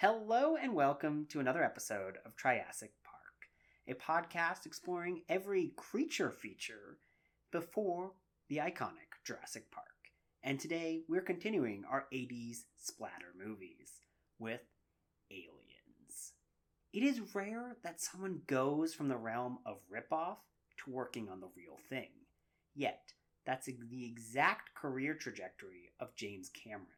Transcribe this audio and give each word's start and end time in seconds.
Hello 0.00 0.54
and 0.54 0.74
welcome 0.74 1.26
to 1.28 1.40
another 1.40 1.64
episode 1.64 2.18
of 2.24 2.36
Triassic 2.36 2.92
Park, 3.02 3.48
a 3.88 3.94
podcast 3.94 4.64
exploring 4.64 5.22
every 5.28 5.72
creature 5.74 6.30
feature 6.30 6.98
before 7.50 8.12
the 8.48 8.58
iconic 8.58 9.18
Jurassic 9.24 9.72
Park. 9.72 9.88
And 10.44 10.60
today 10.60 11.02
we're 11.08 11.20
continuing 11.20 11.82
our 11.90 12.06
80s 12.14 12.58
splatter 12.76 13.34
movies 13.36 13.90
with 14.38 14.60
Aliens. 15.32 16.34
It 16.92 17.02
is 17.02 17.34
rare 17.34 17.76
that 17.82 18.00
someone 18.00 18.42
goes 18.46 18.94
from 18.94 19.08
the 19.08 19.16
realm 19.16 19.58
of 19.66 19.80
ripoff 19.92 20.36
to 20.84 20.92
working 20.92 21.28
on 21.28 21.40
the 21.40 21.50
real 21.56 21.76
thing. 21.90 22.10
Yet, 22.72 23.14
that's 23.44 23.66
the 23.66 24.06
exact 24.06 24.76
career 24.76 25.14
trajectory 25.14 25.90
of 25.98 26.14
James 26.14 26.50
Cameron 26.50 26.97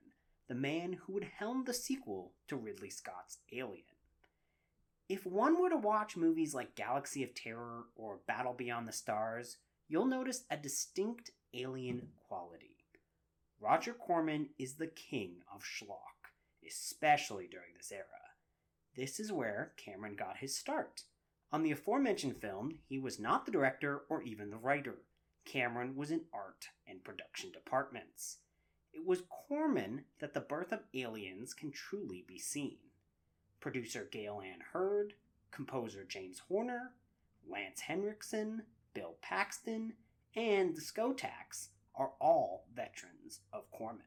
the 0.50 0.56
man 0.56 0.94
who 0.94 1.12
would 1.12 1.28
helm 1.38 1.62
the 1.62 1.72
sequel 1.72 2.32
to 2.48 2.56
Ridley 2.56 2.90
Scott's 2.90 3.38
Alien. 3.52 3.84
If 5.08 5.24
one 5.24 5.60
were 5.60 5.70
to 5.70 5.76
watch 5.76 6.16
movies 6.16 6.52
like 6.54 6.74
Galaxy 6.74 7.22
of 7.22 7.36
Terror 7.36 7.84
or 7.94 8.18
Battle 8.26 8.52
Beyond 8.52 8.88
the 8.88 8.92
Stars, 8.92 9.58
you'll 9.86 10.06
notice 10.06 10.42
a 10.50 10.56
distinct 10.56 11.30
alien 11.54 12.08
quality. 12.26 12.78
Roger 13.60 13.92
Corman 13.92 14.48
is 14.58 14.74
the 14.74 14.88
king 14.88 15.36
of 15.54 15.62
schlock, 15.62 16.32
especially 16.66 17.46
during 17.48 17.74
this 17.76 17.92
era. 17.92 18.04
This 18.96 19.20
is 19.20 19.30
where 19.30 19.70
Cameron 19.76 20.16
got 20.16 20.38
his 20.38 20.56
start. 20.56 21.04
On 21.52 21.62
the 21.62 21.70
aforementioned 21.70 22.38
film, 22.40 22.72
he 22.88 22.98
was 22.98 23.20
not 23.20 23.46
the 23.46 23.52
director 23.52 24.02
or 24.08 24.20
even 24.22 24.50
the 24.50 24.56
writer. 24.56 24.96
Cameron 25.44 25.94
was 25.94 26.10
in 26.10 26.22
art 26.34 26.70
and 26.88 27.04
production 27.04 27.52
departments. 27.52 28.38
It 28.92 29.06
was 29.06 29.22
Corman 29.28 30.04
that 30.18 30.34
the 30.34 30.40
birth 30.40 30.72
of 30.72 30.84
Aliens 30.94 31.54
can 31.54 31.70
truly 31.70 32.24
be 32.26 32.38
seen. 32.38 32.78
Producer 33.60 34.08
Gale 34.10 34.40
Anne 34.40 34.62
Hurd, 34.72 35.14
composer 35.50 36.04
James 36.04 36.40
Horner, 36.40 36.94
Lance 37.48 37.80
Henriksen, 37.80 38.62
Bill 38.94 39.16
Paxton, 39.22 39.94
and 40.34 40.74
the 40.74 40.80
Skotaks 40.80 41.68
are 41.94 42.12
all 42.20 42.66
veterans 42.74 43.40
of 43.52 43.70
Corman. 43.70 44.06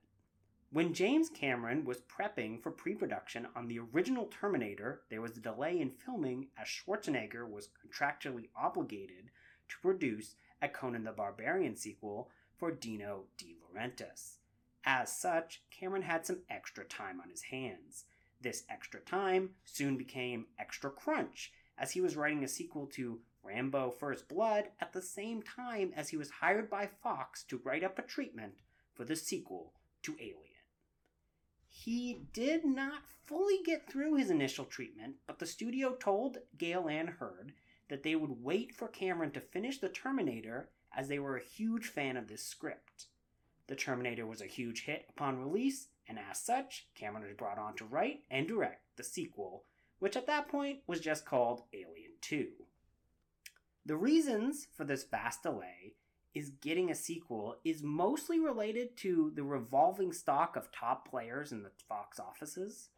When 0.71 0.93
James 0.93 1.29
Cameron 1.29 1.85
was 1.85 2.01
prepping 2.01 2.61
for 2.61 2.71
pre 2.71 2.95
production 2.95 3.47
on 3.55 3.67
the 3.67 3.79
original 3.79 4.25
Terminator, 4.25 5.03
there 5.09 5.21
was 5.21 5.37
a 5.37 5.41
delay 5.41 5.79
in 5.79 5.91
filming 5.91 6.47
as 6.57 6.67
Schwarzenegger 6.67 7.47
was 7.47 7.69
contractually 7.69 8.49
obligated 8.55 9.29
to 9.69 9.79
produce 9.81 10.35
a 10.61 10.67
Conan 10.67 11.03
the 11.03 11.11
Barbarian 11.11 11.75
sequel 11.75 12.31
for 12.57 12.71
Dino 12.71 13.25
De 13.37 13.55
Laurentiis. 13.61 14.37
As 14.85 15.15
such, 15.15 15.61
Cameron 15.71 16.01
had 16.01 16.25
some 16.25 16.41
extra 16.49 16.83
time 16.83 17.21
on 17.21 17.29
his 17.29 17.43
hands. 17.43 18.05
This 18.41 18.63
extra 18.69 18.99
time 18.99 19.51
soon 19.65 19.97
became 19.97 20.47
extra 20.59 20.91
crunch, 20.91 21.53
as 21.77 21.91
he 21.91 22.01
was 22.01 22.17
writing 22.17 22.43
a 22.43 22.47
sequel 22.47 22.87
to 22.87 23.21
Rambo 23.43 23.91
First 23.91 24.27
Blood 24.27 24.69
at 24.79 24.93
the 24.93 25.01
same 25.01 25.41
time 25.41 25.93
as 25.95 26.09
he 26.09 26.17
was 26.17 26.29
hired 26.29 26.69
by 26.69 26.87
Fox 26.87 27.43
to 27.45 27.61
write 27.63 27.83
up 27.83 27.97
a 27.97 28.01
treatment 28.01 28.55
for 28.93 29.05
the 29.05 29.15
sequel 29.15 29.73
to 30.03 30.15
Alien. 30.19 30.37
He 31.69 32.27
did 32.33 32.63
not 32.63 33.07
fully 33.25 33.61
get 33.65 33.89
through 33.89 34.15
his 34.15 34.29
initial 34.29 34.65
treatment, 34.65 35.15
but 35.25 35.39
the 35.39 35.45
studio 35.45 35.95
told 35.95 36.37
Gale 36.57 36.87
Anne 36.87 37.15
Hurd 37.19 37.53
that 37.89 38.03
they 38.03 38.15
would 38.15 38.43
wait 38.43 38.73
for 38.73 38.87
Cameron 38.87 39.31
to 39.31 39.41
finish 39.41 39.79
The 39.79 39.89
Terminator 39.89 40.69
as 40.95 41.07
they 41.07 41.19
were 41.19 41.35
a 41.35 41.43
huge 41.43 41.87
fan 41.87 42.15
of 42.15 42.27
this 42.27 42.45
script. 42.45 43.07
The 43.67 43.75
Terminator 43.75 44.25
was 44.25 44.41
a 44.41 44.45
huge 44.45 44.83
hit 44.85 45.05
upon 45.09 45.39
release, 45.39 45.87
and 46.07 46.19
as 46.19 46.41
such, 46.41 46.87
Cameron 46.95 47.23
was 47.23 47.33
brought 47.33 47.57
on 47.57 47.75
to 47.77 47.85
write 47.85 48.23
and 48.29 48.47
direct 48.47 48.81
the 48.97 49.03
sequel, 49.03 49.63
which 49.99 50.17
at 50.17 50.27
that 50.27 50.49
point 50.49 50.79
was 50.85 50.99
just 50.99 51.25
called 51.25 51.63
Alien 51.73 52.11
2. 52.21 52.47
The 53.85 53.95
reasons 53.97 54.67
for 54.75 54.83
this 54.83 55.03
vast 55.03 55.43
delay 55.43 55.95
is 56.33 56.49
getting 56.61 56.89
a 56.89 56.95
sequel 56.95 57.57
is 57.63 57.83
mostly 57.83 58.39
related 58.39 58.97
to 58.97 59.31
the 59.35 59.43
revolving 59.43 60.11
stock 60.11 60.55
of 60.55 60.71
top 60.71 61.09
players 61.09 61.51
in 61.51 61.63
the 61.63 61.71
Fox 61.87 62.19
offices. 62.19 62.89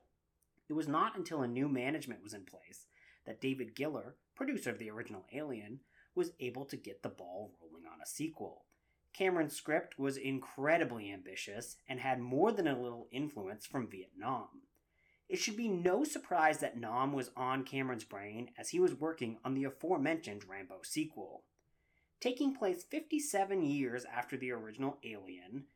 It 0.69 0.73
was 0.73 0.87
not 0.87 1.17
until 1.17 1.41
a 1.41 1.47
new 1.47 1.67
management 1.67 2.23
was 2.23 2.33
in 2.33 2.45
place 2.45 2.85
that 3.25 3.41
David 3.41 3.75
Giller, 3.75 4.13
producer 4.35 4.69
of 4.69 4.79
the 4.79 4.89
original 4.89 5.25
Alien, 5.33 5.81
was 6.15 6.31
able 6.39 6.65
to 6.65 6.77
get 6.77 7.03
the 7.03 7.09
ball 7.09 7.51
rolling 7.61 7.85
on 7.85 8.01
a 8.01 8.07
sequel. 8.07 8.63
Cameron's 9.17 9.55
script 9.55 9.97
was 9.97 10.17
incredibly 10.17 11.09
ambitious 11.09 11.77
and 11.87 12.01
had 12.01 12.19
more 12.19 12.51
than 12.51 12.67
a 12.67 12.77
little 12.77 13.07
influence 13.13 13.65
from 13.65 13.87
Vietnam. 13.87 14.63
It 15.29 15.37
should 15.37 15.55
be 15.55 15.69
no 15.69 16.03
surprise 16.03 16.59
that 16.59 16.77
Nam 16.77 17.13
was 17.13 17.31
on 17.37 17.63
Cameron's 17.63 18.03
brain 18.03 18.49
as 18.57 18.69
he 18.69 18.79
was 18.79 18.93
working 18.93 19.37
on 19.45 19.53
the 19.53 19.63
aforementioned 19.63 20.43
Rambo 20.43 20.81
sequel. 20.83 21.43
Taking 22.19 22.53
place 22.53 22.83
57 22.83 23.63
years 23.63 24.03
after 24.03 24.35
the 24.35 24.51
original 24.51 24.99
Alien, 25.05 25.67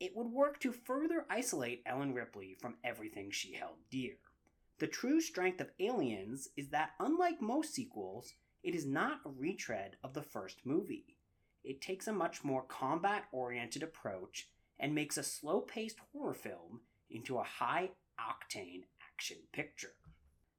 it 0.00 0.16
would 0.16 0.32
work 0.32 0.58
to 0.60 0.72
further 0.72 1.24
isolate 1.30 1.84
Ellen 1.86 2.14
Ripley 2.14 2.56
from 2.60 2.78
everything 2.82 3.30
she 3.30 3.54
held 3.54 3.76
dear. 3.92 4.14
The 4.78 4.88
true 4.88 5.20
strength 5.20 5.60
of 5.60 5.70
Aliens 5.78 6.48
is 6.56 6.70
that, 6.70 6.90
unlike 6.98 7.40
most 7.40 7.72
sequels, 7.72 8.34
it 8.64 8.74
is 8.74 8.84
not 8.84 9.20
a 9.24 9.30
retread 9.30 9.96
of 10.02 10.14
the 10.14 10.22
first 10.22 10.66
movie 10.66 11.15
it 11.66 11.80
takes 11.80 12.06
a 12.06 12.12
much 12.12 12.44
more 12.44 12.62
combat 12.62 13.24
oriented 13.32 13.82
approach 13.82 14.48
and 14.78 14.94
makes 14.94 15.16
a 15.16 15.22
slow 15.22 15.60
paced 15.60 15.98
horror 16.12 16.34
film 16.34 16.80
into 17.10 17.38
a 17.38 17.44
high 17.44 17.90
octane 18.18 18.84
action 19.12 19.38
picture. 19.52 19.94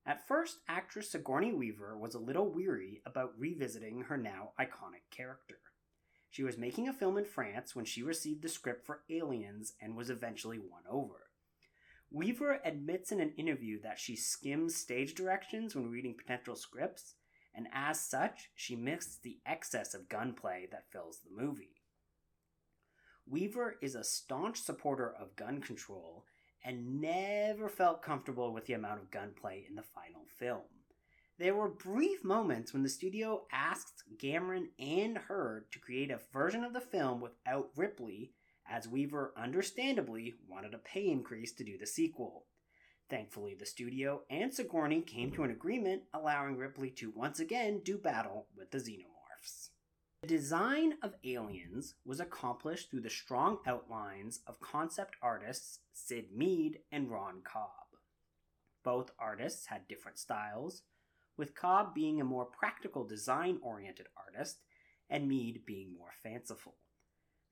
At 0.05 0.27
first, 0.27 0.59
actress 0.67 1.11
Sigourney 1.11 1.53
Weaver 1.53 1.97
was 1.97 2.15
a 2.15 2.19
little 2.19 2.51
weary 2.51 3.01
about 3.05 3.37
revisiting 3.37 4.01
her 4.03 4.17
now 4.17 4.51
iconic 4.59 5.09
character. 5.11 5.59
She 6.29 6.43
was 6.43 6.57
making 6.57 6.87
a 6.87 6.93
film 6.93 7.17
in 7.17 7.25
France 7.25 7.75
when 7.75 7.85
she 7.85 8.03
received 8.03 8.41
the 8.41 8.49
script 8.49 8.85
for 8.85 9.01
Aliens 9.09 9.73
and 9.81 9.95
was 9.95 10.09
eventually 10.09 10.59
won 10.59 10.83
over. 10.89 11.27
Weaver 12.09 12.59
admits 12.63 13.11
in 13.11 13.19
an 13.19 13.33
interview 13.37 13.81
that 13.81 13.99
she 13.99 14.15
skims 14.15 14.75
stage 14.75 15.13
directions 15.13 15.75
when 15.75 15.89
reading 15.89 16.15
potential 16.15 16.55
scripts 16.55 17.15
and 17.57 17.67
as 17.73 17.99
such, 17.99 18.51
she 18.55 18.75
missed 18.75 19.23
the 19.23 19.39
excess 19.43 19.95
of 19.95 20.07
gunplay 20.07 20.67
that 20.71 20.91
fills 20.91 21.19
the 21.19 21.35
movie. 21.35 21.81
Weaver 23.25 23.77
is 23.81 23.95
a 23.95 24.03
staunch 24.03 24.61
supporter 24.61 25.11
of 25.19 25.35
gun 25.35 25.59
control 25.59 26.23
and 26.63 27.01
never 27.01 27.67
felt 27.67 28.03
comfortable 28.03 28.53
with 28.53 28.65
the 28.65 28.73
amount 28.73 29.01
of 29.01 29.09
gunplay 29.09 29.65
in 29.67 29.75
the 29.75 29.81
final 29.81 30.25
film. 30.37 30.61
There 31.39 31.55
were 31.55 31.67
brief 31.67 32.23
moments 32.23 32.73
when 32.73 32.83
the 32.83 32.89
studio 32.89 33.47
asked 33.51 34.03
Cameron 34.19 34.69
and 34.79 35.17
Hurd 35.17 35.71
to 35.71 35.79
create 35.79 36.11
a 36.11 36.19
version 36.31 36.63
of 36.63 36.73
the 36.73 36.81
film 36.81 37.21
without 37.21 37.69
Ripley, 37.75 38.33
as 38.69 38.87
Weaver 38.87 39.33
understandably 39.35 40.35
wanted 40.47 40.73
a 40.73 40.79
pay 40.79 41.07
increase 41.07 41.53
to 41.53 41.63
do 41.63 41.77
the 41.77 41.87
sequel. 41.87 42.45
Thankfully, 43.09 43.55
the 43.55 43.65
studio 43.65 44.23
and 44.29 44.53
Sigourney 44.53 45.01
came 45.01 45.31
to 45.31 45.43
an 45.43 45.51
agreement 45.51 46.03
allowing 46.13 46.57
Ripley 46.57 46.89
to 46.91 47.09
once 47.11 47.39
again 47.39 47.79
do 47.79 47.97
battle 47.97 48.47
with 48.55 48.71
the 48.71 48.79
xenomorphs. 48.79 49.69
The 50.21 50.27
design 50.27 50.95
of 51.01 51.15
aliens 51.23 51.95
was 52.03 52.19
accomplished 52.19 52.91
through 52.91 53.01
the 53.01 53.09
strong 53.09 53.59
outlines 53.65 54.41
of 54.45 54.59
concept 54.59 55.15
artists 55.21 55.79
Syd 55.93 56.33
Mead 56.35 56.79
and 56.91 57.09
Ron 57.09 57.41
Cobb. 57.43 57.69
Both 58.83 59.11
artists 59.17 59.67
had 59.67 59.87
different 59.87 60.17
styles, 60.17 60.81
with 61.37 61.55
Cobb 61.55 61.95
being 61.95 62.19
a 62.19 62.25
more 62.25 62.45
practical 62.45 63.05
design 63.05 63.59
oriented 63.61 64.07
artist 64.17 64.63
and 65.09 65.29
Mead 65.29 65.65
being 65.65 65.93
more 65.97 66.13
fanciful. 66.23 66.75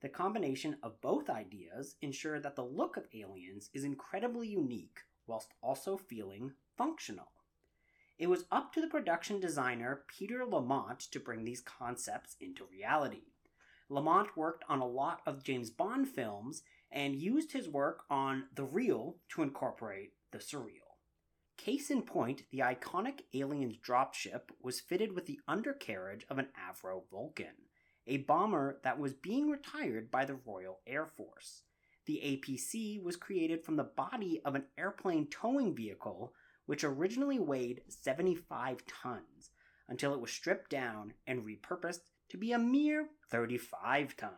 The 0.02 0.10
combination 0.10 0.76
of 0.82 1.00
both 1.00 1.30
ideas 1.30 1.96
ensured 2.02 2.42
that 2.42 2.56
the 2.56 2.64
look 2.64 2.98
of 2.98 3.06
aliens 3.14 3.70
is 3.72 3.84
incredibly 3.84 4.48
unique 4.48 5.00
whilst 5.26 5.54
also 5.62 5.96
feeling 5.96 6.52
functional. 6.76 7.32
It 8.18 8.28
was 8.28 8.46
up 8.50 8.72
to 8.72 8.80
the 8.80 8.86
production 8.86 9.40
designer 9.40 10.04
Peter 10.08 10.44
Lamont 10.44 11.00
to 11.10 11.20
bring 11.20 11.44
these 11.44 11.60
concepts 11.60 12.36
into 12.40 12.64
reality. 12.64 13.32
Lamont 13.88 14.36
worked 14.36 14.64
on 14.68 14.80
a 14.80 14.86
lot 14.86 15.20
of 15.26 15.44
James 15.44 15.70
Bond 15.70 16.08
films 16.08 16.62
and 16.90 17.14
used 17.14 17.52
his 17.52 17.68
work 17.68 18.04
on 18.08 18.44
the 18.54 18.64
real 18.64 19.16
to 19.28 19.42
incorporate 19.42 20.12
the 20.32 20.38
surreal. 20.38 20.86
Case 21.56 21.90
in 21.90 22.02
point, 22.02 22.42
the 22.50 22.58
iconic 22.58 23.20
Aliens 23.34 23.76
dropship 23.76 24.50
was 24.62 24.80
fitted 24.80 25.12
with 25.12 25.26
the 25.26 25.40
undercarriage 25.48 26.26
of 26.28 26.38
an 26.38 26.48
Avro 26.58 27.02
Vulcan, 27.10 27.66
a 28.06 28.18
bomber 28.18 28.78
that 28.82 28.98
was 28.98 29.14
being 29.14 29.50
retired 29.50 30.10
by 30.10 30.24
the 30.24 30.38
Royal 30.46 30.80
Air 30.86 31.06
Force. 31.06 31.62
The 32.06 32.22
APC 32.24 33.02
was 33.02 33.16
created 33.16 33.64
from 33.64 33.76
the 33.76 33.84
body 33.84 34.40
of 34.44 34.54
an 34.54 34.66
airplane 34.78 35.26
towing 35.26 35.74
vehicle, 35.74 36.32
which 36.64 36.84
originally 36.84 37.40
weighed 37.40 37.82
75 37.88 38.86
tons, 38.86 39.50
until 39.88 40.14
it 40.14 40.20
was 40.20 40.30
stripped 40.30 40.70
down 40.70 41.14
and 41.26 41.44
repurposed 41.44 42.02
to 42.28 42.36
be 42.36 42.52
a 42.52 42.58
mere 42.58 43.08
35 43.30 44.16
tons. 44.16 44.32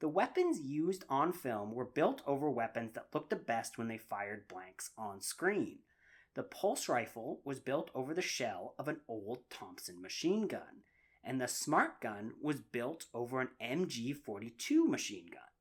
The 0.00 0.08
weapons 0.08 0.58
used 0.58 1.04
on 1.08 1.32
film 1.32 1.72
were 1.72 1.84
built 1.84 2.22
over 2.26 2.50
weapons 2.50 2.94
that 2.94 3.14
looked 3.14 3.30
the 3.30 3.36
best 3.36 3.78
when 3.78 3.86
they 3.86 3.98
fired 3.98 4.48
blanks 4.48 4.90
on 4.98 5.20
screen. 5.20 5.78
The 6.34 6.42
pulse 6.42 6.88
rifle 6.88 7.42
was 7.44 7.60
built 7.60 7.92
over 7.94 8.12
the 8.12 8.22
shell 8.22 8.74
of 8.76 8.88
an 8.88 9.02
old 9.06 9.48
Thompson 9.50 10.02
machine 10.02 10.48
gun, 10.48 10.82
and 11.22 11.40
the 11.40 11.46
smart 11.46 12.00
gun 12.00 12.32
was 12.42 12.60
built 12.60 13.06
over 13.14 13.40
an 13.40 13.50
MG 13.62 14.16
42 14.16 14.88
machine 14.88 15.26
gun. 15.26 15.51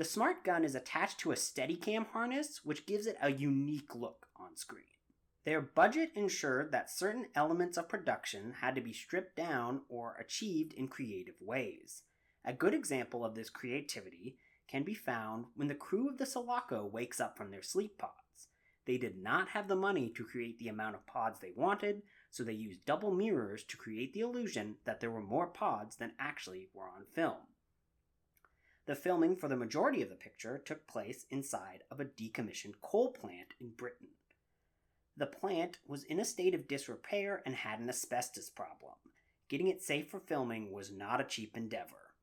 The 0.00 0.06
smart 0.06 0.44
gun 0.44 0.64
is 0.64 0.74
attached 0.74 1.20
to 1.20 1.30
a 1.30 1.34
Steadicam 1.34 2.06
harness, 2.06 2.64
which 2.64 2.86
gives 2.86 3.06
it 3.06 3.18
a 3.20 3.30
unique 3.30 3.94
look 3.94 4.28
on 4.34 4.56
screen. 4.56 4.96
Their 5.44 5.60
budget 5.60 6.12
ensured 6.14 6.72
that 6.72 6.90
certain 6.90 7.26
elements 7.34 7.76
of 7.76 7.90
production 7.90 8.54
had 8.62 8.76
to 8.76 8.80
be 8.80 8.94
stripped 8.94 9.36
down 9.36 9.82
or 9.90 10.16
achieved 10.18 10.72
in 10.72 10.88
creative 10.88 11.34
ways. 11.38 12.04
A 12.46 12.54
good 12.54 12.72
example 12.72 13.26
of 13.26 13.34
this 13.34 13.50
creativity 13.50 14.38
can 14.66 14.84
be 14.84 14.94
found 14.94 15.44
when 15.54 15.68
the 15.68 15.74
crew 15.74 16.08
of 16.08 16.16
the 16.16 16.24
Sulaco 16.24 16.86
wakes 16.86 17.20
up 17.20 17.36
from 17.36 17.50
their 17.50 17.62
sleep 17.62 17.98
pods. 17.98 18.48
They 18.86 18.96
did 18.96 19.22
not 19.22 19.50
have 19.50 19.68
the 19.68 19.76
money 19.76 20.08
to 20.16 20.24
create 20.24 20.58
the 20.58 20.68
amount 20.68 20.94
of 20.94 21.06
pods 21.06 21.40
they 21.40 21.52
wanted, 21.54 22.00
so 22.30 22.42
they 22.42 22.54
used 22.54 22.86
double 22.86 23.12
mirrors 23.12 23.64
to 23.64 23.76
create 23.76 24.14
the 24.14 24.20
illusion 24.20 24.76
that 24.86 25.00
there 25.00 25.10
were 25.10 25.20
more 25.20 25.48
pods 25.48 25.96
than 25.96 26.12
actually 26.18 26.70
were 26.72 26.88
on 26.88 27.04
film. 27.14 27.49
The 28.90 28.96
filming 28.96 29.36
for 29.36 29.46
the 29.46 29.54
majority 29.54 30.02
of 30.02 30.08
the 30.08 30.16
picture 30.16 30.58
took 30.58 30.88
place 30.88 31.24
inside 31.30 31.84
of 31.92 32.00
a 32.00 32.04
decommissioned 32.04 32.80
coal 32.82 33.12
plant 33.12 33.54
in 33.60 33.68
Britain. 33.68 34.08
The 35.16 35.26
plant 35.26 35.78
was 35.86 36.02
in 36.02 36.18
a 36.18 36.24
state 36.24 36.56
of 36.56 36.66
disrepair 36.66 37.40
and 37.46 37.54
had 37.54 37.78
an 37.78 37.88
asbestos 37.88 38.50
problem. 38.50 38.94
Getting 39.48 39.68
it 39.68 39.80
safe 39.80 40.10
for 40.10 40.18
filming 40.18 40.72
was 40.72 40.90
not 40.90 41.20
a 41.20 41.24
cheap 41.24 41.56
endeavor. 41.56 42.16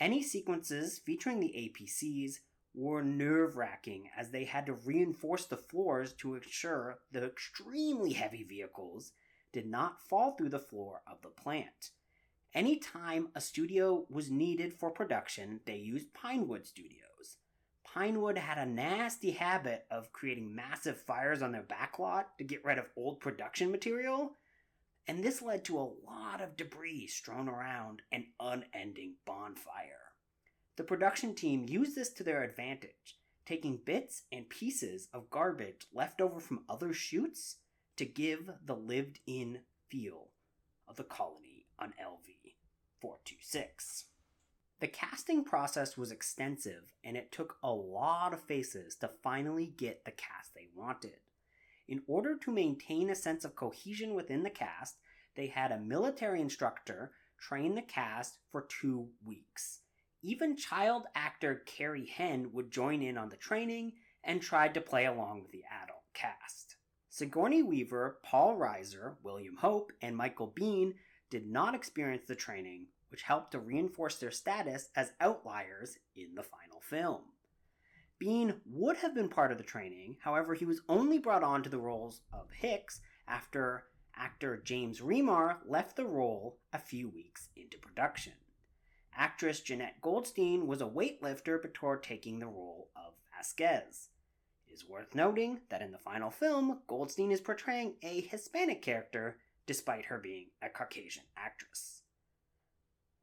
Any 0.00 0.20
sequences 0.20 0.98
featuring 0.98 1.38
the 1.38 1.54
APCs 1.56 2.40
were 2.74 3.04
nerve 3.04 3.56
wracking 3.56 4.10
as 4.16 4.30
they 4.30 4.42
had 4.42 4.66
to 4.66 4.72
reinforce 4.72 5.44
the 5.44 5.56
floors 5.56 6.14
to 6.14 6.34
ensure 6.34 6.98
the 7.12 7.26
extremely 7.26 8.14
heavy 8.14 8.42
vehicles 8.42 9.12
did 9.52 9.66
not 9.66 10.02
fall 10.02 10.32
through 10.32 10.48
the 10.48 10.58
floor 10.58 11.00
of 11.06 11.22
the 11.22 11.28
plant. 11.28 11.92
Anytime 12.54 13.28
a 13.34 13.40
studio 13.42 14.06
was 14.08 14.30
needed 14.30 14.72
for 14.72 14.90
production, 14.90 15.60
they 15.66 15.76
used 15.76 16.14
Pinewood 16.14 16.66
Studios. 16.66 17.36
Pinewood 17.84 18.38
had 18.38 18.56
a 18.56 18.66
nasty 18.66 19.32
habit 19.32 19.84
of 19.90 20.12
creating 20.12 20.54
massive 20.54 21.00
fires 21.02 21.42
on 21.42 21.52
their 21.52 21.62
backlot 21.62 22.24
to 22.38 22.44
get 22.44 22.64
rid 22.64 22.78
of 22.78 22.86
old 22.96 23.20
production 23.20 23.70
material, 23.70 24.32
and 25.06 25.22
this 25.22 25.42
led 25.42 25.64
to 25.66 25.78
a 25.78 25.92
lot 26.06 26.40
of 26.40 26.56
debris 26.56 27.06
strewn 27.06 27.48
around 27.48 28.00
an 28.12 28.26
unending 28.40 29.14
bonfire. 29.26 30.12
The 30.76 30.84
production 30.84 31.34
team 31.34 31.66
used 31.68 31.96
this 31.96 32.10
to 32.14 32.24
their 32.24 32.42
advantage, 32.42 33.18
taking 33.44 33.80
bits 33.84 34.22
and 34.32 34.48
pieces 34.48 35.08
of 35.12 35.30
garbage 35.30 35.86
left 35.92 36.22
over 36.22 36.40
from 36.40 36.64
other 36.68 36.94
shoots 36.94 37.56
to 37.96 38.06
give 38.06 38.50
the 38.64 38.76
lived 38.76 39.20
in 39.26 39.60
feel 39.90 40.28
of 40.86 40.96
the 40.96 41.04
colony 41.04 41.66
on 41.78 41.92
LV 42.02 42.37
426. 43.00 44.04
The 44.80 44.88
casting 44.88 45.44
process 45.44 45.96
was 45.96 46.12
extensive 46.12 46.92
and 47.02 47.16
it 47.16 47.32
took 47.32 47.56
a 47.62 47.72
lot 47.72 48.32
of 48.32 48.42
faces 48.42 48.94
to 48.96 49.10
finally 49.22 49.66
get 49.66 50.04
the 50.04 50.12
cast 50.12 50.54
they 50.54 50.68
wanted. 50.74 51.18
In 51.88 52.02
order 52.06 52.36
to 52.36 52.52
maintain 52.52 53.10
a 53.10 53.14
sense 53.14 53.44
of 53.44 53.56
cohesion 53.56 54.14
within 54.14 54.42
the 54.42 54.50
cast, 54.50 54.96
they 55.34 55.46
had 55.46 55.72
a 55.72 55.80
military 55.80 56.40
instructor 56.40 57.12
train 57.40 57.74
the 57.74 57.82
cast 57.82 58.38
for 58.52 58.66
two 58.68 59.08
weeks. 59.24 59.80
Even 60.22 60.56
child 60.56 61.04
actor 61.14 61.62
Carrie 61.66 62.06
Henn 62.06 62.52
would 62.52 62.70
join 62.70 63.02
in 63.02 63.16
on 63.16 63.28
the 63.28 63.36
training 63.36 63.92
and 64.24 64.42
tried 64.42 64.74
to 64.74 64.80
play 64.80 65.06
along 65.06 65.42
with 65.42 65.52
the 65.52 65.64
adult 65.82 66.02
cast. 66.12 66.76
Sigourney 67.08 67.62
Weaver, 67.62 68.18
Paul 68.22 68.58
Reiser, 68.58 69.14
William 69.22 69.56
Hope, 69.56 69.92
and 70.02 70.16
Michael 70.16 70.52
Biehn 70.54 70.94
did 71.30 71.46
not 71.46 71.74
experience 71.74 72.24
the 72.26 72.34
training, 72.34 72.86
which 73.10 73.22
helped 73.22 73.52
to 73.52 73.58
reinforce 73.58 74.16
their 74.16 74.30
status 74.30 74.88
as 74.94 75.12
outliers 75.20 75.98
in 76.16 76.34
the 76.34 76.42
final 76.42 76.80
film. 76.80 77.22
Biehn 78.20 78.56
would 78.66 78.96
have 78.98 79.14
been 79.14 79.28
part 79.28 79.52
of 79.52 79.58
the 79.58 79.64
training, 79.64 80.16
however, 80.20 80.54
he 80.54 80.64
was 80.64 80.80
only 80.88 81.18
brought 81.18 81.44
on 81.44 81.62
to 81.62 81.70
the 81.70 81.78
roles 81.78 82.22
of 82.32 82.50
Hicks 82.50 83.00
after 83.28 83.84
actor 84.16 84.60
James 84.64 85.00
Remar 85.00 85.58
left 85.66 85.94
the 85.96 86.04
role 86.04 86.58
a 86.72 86.78
few 86.78 87.08
weeks 87.08 87.48
into 87.56 87.78
production. 87.78 88.32
Actress 89.16 89.60
Jenette 89.60 90.00
Goldstein 90.02 90.66
was 90.66 90.80
a 90.80 90.86
weightlifter 90.86 91.60
before 91.60 91.96
taking 91.96 92.38
the 92.38 92.46
role 92.46 92.88
of 92.96 93.14
Vasquez. 93.36 94.08
It 94.68 94.74
is 94.74 94.88
worth 94.88 95.14
noting 95.14 95.60
that 95.70 95.82
in 95.82 95.92
the 95.92 95.98
final 95.98 96.30
film, 96.30 96.80
Goldstein 96.88 97.30
is 97.30 97.40
portraying 97.40 97.94
a 98.02 98.20
Hispanic 98.20 98.82
character 98.82 99.38
despite 99.68 100.06
her 100.06 100.18
being 100.18 100.46
a 100.62 100.68
Caucasian 100.68 101.24
actress. 101.36 102.02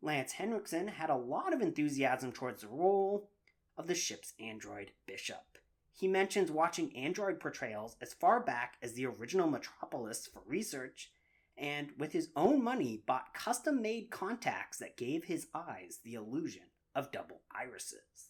Lance 0.01 0.33
Henriksen 0.33 0.88
had 0.88 1.09
a 1.09 1.15
lot 1.15 1.51
of 1.51 1.59
enthusiasm 1.59 2.31
towards 2.31 2.62
the 2.62 2.68
role 2.68 3.31
of 3.75 3.88
the 3.88 3.95
ship's 3.95 4.33
android 4.39 4.92
Bishop. 5.07 5.57
He 5.92 6.07
mentions 6.07 6.51
watching 6.51 6.95
android 6.95 7.39
portrayals 7.39 7.95
as 8.00 8.13
far 8.13 8.39
back 8.39 8.75
as 8.83 8.94
the 8.94 9.07
original 9.07 9.50
Metropolis 9.50 10.30
for 10.31 10.44
research, 10.45 11.12
and 11.57 11.94
with 11.97 12.12
his 12.12 12.30
own 12.36 12.63
money 12.63 13.01
bought 13.07 13.33
custom 13.33 13.81
made 13.81 14.12
contacts 14.12 14.77
that 14.77 14.98
gave 14.98 15.24
his 15.24 15.48
eyes 15.56 16.00
the 16.03 16.13
illusion 16.13 16.63
of 16.94 17.12
double 17.12 17.41
irises. 17.51 18.30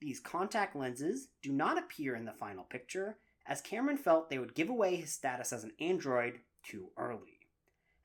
These 0.00 0.20
contact 0.20 0.76
lenses 0.76 1.28
do 1.42 1.50
not 1.50 1.78
appear 1.78 2.14
in 2.14 2.26
the 2.26 2.32
final 2.32 2.64
picture, 2.64 3.18
as 3.46 3.60
Cameron 3.60 3.96
felt 3.96 4.30
they 4.30 4.38
would 4.38 4.54
give 4.54 4.68
away 4.68 4.94
his 4.94 5.12
status 5.12 5.52
as 5.52 5.64
an 5.64 5.72
android 5.80 6.40
too 6.62 6.90
early. 6.96 7.40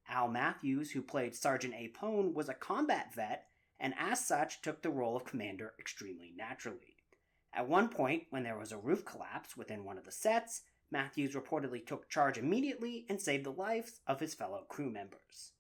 Al 0.09 0.27
Matthews, 0.27 0.92
who 0.92 1.01
played 1.01 1.36
Sergeant 1.36 1.74
Apone, 1.74 2.33
was 2.33 2.50
a 2.50 2.54
combat 2.54 3.13
vet 3.13 3.48
and 3.80 3.94
as 3.98 4.25
such 4.25 4.62
took 4.62 4.81
the 4.81 4.89
role 4.89 5.15
of 5.15 5.25
commander 5.25 5.74
extremely 5.80 6.33
naturally. 6.36 6.95
At 7.54 7.68
one 7.68 7.89
point, 7.89 8.24
when 8.30 8.44
there 8.44 8.57
was 8.57 8.71
a 8.71 8.77
roof 8.77 9.06
collapse 9.06 9.57
within 9.57 9.83
one 9.83 9.98
of 9.98 10.06
the 10.06 10.12
sets, 10.12 10.62
Matthews 10.92 11.36
reportedly 11.36 11.86
took 11.86 12.09
charge 12.09 12.38
immediately 12.38 13.06
and 13.09 13.19
saved 13.19 13.44
the 13.44 13.51
lives 13.51 14.00
of 14.07 14.19
his 14.19 14.33
fellow 14.33 14.65
crew 14.69 14.89
members. 14.89 15.51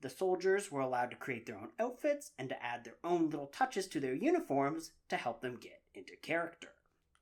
The 0.00 0.10
soldiers 0.10 0.70
were 0.70 0.82
allowed 0.82 1.10
to 1.12 1.16
create 1.16 1.46
their 1.46 1.56
own 1.56 1.70
outfits 1.80 2.32
and 2.38 2.48
to 2.50 2.62
add 2.62 2.84
their 2.84 2.98
own 3.02 3.30
little 3.30 3.46
touches 3.46 3.88
to 3.88 4.00
their 4.00 4.14
uniforms 4.14 4.92
to 5.08 5.16
help 5.16 5.40
them 5.40 5.56
get 5.56 5.80
into 5.94 6.14
character. 6.16 6.73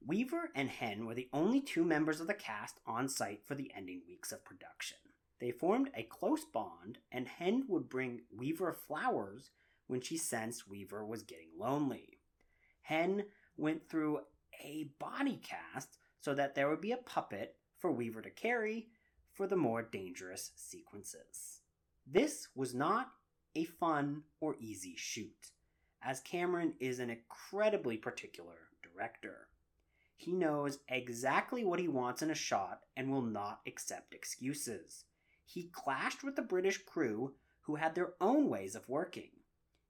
Weaver 0.06 0.50
and 0.54 0.68
Henn 0.68 1.06
were 1.06 1.14
the 1.14 1.28
only 1.32 1.60
two 1.60 1.84
members 1.84 2.20
of 2.20 2.26
the 2.26 2.34
cast 2.34 2.80
on 2.86 3.08
site 3.08 3.46
for 3.46 3.54
the 3.54 3.72
ending 3.76 4.02
weeks 4.08 4.32
of 4.32 4.44
production. 4.44 4.98
They 5.38 5.50
formed 5.50 5.90
a 5.94 6.02
close 6.02 6.44
bond, 6.44 6.98
and 7.10 7.28
Henn 7.28 7.64
would 7.68 7.88
bring 7.88 8.22
Weaver 8.36 8.72
flowers 8.72 9.50
when 9.86 10.00
she 10.00 10.16
sensed 10.16 10.68
Weaver 10.68 11.04
was 11.04 11.22
getting 11.22 11.50
lonely. 11.58 12.18
Henn 12.82 13.24
went 13.56 13.88
through 13.88 14.20
a 14.62 14.90
body 14.98 15.40
cast 15.42 15.98
so 16.20 16.34
that 16.34 16.54
there 16.54 16.68
would 16.68 16.80
be 16.80 16.92
a 16.92 16.96
puppet 16.96 17.56
for 17.78 17.92
Weaver 17.92 18.22
to 18.22 18.30
carry 18.30 18.88
for 19.32 19.46
the 19.46 19.56
more 19.56 19.82
dangerous 19.82 20.52
sequences. 20.56 21.60
This 22.06 22.48
was 22.54 22.74
not 22.74 23.12
a 23.54 23.64
fun 23.64 24.22
or 24.40 24.56
easy 24.58 24.94
shoot, 24.96 25.52
as 26.02 26.20
Cameron 26.20 26.74
is 26.80 26.98
an 26.98 27.10
incredibly 27.10 27.96
particular 27.96 28.58
director. 28.82 29.48
He 30.22 30.30
knows 30.30 30.78
exactly 30.88 31.64
what 31.64 31.80
he 31.80 31.88
wants 31.88 32.22
in 32.22 32.30
a 32.30 32.34
shot 32.36 32.82
and 32.96 33.10
will 33.10 33.22
not 33.22 33.58
accept 33.66 34.14
excuses. 34.14 35.04
He 35.44 35.64
clashed 35.72 36.22
with 36.22 36.36
the 36.36 36.42
British 36.42 36.78
crew 36.78 37.34
who 37.62 37.74
had 37.74 37.96
their 37.96 38.12
own 38.20 38.48
ways 38.48 38.76
of 38.76 38.88
working. 38.88 39.30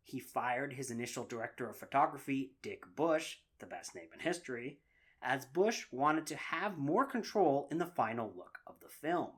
He 0.02 0.20
fired 0.20 0.72
his 0.72 0.90
initial 0.90 1.26
director 1.26 1.68
of 1.68 1.76
photography, 1.76 2.52
Dick 2.62 2.84
Bush, 2.96 3.40
the 3.58 3.66
best 3.66 3.94
name 3.94 4.08
in 4.14 4.20
history, 4.20 4.78
as 5.20 5.44
Bush 5.44 5.84
wanted 5.92 6.26
to 6.28 6.36
have 6.36 6.78
more 6.78 7.04
control 7.04 7.68
in 7.70 7.76
the 7.76 7.84
final 7.84 8.32
look 8.34 8.60
of 8.66 8.80
the 8.80 8.88
film. 8.88 9.32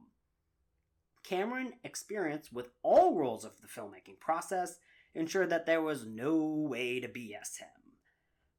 Cameron 1.24 1.72
experience 1.82 2.52
with 2.52 2.68
all 2.84 3.16
roles 3.16 3.44
of 3.44 3.60
the 3.60 3.66
filmmaking 3.66 4.20
process 4.20 4.78
ensured 5.12 5.50
that 5.50 5.66
there 5.66 5.82
was 5.82 6.06
no 6.06 6.36
way 6.36 7.00
to 7.00 7.08
BS 7.08 7.58
him. 7.58 7.83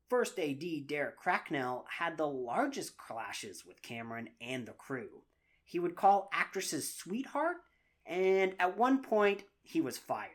First 0.10 0.38
AD 0.40 0.64
Derek 0.86 1.18
Cracknell 1.18 1.86
had 1.98 2.16
the 2.16 2.28
largest 2.28 2.96
clashes 2.96 3.66
with 3.66 3.82
Cameron 3.82 4.30
and 4.40 4.68
the 4.68 4.74
crew. 4.74 5.24
He 5.64 5.80
would 5.80 5.96
call 5.96 6.30
actresses 6.32 6.94
sweetheart, 6.94 7.58
and 8.06 8.54
at 8.60 8.78
one 8.78 9.02
point 9.02 9.44
he 9.64 9.82
was 9.82 9.98
fired. 9.98 10.30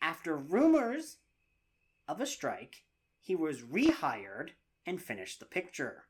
After 0.00 0.36
rumors 0.36 1.16
of 2.06 2.20
a 2.20 2.26
strike, 2.26 2.84
he 3.18 3.34
was 3.34 3.62
rehired 3.62 4.50
and 4.86 5.02
finished 5.02 5.40
the 5.40 5.46
picture. 5.46 6.04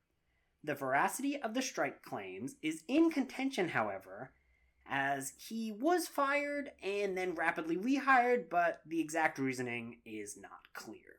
The 0.63 0.75
veracity 0.75 1.41
of 1.41 1.55
the 1.55 1.63
strike 1.63 2.03
claims 2.03 2.57
is 2.61 2.83
in 2.89 3.11
contention, 3.11 3.71
however, 3.71 4.33
as 4.87 5.33
he 5.39 5.73
was 5.73 6.09
fired 6.09 6.73
and 6.83 7.17
then 7.17 7.35
rapidly 7.35 7.77
rehired, 7.77 8.51
but 8.51 8.83
the 8.87 9.01
exact 9.01 9.39
reasoning 9.39 9.99
is 10.05 10.37
not 10.37 10.73
clear. 10.75 11.18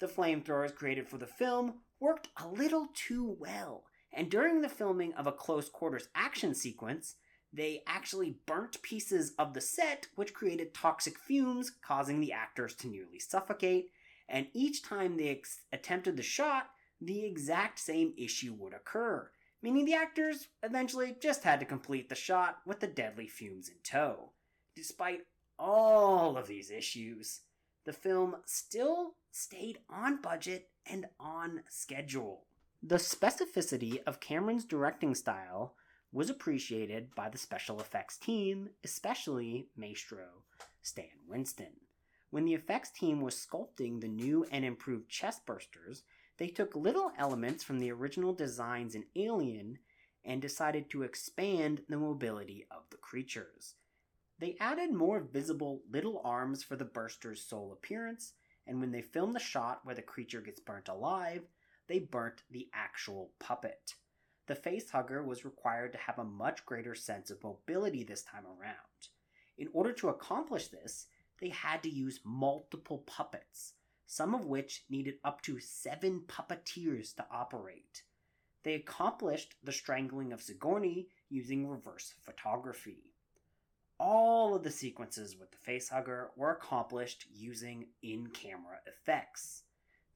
The 0.00 0.06
flamethrowers 0.06 0.74
created 0.74 1.08
for 1.08 1.18
the 1.18 1.26
film 1.26 1.74
worked 2.00 2.28
a 2.38 2.48
little 2.48 2.88
too 2.94 3.36
well, 3.38 3.84
And 4.12 4.30
during 4.30 4.60
the 4.60 4.68
filming 4.68 5.12
of 5.14 5.28
a 5.28 5.32
close 5.32 5.68
quarters 5.68 6.08
action 6.14 6.54
sequence, 6.54 7.14
they 7.52 7.82
actually 7.86 8.38
burnt 8.46 8.82
pieces 8.82 9.34
of 9.38 9.54
the 9.54 9.60
set, 9.60 10.08
which 10.16 10.34
created 10.34 10.74
toxic 10.74 11.18
fumes, 11.18 11.70
causing 11.82 12.20
the 12.20 12.32
actors 12.32 12.74
to 12.76 12.88
nearly 12.88 13.18
suffocate. 13.20 13.90
And 14.28 14.48
each 14.52 14.82
time 14.82 15.16
they 15.16 15.28
ex- 15.28 15.60
attempted 15.72 16.16
the 16.16 16.22
shot, 16.22 16.70
the 17.00 17.24
exact 17.24 17.78
same 17.78 18.14
issue 18.16 18.54
would 18.54 18.74
occur, 18.74 19.30
meaning 19.62 19.84
the 19.84 19.94
actors 19.94 20.48
eventually 20.62 21.16
just 21.20 21.44
had 21.44 21.60
to 21.60 21.66
complete 21.66 22.08
the 22.08 22.14
shot 22.14 22.58
with 22.66 22.80
the 22.80 22.86
deadly 22.86 23.28
fumes 23.28 23.68
in 23.68 23.76
tow. 23.84 24.32
Despite 24.74 25.20
all 25.58 26.36
of 26.36 26.46
these 26.46 26.70
issues, 26.70 27.40
the 27.84 27.92
film 27.92 28.36
still 28.46 29.16
stayed 29.30 29.78
on 29.88 30.20
budget 30.20 30.68
and 30.86 31.06
on 31.18 31.62
schedule. 31.68 32.44
The 32.82 32.96
specificity 32.96 34.02
of 34.06 34.20
Cameron's 34.20 34.64
directing 34.64 35.14
style 35.14 35.74
was 36.12 36.30
appreciated 36.30 37.14
by 37.14 37.28
the 37.28 37.38
special 37.38 37.80
effects 37.80 38.16
team, 38.16 38.70
especially 38.82 39.68
Maestro 39.76 40.44
Stan 40.82 41.04
Winston. 41.28 41.72
When 42.30 42.44
the 42.44 42.54
effects 42.54 42.90
team 42.90 43.20
was 43.20 43.34
sculpting 43.34 44.00
the 44.00 44.08
new 44.08 44.46
and 44.50 44.64
improved 44.64 45.08
chest 45.08 45.46
bursters, 45.46 46.02
they 46.38 46.48
took 46.48 46.74
little 46.74 47.12
elements 47.18 47.62
from 47.62 47.80
the 47.80 47.92
original 47.92 48.32
designs 48.32 48.94
in 48.94 49.04
Alien 49.14 49.78
and 50.24 50.40
decided 50.40 50.88
to 50.90 51.02
expand 51.02 51.82
the 51.88 51.96
mobility 51.96 52.66
of 52.70 52.84
the 52.90 52.96
creatures. 52.96 53.74
They 54.38 54.56
added 54.58 54.92
more 54.92 55.20
visible 55.20 55.82
little 55.90 56.22
arms 56.24 56.62
for 56.62 56.76
the 56.76 56.84
burster's 56.84 57.42
sole 57.42 57.72
appearance, 57.72 58.32
and 58.66 58.80
when 58.80 58.92
they 58.92 59.02
filmed 59.02 59.34
the 59.34 59.40
shot 59.40 59.80
where 59.84 59.94
the 59.94 60.02
creature 60.02 60.40
gets 60.40 60.60
burnt 60.60 60.88
alive, 60.88 61.42
they 61.88 61.98
burnt 61.98 62.42
the 62.50 62.68
actual 62.72 63.32
puppet 63.38 63.94
the 64.50 64.56
facehugger 64.56 65.24
was 65.24 65.44
required 65.44 65.92
to 65.92 65.98
have 65.98 66.18
a 66.18 66.24
much 66.24 66.66
greater 66.66 66.92
sense 66.92 67.30
of 67.30 67.40
mobility 67.44 68.02
this 68.02 68.24
time 68.24 68.44
around. 68.44 68.74
In 69.56 69.68
order 69.72 69.92
to 69.92 70.08
accomplish 70.08 70.66
this, 70.66 71.06
they 71.40 71.50
had 71.50 71.84
to 71.84 71.88
use 71.88 72.18
multiple 72.24 72.98
puppets, 73.06 73.74
some 74.06 74.34
of 74.34 74.46
which 74.46 74.82
needed 74.90 75.18
up 75.22 75.40
to 75.42 75.60
seven 75.60 76.22
puppeteers 76.26 77.14
to 77.14 77.26
operate. 77.30 78.02
They 78.64 78.74
accomplished 78.74 79.54
the 79.62 79.70
strangling 79.70 80.32
of 80.32 80.42
Sigourney 80.42 81.06
using 81.28 81.68
reverse 81.68 82.14
photography. 82.20 83.09
All 84.02 84.54
of 84.54 84.62
the 84.62 84.70
sequences 84.70 85.36
with 85.36 85.50
the 85.50 85.58
facehugger 85.58 86.28
were 86.34 86.52
accomplished 86.52 87.26
using 87.30 87.88
in 88.02 88.28
camera 88.28 88.78
effects. 88.86 89.64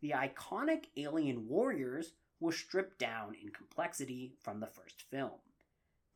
The 0.01 0.13
iconic 0.13 0.87
alien 0.97 1.47
warriors 1.47 2.13
were 2.41 2.51
stripped 2.51 2.99
down 2.99 3.35
in 3.35 3.51
complexity 3.51 4.33
from 4.41 4.61
the 4.61 4.69
first 4.69 5.03
film. 5.11 5.39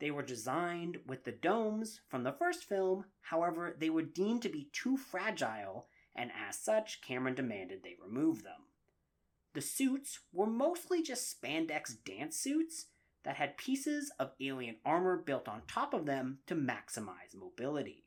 They 0.01 0.11
were 0.11 0.23
designed 0.23 1.01
with 1.07 1.25
the 1.25 1.33
domes 1.33 2.01
from 2.09 2.23
the 2.23 2.33
first 2.33 2.65
film, 2.65 3.05
however, 3.21 3.77
they 3.79 3.91
were 3.91 4.01
deemed 4.01 4.41
to 4.43 4.49
be 4.49 4.71
too 4.73 4.97
fragile, 4.97 5.89
and 6.17 6.31
as 6.49 6.59
such, 6.59 7.03
Cameron 7.03 7.35
demanded 7.35 7.83
they 7.83 7.97
remove 8.03 8.45
them. 8.45 8.63
The 9.53 9.61
suits 9.61 10.21
were 10.33 10.47
mostly 10.47 11.03
just 11.03 11.39
spandex 11.39 12.03
dance 12.03 12.39
suits 12.39 12.87
that 13.25 13.37
had 13.37 13.57
pieces 13.57 14.11
of 14.19 14.33
alien 14.41 14.77
armor 14.85 15.17
built 15.17 15.49
on 15.49 15.63
top 15.67 15.95
of 15.95 16.07
them 16.07 16.39
to 16.47 16.55
maximize 16.55 17.35
mobility. 17.35 18.05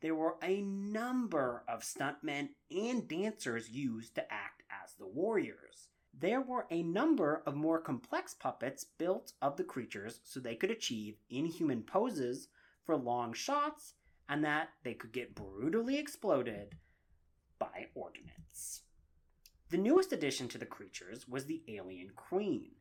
There 0.00 0.14
were 0.14 0.36
a 0.42 0.60
number 0.62 1.64
of 1.68 1.82
stuntmen 1.82 2.50
and 2.70 3.08
dancers 3.08 3.70
used 3.70 4.14
to 4.16 4.32
act 4.32 4.62
as 4.84 4.94
the 4.94 5.06
warriors 5.06 5.88
there 6.20 6.40
were 6.40 6.66
a 6.70 6.82
number 6.82 7.42
of 7.46 7.56
more 7.56 7.80
complex 7.80 8.34
puppets 8.34 8.84
built 8.98 9.32
of 9.42 9.56
the 9.56 9.64
creatures 9.64 10.20
so 10.22 10.38
they 10.38 10.54
could 10.54 10.70
achieve 10.70 11.16
inhuman 11.28 11.82
poses 11.82 12.48
for 12.84 12.96
long 12.96 13.32
shots 13.32 13.94
and 14.28 14.44
that 14.44 14.68
they 14.84 14.94
could 14.94 15.12
get 15.12 15.34
brutally 15.34 15.98
exploded 15.98 16.76
by 17.58 17.86
ordnance. 17.94 18.82
The 19.70 19.78
newest 19.78 20.12
addition 20.12 20.48
to 20.48 20.58
the 20.58 20.66
creatures 20.66 21.26
was 21.26 21.46
the 21.46 21.62
Alien 21.68 22.10
Queen. 22.14 22.72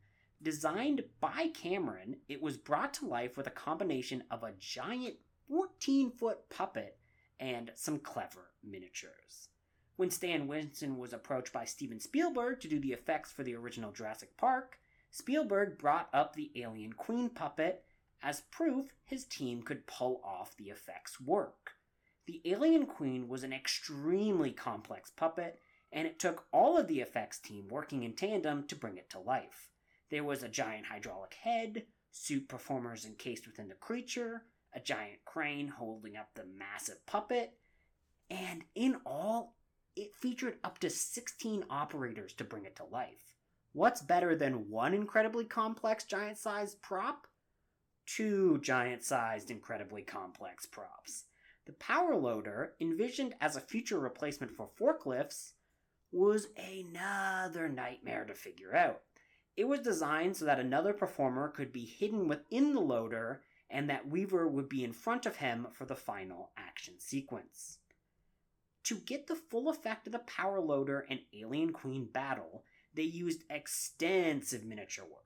Designed 0.44 1.06
by 1.22 1.48
Cameron, 1.54 2.18
it 2.28 2.42
was 2.42 2.58
brought 2.58 2.94
to 2.96 3.08
life 3.08 3.38
with 3.38 3.48
a 3.48 3.52
combination 3.52 4.26
of 4.30 4.44
a 4.44 4.52
giant 4.60 5.16
14 5.48 6.12
foot 6.12 6.50
puppet 6.50 6.98
and 7.40 7.72
some 7.76 7.98
clever 7.98 8.52
miniatures. 8.62 9.48
When 9.96 10.12
Stan 10.12 10.48
Winston 10.48 10.98
was 10.98 11.14
approached 11.14 11.54
by 11.54 11.64
Steven 11.64 12.02
Spielberg 12.02 12.60
to 12.60 12.68
do 12.68 12.78
the 12.78 12.92
effects 12.92 13.32
for 13.32 13.44
the 13.44 13.56
original 13.56 13.94
Jurassic 13.94 14.36
Park, 14.36 14.80
Spielberg 15.12 15.78
brought 15.78 16.10
up 16.12 16.36
the 16.36 16.52
Alien 16.58 16.92
Queen 16.92 17.30
puppet 17.30 17.86
as 18.22 18.42
proof 18.52 18.94
his 19.06 19.24
team 19.24 19.64
could 19.64 19.88
pull 19.88 20.20
off 20.26 20.58
the 20.58 20.70
effects 20.70 21.22
work. 21.22 21.76
The 22.26 22.42
Alien 22.44 22.86
Queen 22.86 23.30
was 23.30 23.46
an 23.46 23.54
extremely 23.54 24.52
complex 24.52 25.10
puppet, 25.10 25.62
and 25.90 26.06
it 26.06 26.20
took 26.20 26.48
all 26.52 26.78
of 26.78 26.90
the 26.90 27.00
effects 27.00 27.40
team 27.40 27.70
working 27.70 28.04
in 28.04 28.12
tandem 28.12 28.68
to 28.68 28.76
bring 28.76 28.98
it 28.98 29.10
to 29.12 29.20
life. 29.20 29.70
There 30.10 30.24
was 30.24 30.44
a 30.44 30.50
giant 30.50 30.86
hydraulic 30.88 31.34
head, 31.34 31.86
suit 32.12 32.48
performers 32.48 33.06
encased 33.06 33.48
within 33.48 33.68
the 33.68 33.76
creature, 33.76 34.46
a 34.74 34.80
giant 34.80 35.26
crane 35.26 35.68
holding 35.68 36.16
up 36.16 36.30
the 36.34 36.46
massive 36.46 37.06
puppet, 37.06 37.54
and 38.30 38.64
in 38.76 38.98
all, 39.06 39.56
it 39.96 40.16
featured 40.16 40.58
up 40.64 40.80
to 40.80 40.90
16 40.90 41.66
operators 41.70 42.34
to 42.34 42.44
bring 42.44 42.66
it 42.66 42.76
to 42.78 42.86
life. 42.86 43.36
What's 43.74 44.02
better 44.02 44.36
than 44.36 44.70
one 44.70 44.94
incredibly 44.94 45.46
complex 45.46 46.04
giant 46.04 46.38
sized 46.38 46.82
prop? 46.82 47.28
Two 48.06 48.60
giant 48.60 49.04
sized, 49.04 49.50
incredibly 49.50 50.02
complex 50.02 50.66
props. 50.66 51.26
The 51.66 51.74
power 51.74 52.16
loader, 52.16 52.74
envisioned 52.80 53.36
as 53.40 53.56
a 53.56 53.62
future 53.62 54.00
replacement 54.00 54.52
for 54.52 54.70
forklifts, 54.80 55.54
was 56.12 56.48
another 56.58 57.70
nightmare 57.70 58.26
to 58.26 58.34
figure 58.34 58.76
out. 58.76 59.02
It 59.56 59.68
was 59.68 59.82
designed 59.82 60.38
so 60.38 60.46
that 60.46 60.60
another 60.60 60.94
performer 60.94 61.48
could 61.48 61.72
be 61.72 61.86
hidden 61.86 62.28
within 62.28 62.74
the 62.74 62.82
loader 62.82 63.42
and 63.70 63.90
that 63.90 64.08
Weaver 64.08 64.48
would 64.48 64.70
be 64.70 64.84
in 64.84 64.94
front 64.94 65.26
of 65.26 65.38
him 65.38 65.68
for 65.72 65.86
the 65.86 65.96
final 65.96 66.52
action 66.58 66.96
sequence. 67.00 67.80
To 68.86 68.96
get 68.96 69.28
the 69.28 69.36
full 69.36 69.70
effect 69.70 70.08
of 70.08 70.14
the 70.14 70.20
power 70.20 70.60
loader 70.60 71.06
and 71.10 71.22
Alien 71.34 71.72
Queen 71.72 72.06
battle, 72.06 72.66
they 72.94 73.04
used 73.04 73.44
extensive 73.50 74.64
miniature 74.64 75.06
work. 75.06 75.24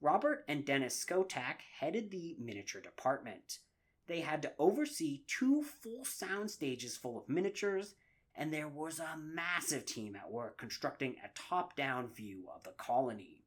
Robert 0.00 0.44
and 0.48 0.64
Dennis 0.64 1.04
Skotak 1.04 1.60
headed 1.80 2.10
the 2.10 2.36
miniature 2.38 2.80
department. 2.80 3.58
They 4.06 4.20
had 4.20 4.42
to 4.42 4.52
oversee 4.58 5.22
two 5.26 5.62
full 5.62 6.04
sound 6.04 6.50
stages 6.50 6.96
full 6.96 7.18
of 7.18 7.28
miniatures, 7.28 7.94
and 8.34 8.52
there 8.52 8.68
was 8.68 9.00
a 9.00 9.16
massive 9.16 9.84
team 9.86 10.16
at 10.16 10.30
work 10.30 10.56
constructing 10.58 11.16
a 11.24 11.28
top 11.34 11.76
down 11.76 12.08
view 12.08 12.44
of 12.54 12.62
the 12.62 12.70
colony. 12.70 13.37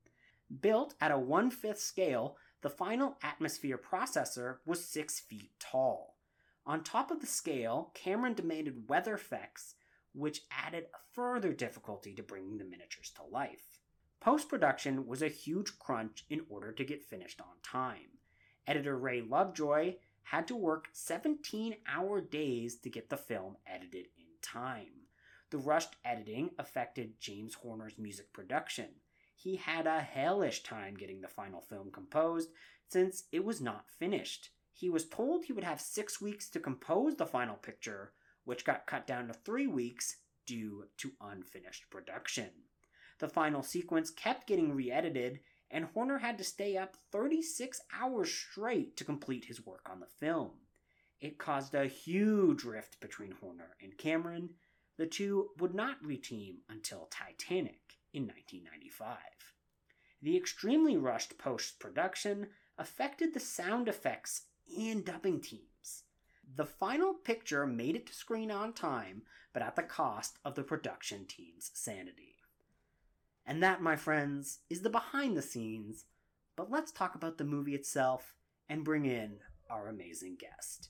Built 0.60 0.96
at 1.00 1.12
a 1.12 1.18
one 1.18 1.50
fifth 1.50 1.80
scale, 1.80 2.36
the 2.62 2.70
final 2.70 3.18
atmosphere 3.24 3.78
processor 3.78 4.58
was 4.66 4.84
six 4.84 5.20
feet 5.20 5.52
tall. 5.60 6.18
On 6.66 6.84
top 6.84 7.10
of 7.10 7.22
the 7.22 7.28
scale, 7.28 7.92
Cameron 7.94 8.34
demanded 8.34 8.90
weather 8.90 9.14
effects, 9.14 9.76
which 10.14 10.42
added 10.52 10.88
further 11.14 11.54
difficulty 11.54 12.14
to 12.16 12.24
bringing 12.24 12.58
the 12.58 12.66
miniatures 12.66 13.12
to 13.16 13.24
life. 13.24 13.80
Post 14.20 14.50
production 14.50 15.08
was 15.08 15.22
a 15.22 15.30
huge 15.30 15.80
crunch 15.80 16.26
in 16.30 16.42
order 16.50 16.72
to 16.72 16.84
get 16.84 17.02
finished 17.02 17.42
on 17.42 17.56
time. 17.64 18.20
Editor 18.68 18.98
Ray 18.98 19.22
Lovejoy 19.22 19.96
had 20.24 20.48
to 20.48 20.56
work 20.56 20.90
17 20.94 21.78
hour 21.88 22.22
days 22.22 22.76
to 22.80 22.90
get 22.90 23.10
the 23.10 23.18
film 23.18 23.58
edited 23.66 24.08
in 24.18 24.28
time. 24.42 25.08
The 25.50 25.58
rushed 25.58 25.96
editing 26.06 26.52
affected 26.60 27.20
James 27.20 27.56
Horner's 27.56 27.98
music 27.98 28.32
production. 28.32 28.90
He 29.44 29.56
had 29.56 29.88
a 29.88 30.02
hellish 30.02 30.62
time 30.62 30.94
getting 30.94 31.22
the 31.22 31.28
final 31.28 31.62
film 31.62 31.90
composed 31.90 32.52
since 32.88 33.24
it 33.32 33.44
was 33.44 33.60
not 33.60 33.90
finished. 33.90 34.52
He 34.72 34.88
was 34.88 35.10
told 35.10 35.46
he 35.46 35.54
would 35.54 35.64
have 35.64 35.82
six 35.82 36.22
weeks 36.22 36.48
to 36.52 36.60
compose 36.60 37.16
the 37.16 37.26
final 37.26 37.56
picture, 37.56 38.14
which 38.44 38.66
got 38.66 38.86
cut 38.86 39.08
down 39.08 39.28
to 39.30 39.34
three 39.34 39.66
weeks 39.66 40.18
due 40.46 40.86
to 40.98 41.14
unfinished 41.20 41.90
production. 41.90 42.52
The 43.18 43.30
final 43.30 43.64
sequence 43.64 44.12
kept 44.12 44.46
getting 44.46 44.76
re 44.76 44.92
edited, 44.92 45.40
and 45.72 45.86
Horner 45.86 46.20
had 46.20 46.38
to 46.38 46.44
stay 46.44 46.78
up 46.78 46.96
36 47.12 47.82
hours 48.00 48.32
straight 48.32 48.96
to 48.98 49.04
complete 49.04 49.46
his 49.46 49.66
work 49.66 49.90
on 49.90 50.00
the 50.00 50.06
film. 50.06 50.52
It 51.20 51.40
caused 51.40 51.74
a 51.74 51.88
huge 51.88 52.64
rift 52.64 53.00
between 53.00 53.32
Horner 53.32 53.76
and 53.82 53.98
Cameron. 53.98 54.52
The 54.98 55.08
two 55.08 55.50
would 55.58 55.74
not 55.74 56.04
reteam 56.04 56.58
until 56.70 57.08
Titanic 57.10 57.98
in 58.14 58.24
1995. 58.24 59.18
The 60.22 60.38
extremely 60.38 60.98
rushed 60.98 61.38
post 61.38 61.80
production 61.80 62.48
affected 62.78 63.34
the 63.34 63.40
sound 63.40 63.88
effects 63.88 64.44
and 64.78 65.04
dubbing 65.04 65.42
teams. 65.42 66.04
The 66.56 66.66
final 66.66 67.14
picture 67.14 67.66
made 67.66 67.96
it 67.96 68.06
to 68.08 68.14
screen 68.14 68.52
on 68.52 68.74
time, 68.74 69.24
but 69.54 69.64
at 69.64 69.76
the 69.76 69.84
cost 69.84 70.38
of 70.46 70.56
the 70.56 70.64
production 70.64 71.26
team's 71.26 71.72
sanity. 71.74 72.36
And 73.46 73.64
that, 73.64 73.82
my 73.82 73.96
friends, 73.96 74.60
is 74.70 74.82
the 74.82 74.90
behind 74.90 75.36
the 75.36 75.42
scenes 75.42 76.06
but 76.56 76.70
let's 76.70 76.92
talk 76.92 77.16
about 77.16 77.38
the 77.38 77.44
movie 77.44 77.74
itself 77.76 78.36
and 78.70 78.84
bring 78.84 79.06
in 79.06 79.38
our 79.70 79.88
amazing 79.88 80.38
guest. 80.40 80.90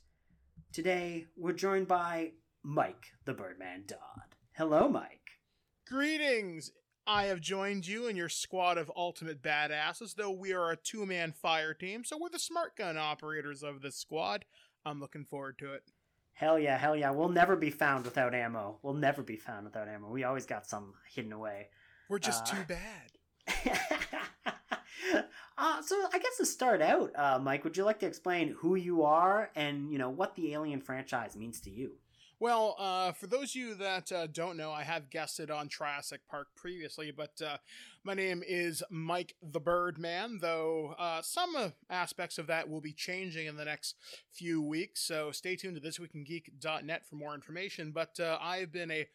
Today, 0.73 1.27
we're 1.37 1.53
joined 1.53 1.87
by 1.87 2.31
Mike 2.63 3.13
the 3.25 3.33
Birdman 3.33 3.83
Dodd. 3.87 4.35
Hello, 4.53 4.89
Mike. 4.89 5.39
Greetings! 5.87 6.71
I 7.07 7.25
have 7.25 7.41
joined 7.41 7.87
you 7.87 8.07
in 8.07 8.15
your 8.15 8.29
squad 8.29 8.77
of 8.77 8.91
ultimate 8.95 9.41
badasses, 9.41 10.15
though 10.15 10.31
we 10.31 10.53
are 10.53 10.71
a 10.71 10.77
two 10.77 11.05
man 11.05 11.31
fire 11.31 11.73
team, 11.73 12.03
so 12.03 12.17
we're 12.19 12.29
the 12.29 12.39
smart 12.39 12.75
gun 12.75 12.97
operators 12.97 13.63
of 13.63 13.81
this 13.81 13.95
squad. 13.95 14.45
I'm 14.85 14.99
looking 14.99 15.25
forward 15.25 15.57
to 15.59 15.73
it. 15.73 15.83
Hell 16.33 16.57
yeah, 16.57 16.77
hell 16.77 16.95
yeah. 16.95 17.11
We'll 17.11 17.29
never 17.29 17.55
be 17.55 17.69
found 17.69 18.05
without 18.05 18.33
ammo. 18.33 18.79
We'll 18.81 18.93
never 18.93 19.21
be 19.21 19.35
found 19.35 19.65
without 19.65 19.87
ammo. 19.87 20.09
We 20.09 20.23
always 20.23 20.45
got 20.45 20.67
some 20.67 20.93
hidden 21.13 21.33
away. 21.33 21.67
We're 22.09 22.19
just 22.19 22.47
uh, 22.47 22.55
too 22.55 22.63
bad. 22.67 23.11
uh, 25.57 25.81
so 25.81 26.07
I 26.13 26.19
guess 26.19 26.37
to 26.37 26.45
start 26.45 26.81
out, 26.81 27.11
uh, 27.15 27.39
Mike, 27.39 27.63
would 27.63 27.77
you 27.77 27.83
like 27.83 27.99
to 27.99 28.07
explain 28.07 28.55
who 28.59 28.75
you 28.75 29.03
are 29.03 29.51
and 29.55 29.91
you 29.91 29.97
know 29.97 30.09
what 30.09 30.35
the 30.35 30.53
Alien 30.53 30.81
franchise 30.81 31.35
means 31.35 31.59
to 31.61 31.69
you? 31.69 31.93
Well, 32.41 32.75
uh, 32.79 33.11
for 33.11 33.27
those 33.27 33.51
of 33.51 33.55
you 33.55 33.75
that 33.75 34.11
uh, 34.11 34.25
don't 34.25 34.57
know, 34.57 34.71
I 34.71 34.81
have 34.81 35.11
guested 35.11 35.51
on 35.51 35.67
Triassic 35.67 36.21
Park 36.27 36.47
previously, 36.55 37.11
but 37.11 37.39
uh, 37.39 37.57
my 38.03 38.15
name 38.15 38.41
is 38.43 38.81
Mike 38.89 39.35
the 39.43 39.59
Birdman, 39.59 40.39
though 40.41 40.95
uh, 40.97 41.21
some 41.21 41.55
uh, 41.55 41.69
aspects 41.91 42.39
of 42.39 42.47
that 42.47 42.67
will 42.67 42.81
be 42.81 42.93
changing 42.93 43.45
in 43.45 43.57
the 43.57 43.65
next 43.65 43.93
few 44.31 44.59
weeks. 44.59 45.01
So 45.01 45.29
stay 45.29 45.55
tuned 45.55 45.79
to 45.79 45.87
thisweekingeek.net 45.87 47.05
for 47.07 47.15
more 47.15 47.35
information. 47.35 47.91
But 47.91 48.19
uh, 48.19 48.39
I've 48.41 48.71
been 48.71 48.89
a 48.89 49.07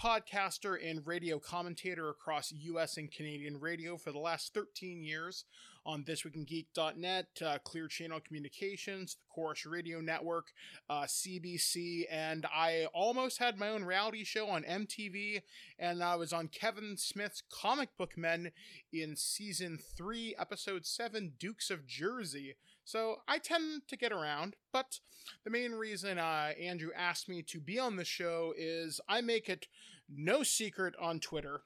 podcaster 0.00 0.76
and 0.82 1.06
radio 1.06 1.38
commentator 1.38 2.08
across 2.08 2.52
US 2.52 2.96
and 2.96 3.10
Canadian 3.10 3.60
radio 3.60 3.96
for 3.96 4.12
the 4.12 4.18
last 4.18 4.54
13 4.54 5.02
years 5.02 5.44
on 5.84 6.04
thisweekingeek.net, 6.04 7.26
uh, 7.44 7.58
Clear 7.64 7.88
Channel 7.88 8.20
Communications, 8.20 9.14
the 9.14 9.24
Corus 9.34 9.66
Radio 9.66 10.00
Network, 10.00 10.52
uh, 10.88 11.02
CBC, 11.02 12.04
and 12.10 12.46
I 12.46 12.86
almost 12.94 13.38
had 13.38 13.58
my 13.58 13.68
own 13.68 13.84
reality 13.84 14.24
show 14.24 14.48
on 14.48 14.62
MTV, 14.62 15.42
and 15.78 16.02
I 16.02 16.14
was 16.16 16.32
on 16.32 16.48
Kevin 16.48 16.96
Smith's 16.96 17.42
Comic 17.50 17.96
Book 17.98 18.16
Men 18.16 18.52
in 18.92 19.16
season 19.16 19.78
3, 19.96 20.36
episode 20.38 20.86
7, 20.86 21.32
Dukes 21.38 21.70
of 21.70 21.86
Jersey. 21.86 22.54
So 22.84 23.16
I 23.28 23.38
tend 23.38 23.82
to 23.88 23.96
get 23.96 24.12
around, 24.12 24.56
but 24.72 24.98
the 25.44 25.50
main 25.50 25.72
reason 25.72 26.18
uh, 26.18 26.52
Andrew 26.60 26.90
asked 26.96 27.28
me 27.28 27.42
to 27.42 27.60
be 27.60 27.78
on 27.78 27.96
the 27.96 28.04
show 28.04 28.52
is 28.56 29.00
I 29.08 29.20
make 29.20 29.48
it 29.48 29.66
no 30.08 30.42
secret 30.42 30.94
on 31.00 31.20
Twitter 31.20 31.62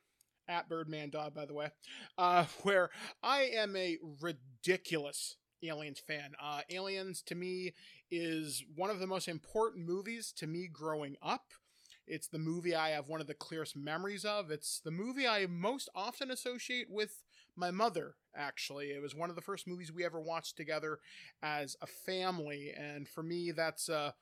at 0.49 0.69
Birdman 0.69 1.11
by 1.11 1.47
the 1.47 1.55
way, 1.55 1.71
uh, 2.19 2.45
where 2.63 2.91
I 3.23 3.43
am 3.55 3.75
a 3.77 3.99
ridiculous 4.21 5.37
Aliens 5.63 5.99
fan. 5.99 6.35
Uh, 6.43 6.61
Aliens 6.71 7.23
to 7.23 7.35
me 7.35 7.75
is 8.11 8.63
one 8.75 8.91
of 8.91 9.01
the 9.01 9.07
most 9.07 9.29
important 9.29 9.87
movies 9.87 10.33
to 10.37 10.47
me 10.47 10.69
growing 10.71 11.17
up. 11.23 11.53
It's 12.07 12.29
the 12.29 12.39
movie 12.39 12.75
I 12.75 12.91
have 12.91 13.09
one 13.09 13.21
of 13.21 13.27
the 13.27 13.35
clearest 13.35 13.77
memories 13.77 14.25
of. 14.25 14.51
It's 14.51 14.81
the 14.85 14.93
movie 14.93 15.27
I 15.27 15.47
most 15.47 15.89
often 15.95 16.31
associate 16.31 16.87
with 16.89 17.23
my 17.57 17.71
mother, 17.71 18.15
actually. 18.35 18.87
It 18.87 19.03
was 19.03 19.15
one 19.15 19.31
of 19.31 19.37
the 19.37 19.43
first 19.43 19.67
movies 19.67 19.93
we 19.93 20.05
ever 20.05 20.21
watched 20.21 20.57
together 20.57 20.99
as 21.43 21.77
a 21.81 21.87
family. 21.87 22.73
And 22.77 23.09
for 23.09 23.23
me, 23.23 23.53
that's 23.53 23.89
a 23.89 24.15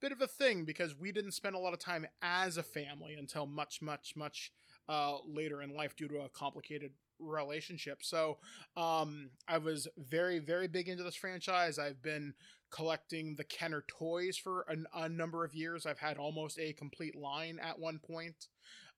bit 0.00 0.12
of 0.12 0.20
a 0.20 0.26
thing 0.26 0.64
because 0.64 0.96
we 0.96 1.12
didn't 1.12 1.32
spend 1.32 1.54
a 1.54 1.58
lot 1.58 1.72
of 1.72 1.78
time 1.78 2.06
as 2.22 2.56
a 2.56 2.62
family 2.62 3.14
until 3.14 3.46
much, 3.46 3.80
much, 3.82 4.14
much 4.16 4.52
uh, 4.88 5.18
later 5.26 5.62
in 5.62 5.74
life 5.74 5.94
due 5.96 6.08
to 6.08 6.20
a 6.20 6.28
complicated 6.28 6.92
relationship. 7.18 8.02
So 8.02 8.38
um, 8.76 9.30
I 9.46 9.58
was 9.58 9.86
very, 9.96 10.38
very 10.38 10.68
big 10.68 10.88
into 10.88 11.02
this 11.02 11.14
franchise. 11.14 11.78
I've 11.78 12.02
been 12.02 12.34
collecting 12.70 13.34
the 13.34 13.44
Kenner 13.44 13.84
toys 13.86 14.36
for 14.36 14.64
an, 14.68 14.86
a 14.94 15.08
number 15.08 15.44
of 15.44 15.54
years. 15.54 15.86
I've 15.86 15.98
had 15.98 16.16
almost 16.16 16.58
a 16.58 16.72
complete 16.72 17.16
line 17.16 17.58
at 17.62 17.78
one 17.78 17.98
point. 17.98 18.46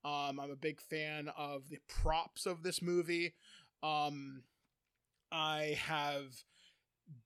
Um, 0.05 0.41
I'm 0.41 0.51
a 0.51 0.57
big 0.57 0.81
fan 0.81 1.31
of 1.37 1.69
the 1.69 1.79
props 1.89 2.47
of 2.47 2.63
this 2.63 2.83
movie. 2.83 3.35
Um, 3.83 4.43
I 5.31 5.79
have 5.87 6.45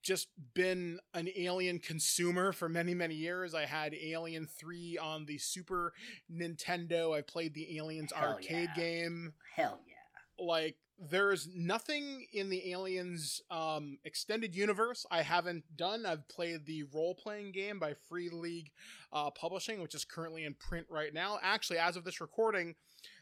just 0.03 0.29
been 0.55 0.99
an 1.14 1.29
Alien 1.37 1.79
consumer 1.79 2.53
for 2.53 2.69
many, 2.69 2.95
many 2.95 3.14
years. 3.14 3.55
I 3.55 3.66
had 3.66 3.95
Alien 3.95 4.47
3 4.47 4.99
on 4.99 5.27
the 5.27 5.38
Super 5.38 5.92
Nintendo. 6.33 7.16
I 7.16 7.23
played 7.23 7.55
the 7.55 7.77
Aliens 7.77 8.12
Hell 8.14 8.33
arcade 8.33 8.71
yeah. 8.77 8.83
game. 8.83 9.35
Hell 9.55 9.81
yeah. 9.87 10.45
Like, 10.45 10.77
there's 10.99 11.49
nothing 11.55 12.27
in 12.33 12.49
the 12.49 12.73
Aliens 12.73 13.42
um, 13.51 13.99
extended 14.05 14.55
universe 14.55 15.05
I 15.11 15.23
haven't 15.23 15.64
done. 15.77 16.07
I've 16.07 16.27
played 16.29 16.64
the 16.64 16.85
role 16.95 17.14
playing 17.14 17.53
game 17.53 17.79
by 17.79 17.95
Free 18.09 18.31
League 18.31 18.71
uh, 19.12 19.31
Publishing, 19.31 19.83
which 19.83 19.95
is 19.95 20.05
currently 20.05 20.45
in 20.45 20.55
print 20.55 20.87
right 20.88 21.12
now. 21.12 21.38
Actually, 21.42 21.79
as 21.79 21.97
of 21.97 22.05
this 22.05 22.21
recording, 22.21 22.77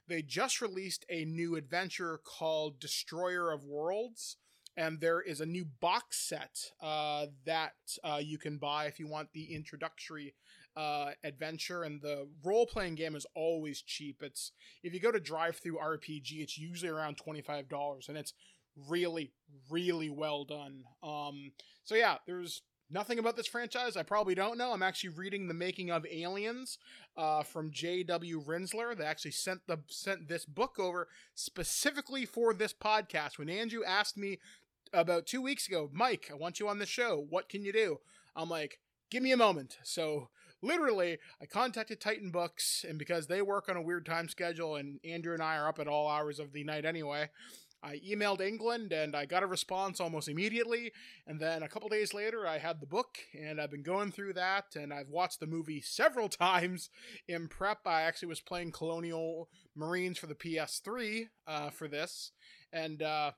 they 0.08 0.22
just 0.22 0.60
released 0.60 1.04
a 1.08 1.24
new 1.24 1.56
adventure 1.56 2.20
called 2.24 2.80
Destroyer 2.80 3.52
of 3.52 3.64
Worlds 3.64 4.36
and 4.76 5.00
there 5.00 5.20
is 5.20 5.40
a 5.40 5.46
new 5.46 5.64
box 5.80 6.18
set 6.18 6.58
uh, 6.80 7.26
that 7.46 7.74
uh, 8.02 8.20
you 8.20 8.38
can 8.38 8.58
buy 8.58 8.86
if 8.86 8.98
you 8.98 9.06
want 9.06 9.28
the 9.32 9.54
introductory 9.54 10.34
uh, 10.76 11.10
adventure. 11.22 11.84
And 11.84 12.02
the 12.02 12.26
role 12.42 12.66
playing 12.66 12.96
game 12.96 13.14
is 13.14 13.26
always 13.34 13.82
cheap. 13.82 14.22
It's 14.22 14.52
if 14.82 14.92
you 14.92 15.00
go 15.00 15.12
to 15.12 15.20
DriveThruRPG, 15.20 16.40
it's 16.40 16.58
usually 16.58 16.90
around 16.90 17.16
twenty 17.16 17.40
five 17.40 17.68
dollars, 17.68 18.08
and 18.08 18.18
it's 18.18 18.34
really, 18.88 19.32
really 19.70 20.10
well 20.10 20.44
done. 20.44 20.82
Um, 21.02 21.52
so 21.84 21.94
yeah, 21.94 22.16
there's 22.26 22.62
nothing 22.94 23.18
about 23.18 23.37
this 23.37 23.48
franchise 23.48 23.96
I 23.96 24.04
probably 24.04 24.35
don't 24.35 24.57
know. 24.57 24.72
I'm 24.72 24.83
actually 24.83 25.11
reading 25.11 25.48
the 25.48 25.54
making 25.54 25.90
of 25.90 26.07
Aliens 26.11 26.78
uh, 27.16 27.42
from 27.42 27.70
J.W. 27.70 28.42
Rinzler. 28.42 28.96
They 28.96 29.04
actually 29.04 29.33
sent 29.33 29.66
the 29.66 29.78
sent 29.88 30.28
this 30.28 30.46
book 30.46 30.78
over 30.78 31.09
specifically 31.35 32.24
for 32.24 32.54
this 32.54 32.72
podcast. 32.72 33.37
When 33.37 33.50
Andrew 33.50 33.85
asked 33.85 34.16
me 34.16 34.38
about 34.92 35.26
two 35.26 35.42
weeks 35.42 35.66
ago, 35.66 35.90
Mike, 35.92 36.30
I 36.30 36.37
want 36.37 36.61
you 36.61 36.68
on 36.68 36.78
the 36.78 36.87
show. 36.87 37.26
What 37.28 37.48
can 37.48 37.64
you 37.64 37.72
do? 37.72 37.98
I'm 38.37 38.48
like, 38.48 38.78
give 39.11 39.22
me 39.22 39.33
a 39.33 39.37
moment. 39.37 39.78
So 39.83 40.28
literally, 40.62 41.18
I 41.42 41.46
contacted 41.46 42.00
Titan 42.00 42.30
Books, 42.30 42.85
and 42.88 42.98
because 42.98 43.26
they 43.26 43.42
work 43.42 43.68
on 43.68 43.76
a 43.76 43.83
weird 43.83 44.07
time 44.07 44.28
schedule, 44.28 44.76
and 44.76 45.00
Andrew 45.04 45.35
and 45.35 45.42
I 45.42 45.57
are 45.57 45.68
up 45.68 45.78
at 45.78 45.88
all 45.88 46.09
hours 46.09 46.38
of 46.38 46.52
the 46.52 46.64
night 46.64 46.85
anyway, 46.85 47.30
I 47.85 48.01
emailed 48.01 48.40
England 48.40 48.92
and 48.92 49.14
I 49.14 49.27
got 49.27 49.42
a 49.42 49.47
response 49.47 50.01
almost 50.01 50.29
immediately. 50.29 50.90
And 51.27 51.38
then 51.38 51.62
a 51.62 51.68
couple 51.68 51.90
days 51.90 52.14
later, 52.14 52.47
I 52.47 52.57
had 52.57 52.81
the 52.81 52.87
book 52.87 53.18
and 53.38 53.61
I've 53.61 53.70
been 53.70 53.83
going 53.83 54.11
through 54.11 54.33
that. 54.35 54.75
And 54.75 54.92
I've 54.92 55.11
watched 55.11 55.40
the 55.40 55.47
movie 55.47 55.81
several 55.85 56.29
times 56.31 56.88
in 57.29 57.49
prep. 57.49 57.81
I 57.87 58.03
actually 58.03 58.29
was 58.29 58.40
playing 58.40 58.73
Colonial 58.73 59.51
Marines 59.77 60.18
for 60.18 60.27
the 60.27 60.35
PS3 60.35 61.29
uh, 61.47 61.70
for 61.70 61.87
this. 61.87 62.33
And 62.73 63.03
uh, 63.03 63.33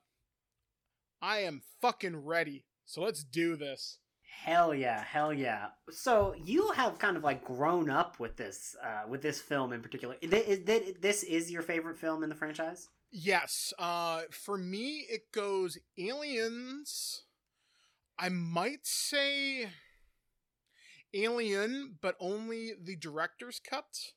I 1.21 1.39
am 1.39 1.63
fucking 1.81 2.25
ready. 2.25 2.65
So 2.85 3.03
let's 3.03 3.25
do 3.25 3.57
this. 3.57 3.99
Hell 4.45 4.75
yeah, 4.75 5.03
hell 5.03 5.33
yeah. 5.33 5.69
So 5.91 6.35
you 6.45 6.71
have 6.73 6.99
kind 7.01 7.17
of 7.17 7.25
like 7.25 7.45
grown 7.45 7.91
up 7.91 8.21
with 8.21 8.37
this, 8.37 8.77
uh, 8.85 9.09
with 9.09 9.23
this 9.23 9.41
film 9.41 9.73
in 9.73 9.81
particular. 9.81 10.15
This 10.23 11.25
is 11.25 11.51
your 11.51 11.63
favorite 11.63 11.97
film 11.97 12.23
in 12.23 12.29
the 12.29 12.35
franchise? 12.37 12.89
Yes. 13.11 13.73
Uh, 13.79 14.23
for 14.31 14.59
me, 14.59 15.07
it 15.09 15.33
goes 15.33 15.79
Aliens. 15.99 17.23
I 18.19 18.29
might 18.29 18.87
say 18.87 19.69
Alien, 21.15 21.97
but 22.01 22.17
only 22.21 22.73
the 22.81 22.97
director's 22.97 23.61
cut. 23.61 24.13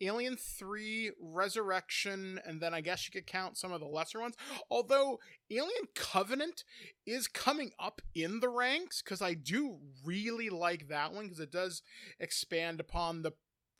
Alien 0.00 0.36
3, 0.36 1.12
Resurrection, 1.20 2.40
and 2.44 2.60
then 2.60 2.74
I 2.74 2.80
guess 2.80 3.06
you 3.06 3.12
could 3.12 3.26
count 3.26 3.56
some 3.56 3.72
of 3.72 3.80
the 3.80 3.86
lesser 3.86 4.20
ones. 4.20 4.34
Although 4.70 5.20
Alien 5.50 5.86
Covenant 5.94 6.64
is 7.06 7.28
coming 7.28 7.70
up 7.78 8.00
in 8.14 8.40
the 8.40 8.48
ranks 8.48 9.00
because 9.02 9.22
I 9.22 9.34
do 9.34 9.78
really 10.04 10.50
like 10.50 10.88
that 10.88 11.12
one 11.12 11.24
because 11.24 11.40
it 11.40 11.52
does 11.52 11.82
expand 12.18 12.80
upon 12.80 13.22
the 13.22 13.32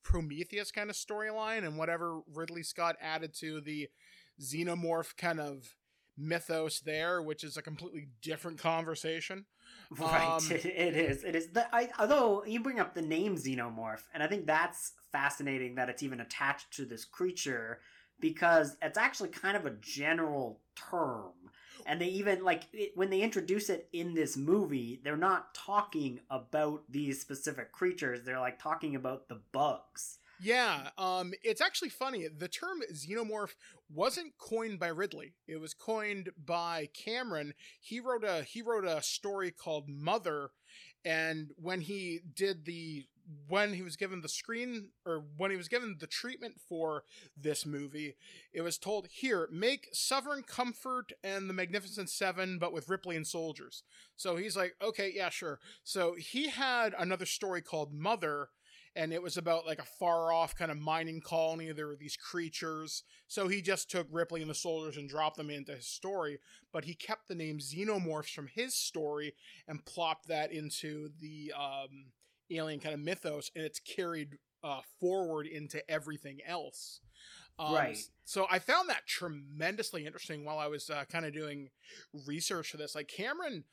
Prometheus 0.05 0.71
kind 0.71 0.91
of 0.91 0.97
storyline 0.97 1.65
and 1.65 1.77
whatever 1.77 2.21
Ridley 2.33 2.63
Scott 2.63 2.97
added 3.01 3.35
to 3.41 3.61
the 3.61 3.89
xenomorph 4.41 5.17
kind 5.17 5.41
of 5.41 5.77
mythos 6.17 6.81
there, 6.81 7.23
which 7.23 7.45
is 7.45 7.57
a 7.57 7.63
completely 7.63 8.09
different 8.21 8.59
conversation. 8.59 9.47
Right, 9.99 10.27
um, 10.27 10.43
it 10.51 10.65
is. 10.97 11.23
It 11.23 11.35
is. 11.37 11.49
The, 11.49 11.67
I, 11.75 11.91
although 11.99 12.45
you 12.47 12.61
bring 12.61 12.81
up 12.81 12.95
the 12.95 13.03
name 13.03 13.37
xenomorph, 13.37 14.03
and 14.15 14.23
I 14.23 14.27
think 14.27 14.47
that's 14.47 14.93
fascinating 15.13 15.75
that 15.75 15.91
it's 15.91 16.03
even 16.03 16.21
attached 16.21 16.73
to 16.77 16.87
this 16.87 17.05
creature 17.05 17.81
because 18.19 18.77
it's 18.81 18.97
actually 18.97 19.29
kind 19.31 19.57
of 19.57 19.67
a 19.67 19.75
general 19.81 20.61
term. 20.91 21.33
And 21.85 22.01
they 22.01 22.07
even 22.07 22.45
like 22.45 22.65
it, 22.73 22.93
when 22.95 23.11
they 23.11 23.21
introduce 23.21 23.69
it 23.69 23.89
in 23.93 24.15
this 24.15 24.37
movie, 24.37 25.01
they're 25.05 25.17
not 25.17 25.55
talking 25.55 26.21
about 26.31 26.85
these 26.89 27.21
specific 27.21 27.73
creatures. 27.73 28.21
They're 28.25 28.41
like 28.41 28.59
talking 28.59 28.95
about 28.95 29.29
the 29.29 29.41
bugs. 29.53 30.19
Yeah, 30.41 30.89
um, 30.99 31.33
it's 31.45 31.61
actually 31.61 31.91
funny. 31.91 32.27
The 32.27 32.49
term 32.49 32.81
xenomorph 32.93 33.55
wasn't 33.95 34.39
coined 34.39 34.79
by 34.79 34.89
Ridley. 34.89 35.35
It 35.47 35.61
was 35.61 35.75
coined 35.75 36.31
by 36.37 36.89
Cameron. 36.95 37.55
He 37.81 38.01
wrote 38.01 38.25
a 38.25 38.43
he 38.43 38.63
wrote 38.63 38.87
a 38.87 39.03
story 39.03 39.51
called 39.51 39.89
Mother, 39.89 40.51
and 41.05 41.51
when 41.57 41.83
he 41.83 42.21
did 42.35 42.65
the 42.65 43.07
when 43.49 43.75
he 43.75 43.83
was 43.83 43.97
given 43.97 44.21
the 44.21 44.29
screen 44.29 44.89
or 45.07 45.25
when 45.37 45.51
he 45.51 45.57
was 45.57 45.69
given 45.69 45.97
the 45.99 46.07
treatment 46.07 46.61
for 46.69 47.05
this 47.37 47.65
movie, 47.65 48.17
it 48.53 48.63
was 48.63 48.79
told 48.79 49.07
here 49.11 49.49
make 49.53 49.89
Southern 49.93 50.43
Comfort 50.43 51.13
and 51.23 51.49
the 51.49 51.55
Magnificent 51.55 52.11
Seven, 52.11 52.59
but 52.59 52.73
with 52.73 52.89
Ripley 52.89 53.17
and 53.17 53.27
soldiers. 53.27 53.85
So 54.17 54.37
he's 54.37 54.57
like, 54.57 54.75
okay, 54.83 55.13
yeah, 55.15 55.29
sure. 55.29 55.61
So 55.85 56.15
he 56.15 56.49
had 56.49 56.95
another 56.99 57.27
story 57.27 57.63
called 57.63 57.95
Mother, 57.95 58.49
and 58.95 59.13
it 59.13 59.23
was 59.23 59.37
about 59.37 59.67
like 59.67 59.79
a 59.79 59.85
far 59.99 60.33
off 60.33 60.55
kind 60.55 60.71
of 60.71 60.79
mining 60.79 61.21
colony. 61.21 61.73
There 61.73 61.87
were 61.87 61.97
these 61.97 62.17
creatures. 62.17 63.05
So 63.27 63.49
he 63.49 63.63
just 63.63 63.91
took 63.91 64.07
Ripley 64.11 64.43
and 64.43 64.51
the 64.51 64.55
soldiers 64.55 64.97
and 64.97 65.09
dropped 65.09 65.37
them 65.37 65.51
into 65.51 65.75
his 65.75 65.87
story, 65.87 66.39
but 66.73 66.85
he 66.85 66.95
kept 66.95 67.29
the 67.29 67.35
name 67.35 67.59
Xenomorphs 67.59 68.33
from 68.33 68.49
his 68.49 68.75
story 68.75 69.35
and 69.67 69.85
plopped 69.85 70.29
that 70.29 70.53
into 70.53 71.11
the 71.21 71.53
um, 71.59 72.13
alien 72.51 72.81
kind 72.81 72.95
of 72.95 73.01
mythos, 73.01 73.51
and 73.55 73.65
it's 73.65 73.81
carried 73.81 74.39
uh, 74.63 74.81
forward 75.01 75.47
into 75.47 75.83
everything 75.91 76.39
else. 76.47 77.01
Um, 77.59 77.75
Right. 77.75 77.99
So 78.25 78.47
I 78.51 78.59
found 78.59 78.89
that 78.89 79.07
tremendously 79.07 80.07
interesting 80.07 80.45
while 80.45 80.59
I 80.59 80.69
was 80.69 80.89
uh, 80.91 81.05
kind 81.11 81.27
of 81.27 81.33
doing 81.33 81.71
research 82.27 82.71
for 82.71 82.77
this. 82.77 82.95
Like 82.95 83.09
Cameron 83.09 83.65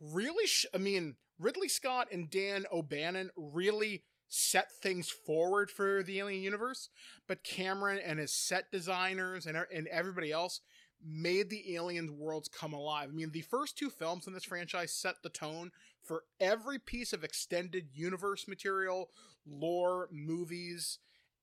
really, 0.00 0.46
sh- 0.46 0.66
I 0.74 0.78
mean, 0.78 1.16
Ridley 1.38 1.68
Scott 1.68 2.08
and 2.12 2.30
Dan 2.30 2.66
O'Bannon 2.72 3.30
really 3.36 4.04
set 4.28 4.70
things 4.72 5.08
forward 5.08 5.70
for 5.70 6.02
the 6.02 6.18
Alien 6.18 6.42
universe, 6.42 6.88
but 7.26 7.44
Cameron 7.44 8.00
and 8.04 8.18
his 8.18 8.32
set 8.32 8.70
designers 8.70 9.46
and 9.46 9.56
and 9.72 9.86
everybody 9.88 10.32
else 10.32 10.60
made 11.04 11.48
the 11.48 11.76
Aliens 11.76 12.10
worlds 12.10 12.48
come 12.48 12.72
alive. 12.72 13.08
I 13.10 13.14
mean, 13.14 13.30
the 13.30 13.42
first 13.42 13.78
two 13.78 13.88
films 13.88 14.26
in 14.26 14.32
this 14.32 14.44
franchise 14.44 14.92
set 14.92 15.22
the 15.22 15.28
tone 15.28 15.70
for 16.02 16.24
every 16.40 16.78
piece 16.78 17.12
of 17.12 17.22
extended 17.22 17.88
universe 17.94 18.48
material, 18.48 19.10
lore, 19.46 20.08
movies 20.10 20.98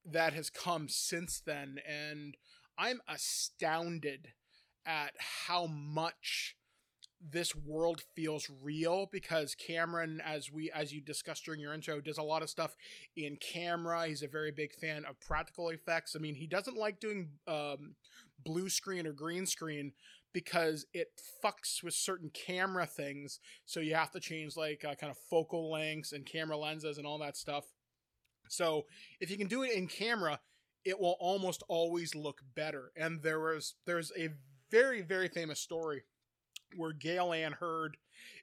that 0.05 0.33
has 0.33 0.49
come 0.49 0.87
since 0.89 1.39
then 1.39 1.79
and 1.87 2.35
I'm 2.77 3.01
astounded 3.07 4.33
at 4.85 5.13
how 5.47 5.65
much 5.65 6.55
this 7.31 7.55
world 7.55 8.03
feels 8.15 8.49
real 8.61 9.07
because 9.11 9.55
Cameron 9.55 10.21
as 10.23 10.51
we 10.51 10.71
as 10.71 10.93
you 10.93 11.01
discussed 11.01 11.45
during 11.45 11.59
your 11.59 11.73
intro 11.73 11.99
does 12.01 12.17
a 12.17 12.23
lot 12.23 12.41
of 12.41 12.49
stuff 12.49 12.75
in 13.15 13.37
camera. 13.37 14.07
He's 14.07 14.23
a 14.23 14.27
very 14.27 14.51
big 14.51 14.73
fan 14.73 15.05
of 15.05 15.19
practical 15.19 15.69
effects. 15.69 16.15
I 16.15 16.19
mean 16.19 16.35
he 16.35 16.47
doesn't 16.47 16.77
like 16.77 16.99
doing 16.99 17.29
um, 17.47 17.95
blue 18.43 18.69
screen 18.69 19.07
or 19.07 19.13
green 19.13 19.45
screen 19.45 19.93
because 20.33 20.85
it 20.93 21.07
fucks 21.43 21.81
with 21.81 21.93
certain 21.93 22.29
camera 22.33 22.85
things. 22.85 23.39
So 23.65 23.79
you 23.79 23.95
have 23.95 24.11
to 24.11 24.19
change 24.19 24.55
like 24.57 24.83
uh, 24.85 24.95
kind 24.95 25.11
of 25.11 25.17
focal 25.17 25.71
lengths 25.71 26.11
and 26.11 26.25
camera 26.25 26.57
lenses 26.57 26.97
and 26.97 27.07
all 27.07 27.19
that 27.19 27.37
stuff. 27.37 27.65
So 28.49 28.85
if 29.19 29.31
you 29.31 29.37
can 29.37 29.47
do 29.47 29.63
it 29.63 29.73
in 29.73 29.87
camera 29.87 30.39
it 30.83 30.99
will 30.99 31.17
almost 31.19 31.63
always 31.67 32.13
look 32.13 32.41
better. 32.55 32.91
And 32.95 33.23
there 33.23 33.39
was 33.39 33.73
there's 33.85 34.11
a 34.17 34.29
very 34.69 35.01
very 35.01 35.27
famous 35.27 35.59
story 35.59 36.03
where 36.75 36.93
Gale 36.93 37.33
Anne 37.33 37.53
Hurd 37.53 37.97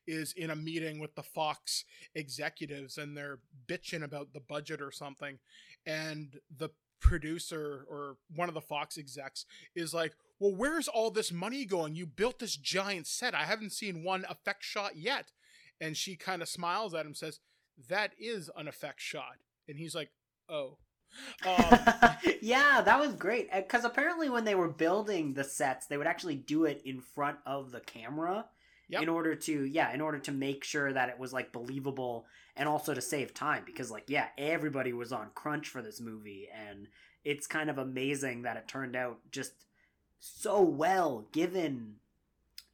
is 0.06 0.32
in 0.32 0.50
a 0.50 0.56
meeting 0.56 0.98
with 0.98 1.14
the 1.14 1.22
Fox 1.22 1.84
executives 2.14 2.98
and 2.98 3.16
they're 3.16 3.38
bitching 3.66 4.02
about 4.02 4.32
the 4.32 4.40
budget 4.40 4.80
or 4.80 4.90
something. 4.90 5.38
And 5.86 6.38
the 6.56 6.70
producer 7.00 7.84
or 7.88 8.16
one 8.34 8.48
of 8.48 8.54
the 8.54 8.60
Fox 8.60 8.96
execs 8.96 9.44
is 9.74 9.92
like, 9.92 10.14
Well, 10.38 10.54
where's 10.54 10.88
all 10.88 11.10
this 11.10 11.32
money 11.32 11.64
going? 11.64 11.94
You 11.94 12.06
built 12.06 12.38
this 12.38 12.56
giant 12.56 13.06
set. 13.06 13.34
I 13.34 13.44
haven't 13.44 13.72
seen 13.72 14.04
one 14.04 14.24
effect 14.28 14.64
shot 14.64 14.96
yet. 14.96 15.32
And 15.80 15.96
she 15.96 16.16
kind 16.16 16.42
of 16.42 16.48
smiles 16.48 16.94
at 16.94 17.06
him, 17.06 17.14
says, 17.14 17.40
That 17.88 18.12
is 18.18 18.50
an 18.56 18.68
effect 18.68 19.00
shot. 19.00 19.38
And 19.68 19.78
he's 19.78 19.94
like, 19.94 20.10
Oh. 20.48 20.78
Um, 21.46 21.78
yeah, 22.42 22.80
that 22.82 22.98
was 23.00 23.14
great. 23.14 23.50
Because 23.52 23.84
apparently, 23.84 24.28
when 24.28 24.44
they 24.44 24.54
were 24.54 24.68
building 24.68 25.34
the 25.34 25.44
sets, 25.44 25.86
they 25.86 25.96
would 25.96 26.06
actually 26.06 26.36
do 26.36 26.64
it 26.64 26.82
in 26.84 27.00
front 27.00 27.38
of 27.46 27.72
the 27.72 27.80
camera 27.80 28.46
Yep. 28.88 29.02
in 29.04 29.08
order 29.08 29.34
to, 29.34 29.64
yeah, 29.64 29.94
in 29.94 30.02
order 30.02 30.18
to 30.18 30.32
make 30.32 30.64
sure 30.64 30.92
that 30.92 31.08
it 31.08 31.18
was 31.18 31.32
like 31.32 31.50
believable 31.50 32.26
and 32.56 32.68
also 32.68 32.92
to 32.92 33.00
save 33.00 33.32
time. 33.32 33.62
Because, 33.64 33.90
like, 33.90 34.04
yeah, 34.08 34.26
everybody 34.36 34.92
was 34.92 35.12
on 35.12 35.30
crunch 35.34 35.68
for 35.68 35.80
this 35.80 35.98
movie, 35.98 36.48
and 36.54 36.88
it's 37.24 37.46
kind 37.46 37.70
of 37.70 37.78
amazing 37.78 38.42
that 38.42 38.58
it 38.58 38.68
turned 38.68 38.94
out 38.94 39.18
just 39.30 39.52
so 40.18 40.60
well 40.60 41.26
given 41.32 41.94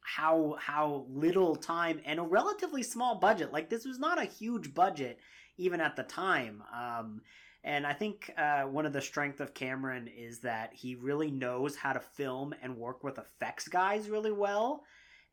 how 0.01 0.55
how 0.59 1.05
little 1.09 1.55
time 1.55 1.99
and 2.05 2.19
a 2.19 2.23
relatively 2.23 2.83
small 2.83 3.15
budget 3.15 3.51
like 3.53 3.69
this 3.69 3.85
was 3.85 3.99
not 3.99 4.19
a 4.21 4.25
huge 4.25 4.73
budget 4.73 5.19
even 5.57 5.79
at 5.81 5.95
the 5.95 6.03
time 6.03 6.63
um 6.75 7.21
and 7.63 7.85
I 7.85 7.93
think 7.93 8.31
uh, 8.37 8.63
one 8.63 8.85
of 8.85 8.93
the 8.93 9.01
strength 9.01 9.41
of 9.41 9.53
Cameron 9.53 10.07
is 10.07 10.39
that 10.39 10.73
he 10.73 10.95
really 10.95 11.29
knows 11.29 11.75
how 11.75 11.93
to 11.93 11.99
film 11.99 12.53
and 12.61 12.77
work 12.77 13.03
with 13.03 13.17
effects 13.17 13.67
guys 13.67 14.09
really 14.09 14.31
well. 14.31 14.83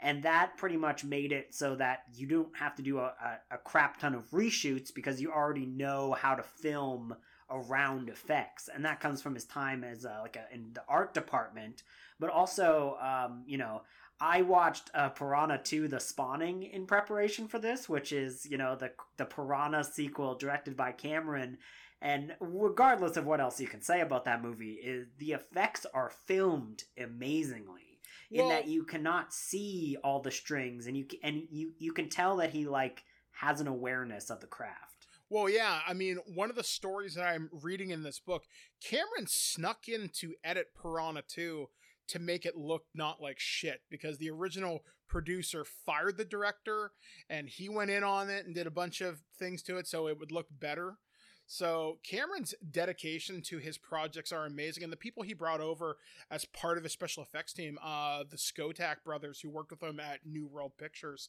And 0.00 0.22
that 0.24 0.58
pretty 0.58 0.76
much 0.76 1.04
made 1.04 1.32
it 1.32 1.54
so 1.54 1.74
that 1.76 2.02
you 2.14 2.26
don't 2.26 2.54
have 2.56 2.74
to 2.76 2.82
do 2.82 2.98
a, 2.98 3.14
a, 3.50 3.54
a 3.54 3.58
crap 3.58 3.98
ton 3.98 4.14
of 4.14 4.30
reshoots 4.30 4.92
because 4.92 5.20
you 5.20 5.32
already 5.32 5.64
know 5.64 6.12
how 6.12 6.34
to 6.34 6.42
film 6.42 7.16
around 7.48 8.08
effects. 8.08 8.68
And 8.74 8.84
that 8.84 9.00
comes 9.00 9.22
from 9.22 9.34
his 9.34 9.44
time 9.44 9.84
as 9.84 10.04
uh, 10.04 10.18
like 10.20 10.36
a, 10.36 10.52
in 10.54 10.72
the 10.74 10.82
art 10.88 11.14
department. 11.14 11.82
But 12.18 12.30
also, 12.30 12.98
um, 13.00 13.44
you 13.46 13.56
know, 13.56 13.82
I 14.20 14.42
watched 14.42 14.90
uh, 14.94 15.10
Piranha 15.10 15.60
2 15.62 15.88
The 15.88 16.00
Spawning 16.00 16.62
in 16.64 16.86
preparation 16.86 17.48
for 17.48 17.58
this, 17.58 17.88
which 17.88 18.12
is, 18.12 18.46
you 18.50 18.58
know, 18.58 18.74
the, 18.74 18.92
the 19.16 19.26
Piranha 19.26 19.84
sequel 19.84 20.34
directed 20.34 20.76
by 20.76 20.92
Cameron 20.92 21.58
and 22.06 22.36
regardless 22.38 23.16
of 23.16 23.26
what 23.26 23.40
else 23.40 23.60
you 23.60 23.66
can 23.66 23.82
say 23.82 24.00
about 24.00 24.24
that 24.26 24.40
movie, 24.40 24.74
is 24.74 25.08
the 25.18 25.32
effects 25.32 25.84
are 25.92 26.12
filmed 26.26 26.84
amazingly. 26.96 28.00
In 28.30 28.38
Well- 28.38 28.48
that 28.50 28.68
you 28.68 28.84
cannot 28.84 29.34
see 29.34 29.96
all 30.04 30.20
the 30.20 30.30
strings, 30.30 30.86
and 30.86 30.96
you 30.96 31.06
and 31.22 31.48
you 31.50 31.74
you 31.78 31.92
can 31.92 32.08
tell 32.08 32.36
that 32.36 32.50
he 32.50 32.66
like 32.66 33.04
has 33.32 33.60
an 33.60 33.66
awareness 33.66 34.30
of 34.30 34.40
the 34.40 34.46
craft. 34.46 35.06
Well, 35.28 35.48
yeah. 35.48 35.82
I 35.84 35.94
mean, 35.94 36.18
one 36.26 36.48
of 36.48 36.56
the 36.56 36.62
stories 36.62 37.14
that 37.14 37.26
I'm 37.26 37.50
reading 37.52 37.90
in 37.90 38.04
this 38.04 38.20
book, 38.20 38.44
Cameron 38.80 39.26
snuck 39.26 39.88
in 39.88 40.08
to 40.20 40.36
edit 40.44 40.74
Piranha 40.80 41.22
2 41.22 41.68
to 42.08 42.18
make 42.20 42.46
it 42.46 42.56
look 42.56 42.86
not 42.94 43.20
like 43.20 43.40
shit 43.40 43.82
because 43.90 44.18
the 44.18 44.30
original 44.30 44.84
producer 45.08 45.64
fired 45.64 46.16
the 46.16 46.24
director 46.24 46.92
and 47.28 47.48
he 47.48 47.68
went 47.68 47.90
in 47.90 48.04
on 48.04 48.30
it 48.30 48.46
and 48.46 48.54
did 48.54 48.68
a 48.68 48.70
bunch 48.70 49.00
of 49.00 49.22
things 49.36 49.62
to 49.64 49.76
it 49.76 49.88
so 49.88 50.06
it 50.06 50.18
would 50.18 50.30
look 50.30 50.46
better. 50.50 50.98
So 51.46 51.98
Cameron's 52.02 52.54
dedication 52.70 53.40
to 53.42 53.58
his 53.58 53.78
projects 53.78 54.32
are 54.32 54.46
amazing, 54.46 54.82
and 54.82 54.92
the 54.92 54.96
people 54.96 55.22
he 55.22 55.32
brought 55.32 55.60
over 55.60 55.96
as 56.30 56.44
part 56.44 56.76
of 56.76 56.82
his 56.82 56.92
special 56.92 57.22
effects 57.22 57.52
team, 57.52 57.78
uh, 57.82 58.24
the 58.28 58.36
Skotak 58.36 59.04
brothers 59.04 59.40
who 59.40 59.48
worked 59.48 59.70
with 59.70 59.82
him 59.82 60.00
at 60.00 60.26
New 60.26 60.46
World 60.46 60.72
Pictures, 60.76 61.28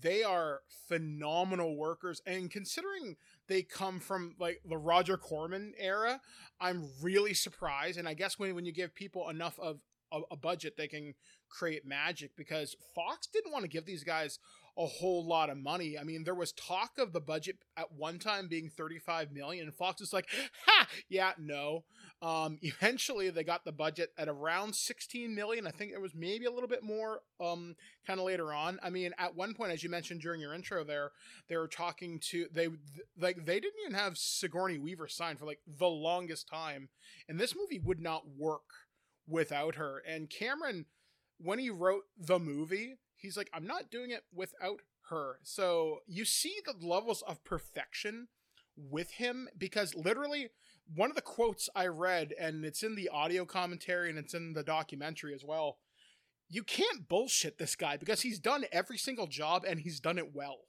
they 0.00 0.22
are 0.22 0.60
phenomenal 0.86 1.76
workers. 1.76 2.22
And 2.24 2.50
considering 2.50 3.16
they 3.48 3.62
come 3.62 3.98
from 3.98 4.36
like 4.38 4.60
the 4.68 4.76
Roger 4.76 5.16
Corman 5.16 5.72
era, 5.76 6.20
I'm 6.60 6.88
really 7.02 7.34
surprised. 7.34 7.98
And 7.98 8.08
I 8.08 8.14
guess 8.14 8.38
when 8.38 8.54
when 8.54 8.64
you 8.64 8.72
give 8.72 8.94
people 8.94 9.28
enough 9.28 9.58
of 9.58 9.80
a, 10.12 10.20
a 10.30 10.36
budget, 10.36 10.76
they 10.76 10.88
can 10.88 11.14
create 11.48 11.86
magic 11.86 12.30
because 12.36 12.76
Fox 12.94 13.26
didn't 13.26 13.52
want 13.52 13.64
to 13.64 13.68
give 13.68 13.86
these 13.86 14.04
guys 14.04 14.38
a 14.78 14.86
whole 14.86 15.26
lot 15.26 15.50
of 15.50 15.58
money. 15.58 15.98
I 15.98 16.04
mean, 16.04 16.22
there 16.22 16.36
was 16.36 16.52
talk 16.52 16.92
of 16.98 17.12
the 17.12 17.20
budget 17.20 17.56
at 17.76 17.92
one 17.92 18.20
time 18.20 18.46
being 18.46 18.70
35 18.70 19.32
million. 19.32 19.66
And 19.66 19.74
Fox 19.74 20.00
was 20.00 20.12
like, 20.12 20.28
ha, 20.66 20.86
yeah, 21.08 21.32
no. 21.36 21.84
Um, 22.22 22.58
eventually 22.62 23.28
they 23.30 23.42
got 23.42 23.64
the 23.64 23.72
budget 23.72 24.10
at 24.16 24.28
around 24.28 24.76
16 24.76 25.34
million. 25.34 25.66
I 25.66 25.72
think 25.72 25.90
it 25.92 26.00
was 26.00 26.14
maybe 26.14 26.44
a 26.44 26.52
little 26.52 26.68
bit 26.68 26.84
more, 26.84 27.22
um, 27.40 27.74
kind 28.06 28.20
of 28.20 28.26
later 28.26 28.52
on. 28.54 28.78
I 28.80 28.90
mean, 28.90 29.12
at 29.18 29.34
one 29.34 29.52
point, 29.52 29.72
as 29.72 29.82
you 29.82 29.90
mentioned 29.90 30.20
during 30.20 30.40
your 30.40 30.54
intro 30.54 30.84
there, 30.84 31.10
they 31.48 31.56
were 31.56 31.68
talking 31.68 32.20
to, 32.30 32.46
they, 32.52 32.68
like, 33.18 33.44
they 33.44 33.58
didn't 33.58 33.80
even 33.84 33.98
have 33.98 34.16
Sigourney 34.16 34.78
Weaver 34.78 35.08
signed 35.08 35.40
for 35.40 35.46
like 35.46 35.60
the 35.66 35.88
longest 35.88 36.48
time. 36.48 36.88
And 37.28 37.38
this 37.38 37.56
movie 37.56 37.80
would 37.80 38.00
not 38.00 38.22
work 38.36 38.62
without 39.26 39.74
her. 39.74 40.02
And 40.06 40.30
Cameron, 40.30 40.86
when 41.38 41.58
he 41.58 41.68
wrote 41.68 42.04
the 42.16 42.38
movie, 42.38 42.96
he's 43.18 43.36
like, 43.36 43.50
I'm 43.52 43.66
not 43.66 43.90
doing 43.90 44.10
it 44.10 44.24
without 44.32 44.80
her. 45.10 45.38
So 45.42 46.00
you 46.06 46.24
see 46.24 46.56
the 46.64 46.74
levels 46.86 47.22
of 47.22 47.44
perfection 47.44 48.28
with 48.76 49.10
him 49.12 49.48
because 49.58 49.94
literally 49.94 50.50
one 50.94 51.10
of 51.10 51.16
the 51.16 51.22
quotes 51.22 51.68
I 51.74 51.86
read, 51.86 52.32
and 52.38 52.64
it's 52.64 52.82
in 52.82 52.94
the 52.94 53.08
audio 53.10 53.44
commentary 53.44 54.08
and 54.10 54.18
it's 54.18 54.34
in 54.34 54.54
the 54.54 54.62
documentary 54.62 55.34
as 55.34 55.44
well. 55.44 55.78
You 56.48 56.62
can't 56.62 57.08
bullshit 57.08 57.58
this 57.58 57.76
guy 57.76 57.98
because 57.98 58.22
he's 58.22 58.38
done 58.38 58.64
every 58.72 58.96
single 58.96 59.26
job 59.26 59.64
and 59.68 59.80
he's 59.80 60.00
done 60.00 60.16
it 60.16 60.34
well. 60.34 60.60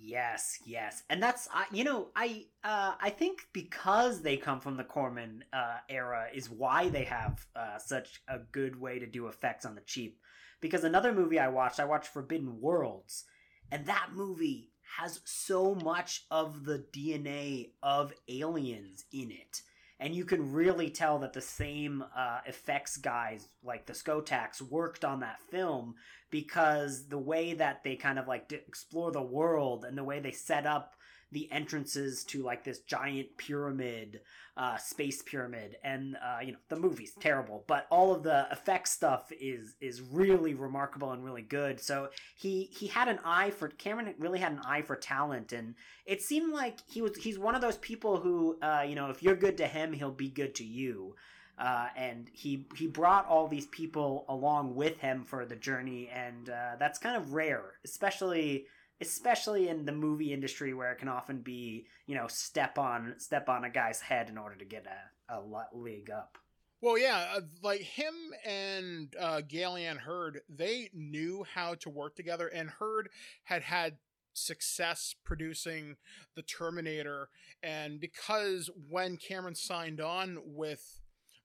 Yes, 0.00 0.58
yes, 0.64 1.02
and 1.10 1.22
that's 1.22 1.48
I 1.52 1.64
you 1.72 1.82
know 1.82 2.08
I 2.14 2.46
uh, 2.62 2.94
I 3.00 3.10
think 3.10 3.40
because 3.52 4.22
they 4.22 4.36
come 4.36 4.60
from 4.60 4.76
the 4.76 4.84
Corman 4.84 5.44
uh, 5.52 5.78
era 5.88 6.26
is 6.32 6.50
why 6.50 6.88
they 6.88 7.04
have 7.04 7.44
uh, 7.56 7.78
such 7.78 8.22
a 8.28 8.38
good 8.52 8.78
way 8.78 8.98
to 8.98 9.06
do 9.06 9.26
effects 9.26 9.64
on 9.64 9.74
the 9.74 9.80
cheap. 9.82 10.20
Because 10.60 10.84
another 10.84 11.12
movie 11.12 11.38
I 11.38 11.48
watched, 11.48 11.80
I 11.80 11.84
watched 11.84 12.08
Forbidden 12.08 12.60
Worlds, 12.60 13.24
and 13.70 13.86
that 13.86 14.10
movie 14.14 14.70
has 14.96 15.20
so 15.24 15.74
much 15.74 16.24
of 16.30 16.64
the 16.64 16.84
DNA 16.92 17.70
of 17.82 18.12
aliens 18.28 19.04
in 19.12 19.30
it. 19.30 19.62
And 20.00 20.14
you 20.14 20.24
can 20.24 20.52
really 20.52 20.90
tell 20.90 21.18
that 21.18 21.32
the 21.32 21.40
same 21.40 22.04
uh, 22.16 22.40
effects 22.46 22.96
guys 22.96 23.48
like 23.64 23.86
the 23.86 23.92
Skotaks 23.92 24.62
worked 24.62 25.04
on 25.04 25.20
that 25.20 25.40
film 25.50 25.96
because 26.30 27.08
the 27.08 27.18
way 27.18 27.54
that 27.54 27.82
they 27.82 27.96
kind 27.96 28.18
of 28.18 28.28
like 28.28 28.52
explore 28.52 29.10
the 29.10 29.22
world 29.22 29.84
and 29.84 29.98
the 29.98 30.04
way 30.04 30.20
they 30.20 30.30
set 30.30 30.66
up 30.66 30.94
the 31.30 31.50
entrances 31.52 32.24
to 32.24 32.42
like 32.42 32.64
this 32.64 32.80
giant 32.80 33.36
pyramid, 33.36 34.20
uh, 34.56 34.76
space 34.76 35.22
pyramid, 35.22 35.76
and 35.84 36.16
uh, 36.16 36.38
you 36.42 36.52
know 36.52 36.58
the 36.68 36.76
movie's 36.76 37.12
terrible, 37.20 37.64
but 37.66 37.86
all 37.90 38.14
of 38.14 38.22
the 38.22 38.46
effects 38.50 38.92
stuff 38.92 39.30
is 39.40 39.76
is 39.80 40.00
really 40.00 40.54
remarkable 40.54 41.12
and 41.12 41.24
really 41.24 41.42
good. 41.42 41.80
So 41.80 42.08
he 42.36 42.70
he 42.72 42.86
had 42.86 43.08
an 43.08 43.18
eye 43.24 43.50
for 43.50 43.68
Cameron. 43.68 44.14
Really 44.18 44.38
had 44.38 44.52
an 44.52 44.60
eye 44.64 44.82
for 44.82 44.96
talent, 44.96 45.52
and 45.52 45.74
it 46.06 46.22
seemed 46.22 46.52
like 46.52 46.78
he 46.88 47.02
was 47.02 47.16
he's 47.16 47.38
one 47.38 47.54
of 47.54 47.60
those 47.60 47.76
people 47.78 48.18
who 48.18 48.58
uh, 48.62 48.84
you 48.88 48.94
know 48.94 49.10
if 49.10 49.22
you're 49.22 49.36
good 49.36 49.58
to 49.58 49.66
him, 49.66 49.92
he'll 49.92 50.10
be 50.10 50.30
good 50.30 50.54
to 50.56 50.64
you. 50.64 51.14
Uh, 51.58 51.88
and 51.96 52.30
he 52.32 52.64
he 52.76 52.86
brought 52.86 53.26
all 53.26 53.48
these 53.48 53.66
people 53.66 54.24
along 54.28 54.76
with 54.76 54.96
him 54.98 55.24
for 55.24 55.44
the 55.44 55.56
journey, 55.56 56.08
and 56.08 56.48
uh, 56.48 56.76
that's 56.78 57.00
kind 57.00 57.16
of 57.16 57.32
rare, 57.32 57.72
especially 57.84 58.66
especially 59.00 59.68
in 59.68 59.84
the 59.84 59.92
movie 59.92 60.32
industry 60.32 60.74
where 60.74 60.92
it 60.92 60.98
can 60.98 61.08
often 61.08 61.40
be 61.40 61.86
you 62.06 62.14
know 62.14 62.26
step 62.28 62.78
on 62.78 63.14
step 63.18 63.48
on 63.48 63.64
a 63.64 63.70
guy's 63.70 64.00
head 64.00 64.28
in 64.28 64.38
order 64.38 64.56
to 64.56 64.64
get 64.64 64.86
a, 64.86 65.34
a 65.34 65.40
league 65.72 66.10
up. 66.10 66.38
Well 66.80 66.98
yeah 66.98 67.26
uh, 67.36 67.40
like 67.62 67.80
him 67.80 68.14
and 68.44 69.14
uh 69.18 69.42
Gale 69.42 69.76
Anne 69.76 69.98
Hurd 69.98 70.40
they 70.48 70.90
knew 70.92 71.44
how 71.54 71.74
to 71.76 71.90
work 71.90 72.16
together 72.16 72.48
and 72.48 72.70
Hurd 72.70 73.08
had 73.44 73.62
had 73.62 73.98
success 74.34 75.14
producing 75.24 75.96
the 76.36 76.42
terminator 76.42 77.28
and 77.62 77.98
because 77.98 78.70
when 78.88 79.16
cameron 79.16 79.56
signed 79.56 80.00
on 80.00 80.38
with 80.44 81.00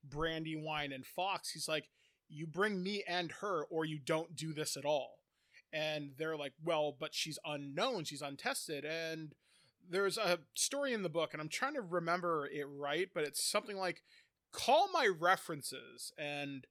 brandywine 0.08 0.92
and 0.92 1.04
fox 1.04 1.50
he's 1.50 1.68
like 1.68 1.90
you 2.30 2.46
bring 2.46 2.84
me 2.84 3.04
and 3.08 3.32
her 3.32 3.64
or 3.72 3.86
you 3.86 3.98
don't 3.98 4.36
do 4.36 4.54
this 4.54 4.78
at 4.78 4.86
all 4.86 5.18
and 5.74 6.12
they're 6.18 6.38
like, 6.38 6.54
well, 6.64 6.96
but 6.98 7.14
she's 7.14 7.40
unknown, 7.44 8.06
she's 8.06 8.22
untested, 8.22 8.86
and 8.86 9.34
there's 9.90 10.18
a 10.18 10.40
story 10.54 10.94
in 10.94 11.04
the 11.04 11.10
book, 11.10 11.34
and 11.34 11.42
I'm 11.42 11.50
trying 11.50 11.74
to 11.74 11.82
remember 11.82 12.48
it 12.48 12.66
right, 12.70 13.10
but 13.14 13.24
it's 13.24 13.44
something 13.44 13.76
like, 13.76 14.04
call 14.54 14.88
my 14.94 15.10
references, 15.20 16.14
and 16.18 16.66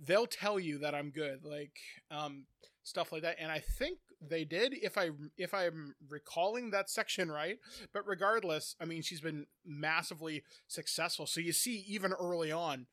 they'll 0.00 0.26
tell 0.26 0.58
you 0.58 0.78
that 0.78 0.94
I'm 0.94 1.10
good, 1.10 1.44
like 1.44 1.76
um, 2.10 2.44
stuff 2.82 3.12
like 3.12 3.22
that. 3.22 3.36
And 3.38 3.50
I 3.50 3.58
think 3.58 3.98
they 4.20 4.44
did, 4.44 4.74
if 4.82 4.96
I 4.96 5.10
if 5.36 5.52
I'm 5.52 5.94
recalling 6.08 6.70
that 6.70 6.88
section 6.88 7.30
right. 7.30 7.58
But 7.92 8.06
regardless, 8.06 8.76
I 8.80 8.84
mean, 8.84 9.02
she's 9.02 9.20
been 9.20 9.46
massively 9.66 10.44
successful. 10.66 11.26
So 11.26 11.40
you 11.40 11.52
see, 11.52 11.84
even 11.86 12.12
early 12.12 12.52
on, 12.52 12.86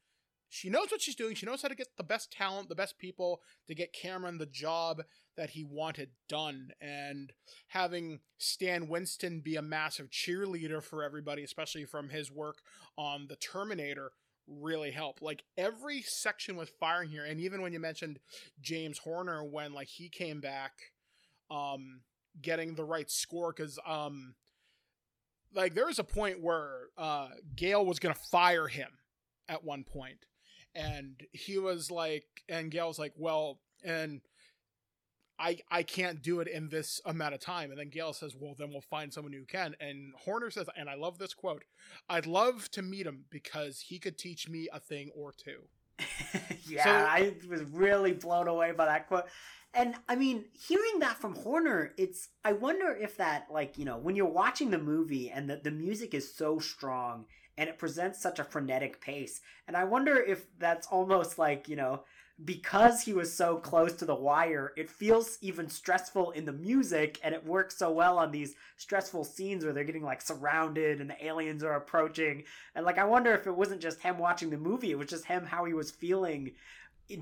she 0.53 0.69
knows 0.69 0.91
what 0.91 1.01
she's 1.01 1.15
doing. 1.15 1.33
She 1.33 1.45
knows 1.45 1.61
how 1.61 1.69
to 1.69 1.75
get 1.75 1.95
the 1.95 2.03
best 2.03 2.29
talent, 2.29 2.67
the 2.67 2.75
best 2.75 2.97
people 2.99 3.41
to 3.69 3.73
get 3.73 3.93
Cameron 3.93 4.37
the 4.37 4.45
job 4.45 5.01
that 5.37 5.51
he 5.51 5.63
wanted 5.63 6.09
done. 6.27 6.71
And 6.81 7.31
having 7.69 8.19
Stan 8.37 8.89
Winston 8.89 9.39
be 9.39 9.55
a 9.55 9.61
massive 9.61 10.09
cheerleader 10.09 10.83
for 10.83 11.05
everybody, 11.05 11.41
especially 11.41 11.85
from 11.85 12.09
his 12.09 12.29
work 12.29 12.57
on 12.97 13.27
The 13.29 13.37
Terminator, 13.37 14.11
really 14.45 14.91
helped. 14.91 15.21
Like 15.21 15.43
every 15.57 16.03
section 16.05 16.57
was 16.57 16.69
firing 16.81 17.07
here. 17.07 17.23
And 17.23 17.39
even 17.39 17.61
when 17.61 17.71
you 17.71 17.79
mentioned 17.79 18.19
James 18.59 18.97
Horner, 18.97 19.45
when 19.45 19.71
like 19.71 19.87
he 19.87 20.09
came 20.09 20.41
back, 20.41 20.73
um, 21.49 22.01
getting 22.41 22.75
the 22.75 22.83
right 22.83 23.09
score, 23.09 23.53
because 23.55 23.79
um, 23.87 24.35
like 25.55 25.75
there 25.75 25.85
was 25.85 25.99
a 25.99 26.03
point 26.03 26.43
where 26.43 26.87
uh, 26.97 27.29
Gale 27.55 27.85
was 27.85 27.99
gonna 27.99 28.15
fire 28.33 28.67
him 28.67 28.89
at 29.47 29.63
one 29.63 29.85
point 29.85 30.25
and 30.75 31.23
he 31.31 31.57
was 31.57 31.91
like 31.91 32.25
and 32.47 32.71
Gale's 32.71 32.99
like 32.99 33.13
well 33.17 33.59
and 33.83 34.21
I 35.41 35.57
I 35.71 35.83
can't 35.83 36.21
do 36.21 36.39
it 36.39 36.47
in 36.47 36.69
this 36.69 37.01
amount 37.05 37.33
of 37.33 37.39
time. 37.39 37.71
And 37.71 37.79
then 37.79 37.89
Gale 37.89 38.13
says, 38.13 38.35
Well, 38.39 38.55
then 38.57 38.69
we'll 38.69 38.81
find 38.81 39.11
someone 39.11 39.33
who 39.33 39.43
can. 39.43 39.75
And 39.79 40.13
Horner 40.15 40.51
says, 40.51 40.67
and 40.77 40.89
I 40.89 40.95
love 40.95 41.17
this 41.17 41.33
quote, 41.33 41.63
I'd 42.07 42.27
love 42.27 42.69
to 42.71 42.81
meet 42.81 43.07
him 43.07 43.25
because 43.29 43.81
he 43.81 43.97
could 43.97 44.17
teach 44.17 44.47
me 44.47 44.69
a 44.71 44.79
thing 44.79 45.09
or 45.15 45.33
two. 45.33 45.61
yeah, 46.67 46.83
so, 46.83 46.89
I 46.89 47.33
was 47.49 47.63
really 47.63 48.13
blown 48.13 48.47
away 48.47 48.71
by 48.71 48.85
that 48.85 49.07
quote. 49.07 49.25
And 49.73 49.95
I 50.07 50.15
mean, 50.15 50.45
hearing 50.53 50.99
that 50.99 51.17
from 51.17 51.35
Horner, 51.35 51.93
it's 51.97 52.29
I 52.45 52.53
wonder 52.53 52.95
if 52.95 53.17
that 53.17 53.47
like, 53.49 53.77
you 53.77 53.85
know, 53.85 53.97
when 53.97 54.15
you're 54.15 54.25
watching 54.27 54.69
the 54.69 54.77
movie 54.77 55.31
and 55.31 55.49
the, 55.49 55.57
the 55.63 55.71
music 55.71 56.13
is 56.13 56.33
so 56.33 56.59
strong 56.59 57.25
and 57.57 57.69
it 57.69 57.77
presents 57.77 58.21
such 58.21 58.39
a 58.39 58.43
frenetic 58.43 59.01
pace. 59.01 59.41
And 59.67 59.75
I 59.77 59.83
wonder 59.83 60.17
if 60.17 60.45
that's 60.57 60.87
almost 60.87 61.37
like, 61.37 61.67
you 61.67 61.75
know, 61.75 62.03
because 62.43 63.01
he 63.01 63.13
was 63.13 63.31
so 63.31 63.57
close 63.57 63.93
to 63.93 64.05
the 64.05 64.15
wire, 64.15 64.73
it 64.75 64.89
feels 64.89 65.37
even 65.41 65.69
stressful 65.69 66.31
in 66.31 66.45
the 66.45 66.53
music, 66.53 67.19
and 67.23 67.35
it 67.35 67.45
works 67.45 67.77
so 67.77 67.91
well 67.91 68.17
on 68.17 68.31
these 68.31 68.55
stressful 68.77 69.23
scenes 69.23 69.63
where 69.63 69.73
they're 69.73 69.83
getting 69.83 70.03
like 70.03 70.21
surrounded 70.21 71.01
and 71.01 71.09
the 71.09 71.25
aliens 71.25 71.63
are 71.63 71.75
approaching. 71.75 72.43
And 72.73 72.85
like, 72.85 72.97
I 72.97 73.03
wonder 73.03 73.33
if 73.33 73.45
it 73.45 73.55
wasn't 73.55 73.81
just 73.81 74.01
him 74.01 74.17
watching 74.17 74.49
the 74.49 74.57
movie, 74.57 74.91
it 74.91 74.97
was 74.97 75.07
just 75.07 75.25
him 75.25 75.45
how 75.45 75.65
he 75.65 75.73
was 75.73 75.91
feeling 75.91 76.51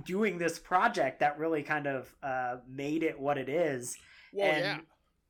doing 0.05 0.37
this 0.37 0.59
project 0.59 1.19
that 1.19 1.39
really 1.39 1.63
kind 1.63 1.87
of 1.87 2.13
uh, 2.23 2.57
made 2.67 3.03
it 3.03 3.19
what 3.19 3.37
it 3.37 3.49
is. 3.49 3.97
Well, 4.31 4.47
and 4.47 4.63
yeah. 4.63 4.77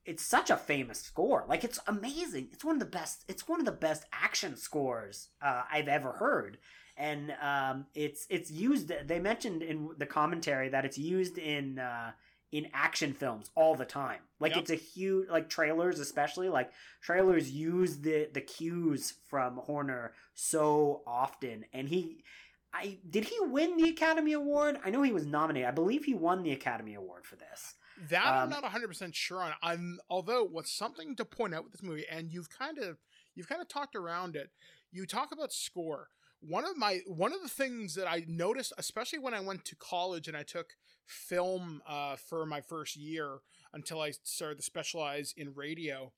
It's 0.06 0.26
such 0.26 0.50
a 0.50 0.58
famous 0.58 1.02
score. 1.02 1.46
Like 1.48 1.64
it's 1.64 1.80
amazing. 1.88 2.50
It's 2.52 2.66
one 2.66 2.76
of 2.76 2.80
the 2.80 2.86
best. 2.86 3.26
It's 3.28 3.48
one 3.48 3.60
of 3.60 3.66
the 3.66 3.72
best 3.72 4.06
action 4.12 4.58
scores 4.58 5.30
uh, 5.42 5.64
I've 5.72 5.88
ever 5.88 6.14
heard 6.14 6.58
and 7.00 7.34
um, 7.42 7.86
it's 7.96 8.28
it's 8.30 8.52
used. 8.52 8.92
They 9.08 9.20
mentioned 9.20 9.64
in 9.64 9.90
the 9.98 10.06
commentary 10.06 10.70
that 10.70 10.84
it's 10.84 10.98
used 10.98 11.38
in 11.38 11.80
uh, 11.80 12.12
in 12.52 12.68
action 12.74 13.14
films 13.14 13.50
all 13.56 13.74
the 13.74 13.86
time. 13.86 14.20
Like 14.40 14.52
yep. 14.52 14.62
it's 14.62 14.72
a 14.72 14.76
huge 14.76 15.30
like 15.30 15.50
trailers, 15.50 16.00
especially 16.00 16.50
like 16.50 16.72
trailers 17.02 17.50
use 17.50 17.98
the 18.00 18.30
the 18.34 18.42
cues 18.42 19.14
from 19.30 19.56
Horner 19.56 20.14
so 20.36 21.02
often, 21.08 21.66
and 21.74 21.88
he. 21.88 22.24
I 22.72 23.00
did 23.10 23.26
he 23.26 23.36
win 23.40 23.78
the 23.78 23.90
Academy 23.90 24.34
Award? 24.34 24.78
I 24.86 24.92
know 24.92 25.02
he 25.02 25.12
was 25.12 25.26
nominated. 25.26 25.68
I 25.68 25.72
believe 25.72 26.06
he 26.06 26.14
won 26.14 26.44
the 26.44 26.52
Academy 26.52 26.94
Award 26.94 27.26
for 27.26 27.36
this. 27.36 27.74
That 28.10 28.26
um, 28.26 28.44
I'm 28.44 28.50
not 28.50 28.64
100 28.64 28.88
percent 28.88 29.16
sure 29.16 29.42
on. 29.42 29.54
I'm 29.62 30.00
although 30.10 30.44
what's 30.44 30.72
something 30.72 31.16
to 31.18 31.26
point 31.26 31.54
out 31.54 31.64
with 31.64 31.74
this 31.74 31.84
movie, 31.84 32.06
and 32.10 32.32
you've 32.32 32.50
kind 32.50 32.78
of 32.78 32.98
you've 33.36 33.50
kind 33.50 33.62
of 33.62 33.68
talked 33.68 33.96
around 33.96 34.36
it. 34.36 34.50
You 34.92 35.06
talk 35.06 35.32
about 35.32 35.52
score 35.52 36.10
one 36.42 36.66
of 36.66 36.78
my 36.78 37.02
one 37.06 37.34
of 37.34 37.42
the 37.42 37.50
things 37.50 37.96
that 37.96 38.08
I 38.08 38.24
noticed, 38.28 38.74
especially 38.78 39.20
when 39.20 39.34
I 39.34 39.42
went 39.42 39.66
to 39.66 39.76
college 39.76 40.28
and 40.28 40.38
I 40.38 40.44
took 40.44 40.76
film 41.06 41.82
uh, 41.88 42.16
for 42.16 42.46
my 42.46 42.62
first 42.62 42.96
year 42.96 43.40
until 43.74 44.02
I 44.02 44.12
started 44.24 44.58
to 44.58 44.64
specialize 44.64 45.34
in 45.36 45.54
radio, 45.54 46.14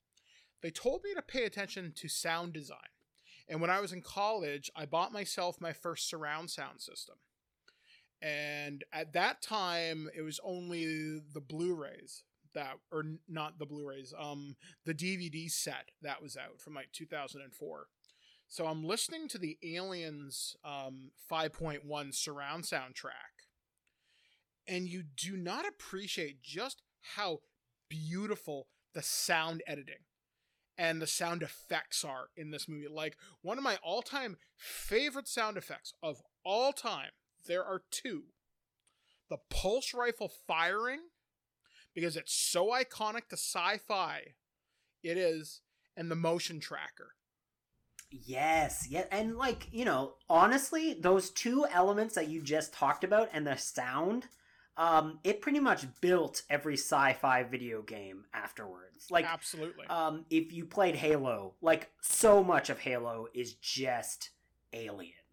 they 0.62 0.70
told 0.70 1.04
me 1.04 1.14
to 1.16 1.22
pay 1.22 1.46
attention 1.46 1.94
to 1.96 2.08
sound 2.08 2.54
design. 2.54 2.78
And 3.50 3.60
when 3.60 3.70
I 3.70 3.80
was 3.80 3.92
in 3.92 4.02
college, 4.02 4.70
I 4.76 4.86
bought 4.86 5.12
myself 5.12 5.60
my 5.60 5.74
first 5.74 6.10
surround 6.10 6.50
sound 6.50 6.82
system. 6.82 7.16
And 8.22 8.84
at 8.94 9.14
that 9.14 9.42
time, 9.42 10.10
it 10.16 10.22
was 10.22 10.40
only 10.44 11.20
the 11.34 11.42
Blu-rays 11.42 12.24
that, 12.54 12.78
or 12.92 13.04
not 13.28 13.58
the 13.58 13.66
Blu-rays, 13.66 14.14
um, 14.18 14.56
the 14.86 14.94
DVD 14.94 15.50
set 15.50 15.90
that 16.02 16.22
was 16.22 16.38
out 16.38 16.62
from 16.62 16.76
like 16.76 16.92
2004 16.92 17.88
so 18.52 18.66
I'm 18.66 18.84
listening 18.84 19.30
to 19.30 19.38
the 19.38 19.58
Aliens 19.64 20.58
um, 20.66 21.12
5.1 21.32 22.14
surround 22.14 22.66
soundtrack, 22.66 23.48
and 24.68 24.90
you 24.90 25.04
do 25.04 25.38
not 25.38 25.66
appreciate 25.66 26.44
just 26.44 26.82
how 27.16 27.40
beautiful 27.88 28.68
the 28.94 29.02
sound 29.02 29.64
editing 29.66 30.04
and 30.78 31.02
the 31.02 31.08
sound 31.08 31.44
effects 31.44 32.04
are 32.04 32.26
in 32.36 32.52
this 32.52 32.68
movie. 32.68 32.90
Like 32.90 33.16
one 33.42 33.58
of 33.58 33.64
my 33.64 33.78
all-time 33.82 34.36
favorite 34.58 35.30
sound 35.30 35.56
effects 35.56 35.94
of 36.04 36.22
all 36.44 36.74
time, 36.74 37.12
there 37.46 37.64
are 37.64 37.84
two. 37.92 38.24
The 39.30 39.38
pulse 39.50 39.94
rifle 39.94 40.32
firing 40.48 41.00
because 41.94 42.16
it's 42.18 42.34
so 42.34 42.68
iconic 42.68 43.28
to 43.30 43.38
sci-fi. 43.38 44.36
It 45.04 45.18
is 45.18 45.62
and 45.96 46.10
the 46.10 46.16
motion 46.16 46.60
tracker 46.60 47.16
Yes, 48.12 48.88
yeah, 48.90 49.06
and 49.10 49.38
like 49.38 49.68
you 49.72 49.86
know, 49.86 50.16
honestly, 50.30 50.96
those 51.00 51.30
two 51.30 51.66
elements 51.72 52.16
that 52.16 52.28
you 52.28 52.42
just 52.42 52.74
talked 52.74 53.06
about 53.06 53.30
and 53.32 53.48
the 53.48 53.56
sound, 53.56 54.28
um, 54.76 55.20
it 55.24 55.42
pretty 55.42 55.62
much 55.62 55.86
built 56.02 56.42
every 56.50 56.74
sci-fi 56.74 57.44
video 57.44 57.82
game 57.82 58.26
afterwards. 58.34 59.08
Like 59.10 59.26
absolutely. 59.26 59.88
Um, 59.88 60.26
if 60.30 60.52
you 60.52 60.66
played 60.66 60.96
Halo, 60.96 61.54
like 61.62 61.90
so 62.02 62.44
much 62.44 62.70
of 62.70 62.80
Halo 62.80 63.28
is 63.34 63.54
just 63.54 64.32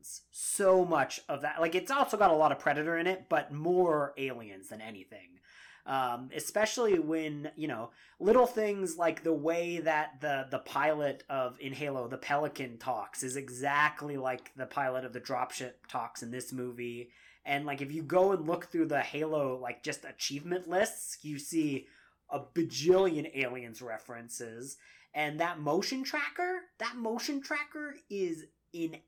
aliens. 0.09 0.23
So 0.31 0.85
much 0.85 1.21
of 1.29 1.43
that, 1.43 1.61
like 1.61 1.75
it's 1.75 1.91
also 1.91 2.17
got 2.17 2.31
a 2.31 2.37
lot 2.37 2.53
of 2.53 2.59
Predator 2.59 2.97
in 2.99 3.07
it, 3.07 3.27
but 3.29 3.53
more 3.53 4.15
aliens 4.17 4.69
than 4.69 4.81
anything. 4.81 5.41
Um, 5.87 6.29
especially 6.37 6.99
when 6.99 7.51
you 7.57 7.67
know 7.67 7.91
little 8.21 8.47
things 8.47 8.99
like 8.99 9.23
the 9.23 9.33
way 9.33 9.79
that 9.79 10.21
the 10.21 10.47
the 10.51 10.59
pilot 10.59 11.25
of 11.31 11.59
in 11.61 11.73
Halo, 11.73 12.09
the 12.09 12.19
Pelican 12.19 12.79
talks, 12.79 13.23
is 13.23 13.37
exactly 13.37 14.17
like 14.17 14.53
the 14.57 14.67
pilot 14.67 15.05
of 15.05 15.13
the 15.13 15.21
dropship 15.21 15.73
talks 15.89 16.23
in 16.23 16.31
this 16.31 16.53
movie 16.53 17.11
and 17.45 17.65
like 17.65 17.81
if 17.81 17.91
you 17.91 18.03
go 18.03 18.33
and 18.33 18.47
look 18.47 18.67
through 18.67 18.87
the 18.87 19.01
Halo 19.01 19.57
like 19.57 19.83
just 19.83 20.05
achievement 20.05 20.69
lists, 20.69 21.19
you 21.23 21.39
see 21.39 21.87
a 22.31 22.41
bajillion 22.41 23.31
aliens 23.35 23.81
references. 23.81 24.77
And 25.15 25.41
that 25.41 25.59
motion 25.59 26.05
tracker, 26.05 26.61
that 26.79 26.97
motion 26.97 27.41
tracker 27.41 27.95
is 28.11 28.45
in 28.75 28.99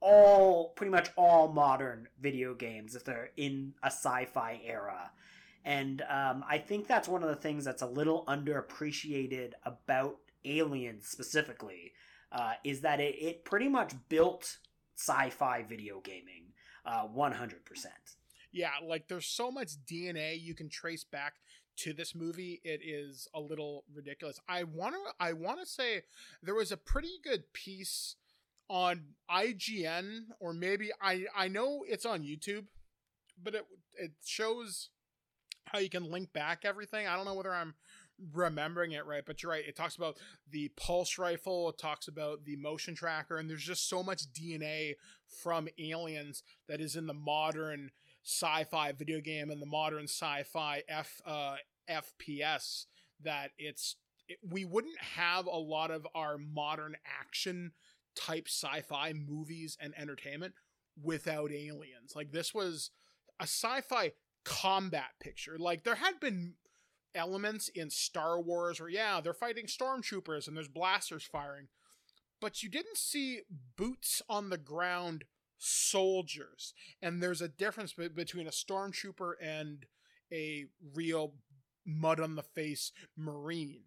all 0.00 0.70
pretty 0.70 0.90
much 0.90 1.10
all 1.16 1.48
modern 1.48 2.08
video 2.20 2.54
games 2.54 2.94
if 2.94 3.04
they're 3.04 3.30
in 3.36 3.74
a 3.82 3.86
sci-fi 3.86 4.60
era. 4.64 5.10
And 5.64 6.02
um, 6.02 6.44
I 6.48 6.58
think 6.58 6.86
that's 6.86 7.08
one 7.08 7.22
of 7.22 7.28
the 7.28 7.36
things 7.36 7.64
that's 7.64 7.82
a 7.82 7.86
little 7.86 8.24
underappreciated 8.26 9.52
about 9.64 10.16
Aliens 10.44 11.06
specifically, 11.06 11.92
uh, 12.32 12.54
is 12.64 12.80
that 12.82 13.00
it, 13.00 13.16
it 13.20 13.44
pretty 13.44 13.68
much 13.68 13.92
built 14.08 14.58
sci-fi 14.96 15.62
video 15.62 16.00
gaming 16.00 16.52
uh, 16.86 17.06
100%. 17.06 17.54
Yeah, 18.52 18.70
like 18.86 19.08
there's 19.08 19.26
so 19.26 19.50
much 19.50 19.72
DNA 19.84 20.40
you 20.40 20.54
can 20.54 20.68
trace 20.68 21.04
back 21.04 21.34
to 21.78 21.92
this 21.92 22.14
movie. 22.14 22.60
It 22.64 22.80
is 22.82 23.28
a 23.34 23.40
little 23.40 23.84
ridiculous. 23.94 24.40
I 24.48 24.64
want 24.64 24.94
to 24.94 25.24
I 25.24 25.32
want 25.32 25.60
to 25.60 25.66
say 25.66 26.02
there 26.42 26.54
was 26.54 26.72
a 26.72 26.76
pretty 26.76 27.20
good 27.22 27.52
piece 27.52 28.16
on 28.68 29.02
IGN 29.30 30.20
or 30.40 30.52
maybe 30.52 30.90
I 31.00 31.24
I 31.36 31.48
know 31.48 31.84
it's 31.86 32.06
on 32.06 32.22
YouTube, 32.22 32.66
but 33.42 33.54
it 33.54 33.66
it 33.98 34.12
shows 34.24 34.90
how 35.66 35.78
you 35.78 35.90
can 35.90 36.10
link 36.10 36.32
back 36.32 36.64
everything. 36.64 37.06
I 37.06 37.16
don't 37.16 37.26
know 37.26 37.34
whether 37.34 37.54
I'm 37.54 37.74
remembering 38.32 38.92
it 38.92 39.06
right, 39.06 39.22
but 39.24 39.42
you're 39.42 39.52
right. 39.52 39.66
It 39.66 39.76
talks 39.76 39.96
about 39.96 40.16
the 40.50 40.70
pulse 40.76 41.18
rifle, 41.18 41.68
it 41.70 41.78
talks 41.78 42.08
about 42.08 42.44
the 42.44 42.56
motion 42.56 42.94
tracker, 42.94 43.38
and 43.38 43.48
there's 43.48 43.64
just 43.64 43.88
so 43.88 44.02
much 44.02 44.32
DNA 44.32 44.94
from 45.42 45.68
aliens 45.78 46.42
that 46.68 46.80
is 46.80 46.96
in 46.96 47.06
the 47.06 47.14
modern 47.14 47.90
sci-fi 48.24 48.92
video 48.92 49.20
game 49.20 49.50
and 49.50 49.62
the 49.62 49.66
modern 49.66 50.04
sci-fi 50.04 50.82
F 50.88 51.20
uh, 51.24 51.56
FPS 51.88 52.86
that 53.22 53.50
it's 53.58 53.96
it, 54.28 54.38
we 54.48 54.64
wouldn't 54.64 54.98
have 55.00 55.46
a 55.46 55.56
lot 55.56 55.90
of 55.90 56.06
our 56.14 56.36
modern 56.38 56.96
action 57.20 57.72
type 58.18 58.48
sci-fi 58.48 59.12
movies 59.12 59.76
and 59.80 59.94
entertainment 59.96 60.54
without 61.00 61.52
aliens. 61.52 62.14
Like 62.14 62.32
this 62.32 62.52
was 62.52 62.90
a 63.38 63.44
sci-fi 63.44 64.12
combat 64.44 65.10
picture. 65.20 65.56
Like 65.58 65.84
there 65.84 65.96
had 65.96 66.20
been 66.20 66.54
elements 67.14 67.68
in 67.68 67.90
Star 67.90 68.40
Wars 68.40 68.80
where 68.80 68.88
yeah, 68.88 69.20
they're 69.20 69.34
fighting 69.34 69.66
stormtroopers 69.66 70.48
and 70.48 70.56
there's 70.56 70.68
blasters 70.68 71.24
firing. 71.24 71.68
But 72.40 72.62
you 72.62 72.68
didn't 72.68 72.96
see 72.96 73.40
boots 73.76 74.22
on 74.28 74.50
the 74.50 74.58
ground 74.58 75.24
soldiers. 75.58 76.72
And 77.02 77.22
there's 77.22 77.42
a 77.42 77.48
difference 77.48 77.92
between 77.92 78.46
a 78.46 78.50
stormtrooper 78.50 79.32
and 79.42 79.86
a 80.32 80.66
real 80.94 81.34
mud 81.84 82.20
on 82.20 82.36
the 82.36 82.42
face 82.42 82.92
marine. 83.16 83.82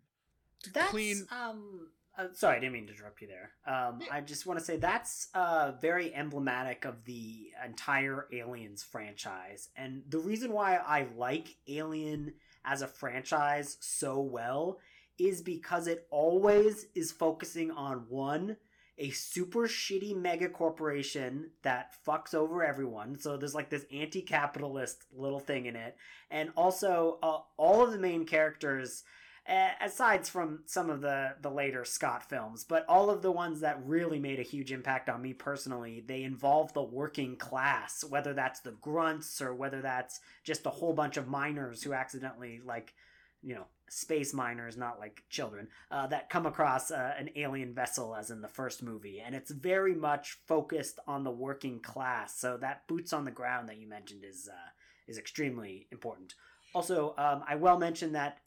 That's 0.73 0.91
clean 0.91 1.25
um 1.31 1.89
uh, 2.17 2.27
sorry, 2.33 2.57
I 2.57 2.59
didn't 2.59 2.73
mean 2.73 2.87
to 2.87 2.93
interrupt 2.93 3.21
you 3.21 3.27
there. 3.27 3.51
Um. 3.65 4.01
I 4.11 4.21
just 4.21 4.45
want 4.45 4.59
to 4.59 4.65
say 4.65 4.77
that's 4.77 5.27
uh, 5.33 5.73
very 5.81 6.13
emblematic 6.13 6.85
of 6.85 7.03
the 7.05 7.49
entire 7.65 8.27
Aliens 8.33 8.83
franchise. 8.83 9.69
And 9.75 10.03
the 10.09 10.19
reason 10.19 10.51
why 10.51 10.75
I 10.75 11.07
like 11.15 11.55
Alien 11.67 12.33
as 12.65 12.81
a 12.81 12.87
franchise 12.87 13.77
so 13.79 14.19
well 14.19 14.79
is 15.17 15.41
because 15.41 15.87
it 15.87 16.07
always 16.09 16.87
is 16.95 17.11
focusing 17.11 17.71
on 17.71 18.05
one 18.09 18.57
a 18.97 19.09
super 19.09 19.61
shitty 19.67 20.15
mega 20.15 20.47
corporation 20.47 21.49
that 21.63 21.95
fucks 22.05 22.35
over 22.35 22.63
everyone. 22.63 23.17
So 23.19 23.35
there's 23.35 23.55
like 23.55 23.69
this 23.69 23.85
anti-capitalist 23.91 25.05
little 25.11 25.39
thing 25.39 25.65
in 25.65 25.75
it, 25.75 25.95
and 26.29 26.51
also 26.55 27.17
uh, 27.23 27.39
all 27.57 27.83
of 27.83 27.91
the 27.91 27.97
main 27.97 28.25
characters, 28.25 29.03
aside 29.47 30.27
from 30.27 30.59
some 30.65 30.89
of 30.89 31.01
the 31.01 31.35
the 31.41 31.49
later 31.49 31.83
Scott 31.83 32.29
films, 32.29 32.63
but 32.63 32.85
all 32.87 33.09
of 33.09 33.21
the 33.21 33.31
ones 33.31 33.61
that 33.61 33.85
really 33.85 34.19
made 34.19 34.39
a 34.39 34.43
huge 34.43 34.71
impact 34.71 35.09
on 35.09 35.21
me 35.21 35.33
personally, 35.33 36.03
they 36.05 36.23
involve 36.23 36.73
the 36.73 36.83
working 36.83 37.35
class, 37.35 38.03
whether 38.03 38.33
that's 38.33 38.59
the 38.59 38.71
grunts 38.71 39.41
or 39.41 39.53
whether 39.53 39.81
that's 39.81 40.19
just 40.43 40.65
a 40.65 40.69
whole 40.69 40.93
bunch 40.93 41.17
of 41.17 41.27
miners 41.27 41.83
who 41.83 41.93
accidentally 41.93 42.61
like 42.65 42.93
you 43.41 43.55
know 43.55 43.65
space 43.89 44.33
miners 44.33 44.77
not 44.77 44.99
like 44.99 45.21
children 45.29 45.67
uh, 45.91 46.07
that 46.07 46.29
come 46.29 46.45
across 46.45 46.91
uh, 46.91 47.13
an 47.17 47.29
alien 47.35 47.73
vessel 47.73 48.15
as 48.15 48.31
in 48.31 48.41
the 48.41 48.47
first 48.47 48.81
movie. 48.81 49.19
And 49.19 49.35
it's 49.35 49.51
very 49.51 49.93
much 49.93 50.37
focused 50.47 50.99
on 51.07 51.25
the 51.25 51.31
working 51.31 51.81
class. 51.81 52.39
So 52.39 52.55
that 52.57 52.87
boots 52.87 53.11
on 53.11 53.25
the 53.25 53.31
ground 53.31 53.67
that 53.67 53.81
you 53.81 53.87
mentioned 53.89 54.23
is 54.23 54.47
uh, 54.49 54.69
is 55.07 55.17
extremely 55.17 55.87
important. 55.91 56.35
Also 56.73 57.15
um, 57.17 57.43
i 57.47 57.55
well 57.55 57.77
mentioned 57.77 58.15
that 58.15 58.37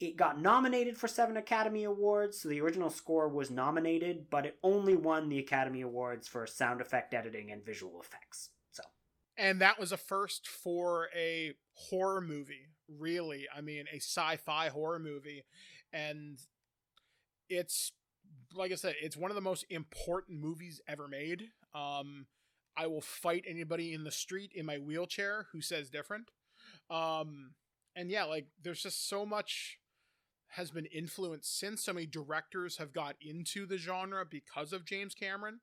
it 0.00 0.16
got 0.16 0.40
nominated 0.40 0.96
for 0.96 1.08
seven 1.08 1.36
academy 1.36 1.84
awards 1.84 2.40
so 2.40 2.48
the 2.48 2.60
original 2.60 2.90
score 2.90 3.28
was 3.28 3.50
nominated 3.50 4.26
but 4.30 4.46
it 4.46 4.58
only 4.62 4.96
won 4.96 5.28
the 5.28 5.38
academy 5.38 5.80
awards 5.80 6.26
for 6.26 6.46
sound 6.46 6.80
effect 6.80 7.14
editing 7.14 7.50
and 7.50 7.64
visual 7.64 8.00
effects 8.00 8.50
so 8.70 8.82
and 9.36 9.60
that 9.60 9.78
was 9.78 9.92
a 9.92 9.96
first 9.96 10.48
for 10.48 11.08
a 11.14 11.52
horror 11.74 12.20
movie 12.20 12.68
really. 12.98 13.46
I 13.54 13.60
mean, 13.60 13.84
a 13.92 13.96
sci-fi 13.96 14.68
horror 14.68 14.98
movie, 14.98 15.44
and 15.92 16.38
it's 17.48 17.92
like 18.54 18.72
I 18.72 18.76
said, 18.76 18.94
it's 19.00 19.16
one 19.16 19.30
of 19.30 19.34
the 19.34 19.40
most 19.40 19.64
important 19.70 20.40
movies 20.40 20.80
ever 20.88 21.08
made. 21.08 21.48
Um, 21.74 22.26
I 22.76 22.86
will 22.86 23.00
fight 23.00 23.44
anybody 23.46 23.92
in 23.92 24.04
the 24.04 24.10
street 24.10 24.52
in 24.54 24.66
my 24.66 24.78
wheelchair 24.78 25.46
who 25.52 25.60
says 25.60 25.90
different. 25.90 26.30
Um, 26.90 27.52
and 27.94 28.10
yeah, 28.10 28.24
like 28.24 28.46
there's 28.62 28.82
just 28.82 29.08
so 29.08 29.26
much 29.26 29.78
has 30.56 30.70
been 30.70 30.86
influenced 30.86 31.58
since 31.58 31.84
so 31.84 31.92
many 31.92 32.06
directors 32.06 32.76
have 32.76 32.92
got 32.92 33.16
into 33.20 33.66
the 33.66 33.78
genre 33.78 34.24
because 34.28 34.72
of 34.72 34.84
James 34.84 35.14
Cameron. 35.14 35.60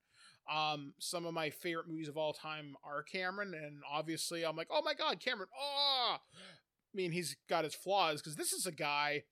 Um, 0.52 0.94
some 0.98 1.26
of 1.28 1.34
my 1.34 1.52
favorite 1.52 1.88
movies 1.88 2.08
of 2.08 2.18
all 2.18 2.34
time 2.34 2.76
are 2.84 3.04
Cameron, 3.04 3.54
and 3.54 3.82
obviously 3.90 4.44
I'm 4.44 4.56
like, 4.56 4.70
oh 4.72 4.82
my 4.84 4.96
god, 4.96 5.20
Cameron! 5.20 5.50
Oh, 5.60 6.18
I 6.18 6.96
mean, 6.96 7.12
he's 7.12 7.36
got 7.48 7.66
his 7.66 7.76
flaws 7.76 8.20
because 8.20 8.36
this 8.36 8.52
is 8.52 8.66
a 8.66 8.72
guy, 8.72 9.24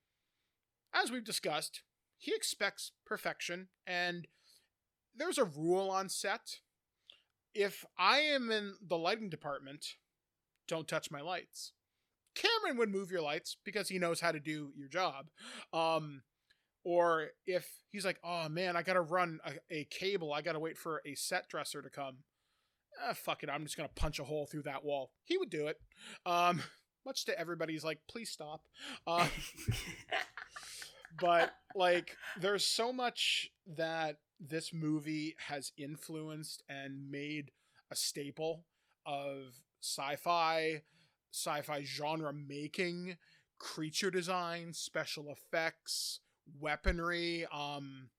as 0.94 1.10
we've 1.10 1.24
discussed, 1.24 1.82
he 2.16 2.32
expects 2.34 2.92
perfection, 3.04 3.68
and 3.84 4.28
there's 5.16 5.38
a 5.38 5.44
rule 5.44 5.90
on 5.90 6.08
set. 6.08 6.58
If 7.52 7.84
I 7.98 8.20
am 8.20 8.52
in 8.52 8.74
the 8.80 8.98
lighting 8.98 9.28
department, 9.28 9.96
don't 10.68 10.86
touch 10.86 11.10
my 11.10 11.20
lights. 11.20 11.72
Cameron 12.38 12.78
would 12.78 12.90
move 12.90 13.10
your 13.10 13.22
lights 13.22 13.56
because 13.64 13.88
he 13.88 13.98
knows 13.98 14.20
how 14.20 14.32
to 14.32 14.40
do 14.40 14.70
your 14.76 14.88
job. 14.88 15.26
Um, 15.72 16.22
or 16.84 17.28
if 17.46 17.66
he's 17.90 18.04
like, 18.04 18.18
oh 18.24 18.48
man, 18.48 18.76
I 18.76 18.82
gotta 18.82 19.00
run 19.00 19.40
a, 19.44 19.52
a 19.70 19.84
cable, 19.84 20.32
I 20.32 20.42
gotta 20.42 20.60
wait 20.60 20.78
for 20.78 21.02
a 21.04 21.14
set 21.14 21.48
dresser 21.48 21.82
to 21.82 21.90
come. 21.90 22.18
Ah, 23.04 23.12
fuck 23.12 23.42
it, 23.42 23.50
I'm 23.50 23.64
just 23.64 23.76
gonna 23.76 23.90
punch 23.94 24.18
a 24.18 24.24
hole 24.24 24.46
through 24.46 24.62
that 24.62 24.84
wall. 24.84 25.10
He 25.24 25.36
would 25.36 25.50
do 25.50 25.66
it. 25.66 25.78
Um, 26.24 26.62
much 27.06 27.24
to 27.24 27.38
everybody's 27.38 27.84
like, 27.84 27.98
please 28.08 28.30
stop. 28.30 28.62
Uh, 29.06 29.26
but 31.20 31.52
like, 31.74 32.16
there's 32.40 32.64
so 32.64 32.92
much 32.92 33.50
that 33.76 34.16
this 34.40 34.72
movie 34.72 35.34
has 35.48 35.72
influenced 35.76 36.62
and 36.68 37.10
made 37.10 37.50
a 37.90 37.96
staple 37.96 38.64
of 39.06 39.54
sci-fi, 39.82 40.82
sci-fi 41.38 41.84
genre 41.84 42.32
making, 42.32 43.16
creature 43.58 44.10
design, 44.10 44.72
special 44.72 45.30
effects, 45.30 46.20
weaponry. 46.60 47.46
Um, 47.52 48.10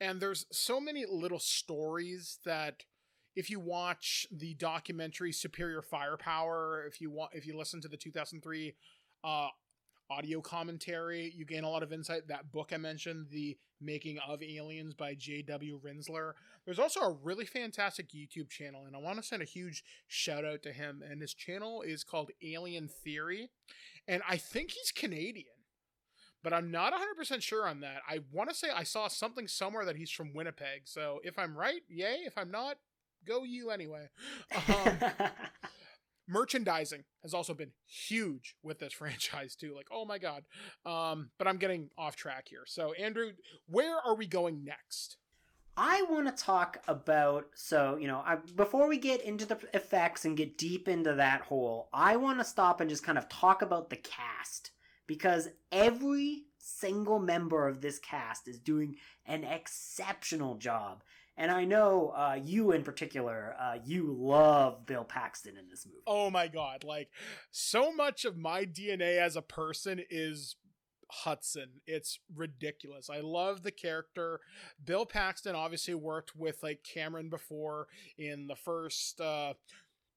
and 0.00 0.20
there's 0.20 0.46
so 0.52 0.80
many 0.80 1.04
little 1.08 1.38
stories 1.38 2.38
that 2.44 2.84
if 3.34 3.50
you 3.50 3.60
watch 3.60 4.26
the 4.30 4.54
documentary 4.54 5.32
Superior 5.32 5.82
Firepower, 5.82 6.84
if 6.88 7.00
you 7.00 7.10
want, 7.10 7.32
if 7.34 7.46
you 7.46 7.56
listen 7.56 7.80
to 7.82 7.88
the 7.88 7.96
2003 7.96 8.74
uh, 9.24 9.48
audio 10.10 10.40
commentary. 10.40 11.32
You 11.34 11.44
gain 11.44 11.64
a 11.64 11.70
lot 11.70 11.82
of 11.82 11.92
insight. 11.92 12.28
That 12.28 12.52
book 12.52 12.70
I 12.72 12.76
mentioned, 12.76 13.26
The 13.30 13.56
Making 13.80 14.18
of 14.26 14.42
Aliens 14.42 14.94
by 14.94 15.14
J.W. 15.14 15.80
Rinzler. 15.84 16.32
There's 16.64 16.78
also 16.78 17.00
a 17.00 17.12
really 17.22 17.44
fantastic 17.44 18.08
YouTube 18.10 18.48
channel, 18.48 18.84
and 18.86 18.96
I 18.96 18.98
want 18.98 19.18
to 19.18 19.22
send 19.22 19.42
a 19.42 19.46
huge 19.46 19.84
shout 20.06 20.44
out 20.44 20.62
to 20.62 20.72
him. 20.72 21.02
And 21.08 21.20
his 21.20 21.34
channel 21.34 21.82
is 21.82 22.04
called 22.04 22.30
Alien 22.42 22.88
Theory, 22.88 23.50
and 24.08 24.22
I 24.28 24.36
think 24.36 24.72
he's 24.72 24.90
Canadian. 24.92 25.52
But 26.42 26.52
I'm 26.52 26.70
not 26.70 26.92
100% 26.92 27.42
sure 27.42 27.66
on 27.66 27.80
that. 27.80 28.02
I 28.08 28.20
want 28.32 28.50
to 28.50 28.54
say 28.54 28.68
I 28.74 28.84
saw 28.84 29.08
something 29.08 29.48
somewhere 29.48 29.84
that 29.84 29.96
he's 29.96 30.10
from 30.10 30.32
Winnipeg. 30.32 30.82
So 30.84 31.20
if 31.24 31.38
I'm 31.38 31.56
right, 31.56 31.82
yay. 31.88 32.22
If 32.24 32.38
I'm 32.38 32.52
not, 32.52 32.76
go 33.26 33.42
you 33.42 33.70
anyway. 33.70 34.08
Um, 34.68 34.98
merchandising 36.28 37.04
has 37.22 37.34
also 37.34 37.54
been 37.54 37.72
huge 37.86 38.56
with 38.62 38.78
this 38.78 38.92
franchise 38.92 39.54
too 39.54 39.74
like 39.74 39.88
oh 39.90 40.04
my 40.04 40.18
god 40.18 40.44
um 40.84 41.30
but 41.38 41.46
i'm 41.46 41.58
getting 41.58 41.88
off 41.96 42.16
track 42.16 42.46
here 42.48 42.64
so 42.66 42.92
andrew 42.94 43.30
where 43.66 43.96
are 44.04 44.14
we 44.14 44.26
going 44.26 44.64
next 44.64 45.16
I 45.78 46.06
want 46.08 46.26
to 46.26 46.42
talk 46.44 46.82
about 46.88 47.48
so 47.54 47.98
you 48.00 48.06
know 48.06 48.22
I, 48.24 48.36
before 48.54 48.88
we 48.88 48.96
get 48.96 49.20
into 49.20 49.44
the 49.44 49.58
effects 49.74 50.24
and 50.24 50.36
get 50.36 50.56
deep 50.56 50.88
into 50.88 51.14
that 51.14 51.42
hole. 51.42 51.90
I 51.92 52.16
want 52.16 52.38
to 52.38 52.44
stop 52.44 52.80
and 52.80 52.88
just 52.88 53.04
kind 53.04 53.18
of 53.18 53.28
talk 53.28 53.60
about 53.60 53.90
the 53.90 53.96
cast 53.96 54.70
because 55.06 55.48
every 55.70 56.44
single 56.58 57.18
member 57.18 57.68
of 57.68 57.80
this 57.80 57.98
cast 57.98 58.48
is 58.48 58.58
doing 58.58 58.96
an 59.26 59.44
exceptional 59.44 60.56
job. 60.56 61.02
And 61.36 61.50
I 61.50 61.64
know 61.64 62.14
uh, 62.16 62.38
you 62.42 62.72
in 62.72 62.82
particular, 62.82 63.54
uh, 63.60 63.76
you 63.84 64.16
love 64.18 64.86
Bill 64.86 65.04
Paxton 65.04 65.56
in 65.58 65.68
this 65.68 65.86
movie. 65.86 66.02
Oh 66.06 66.30
my 66.30 66.48
god! 66.48 66.82
Like 66.82 67.10
so 67.50 67.92
much 67.92 68.24
of 68.24 68.38
my 68.38 68.64
DNA 68.64 69.18
as 69.18 69.36
a 69.36 69.42
person 69.42 70.00
is 70.08 70.56
Hudson. 71.10 71.68
It's 71.86 72.18
ridiculous. 72.34 73.10
I 73.10 73.20
love 73.20 73.62
the 73.62 73.70
character. 73.70 74.40
Bill 74.84 75.06
Paxton 75.06 75.54
obviously 75.54 75.94
worked 75.94 76.34
with 76.36 76.62
like 76.62 76.82
Cameron 76.82 77.28
before 77.28 77.88
in 78.18 78.46
the 78.46 78.56
first 78.56 79.20
uh, 79.20 79.54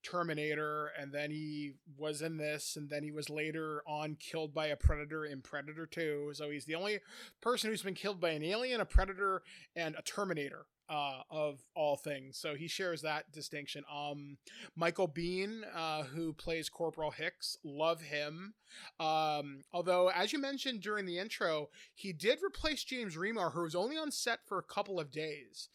Terminator, 0.04 0.92
and 0.98 1.12
then 1.12 1.32
he 1.32 1.74
was 1.98 2.22
in 2.22 2.38
this, 2.38 2.76
and 2.78 2.90
then 2.90 3.04
he 3.04 3.12
was 3.12 3.30
later 3.30 3.84
on 3.86 4.16
killed 4.20 4.54
by 4.54 4.68
a 4.68 4.76
predator 4.76 5.26
in 5.26 5.42
Predator 5.42 5.86
2. 5.86 6.32
So 6.34 6.50
he's 6.50 6.66
the 6.66 6.76
only 6.76 7.00
person 7.42 7.70
who's 7.70 7.84
been 7.84 7.94
killed 7.94 8.22
by 8.22 8.30
an 8.30 8.44
alien, 8.44 8.82
a 8.82 8.86
predator, 8.86 9.44
and 9.76 9.96
a 9.98 10.02
Terminator 10.02 10.66
uh, 10.90 11.22
of 11.30 11.64
all 11.76 11.96
things. 11.96 12.38
So 12.38 12.56
he 12.56 12.68
shares 12.68 13.02
that 13.02 13.32
distinction. 13.32 13.84
Um, 13.94 14.38
Michael 14.76 15.08
Biehn, 15.08 15.62
uh, 15.76 16.04
who 16.04 16.34
plays 16.34 16.70
Corporal 16.70 17.12
Hicks, 17.12 17.58
love 17.64 18.02
him. 18.02 18.56
Um, 19.00 19.62
although, 19.72 20.10
as 20.10 20.34
you 20.34 20.40
mentioned 20.40 20.82
during 20.82 21.06
the 21.06 21.20
intro, 21.20 21.70
he 21.94 22.14
did 22.14 22.40
replace 22.44 22.84
James 22.84 23.16
Remar, 23.16 23.54
who 23.54 23.62
was 23.62 23.76
only 23.76 23.98
on 23.98 24.12
set 24.12 24.40
for 24.46 24.58
a 24.58 24.64
couple 24.64 25.00
of 25.00 25.12
days. 25.12 25.70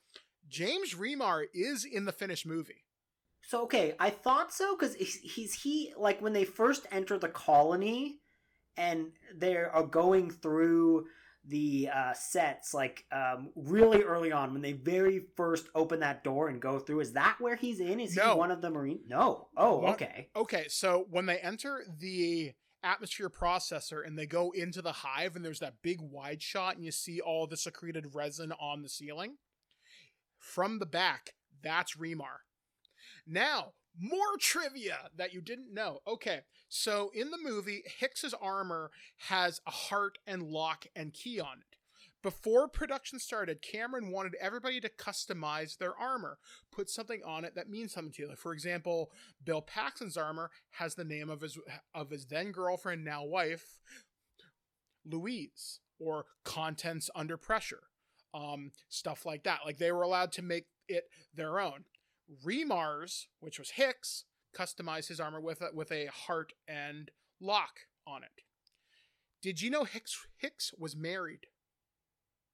James 0.49 0.95
Remar 0.95 1.45
is 1.55 1.85
in 1.85 2.05
the 2.05 2.13
finished 2.13 2.47
movie. 2.47 2.85
So 3.47 3.63
okay, 3.65 3.95
I 4.01 4.11
thought 4.11 4.53
so 4.53 4.75
because 4.75 4.95
he's 4.95 5.53
he 5.53 5.93
like 5.99 6.23
when 6.23 6.33
they 6.33 6.45
first 6.45 6.87
enter 6.91 7.19
the 7.19 7.29
colony, 7.29 8.21
and 8.77 9.09
they 9.35 9.57
are 9.57 9.83
going 9.83 10.31
through 10.31 11.07
the 11.47 11.91
uh, 11.95 12.13
sets 12.15 12.73
like 12.73 13.05
um, 13.13 13.51
really 13.55 14.03
early 14.03 14.33
on 14.33 14.53
when 14.53 14.63
they 14.63 14.73
very 14.73 15.27
first 15.37 15.69
open 15.75 16.01
that 16.01 16.25
door 16.25 16.49
and 16.49 16.61
go 16.61 16.79
through. 16.79 17.01
Is 17.01 17.13
that 17.13 17.37
where 17.39 17.57
he's 17.57 17.81
in? 17.81 18.01
Is 18.01 18.17
No. 18.17 18.33
he 18.33 18.39
one 18.39 18.51
of 18.51 18.63
the 18.63 18.71
marine? 18.71 19.01
No. 19.07 19.49
Oh, 19.57 19.79
What? 19.79 19.95
okay. 19.95 20.29
Okay, 20.35 20.65
so 20.69 21.07
when 21.11 21.27
they 21.27 21.39
enter 21.39 21.85
the 22.01 22.53
atmosphere 22.83 23.31
processor 23.31 24.07
and 24.07 24.19
they 24.19 24.27
go 24.27 24.51
into 24.53 24.83
the 24.83 24.93
hive 24.93 25.37
and 25.37 25.45
there's 25.45 25.61
that 25.61 25.75
big 25.83 26.01
wide 26.01 26.43
shot 26.43 26.77
and 26.77 26.85
you 26.85 26.93
see 26.93 27.21
all 27.21 27.47
the 27.47 27.57
secreted 27.57 28.15
resin 28.15 28.53
on 28.61 28.83
the 28.83 28.89
ceiling 28.91 29.37
from 30.39 30.79
the 30.79 30.85
back 30.87 31.31
that's 31.63 31.97
remar 31.97 32.41
now 33.27 33.73
more 33.99 34.37
trivia 34.41 35.11
that 35.17 35.33
you 35.33 35.41
didn't 35.41 35.73
know 35.73 36.01
okay 36.07 36.41
so 36.69 37.11
in 37.15 37.31
the 37.31 37.39
movie 37.43 37.83
hicks's 37.99 38.35
armor 38.35 38.91
has 39.29 39.61
a 39.67 39.71
heart 39.71 40.19
and 40.27 40.43
lock 40.43 40.87
and 40.97 41.13
key 41.13 41.41
on 41.41 41.59
it 41.59 41.77
before 42.23 42.67
production 42.69 43.19
started 43.19 43.63
cameron 43.63 44.11
wanted 44.11 44.35
everybody 44.41 44.81
to 44.81 44.89
customize 44.89 45.79
their 45.79 45.97
armor 45.97 46.39
put 46.73 46.91
something 46.91 47.21
on 47.25 47.45
it 47.45 47.55
that 47.55 47.71
means 47.71 47.93
something 47.93 48.13
to 48.13 48.23
you 48.23 48.29
like 48.29 48.39
for 48.39 48.53
example 48.53 49.11
Bill 49.45 49.63
Paxton's 49.63 50.17
armor 50.17 50.51
has 50.73 50.95
the 50.95 51.05
name 51.05 51.31
of 51.31 51.41
his 51.41 51.59
of 51.95 52.11
his 52.11 52.27
then 52.27 52.53
girlfriend, 52.53 53.05
now 53.05 53.25
wife, 53.25 53.79
Louise, 55.05 55.81
or 55.99 56.27
contents 56.45 57.11
under 57.15 57.37
pressure, 57.37 57.83
um, 58.33 58.73
stuff 58.89 59.27
like 59.27 59.45
that. 59.45 59.61
Like 59.65 59.79
they 59.79 59.93
were 59.93 60.03
allowed 60.03 60.33
to 60.33 60.43
make 60.43 60.67
it 60.89 61.05
their 61.35 61.61
own. 61.61 61.85
Remar's, 62.45 63.29
which 63.41 63.59
was 63.59 63.71
Hicks, 63.71 64.25
customized 64.57 65.09
his 65.09 65.21
armor 65.21 65.41
with 65.41 65.61
a, 65.61 65.71
with 65.75 65.91
a 65.93 66.07
heart 66.07 66.53
and 66.69 67.11
lock 67.41 67.81
on 68.07 68.23
it. 68.23 68.43
Did 69.43 69.61
you 69.61 69.71
know 69.71 69.85
Hicks 69.85 70.27
Hicks 70.39 70.73
was 70.79 70.97
married? 70.97 71.47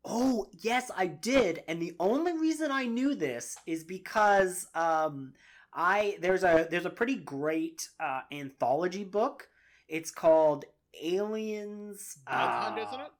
Oh, 0.04 0.46
yes, 0.52 0.90
I 0.96 1.06
did. 1.06 1.62
And 1.68 1.80
the 1.80 1.94
only 2.00 2.32
reason 2.32 2.70
I 2.70 2.86
knew 2.86 3.14
this 3.14 3.56
is 3.66 3.84
because 3.84 4.66
um 4.74 5.34
I 5.72 6.16
there's 6.20 6.42
a 6.42 6.66
there's 6.68 6.86
a 6.86 6.90
pretty 6.90 7.16
great 7.16 7.88
uh 8.00 8.22
anthology 8.32 9.04
book. 9.04 9.48
It's 9.88 10.10
called 10.10 10.64
Aliens 11.00 12.18
uh, 12.26 12.74
isn't 12.76 13.00
it? 13.00 13.12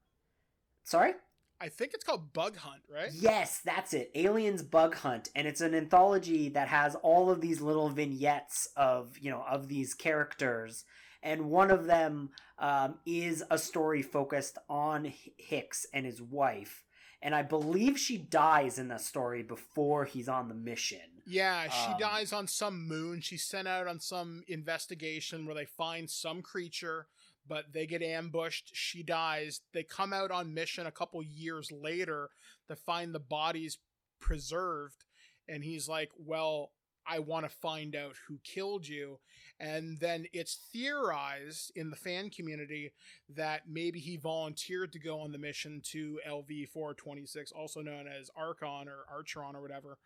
Sorry? 0.83 1.13
I 1.61 1.69
think 1.69 1.93
it's 1.93 2.03
called 2.03 2.33
Bug 2.33 2.57
Hunt, 2.57 2.81
right? 2.91 3.09
Yes, 3.13 3.61
that's 3.63 3.93
it. 3.93 4.11
Aliens 4.15 4.63
Bug 4.63 4.95
Hunt 4.95 5.29
and 5.35 5.47
it's 5.47 5.61
an 5.61 5.75
anthology 5.75 6.49
that 6.49 6.67
has 6.67 6.95
all 6.95 7.29
of 7.29 7.39
these 7.39 7.61
little 7.61 7.89
vignettes 7.89 8.67
of, 8.75 9.17
you 9.19 9.29
know, 9.29 9.43
of 9.47 9.67
these 9.67 9.93
characters 9.93 10.85
and 11.23 11.49
one 11.51 11.69
of 11.69 11.85
them 11.85 12.31
um, 12.57 12.95
is 13.05 13.43
a 13.51 13.57
story 13.57 14.01
focused 14.01 14.57
on 14.69 15.13
Hicks 15.37 15.85
and 15.93 16.05
his 16.05 16.21
wife. 16.21 16.83
And 17.21 17.35
I 17.35 17.43
believe 17.43 17.99
she 17.99 18.17
dies 18.17 18.79
in 18.79 18.87
the 18.87 18.97
story 18.97 19.43
before 19.43 20.05
he's 20.05 20.27
on 20.27 20.49
the 20.49 20.55
mission. 20.55 20.99
Yeah, 21.27 21.69
she 21.69 21.91
Um, 21.91 21.99
dies 21.99 22.33
on 22.33 22.47
some 22.47 22.87
moon. 22.87 23.21
She's 23.21 23.43
sent 23.43 23.67
out 23.67 23.85
on 23.85 23.99
some 23.99 24.43
investigation 24.47 25.45
where 25.45 25.53
they 25.53 25.65
find 25.65 26.09
some 26.09 26.41
creature, 26.41 27.07
but 27.51 27.73
they 27.73 27.85
get 27.85 28.01
ambushed. 28.01 28.71
She 28.73 29.03
dies. 29.03 29.59
They 29.73 29.83
come 29.83 30.13
out 30.13 30.31
on 30.31 30.53
mission 30.53 30.87
a 30.87 30.91
couple 30.91 31.21
years 31.21 31.69
later 31.69 32.29
to 32.69 32.77
find 32.77 33.13
the 33.13 33.19
bodies 33.19 33.77
preserved. 34.21 35.03
And 35.49 35.61
he's 35.61 35.89
like, 35.89 36.11
Well, 36.17 36.71
I 37.05 37.19
want 37.19 37.45
to 37.45 37.53
find 37.53 37.93
out 37.93 38.15
who 38.25 38.39
killed 38.45 38.87
you. 38.87 39.19
And 39.59 39.99
then 39.99 40.27
it's 40.31 40.59
theorized 40.71 41.73
in 41.75 41.89
the 41.89 41.97
fan 41.97 42.29
community 42.29 42.93
that 43.35 43.63
maybe 43.67 43.99
he 43.99 44.15
volunteered 44.15 44.93
to 44.93 44.99
go 44.99 45.19
on 45.19 45.33
the 45.33 45.37
mission 45.37 45.81
to 45.91 46.21
LV 46.25 46.69
426, 46.69 47.51
also 47.51 47.81
known 47.81 48.07
as 48.07 48.29
Archon 48.33 48.87
or 48.87 49.03
Archeron 49.13 49.55
or 49.55 49.61
whatever 49.61 49.97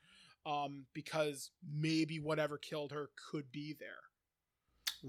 um, 0.47 0.85
because 0.95 1.51
maybe 1.71 2.19
whatever 2.19 2.57
killed 2.57 2.91
her 2.91 3.11
could 3.29 3.51
be 3.51 3.75
there. 3.79 4.04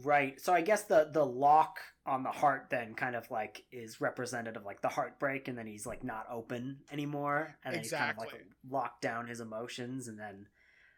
Right. 0.04 0.40
So 0.40 0.52
I 0.52 0.60
guess 0.60 0.82
the 0.82 1.08
the 1.10 1.24
lock 1.24 1.78
on 2.04 2.22
the 2.22 2.30
heart 2.30 2.66
then 2.70 2.94
kind 2.94 3.16
of 3.16 3.30
like 3.30 3.64
is 3.72 4.00
representative 4.00 4.62
of 4.62 4.66
like 4.66 4.82
the 4.82 4.88
heartbreak 4.88 5.48
and 5.48 5.56
then 5.56 5.66
he's 5.66 5.86
like 5.86 6.04
not 6.04 6.26
open 6.30 6.78
anymore 6.92 7.56
and 7.64 7.74
then 7.74 7.82
he's 7.82 7.90
kind 7.90 8.12
of 8.12 8.18
like 8.18 8.44
locked 8.70 9.00
down 9.00 9.26
his 9.26 9.40
emotions 9.40 10.06
and 10.06 10.18
then 10.18 10.46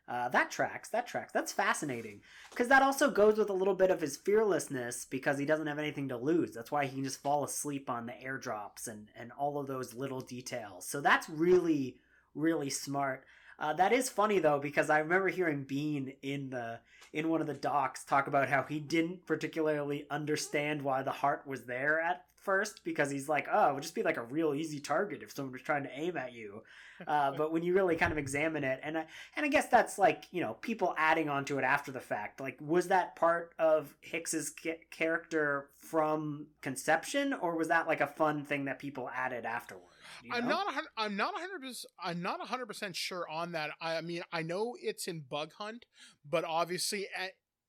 uh, 0.09 0.29
that 0.31 0.51
tracks 0.51 0.89
that 0.89 1.07
tracks. 1.07 1.33
That's 1.33 1.53
fascinating 1.53 2.23
because 2.51 2.69
that 2.69 2.83
also 2.83 3.11
goes 3.11 3.39
with 3.39 3.51
a 3.51 3.55
little 3.55 3.75
bit 3.75 3.91
of 3.91 4.01
his 4.01 4.17
fearlessness 4.17 5.05
because 5.05 5.39
he 5.39 5.45
doesn't 5.45 5.67
have 5.67 5.79
anything 5.79 6.09
to 6.09 6.17
lose. 6.17 6.53
That's 6.53 6.73
why 6.73 6.87
he 6.87 6.97
can 6.97 7.05
just 7.05 7.23
fall 7.23 7.45
asleep 7.45 7.89
on 7.89 8.07
the 8.07 8.13
airdrops 8.13 8.89
and 8.89 9.09
and 9.17 9.31
all 9.39 9.59
of 9.59 9.69
those 9.69 9.95
little 9.95 10.23
details. 10.23 10.87
So 10.87 11.01
that's 11.01 11.29
really 11.29 11.99
really 12.35 12.71
smart 12.71 13.25
uh, 13.59 13.73
that 13.73 13.93
is 13.93 14.09
funny 14.09 14.39
though 14.39 14.59
because 14.59 14.91
i 14.91 14.99
remember 14.99 15.29
hearing 15.29 15.65
Biehn 15.65 16.15
in 16.23 16.51
the 16.51 16.81
in 17.13 17.29
one 17.29 17.41
of 17.41 17.47
the 17.47 17.55
docs 17.55 18.05
talk 18.05 18.27
about 18.27 18.49
how 18.49 18.63
he 18.63 18.81
didn't 18.81 19.27
particularly 19.27 20.07
understand 20.11 20.83
why 20.83 21.03
the 21.03 21.11
heart 21.11 21.47
was 21.47 21.65
there 21.65 22.01
at 22.01 22.25
first 22.49 22.83
because 22.85 23.11
he's 23.11 23.29
like, 23.29 23.47
oh, 23.53 23.71
it 23.71 23.75
would 23.75 23.83
just 23.83 23.95
be 23.95 24.03
like 24.03 24.17
a 24.17 24.23
real 24.23 24.55
easy 24.55 24.81
target 24.81 25.23
if 25.23 25.33
someone 25.33 25.53
was 25.53 25.63
trying 25.63 25.83
to 25.83 25.91
aim 25.93 26.17
at 26.17 26.33
you. 26.33 26.63
Uh, 27.07 27.33
but 27.37 27.53
when 27.53 27.63
you 27.63 27.75
really 27.75 27.97
kind 27.97 28.13
of 28.13 28.19
examine 28.19 28.65
it, 28.65 28.81
and 28.83 28.97
I, 28.97 29.07
and 29.37 29.45
I 29.45 29.49
guess 29.49 29.69
that's 29.69 29.99
like 29.99 30.25
you 30.31 30.41
know 30.41 30.55
people 30.55 30.95
adding 30.97 31.29
onto 31.29 31.59
it 31.59 31.65
after 31.65 31.93
the 31.93 32.01
fact. 32.01 32.41
Like, 32.41 32.57
was 32.61 32.89
that 32.89 33.17
part 33.17 33.53
of 33.59 33.95
Hicks's 34.01 34.51
ca- 34.63 34.81
character 34.91 35.69
from 35.75 36.47
conception, 36.63 37.35
or 37.35 37.57
was 37.57 37.69
that 37.69 37.87
like 37.87 38.01
a 38.01 38.07
fun 38.07 38.45
thing 38.45 38.65
that 38.67 38.79
people 38.79 39.11
added 39.15 39.45
afterwards? 39.45 39.85
I'm 40.33 40.49
not. 40.49 40.67
I'm 40.97 41.17
not 41.17 41.35
a 41.35 41.39
hundred 41.39 41.61
percent. 41.61 41.93
I'm 42.03 42.23
not 42.23 42.43
a 42.43 42.47
hundred 42.47 42.67
percent 42.67 42.97
sure 42.97 43.29
on 43.29 43.53
that. 43.53 43.71
I 43.81 44.01
mean, 44.01 44.23
I 44.33 44.43
know 44.43 44.75
it's 44.81 45.09
in 45.09 45.21
Bug 45.29 45.53
Hunt, 45.59 45.87
but 46.29 46.45
obviously, 46.45 47.07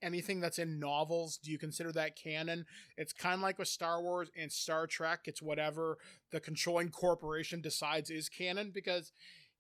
anything 0.02 0.40
that's 0.40 0.60
in 0.60 0.80
novels, 0.80 1.38
do 1.38 1.52
you 1.52 1.58
consider 1.58 1.92
that 1.94 2.16
canon? 2.16 2.66
It's 2.98 3.14
kind 3.14 3.36
of 3.36 3.42
like 3.42 3.60
with 3.60 3.68
Star 3.68 4.02
Wars 4.02 4.30
and 4.38 4.52
Star 4.52 4.88
Trek. 4.88 5.22
It's 5.26 5.42
whatever 5.42 5.98
the 6.32 6.40
controlling 6.40 6.90
corporation 6.90 7.62
decides 7.62 8.10
is 8.10 8.30
canon. 8.30 8.72
Because 8.74 9.12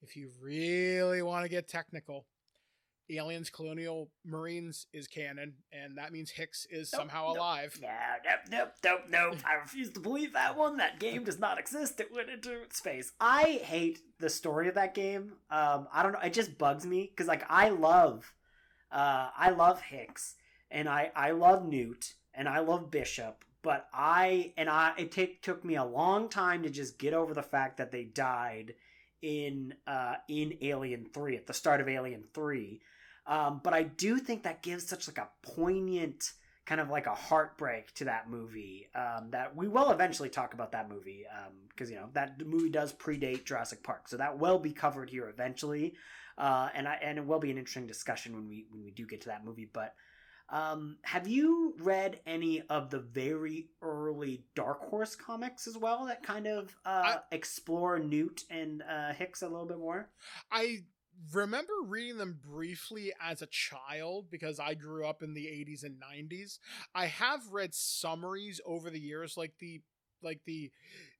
if 0.01 0.15
you 0.15 0.31
really 0.41 1.21
want 1.21 1.43
to 1.43 1.49
get 1.49 1.67
technical, 1.67 2.25
aliens, 3.11 3.49
colonial 3.49 4.09
marines 4.25 4.87
is 4.93 5.07
canon, 5.07 5.53
and 5.71 5.97
that 5.97 6.11
means 6.11 6.31
Hicks 6.31 6.65
is 6.69 6.91
Nope, 6.93 7.01
somehow 7.01 7.27
nope. 7.27 7.37
alive. 7.37 7.79
Yeah, 7.81 8.15
nope, 8.25 8.39
nope, 8.51 8.71
nope, 8.83 9.01
nope. 9.09 9.37
I 9.45 9.55
refuse 9.55 9.89
to 9.91 9.99
believe 9.99 10.33
that 10.33 10.57
one. 10.57 10.77
That 10.77 10.99
game 10.99 11.23
does 11.23 11.39
not 11.39 11.59
exist. 11.59 11.99
It 11.99 12.13
went 12.13 12.29
into 12.29 12.59
space. 12.71 13.11
I 13.19 13.61
hate 13.63 13.99
the 14.19 14.29
story 14.29 14.67
of 14.67 14.75
that 14.75 14.93
game. 14.93 15.33
Um, 15.49 15.87
I 15.93 16.03
don't 16.03 16.11
know. 16.13 16.19
It 16.19 16.33
just 16.33 16.57
bugs 16.57 16.85
me 16.85 17.09
because, 17.09 17.27
like, 17.27 17.43
I 17.49 17.69
love, 17.69 18.33
uh, 18.91 19.29
I 19.37 19.49
love 19.51 19.81
Hicks, 19.81 20.35
and 20.69 20.87
I 20.89 21.11
I 21.15 21.31
love 21.31 21.65
Newt, 21.65 22.13
and 22.33 22.47
I 22.47 22.59
love 22.59 22.91
Bishop. 22.91 23.43
But 23.61 23.87
I 23.93 24.53
and 24.57 24.69
I 24.69 24.93
it 24.97 25.11
take 25.11 25.41
took 25.41 25.65
me 25.65 25.75
a 25.75 25.83
long 25.83 26.29
time 26.29 26.63
to 26.63 26.69
just 26.69 26.97
get 26.97 27.13
over 27.13 27.33
the 27.33 27.43
fact 27.43 27.77
that 27.77 27.91
they 27.91 28.03
died 28.05 28.73
in 29.21 29.73
uh 29.85 30.15
in 30.29 30.57
Alien 30.61 31.05
Three 31.13 31.35
at 31.35 31.45
the 31.45 31.53
start 31.53 31.81
of 31.81 31.89
Alien 31.89 32.23
Three. 32.33 32.79
Um, 33.29 33.61
but 33.63 33.73
I 33.73 33.83
do 33.83 34.17
think 34.17 34.43
that 34.43 34.61
gives 34.63 34.87
such 34.87 35.07
like 35.07 35.19
a 35.19 35.29
poignant 35.43 36.33
kind 36.65 36.81
of 36.81 36.89
like 36.89 37.07
a 37.07 37.15
heartbreak 37.15 37.93
to 37.95 38.05
that 38.05 38.29
movie 38.29 38.87
um, 38.93 39.29
that 39.31 39.55
we 39.55 39.67
will 39.67 39.91
eventually 39.91 40.29
talk 40.29 40.53
about 40.53 40.71
that 40.71 40.87
movie 40.87 41.25
because 41.69 41.89
you 41.89 41.95
know 41.95 42.09
that 42.13 42.45
movie 42.45 42.69
does 42.69 42.91
predate 42.93 43.45
Jurassic 43.45 43.81
Park, 43.83 44.07
so 44.07 44.17
that 44.17 44.37
will 44.37 44.59
be 44.59 44.71
covered 44.71 45.09
here 45.09 45.29
eventually, 45.29 45.93
uh, 46.37 46.69
and 46.75 46.87
I 46.87 46.95
and 47.01 47.17
it 47.17 47.25
will 47.25 47.39
be 47.39 47.51
an 47.51 47.57
interesting 47.57 47.87
discussion 47.87 48.33
when 48.33 48.47
we 48.47 48.65
when 48.71 48.83
we 48.83 48.91
do 48.91 49.05
get 49.05 49.21
to 49.21 49.29
that 49.29 49.45
movie. 49.45 49.69
But 49.71 49.93
um, 50.51 50.97
have 51.03 51.27
you 51.27 51.75
read 51.79 52.19
any 52.25 52.61
of 52.69 52.89
the 52.89 52.99
very 52.99 53.69
early 53.81 54.43
Dark 54.55 54.89
Horse 54.89 55.15
comics 55.15 55.67
as 55.67 55.77
well 55.77 56.05
that 56.05 56.23
kind 56.23 56.47
of 56.47 56.75
uh, 56.85 57.17
explore 57.31 57.99
Newt 57.99 58.43
and 58.49 58.83
uh, 58.89 59.13
Hicks 59.13 59.41
a 59.41 59.47
little 59.47 59.67
bit 59.67 59.77
more? 59.77 60.09
I 60.51 60.79
remember 61.33 61.73
reading 61.85 62.17
them 62.17 62.39
briefly 62.43 63.11
as 63.21 63.41
a 63.41 63.47
child 63.47 64.27
because 64.29 64.59
I 64.59 64.73
grew 64.73 65.05
up 65.05 65.21
in 65.21 65.33
the 65.33 65.45
80s 65.45 65.83
and 65.83 66.01
90s. 66.01 66.59
I 66.95 67.07
have 67.07 67.51
read 67.51 67.73
summaries 67.73 68.61
over 68.65 68.89
the 68.89 68.99
years 68.99 69.37
like 69.37 69.53
the 69.59 69.81
like 70.21 70.41
the 70.45 70.71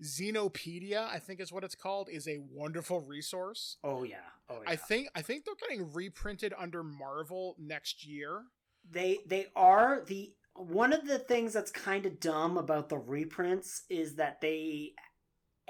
Xenopedia, 0.03 1.07
I 1.07 1.19
think 1.19 1.39
is 1.39 1.53
what 1.53 1.63
it's 1.63 1.75
called, 1.75 2.09
is 2.09 2.27
a 2.27 2.39
wonderful 2.51 2.99
resource. 2.99 3.77
Oh 3.83 4.03
yeah, 4.03 4.17
oh 4.49 4.59
yeah. 4.63 4.71
I 4.71 4.75
think 4.75 5.07
I 5.15 5.21
think 5.21 5.45
they're 5.45 5.55
getting 5.55 5.91
reprinted 5.93 6.53
under 6.57 6.83
Marvel 6.83 7.55
next 7.57 8.05
year. 8.05 8.43
They 8.89 9.19
they 9.25 9.47
are 9.55 10.03
the 10.05 10.33
one 10.55 10.91
of 10.91 11.07
the 11.07 11.19
things 11.19 11.53
that's 11.53 11.71
kind 11.71 12.05
of 12.05 12.19
dumb 12.19 12.57
about 12.57 12.89
the 12.89 12.97
reprints 12.97 13.83
is 13.89 14.15
that 14.15 14.41
they 14.41 14.93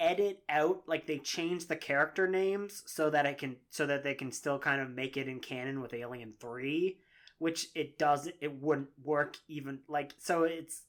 edit 0.00 0.42
out 0.48 0.82
like 0.86 1.06
they 1.06 1.18
change 1.18 1.66
the 1.66 1.76
character 1.76 2.26
names 2.26 2.82
so 2.86 3.10
that 3.10 3.26
it 3.26 3.38
can 3.38 3.56
so 3.68 3.86
that 3.86 4.02
they 4.02 4.14
can 4.14 4.32
still 4.32 4.58
kind 4.58 4.80
of 4.80 4.90
make 4.90 5.16
it 5.16 5.28
in 5.28 5.38
canon 5.38 5.80
with 5.80 5.94
Alien 5.94 6.32
3, 6.40 6.98
which 7.38 7.68
it 7.74 7.98
does 7.98 8.28
it 8.40 8.60
wouldn't 8.60 8.88
work 9.04 9.36
even 9.46 9.80
like 9.88 10.14
so 10.18 10.44
it's 10.44 10.82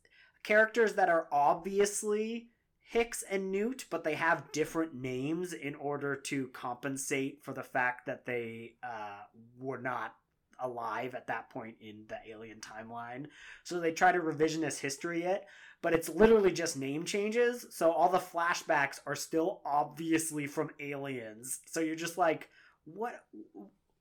characters 0.44 0.94
that 0.94 1.10
are 1.10 1.28
obviously 1.32 2.48
Hicks 2.92 3.24
and 3.24 3.54
Newt, 3.54 3.86
but 3.90 4.04
they 4.04 4.16
have 4.16 4.52
different 4.52 4.94
names 4.94 5.54
in 5.54 5.76
order 5.76 6.14
to 6.14 6.50
compensate 6.50 7.42
for 7.42 7.54
the 7.54 7.64
fact 7.64 8.06
that 8.08 8.26
they 8.26 8.74
uh, 8.84 9.22
were 9.58 9.78
not 9.78 10.14
alive 10.62 11.16
at 11.16 11.28
that 11.28 11.50
point 11.50 11.76
in 11.82 12.06
the 12.08 12.18
alien 12.30 12.60
timeline. 12.60 13.28
So 13.64 13.80
they 13.80 13.92
try 13.92 14.12
to 14.12 14.20
revisionist 14.20 14.80
history 14.80 15.24
it, 15.24 15.46
but 15.82 15.94
it's 15.94 16.10
literally 16.10 16.52
just 16.52 16.78
name 16.78 17.06
changes. 17.06 17.66
So 17.72 17.92
all 17.92 18.10
the 18.10 18.20
flashbacks 18.20 19.00
are 19.06 19.16
still 19.16 19.62
obviously 19.66 20.48
from 20.48 20.70
aliens. 20.80 21.60
So 21.66 21.80
you're 21.80 21.96
just 21.96 22.18
like, 22.18 22.50
what? 22.86 23.24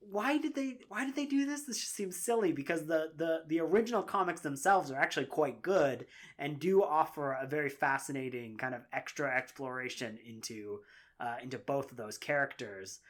Why 0.03 0.39
did 0.39 0.55
they? 0.55 0.79
Why 0.89 1.05
did 1.05 1.15
they 1.15 1.27
do 1.27 1.45
this? 1.45 1.65
This 1.65 1.79
just 1.79 1.95
seems 1.95 2.17
silly 2.17 2.53
because 2.53 2.87
the 2.87 3.13
the 3.17 3.43
the 3.49 3.61
original 3.61 4.03
comics 4.03 4.41
themselves 4.41 4.91
are 4.91 4.97
actually 4.97 5.27
quite 5.27 5.61
good 5.61 6.07
and 6.39 6.59
do 6.59 6.83
offer 6.83 7.33
a 7.33 7.47
very 7.47 7.69
fascinating 7.69 8.57
kind 8.57 8.75
of 8.75 8.81
extra 8.95 9.31
exploration 9.37 10.19
into 10.27 10.81
uh, 11.21 11.37
into 11.43 11.59
both 11.59 11.91
of 11.91 11.99
those 11.99 12.17
characters. 12.17 13.01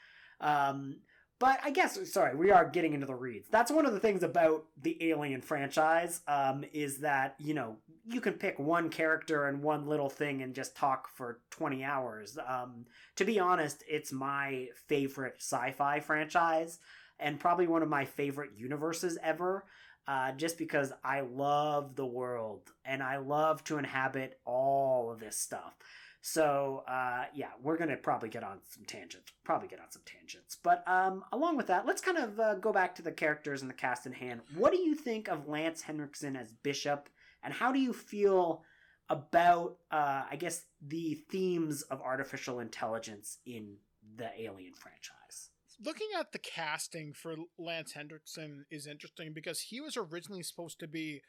Um, 0.40 0.96
but 1.40 1.58
I 1.64 1.70
guess, 1.70 1.98
sorry, 2.12 2.36
we 2.36 2.50
are 2.50 2.68
getting 2.68 2.92
into 2.92 3.06
the 3.06 3.14
reads. 3.14 3.48
That's 3.48 3.72
one 3.72 3.86
of 3.86 3.94
the 3.94 3.98
things 3.98 4.22
about 4.22 4.66
the 4.82 4.98
Alien 5.10 5.40
franchise 5.40 6.20
um, 6.28 6.64
is 6.74 6.98
that, 6.98 7.34
you 7.38 7.54
know, 7.54 7.78
you 8.06 8.20
can 8.20 8.34
pick 8.34 8.58
one 8.58 8.90
character 8.90 9.46
and 9.46 9.62
one 9.62 9.86
little 9.86 10.10
thing 10.10 10.42
and 10.42 10.54
just 10.54 10.76
talk 10.76 11.08
for 11.08 11.40
20 11.50 11.82
hours. 11.82 12.36
Um, 12.46 12.84
to 13.16 13.24
be 13.24 13.40
honest, 13.40 13.82
it's 13.88 14.12
my 14.12 14.68
favorite 14.86 15.36
sci 15.38 15.72
fi 15.72 16.00
franchise 16.00 16.78
and 17.18 17.40
probably 17.40 17.66
one 17.66 17.82
of 17.82 17.88
my 17.88 18.04
favorite 18.04 18.50
universes 18.56 19.18
ever. 19.22 19.64
Uh, 20.06 20.32
just 20.32 20.58
because 20.58 20.92
I 21.04 21.20
love 21.20 21.94
the 21.94 22.06
world 22.06 22.62
and 22.84 23.02
I 23.02 23.18
love 23.18 23.62
to 23.64 23.78
inhabit 23.78 24.40
all 24.44 25.12
of 25.12 25.20
this 25.20 25.38
stuff. 25.38 25.74
So 26.20 26.84
uh, 26.86 27.24
yeah, 27.34 27.50
we're 27.62 27.78
gonna 27.78 27.96
probably 27.96 28.28
get 28.28 28.44
on 28.44 28.58
some 28.68 28.84
tangents. 28.84 29.32
Probably 29.44 29.68
get 29.68 29.80
on 29.80 29.90
some 29.90 30.02
tangents. 30.04 30.56
But 30.62 30.86
um, 30.86 31.24
along 31.32 31.56
with 31.56 31.66
that, 31.68 31.86
let's 31.86 32.02
kind 32.02 32.18
of 32.18 32.38
uh, 32.38 32.54
go 32.54 32.72
back 32.72 32.94
to 32.96 33.02
the 33.02 33.12
characters 33.12 33.62
and 33.62 33.70
the 33.70 33.74
cast 33.74 34.06
in 34.06 34.12
hand. 34.12 34.40
What 34.54 34.72
do 34.72 34.78
you 34.78 34.94
think 34.94 35.28
of 35.28 35.48
Lance 35.48 35.82
Henriksen 35.82 36.36
as 36.36 36.52
Bishop, 36.52 37.08
and 37.42 37.54
how 37.54 37.72
do 37.72 37.78
you 37.78 37.92
feel 37.92 38.62
about, 39.08 39.76
uh, 39.90 40.22
I 40.30 40.36
guess, 40.36 40.62
the 40.80 41.14
themes 41.30 41.82
of 41.82 42.00
artificial 42.00 42.60
intelligence 42.60 43.38
in 43.44 43.76
the 44.16 44.30
Alien 44.40 44.74
franchise? 44.74 45.50
Looking 45.84 46.08
at 46.18 46.32
the 46.32 46.38
casting 46.38 47.14
for 47.14 47.34
Lance 47.58 47.94
Hendrickson 47.94 48.64
is 48.70 48.86
interesting 48.86 49.32
because 49.32 49.60
he 49.60 49.80
was 49.80 49.96
originally 49.96 50.42
supposed 50.42 50.78
to 50.80 50.86
be 50.86 51.22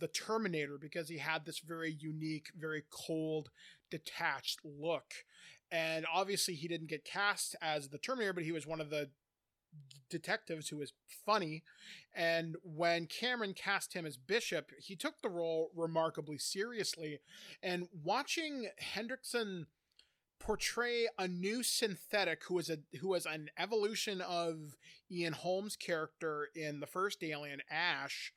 the 0.00 0.08
Terminator 0.08 0.78
because 0.80 1.08
he 1.08 1.18
had 1.18 1.44
this 1.44 1.58
very 1.58 1.96
unique, 2.00 2.46
very 2.58 2.84
cold, 2.90 3.50
detached 3.90 4.60
look. 4.64 5.14
And 5.70 6.06
obviously, 6.12 6.54
he 6.54 6.68
didn't 6.68 6.88
get 6.88 7.04
cast 7.04 7.54
as 7.60 7.88
the 7.88 7.98
Terminator, 7.98 8.32
but 8.32 8.44
he 8.44 8.52
was 8.52 8.66
one 8.66 8.80
of 8.80 8.90
the 8.90 9.10
detectives 10.08 10.68
who 10.68 10.78
was 10.78 10.92
funny. 11.26 11.62
And 12.14 12.56
when 12.62 13.06
Cameron 13.06 13.54
cast 13.54 13.92
him 13.92 14.06
as 14.06 14.16
Bishop, 14.16 14.70
he 14.78 14.96
took 14.96 15.20
the 15.20 15.28
role 15.28 15.70
remarkably 15.76 16.38
seriously. 16.38 17.20
And 17.62 17.88
watching 18.02 18.68
Hendrickson 18.94 19.66
portray 20.38 21.08
a 21.18 21.28
new 21.28 21.62
synthetic 21.62 22.44
who 22.44 22.54
was 22.54 22.70
a 22.70 22.78
who 23.00 23.08
was 23.08 23.26
an 23.26 23.50
evolution 23.58 24.20
of 24.20 24.76
Ian 25.10 25.32
Holm's 25.32 25.76
character 25.76 26.48
in 26.54 26.80
the 26.80 26.86
first 26.86 27.22
Alien 27.22 27.60
Ash 27.70 28.32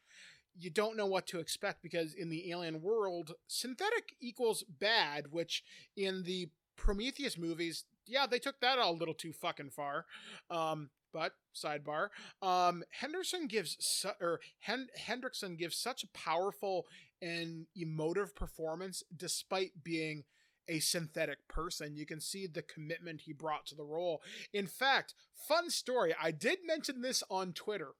you 0.58 0.70
don't 0.70 0.97
know 0.97 1.06
what 1.06 1.28
to 1.28 1.39
expect 1.39 1.82
because 1.82 2.14
in 2.14 2.30
the 2.30 2.52
alien 2.52 2.82
world, 2.82 3.34
synthetic 3.47 4.16
equals 4.20 4.64
bad, 4.64 5.32
which 5.32 5.64
in 5.95 6.24
the 6.24 6.49
Prometheus 6.76 7.38
movies, 7.38 7.86
yeah, 8.08 8.26
they 8.26 8.39
took 8.39 8.60
that 8.60 8.80
a 8.80 8.89
little 8.91 9.14
too 9.14 9.34
fucking 9.34 9.70
far. 9.70 10.06
Um, 10.49 10.89
but 11.14 11.34
sidebar, 11.54 12.10
um, 12.41 12.84
Henderson 12.89 13.47
gives 13.47 13.78
su- 13.80 14.10
or 14.20 14.39
Hen- 14.60 14.89
Hendrickson 14.99 15.58
gives 15.58 15.76
such 15.78 16.04
a 16.04 16.08
powerful 16.08 16.86
and 17.22 17.68
emotive 17.76 18.36
performance, 18.36 19.04
despite 19.16 19.84
being 19.84 20.24
a 20.68 20.80
synthetic 20.80 21.47
person. 21.47 21.95
You 21.95 22.06
can 22.06 22.22
see 22.22 22.47
the 22.47 22.62
commitment 22.62 23.22
he 23.22 23.34
brought 23.34 23.66
to 23.68 23.76
the 23.76 23.84
role. 23.84 24.22
In 24.54 24.68
fact, 24.68 25.14
fun 25.34 25.70
story. 25.70 26.16
I 26.20 26.32
did 26.32 26.60
mention 26.66 27.02
this 27.02 27.24
on 27.30 27.52
Twitter. 27.54 27.91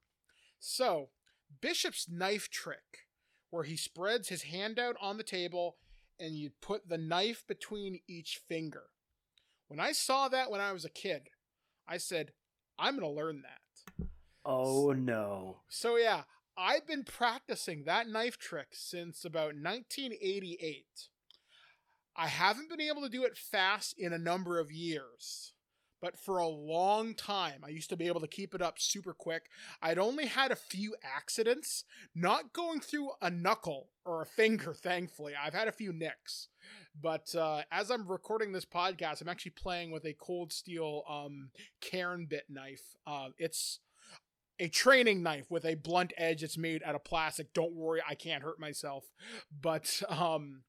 So 0.58 1.10
Bishop's 1.60 2.08
knife 2.08 2.48
trick, 2.48 3.06
where 3.50 3.64
he 3.64 3.76
spreads 3.76 4.28
his 4.28 4.44
hand 4.44 4.78
out 4.78 4.96
on 5.00 5.16
the 5.16 5.22
table 5.22 5.76
and 6.18 6.34
you 6.34 6.50
put 6.60 6.88
the 6.88 6.98
knife 6.98 7.44
between 7.46 8.00
each 8.08 8.40
finger. 8.48 8.84
When 9.68 9.80
I 9.80 9.92
saw 9.92 10.28
that 10.28 10.50
when 10.50 10.60
I 10.60 10.72
was 10.72 10.84
a 10.84 10.90
kid, 10.90 11.28
I 11.86 11.96
said, 11.98 12.32
I'm 12.78 12.98
going 12.98 13.08
to 13.08 13.20
learn 13.20 13.42
that. 13.42 14.06
Oh 14.44 14.92
no. 14.92 15.58
So, 15.68 15.96
yeah, 15.96 16.22
I've 16.56 16.86
been 16.86 17.04
practicing 17.04 17.84
that 17.84 18.08
knife 18.08 18.38
trick 18.38 18.68
since 18.72 19.24
about 19.24 19.54
1988. 19.54 20.84
I 22.14 22.26
haven't 22.26 22.68
been 22.68 22.80
able 22.80 23.02
to 23.02 23.08
do 23.08 23.24
it 23.24 23.36
fast 23.36 23.94
in 23.98 24.12
a 24.12 24.18
number 24.18 24.58
of 24.58 24.70
years 24.70 25.52
but 26.02 26.18
for 26.18 26.38
a 26.38 26.48
long 26.48 27.14
time, 27.14 27.62
I 27.64 27.68
used 27.68 27.88
to 27.90 27.96
be 27.96 28.08
able 28.08 28.20
to 28.20 28.26
keep 28.26 28.56
it 28.56 28.60
up 28.60 28.80
super 28.80 29.14
quick. 29.14 29.44
I'd 29.80 30.00
only 30.00 30.26
had 30.26 30.50
a 30.50 30.56
few 30.56 30.96
accidents, 31.02 31.84
not 32.12 32.52
going 32.52 32.80
through 32.80 33.12
a 33.22 33.30
knuckle 33.30 33.90
or 34.04 34.20
a 34.20 34.26
finger, 34.26 34.74
thankfully. 34.82 35.34
I've 35.40 35.54
had 35.54 35.68
a 35.68 35.72
few 35.72 35.92
nicks. 35.92 36.48
But 37.00 37.32
uh, 37.36 37.62
as 37.70 37.90
I'm 37.90 38.08
recording 38.08 38.50
this 38.52 38.64
podcast, 38.64 39.22
I'm 39.22 39.28
actually 39.28 39.52
playing 39.52 39.92
with 39.92 40.04
a 40.04 40.14
cold 40.14 40.52
steel 40.52 41.04
um, 41.08 41.50
Karambit 41.80 42.50
knife. 42.50 42.96
Uh, 43.06 43.28
it's 43.38 43.78
a 44.58 44.68
training 44.68 45.22
knife 45.22 45.50
with 45.50 45.64
a 45.64 45.76
blunt 45.76 46.12
edge 46.18 46.42
It's 46.42 46.58
made 46.58 46.82
out 46.82 46.96
of 46.96 47.04
plastic. 47.04 47.54
Don't 47.54 47.74
worry, 47.74 48.02
I 48.06 48.16
can't 48.16 48.42
hurt 48.42 48.58
myself. 48.58 49.04
But 49.60 50.02
um, 50.08 50.62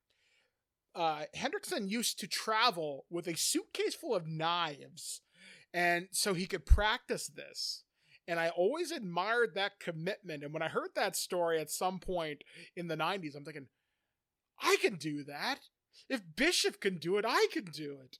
uh, 0.95 1.23
Hendrickson 1.35 1.89
used 1.89 2.19
to 2.19 2.27
travel 2.27 3.05
with 3.09 3.27
a 3.27 3.35
suitcase 3.35 3.95
full 3.95 4.15
of 4.15 4.27
knives, 4.27 5.21
and 5.73 6.07
so 6.11 6.33
he 6.33 6.45
could 6.45 6.65
practice 6.65 7.27
this. 7.27 7.83
And 8.27 8.39
I 8.39 8.49
always 8.49 8.91
admired 8.91 9.53
that 9.55 9.79
commitment. 9.79 10.43
And 10.43 10.53
when 10.53 10.61
I 10.61 10.69
heard 10.69 10.91
that 10.95 11.15
story 11.15 11.59
at 11.59 11.69
some 11.69 11.99
point 11.99 12.43
in 12.75 12.87
the 12.87 12.95
90s, 12.95 13.35
I'm 13.35 13.43
thinking, 13.43 13.67
I 14.61 14.77
can 14.81 14.95
do 14.95 15.23
that. 15.25 15.59
If 16.09 16.21
Bishop 16.35 16.79
can 16.79 16.99
do 16.99 17.17
it, 17.17 17.25
I 17.27 17.47
can 17.51 17.65
do 17.65 17.97
it. 18.03 18.19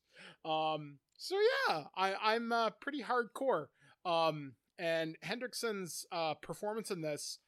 Um, 0.50 1.00
so 1.18 1.36
yeah, 1.70 1.86
I, 1.96 2.16
I'm 2.22 2.52
uh, 2.52 2.72
pretty 2.82 3.04
hardcore. 3.04 3.68
Um, 4.06 4.54
and 4.78 5.16
Hendrickson's 5.26 6.06
uh, 6.12 6.34
performance 6.34 6.92
in 6.92 7.02
this, 7.02 7.40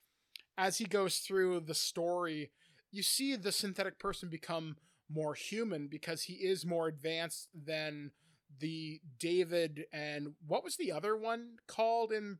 as 0.57 0.77
he 0.77 0.85
goes 0.85 1.17
through 1.17 1.61
the 1.61 1.73
story, 1.73 2.51
you 2.91 3.03
see 3.03 3.35
the 3.35 3.51
synthetic 3.51 3.99
person 3.99 4.29
become 4.29 4.77
more 5.09 5.33
human 5.33 5.87
because 5.87 6.23
he 6.23 6.33
is 6.33 6.65
more 6.65 6.87
advanced 6.87 7.49
than 7.53 8.11
the 8.59 9.01
David 9.19 9.85
and 9.91 10.33
what 10.47 10.63
was 10.63 10.77
the 10.77 10.91
other 10.91 11.15
one 11.15 11.57
called 11.67 12.11
in 12.11 12.39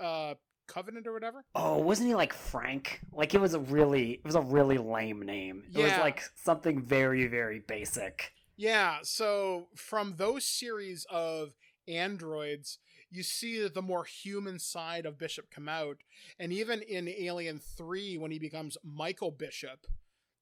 uh 0.00 0.34
Covenant 0.68 1.06
or 1.06 1.12
whatever? 1.12 1.44
Oh, 1.54 1.78
wasn't 1.78 2.08
he 2.08 2.14
like 2.14 2.32
Frank? 2.32 3.00
Like 3.12 3.34
it 3.34 3.40
was 3.40 3.54
a 3.54 3.60
really 3.60 4.12
it 4.12 4.24
was 4.24 4.34
a 4.34 4.40
really 4.40 4.78
lame 4.78 5.22
name. 5.22 5.64
It 5.74 5.78
Yeah. 5.78 5.82
was 5.82 5.98
like 5.98 6.22
something 6.34 6.80
very 6.82 7.26
very 7.26 7.60
basic. 7.60 8.32
Yeah, 8.56 8.98
so 9.02 9.68
from 9.74 10.16
those 10.16 10.44
series 10.44 11.06
of 11.10 11.54
androids, 11.88 12.78
you 13.10 13.22
see 13.22 13.60
that 13.60 13.74
the 13.74 13.82
more 13.82 14.04
human 14.04 14.58
side 14.58 15.06
of 15.06 15.18
Bishop 15.18 15.50
come 15.50 15.68
out. 15.68 15.98
And 16.38 16.52
even 16.52 16.82
in 16.82 17.08
Alien 17.08 17.58
3, 17.58 18.18
when 18.18 18.30
he 18.30 18.38
becomes 18.38 18.76
Michael 18.84 19.30
Bishop, 19.30 19.86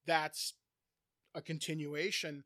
that's 0.06 0.54
a 1.34 1.42
continuation. 1.42 2.44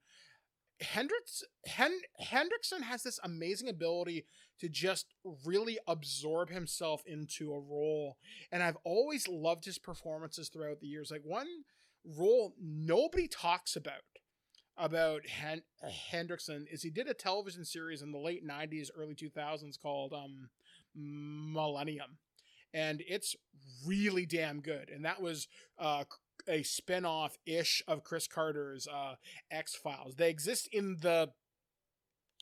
Hendricks, 0.81 1.43
Hen, 1.67 1.93
Hendrickson 2.21 2.83
has 2.83 3.03
this 3.03 3.21
amazing 3.23 3.69
ability 3.69 4.27
to 4.61 4.69
just 4.69 5.07
really 5.45 5.79
absorb 5.87 6.51
himself 6.51 7.03
into 7.07 7.53
a 7.53 7.61
role. 7.61 8.17
And 8.51 8.63
I've 8.63 8.79
always 8.85 9.29
loved 9.29 9.65
his 9.65 9.79
performances 9.79 10.49
throughout 10.49 10.81
the 10.81 10.89
years. 10.89 11.11
Like 11.11 11.23
one 11.25 11.47
role 12.05 12.55
nobody 12.61 13.29
talks 13.29 13.77
about 13.77 14.03
about 14.77 15.27
Hen- 15.29 15.63
Hendrickson 16.11 16.65
is 16.71 16.83
he 16.83 16.91
did 16.91 17.09
a 17.09 17.15
television 17.15 17.65
series 17.65 18.03
in 18.03 18.11
the 18.11 18.19
late 18.19 18.47
90s, 18.47 18.89
early 18.97 19.15
2000s 19.15 19.81
called 19.81 20.13
um, 20.13 20.49
Millennium. 20.95 22.19
And 22.73 23.03
it's 23.07 23.37
really 23.87 24.27
damn 24.27 24.61
good. 24.61 24.91
And 24.91 25.05
that 25.05 25.23
was 25.23 25.47
uh, 25.79 26.05
a 26.49 26.63
spin 26.63 27.05
off 27.05 27.37
ish 27.47 27.83
of 27.89 28.05
Chris 28.05 28.27
Carter's 28.27 28.87
uh, 28.87 29.15
X 29.51 29.75
Files. 29.75 30.15
They 30.17 30.31
exist 30.31 30.69
in 30.73 30.97
the 31.01 31.31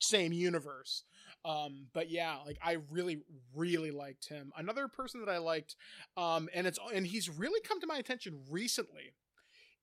same 0.00 0.32
universe. 0.32 1.04
Um, 1.44 1.86
but 1.92 2.10
yeah, 2.10 2.36
like 2.46 2.58
I 2.62 2.78
really, 2.90 3.22
really 3.54 3.90
liked 3.90 4.28
him. 4.28 4.52
Another 4.56 4.86
person 4.88 5.20
that 5.24 5.30
I 5.30 5.38
liked, 5.38 5.74
um, 6.16 6.48
and 6.54 6.66
it's 6.66 6.78
and 6.94 7.06
he's 7.06 7.28
really 7.28 7.60
come 7.66 7.80
to 7.80 7.86
my 7.86 7.96
attention 7.96 8.40
recently, 8.50 9.14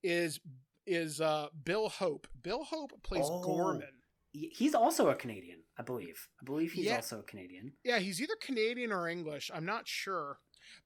is 0.03 0.39
is 0.87 1.19
uh 1.21 1.47
Bill 1.65 1.89
Hope. 1.89 2.27
Bill 2.41 2.63
Hope 2.63 2.91
plays 3.03 3.25
Oh. 3.27 3.43
Gorman. 3.43 3.83
He's 4.31 4.75
also 4.75 5.09
a 5.09 5.15
Canadian, 5.15 5.63
I 5.77 5.81
believe. 5.81 6.27
I 6.39 6.45
believe 6.45 6.71
he's 6.73 6.85
Yeah. 6.85 6.97
also 6.97 7.19
a 7.19 7.23
Canadian. 7.23 7.73
Yeah, 7.83 7.97
he's 7.99 8.21
either 8.21 8.35
Canadian 8.39 8.91
or 8.91 9.07
English. 9.09 9.49
I'm 9.53 9.65
not 9.65 9.87
sure. 9.87 10.39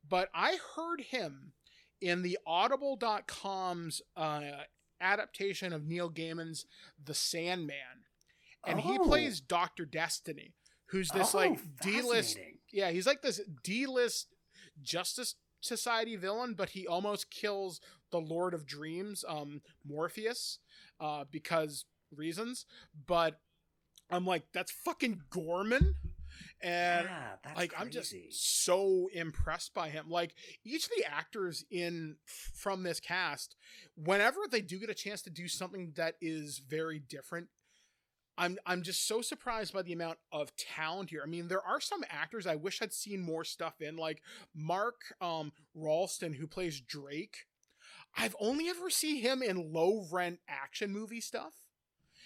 But 0.07 0.29
I 0.33 0.57
heard 0.75 1.01
him 1.01 1.51
in 2.03 2.21
the 2.21 2.37
audible.com's 2.45 4.01
uh, 4.17 4.41
adaptation 4.99 5.71
of 5.73 5.85
Neil 5.87 6.09
Gaiman's 6.09 6.65
The 7.03 7.13
Sandman. 7.13 8.03
And 8.65 8.79
he 8.79 8.97
Oh. 8.99 9.03
plays 9.05 9.39
Dr. 9.41 9.85
Destiny, 9.85 10.53
who's 10.87 11.09
this 11.11 11.33
Oh, 11.33 11.37
like 11.39 11.59
D-list 11.81 12.37
yeah, 12.71 12.91
he's 12.91 13.05
like 13.07 13.21
this 13.21 13.39
D-list 13.63 14.27
Justice 14.81 15.35
Society 15.61 16.15
villain, 16.15 16.55
but 16.55 16.69
he 16.69 16.85
almost 16.87 17.29
kills 17.29 17.79
the 18.11 18.19
Lord 18.19 18.53
of 18.53 18.65
Dreams, 18.65 19.23
um, 19.27 19.61
Morpheus, 19.85 20.59
uh, 20.99 21.23
because 21.31 21.85
reasons. 22.13 22.65
But 23.07 23.39
I'm 24.09 24.25
like, 24.25 24.43
that's 24.53 24.71
fucking 24.71 25.21
Gorman, 25.29 25.95
and 26.61 27.07
yeah, 27.07 27.53
like 27.55 27.73
I'm 27.77 27.89
just 27.89 28.15
so 28.31 29.09
impressed 29.13 29.73
by 29.73 29.89
him. 29.89 30.09
Like 30.09 30.33
each 30.63 30.85
of 30.85 30.91
the 30.97 31.05
actors 31.05 31.65
in 31.69 32.15
from 32.25 32.83
this 32.83 32.99
cast, 32.99 33.55
whenever 33.95 34.39
they 34.49 34.61
do 34.61 34.79
get 34.79 34.89
a 34.89 34.95
chance 34.95 35.21
to 35.23 35.29
do 35.29 35.47
something 35.47 35.93
that 35.95 36.15
is 36.21 36.59
very 36.59 36.99
different, 36.99 37.49
I'm 38.37 38.57
I'm 38.65 38.81
just 38.81 39.07
so 39.07 39.21
surprised 39.21 39.73
by 39.73 39.81
the 39.83 39.93
amount 39.93 40.17
of 40.31 40.55
talent 40.55 41.09
here. 41.09 41.21
I 41.23 41.27
mean, 41.27 41.47
there 41.47 41.65
are 41.65 41.81
some 41.81 42.03
actors 42.09 42.47
I 42.47 42.55
wish 42.55 42.81
I'd 42.81 42.93
seen 42.93 43.21
more 43.21 43.43
stuff 43.43 43.81
in, 43.81 43.95
like 43.95 44.21
Mark 44.55 45.01
um 45.21 45.51
Rolston, 45.75 46.33
who 46.33 46.47
plays 46.47 46.81
Drake. 46.81 47.45
I've 48.15 48.35
only 48.39 48.69
ever 48.69 48.89
seen 48.89 49.21
him 49.21 49.41
in 49.41 49.73
low 49.73 50.07
rent 50.11 50.39
action 50.47 50.91
movie 50.91 51.21
stuff. 51.21 51.53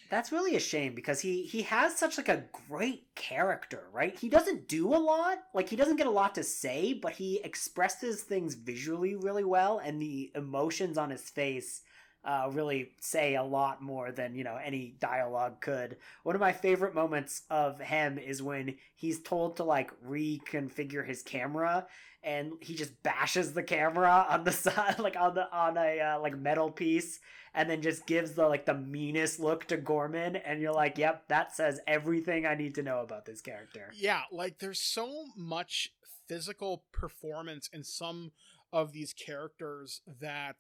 That's 0.10 0.32
really 0.32 0.56
a 0.56 0.60
shame 0.60 0.96
because 0.96 1.20
he 1.20 1.44
he 1.44 1.64
has 1.64 1.96
such 1.96 2.18
like 2.18 2.30
a 2.30 2.46
great 2.70 3.14
character, 3.16 3.88
right? 3.92 4.18
He 4.18 4.30
doesn't 4.30 4.68
do 4.68 4.96
a 4.96 4.98
lot, 4.98 5.40
like 5.54 5.68
he 5.68 5.76
doesn't 5.76 5.98
get 5.98 6.08
a 6.08 6.12
lot 6.12 6.36
to 6.36 6.44
say, 6.44 6.94
but 6.94 7.14
he 7.14 7.42
expresses 7.44 8.22
things 8.22 8.56
visually 8.56 9.16
really 9.16 9.44
well, 9.44 9.80
and 9.80 10.02
the 10.02 10.32
emotions 10.34 10.98
on 10.98 11.10
his 11.10 11.30
face 11.30 11.82
uh, 12.24 12.50
really 12.52 12.92
say 13.00 13.36
a 13.36 13.44
lot 13.44 13.82
more 13.82 14.12
than 14.12 14.36
you 14.36 14.44
know 14.44 14.58
any 14.64 14.96
dialogue 15.00 15.60
could. 15.62 15.98
One 16.24 16.36
of 16.36 16.42
my 16.42 16.54
favorite 16.54 16.96
moments 16.96 17.44
of 17.50 17.80
him 17.80 18.18
is 18.18 18.42
when 18.42 18.76
he's 18.96 19.22
told 19.22 19.58
to 19.58 19.64
like 19.64 19.92
reconfigure 20.02 21.06
his 21.06 21.22
camera, 21.22 21.86
and 22.28 22.52
he 22.60 22.76
just 22.76 23.02
bashes 23.04 23.54
the 23.54 23.64
camera 23.64 24.28
on 24.30 24.44
the 24.44 24.52
side, 24.66 25.00
like 25.00 25.16
on 25.16 25.34
the 25.34 25.50
on 25.56 25.78
a 25.78 26.00
uh, 26.00 26.20
like 26.20 26.38
metal 26.38 26.70
piece, 26.70 27.20
and 27.54 27.70
then 27.70 27.82
just 27.82 28.06
gives 28.06 28.34
the 28.34 28.46
like 28.46 28.66
the 28.66 28.74
meanest 28.74 29.40
look 29.40 29.66
to 29.68 29.78
Gorman, 29.78 30.36
and 30.36 30.62
you're 30.62 30.74
like, 30.74 30.98
"Yep, 30.98 31.30
that 31.30 31.56
says 31.56 31.80
everything 31.88 32.46
I 32.46 32.56
need 32.56 32.76
to 32.76 32.84
know 32.84 33.00
about 33.00 33.26
this 33.26 33.40
character." 33.40 33.92
Yeah, 33.96 34.24
like 34.30 34.60
there's 34.60 34.82
so 34.82 35.28
much 35.38 35.94
physical 36.28 36.84
performance 36.92 37.70
in 37.72 37.86
some 37.86 38.34
of 38.74 38.92
these 38.92 39.14
characters 39.14 40.02
that 40.20 40.58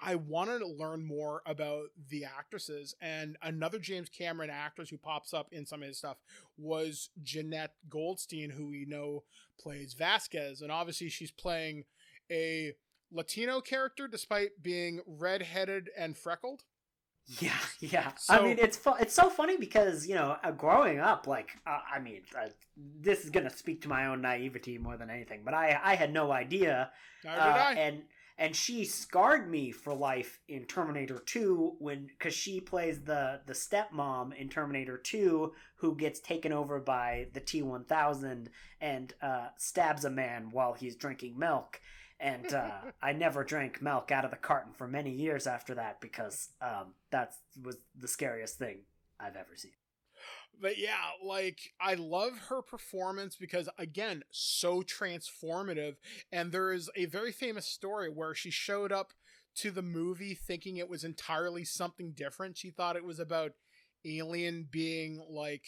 I 0.00 0.14
wanted 0.14 0.60
to 0.60 0.66
learn 0.66 1.04
more 1.04 1.42
about 1.46 1.86
the 2.08 2.24
actresses. 2.24 2.94
And 3.00 3.36
another 3.42 3.78
James 3.78 4.08
Cameron 4.08 4.50
actress 4.50 4.90
who 4.90 4.96
pops 4.98 5.34
up 5.34 5.48
in 5.52 5.66
some 5.66 5.82
of 5.82 5.88
his 5.88 5.98
stuff 5.98 6.18
was 6.56 7.10
Jenette 7.22 7.70
Goldstein, 7.88 8.50
who 8.50 8.68
we 8.68 8.84
know 8.86 9.24
plays 9.60 9.94
Vasquez. 9.94 10.62
And 10.62 10.70
obviously, 10.70 11.08
she's 11.08 11.30
playing 11.32 11.84
a 12.30 12.74
Latino 13.10 13.60
character 13.60 14.06
despite 14.06 14.62
being 14.62 15.00
redheaded 15.06 15.90
and 15.96 16.16
freckled. 16.16 16.62
Yeah, 17.40 17.58
yeah. 17.80 18.12
So- 18.16 18.34
I 18.34 18.42
mean, 18.42 18.58
it's 18.58 18.76
fu- 18.78 18.94
it's 18.94 19.12
so 19.14 19.28
funny 19.28 19.56
because 19.58 20.06
you 20.06 20.14
know, 20.14 20.36
uh, 20.42 20.50
growing 20.50 20.98
up, 20.98 21.26
like, 21.26 21.50
uh, 21.66 21.80
I 21.94 21.98
mean, 21.98 22.22
uh, 22.34 22.48
this 22.76 23.24
is 23.24 23.30
gonna 23.30 23.50
speak 23.50 23.82
to 23.82 23.88
my 23.88 24.06
own 24.06 24.22
naivety 24.22 24.78
more 24.78 24.96
than 24.96 25.10
anything, 25.10 25.42
but 25.44 25.52
I 25.52 25.78
I 25.82 25.94
had 25.96 26.10
no 26.12 26.30
idea 26.32 26.90
Uh, 27.26 27.30
I. 27.30 27.74
and 27.74 28.02
and 28.38 28.54
she 28.54 28.84
scarred 28.84 29.50
me 29.50 29.72
for 29.72 29.92
life 29.92 30.38
in 30.48 30.64
Terminator 30.64 31.18
2 31.18 31.74
when 31.80 32.06
because 32.06 32.34
she 32.34 32.60
plays 32.60 33.00
the 33.00 33.40
the 33.46 33.52
stepmom 33.52 34.34
in 34.34 34.48
Terminator 34.48 34.96
2 34.96 35.52
who 35.76 35.96
gets 35.96 36.20
taken 36.20 36.52
over 36.52 36.78
by 36.78 37.26
the 37.32 37.40
T1000 37.40 38.46
and 38.80 39.14
uh, 39.20 39.48
stabs 39.56 40.04
a 40.04 40.10
man 40.10 40.50
while 40.52 40.72
he's 40.72 40.96
drinking 40.96 41.38
milk. 41.38 41.80
And 42.20 42.52
uh, 42.54 42.70
I 43.02 43.12
never 43.12 43.42
drank 43.44 43.82
milk 43.82 44.12
out 44.12 44.24
of 44.24 44.30
the 44.30 44.36
carton 44.36 44.72
for 44.72 44.86
many 44.86 45.10
years 45.10 45.46
after 45.46 45.74
that 45.74 46.00
because 46.00 46.50
um, 46.62 46.94
that 47.10 47.34
was 47.62 47.76
the 47.98 48.08
scariest 48.08 48.58
thing 48.58 48.78
I've 49.18 49.36
ever 49.36 49.56
seen. 49.56 49.72
But 50.60 50.78
yeah, 50.78 50.96
like 51.22 51.72
I 51.80 51.94
love 51.94 52.32
her 52.48 52.62
performance 52.62 53.36
because 53.36 53.68
again, 53.78 54.22
so 54.30 54.82
transformative. 54.82 55.96
And 56.32 56.52
there 56.52 56.72
is 56.72 56.90
a 56.96 57.06
very 57.06 57.32
famous 57.32 57.66
story 57.66 58.08
where 58.08 58.34
she 58.34 58.50
showed 58.50 58.92
up 58.92 59.12
to 59.56 59.70
the 59.70 59.82
movie 59.82 60.34
thinking 60.34 60.76
it 60.76 60.88
was 60.88 61.04
entirely 61.04 61.64
something 61.64 62.12
different. 62.12 62.56
She 62.56 62.70
thought 62.70 62.96
it 62.96 63.04
was 63.04 63.18
about 63.18 63.52
Alien 64.04 64.68
being 64.70 65.20
like 65.28 65.64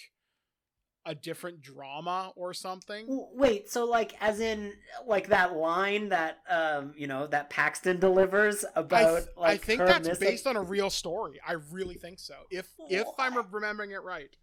a 1.07 1.15
different 1.15 1.63
drama 1.63 2.33
or 2.37 2.53
something. 2.53 3.07
Wait, 3.09 3.71
so 3.71 3.85
like, 3.85 4.15
as 4.21 4.39
in, 4.41 4.73
like 5.07 5.29
that 5.29 5.57
line 5.57 6.11
that 6.11 6.39
um, 6.49 6.93
you 6.97 7.07
know, 7.07 7.27
that 7.29 7.51
Paxton 7.51 7.99
delivers 7.99 8.65
I, 8.65 8.81
about 8.81 9.17
th- 9.17 9.29
like 9.37 9.51
I 9.51 9.57
think 9.57 9.79
that's 9.81 10.07
missing- 10.07 10.29
based 10.29 10.47
on 10.47 10.57
a 10.57 10.63
real 10.63 10.91
story. 10.91 11.41
I 11.47 11.55
really 11.71 11.97
think 11.97 12.19
so. 12.21 12.35
If 12.51 12.69
if 12.91 13.07
I'm 13.19 13.35
remembering 13.51 13.93
it 13.93 14.03
right. 14.03 14.35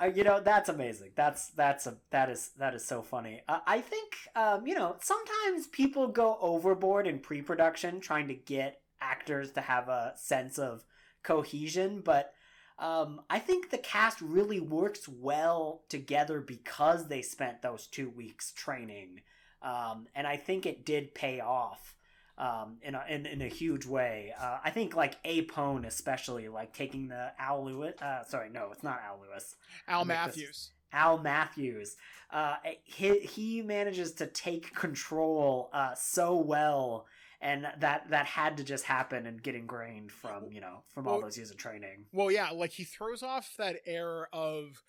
Uh, 0.00 0.06
you 0.06 0.24
know 0.24 0.40
that's 0.40 0.68
amazing. 0.68 1.10
That's 1.14 1.48
that's 1.48 1.86
a 1.86 1.96
that 2.10 2.30
is 2.30 2.50
that 2.58 2.74
is 2.74 2.84
so 2.84 3.02
funny. 3.02 3.42
Uh, 3.48 3.60
I 3.66 3.80
think 3.80 4.14
um, 4.34 4.66
you 4.66 4.74
know 4.74 4.96
sometimes 5.00 5.66
people 5.66 6.08
go 6.08 6.38
overboard 6.40 7.06
in 7.06 7.18
pre-production 7.18 8.00
trying 8.00 8.28
to 8.28 8.34
get 8.34 8.80
actors 9.00 9.52
to 9.52 9.60
have 9.60 9.88
a 9.88 10.14
sense 10.16 10.58
of 10.58 10.84
cohesion, 11.22 12.00
but 12.04 12.32
um, 12.78 13.20
I 13.28 13.38
think 13.38 13.70
the 13.70 13.78
cast 13.78 14.20
really 14.20 14.60
works 14.60 15.08
well 15.08 15.82
together 15.88 16.40
because 16.40 17.08
they 17.08 17.22
spent 17.22 17.62
those 17.62 17.86
two 17.86 18.08
weeks 18.08 18.52
training, 18.52 19.20
um, 19.62 20.06
and 20.14 20.26
I 20.26 20.36
think 20.36 20.66
it 20.66 20.84
did 20.84 21.14
pay 21.14 21.40
off 21.40 21.94
um, 22.38 22.78
in, 22.82 22.94
a, 22.94 23.04
in 23.08 23.26
in 23.26 23.42
a 23.42 23.48
huge 23.48 23.86
way. 23.86 24.34
Uh, 24.40 24.58
I 24.64 24.70
think 24.70 24.96
like 24.96 25.22
Apone 25.24 25.86
especially 25.86 26.48
like 26.48 26.72
taking 26.72 27.08
the 27.08 27.32
Al 27.38 27.64
Lewis. 27.64 27.94
Uh, 28.00 28.24
sorry, 28.24 28.50
no, 28.50 28.70
it's 28.72 28.82
not 28.82 29.00
Al 29.06 29.20
Lewis. 29.20 29.56
Al 29.88 30.04
Matthews. 30.04 30.70
Al 30.92 31.18
Matthews. 31.18 31.96
Uh, 32.30 32.56
he 32.84 33.18
he 33.20 33.62
manages 33.62 34.12
to 34.12 34.26
take 34.26 34.74
control 34.74 35.70
uh, 35.72 35.94
so 35.94 36.36
well 36.36 37.06
and 37.42 37.66
that 37.80 38.08
that 38.08 38.24
had 38.24 38.56
to 38.56 38.64
just 38.64 38.84
happen 38.84 39.26
and 39.26 39.42
get 39.42 39.54
ingrained 39.54 40.10
from 40.10 40.50
you 40.50 40.60
know 40.60 40.84
from 40.94 41.06
all 41.06 41.20
those 41.20 41.36
years 41.36 41.50
of 41.50 41.56
training 41.56 42.04
well 42.12 42.30
yeah 42.30 42.50
like 42.50 42.70
he 42.70 42.84
throws 42.84 43.22
off 43.22 43.54
that 43.58 43.76
air 43.84 44.28
of 44.32 44.82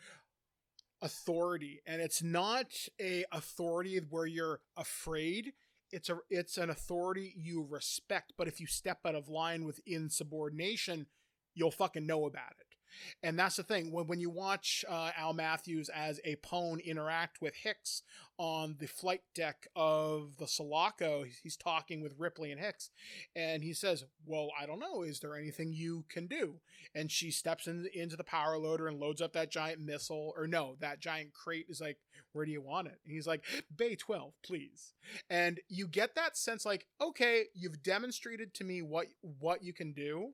authority 1.02 1.82
and 1.86 2.02
it's 2.02 2.24
not 2.24 2.68
a 3.02 3.26
authority 3.32 4.00
where 4.10 4.26
you're 4.26 4.62
afraid 4.78 5.52
it's 5.94 6.10
a 6.10 6.18
it's 6.30 6.58
an 6.58 6.70
authority 6.70 7.34
you 7.38 7.66
respect 7.70 8.34
but 8.38 8.48
if 8.48 8.60
you 8.60 8.66
step 8.68 9.00
out 9.06 9.16
of 9.16 9.30
line 9.30 9.64
with 9.64 9.80
insubordination 9.86 11.06
you'll 11.54 11.72
fucking 11.72 12.06
know 12.06 12.26
about 12.26 12.54
it 12.60 12.73
and 13.22 13.38
that's 13.38 13.56
the 13.56 13.64
thing 13.64 13.92
when, 13.92 14.08
when 14.08 14.20
you 14.20 14.30
watch 14.30 14.84
uh, 14.90 15.12
Al 15.18 15.34
Matthews 15.34 15.90
as 15.90 16.20
Apone 16.28 16.84
interact 16.84 17.42
with 17.42 17.56
Hicks 17.56 18.04
on 18.38 18.78
the 18.80 18.88
flight 18.88 19.22
deck 19.36 19.68
of 19.76 20.38
the 20.38 20.48
Sulaco, 20.48 21.24
he's 21.44 21.56
talking 21.56 22.02
with 22.02 22.16
Ripley 22.18 22.52
and 22.52 22.60
Hicks, 22.60 22.90
and 23.36 23.64
he 23.64 23.74
says, 23.74 24.06
"Well, 24.26 24.50
I 24.60 24.66
don't 24.66 24.80
know. 24.80 25.04
Is 25.04 25.20
there 25.20 25.36
anything 25.36 25.74
you 25.74 26.06
can 26.10 26.28
do?" 26.28 26.60
And 26.96 27.12
she 27.12 27.32
steps 27.32 27.68
in, 27.68 27.88
into 27.94 28.16
the 28.16 28.24
power 28.24 28.58
loader 28.58 28.88
and 28.88 29.00
loads 29.00 29.22
up 29.22 29.34
that 29.34 29.52
giant 29.52 29.82
missile, 29.82 30.34
or 30.36 30.48
no, 30.48 30.76
that 30.80 31.00
giant 31.00 31.34
crate 31.34 31.68
is 31.70 31.82
like, 31.82 31.98
"Where 32.32 32.46
do 32.46 32.52
you 32.52 32.62
want 32.62 32.88
it?" 32.88 33.00
And 33.04 33.14
he's 33.14 33.28
like, 33.28 33.44
"Bay 33.76 33.96
12, 33.96 34.34
please." 34.44 34.94
And 35.30 35.60
you 35.68 35.88
get 35.88 36.16
that 36.16 36.38
sense, 36.38 36.66
like, 36.66 36.88
okay, 37.02 37.46
you've 37.54 37.84
demonstrated 37.84 38.54
to 38.56 38.64
me 38.64 38.82
what 38.82 39.08
what 39.22 39.64
you 39.64 39.74
can 39.74 39.94
do 39.94 40.34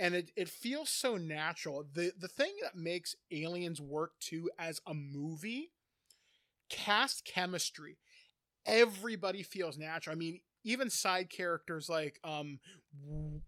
and 0.00 0.16
it, 0.16 0.32
it 0.36 0.50
feels 0.50 0.90
so 0.90 1.18
natural. 1.18 1.86
The 1.94 2.12
the 2.18 2.28
thing 2.28 2.52
that 2.62 2.76
makes 2.76 3.16
Aliens 3.32 3.80
work 3.80 4.12
too 4.20 4.50
as 4.58 4.80
a 4.88 4.94
movie, 4.94 5.72
cast 6.68 7.24
chemistry. 7.24 7.98
Everybody 8.66 9.42
feels 9.42 9.78
natural. 9.78 10.14
I 10.14 10.18
mean, 10.18 10.40
even 10.64 10.90
side 10.90 11.30
characters 11.30 11.88
like 11.88 12.20
um 12.24 12.60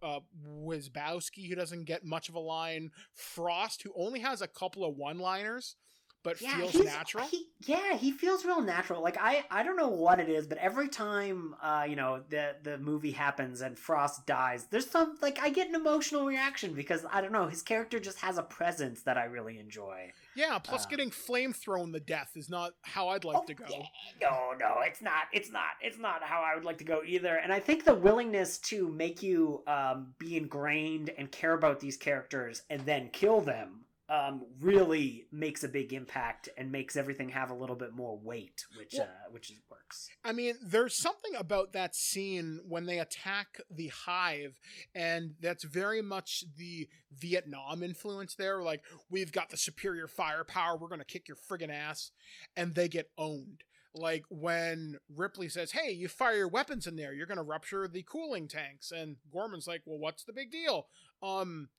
uh 0.02 0.20
Wierzbowski 0.46 1.48
who 1.48 1.54
doesn't 1.54 1.84
get 1.84 2.04
much 2.04 2.28
of 2.28 2.34
a 2.34 2.40
line, 2.40 2.90
Frost 3.14 3.82
who 3.82 3.92
only 3.96 4.20
has 4.20 4.42
a 4.42 4.48
couple 4.48 4.84
of 4.84 4.96
one-liners 4.96 5.76
but 6.22 6.40
yeah, 6.40 6.56
feels 6.56 6.84
natural. 6.84 7.26
He, 7.26 7.48
yeah, 7.60 7.96
he 7.96 8.12
feels 8.12 8.44
real 8.44 8.60
natural. 8.60 9.02
Like 9.02 9.18
I, 9.20 9.44
I 9.50 9.62
don't 9.62 9.76
know 9.76 9.88
what 9.88 10.20
it 10.20 10.28
is, 10.28 10.46
but 10.46 10.58
every 10.58 10.88
time, 10.88 11.54
uh, 11.62 11.84
you 11.88 11.96
know, 11.96 12.22
the 12.28 12.56
the 12.62 12.78
movie 12.78 13.10
happens 13.10 13.60
and 13.60 13.78
Frost 13.78 14.26
dies, 14.26 14.66
there's 14.70 14.88
some 14.88 15.18
like 15.20 15.38
I 15.42 15.50
get 15.50 15.68
an 15.68 15.74
emotional 15.74 16.24
reaction 16.24 16.74
because 16.74 17.04
I 17.10 17.20
don't 17.20 17.32
know, 17.32 17.48
his 17.48 17.62
character 17.62 17.98
just 17.98 18.20
has 18.20 18.38
a 18.38 18.42
presence 18.42 19.02
that 19.02 19.18
I 19.18 19.24
really 19.24 19.58
enjoy. 19.58 20.12
Yeah, 20.34 20.58
plus 20.58 20.84
um, 20.84 20.90
getting 20.90 21.10
flame 21.10 21.52
thrown 21.52 21.92
to 21.92 22.00
death 22.00 22.30
is 22.36 22.48
not 22.48 22.72
how 22.82 23.08
I'd 23.08 23.24
like 23.24 23.38
oh, 23.38 23.44
to 23.44 23.54
go. 23.54 23.64
Yeah, 23.68 23.84
no, 24.20 24.52
no, 24.58 24.74
it's 24.82 25.02
not. 25.02 25.24
It's 25.32 25.50
not. 25.50 25.70
It's 25.80 25.98
not 25.98 26.22
how 26.22 26.42
I 26.42 26.54
would 26.54 26.64
like 26.64 26.78
to 26.78 26.84
go 26.84 27.02
either. 27.04 27.36
And 27.36 27.52
I 27.52 27.60
think 27.60 27.84
the 27.84 27.94
willingness 27.94 28.58
to 28.58 28.88
make 28.88 29.22
you 29.22 29.62
um, 29.66 30.14
be 30.18 30.36
ingrained 30.36 31.10
and 31.18 31.30
care 31.30 31.54
about 31.54 31.80
these 31.80 31.96
characters 31.96 32.62
and 32.70 32.80
then 32.86 33.10
kill 33.12 33.40
them 33.40 33.81
um, 34.12 34.42
really 34.60 35.24
makes 35.32 35.64
a 35.64 35.68
big 35.68 35.94
impact 35.94 36.50
and 36.58 36.70
makes 36.70 36.96
everything 36.96 37.30
have 37.30 37.50
a 37.50 37.54
little 37.54 37.74
bit 37.74 37.94
more 37.94 38.18
weight, 38.22 38.66
which 38.76 38.92
well, 38.94 39.04
uh, 39.04 39.30
which 39.30 39.50
works. 39.70 40.10
I 40.22 40.32
mean, 40.32 40.56
there's 40.62 40.94
something 40.94 41.34
about 41.34 41.72
that 41.72 41.94
scene 41.94 42.60
when 42.68 42.84
they 42.84 42.98
attack 42.98 43.58
the 43.70 43.88
hive, 43.88 44.60
and 44.94 45.32
that's 45.40 45.64
very 45.64 46.02
much 46.02 46.44
the 46.58 46.88
Vietnam 47.10 47.82
influence 47.82 48.34
there. 48.34 48.62
Like, 48.62 48.82
we've 49.08 49.32
got 49.32 49.48
the 49.48 49.56
superior 49.56 50.08
firepower, 50.08 50.76
we're 50.76 50.88
gonna 50.88 51.06
kick 51.06 51.26
your 51.26 51.38
friggin' 51.38 51.72
ass, 51.72 52.10
and 52.54 52.74
they 52.74 52.88
get 52.88 53.10
owned. 53.16 53.64
Like 53.94 54.24
when 54.28 54.98
Ripley 55.14 55.48
says, 55.48 55.72
"Hey, 55.72 55.90
you 55.92 56.08
fire 56.08 56.36
your 56.36 56.48
weapons 56.48 56.86
in 56.86 56.96
there, 56.96 57.14
you're 57.14 57.26
gonna 57.26 57.42
rupture 57.42 57.88
the 57.88 58.02
cooling 58.02 58.46
tanks," 58.46 58.90
and 58.90 59.16
Gorman's 59.30 59.66
like, 59.66 59.82
"Well, 59.86 59.98
what's 59.98 60.24
the 60.24 60.32
big 60.34 60.50
deal?" 60.50 60.88
Um, 61.22 61.70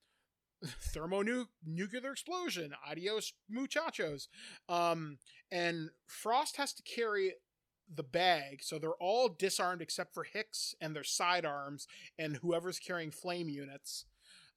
thermonuclear 0.66 2.12
explosion. 2.12 2.74
Adios, 2.90 3.34
muchachos. 3.50 4.28
Um, 4.70 5.18
and 5.52 5.90
Frost 6.08 6.58
has 6.58 6.74
to 6.74 6.84
carry 6.84 7.34
the 7.94 8.04
bag, 8.04 8.64
so 8.64 8.80
they're 8.80 8.92
all 9.00 9.30
disarmed 9.30 9.82
except 9.82 10.14
for 10.14 10.24
Hicks 10.24 10.74
and 10.82 10.96
their 10.96 11.04
sidearms 11.04 11.88
and 12.18 12.38
whoever's 12.38 12.80
carrying 12.80 13.12
flame 13.12 13.50
units. 13.50 14.06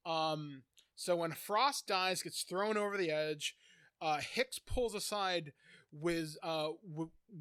Um, 0.05 0.63
so 0.95 1.17
when 1.17 1.33
Frost 1.33 1.87
dies, 1.87 2.23
gets 2.23 2.43
thrown 2.43 2.77
over 2.77 2.97
the 2.97 3.11
edge. 3.11 3.57
Uh, 4.01 4.19
Hicks 4.19 4.59
pulls 4.59 4.95
aside 4.95 5.53
Wiz 5.93 6.39
uh, 6.43 6.69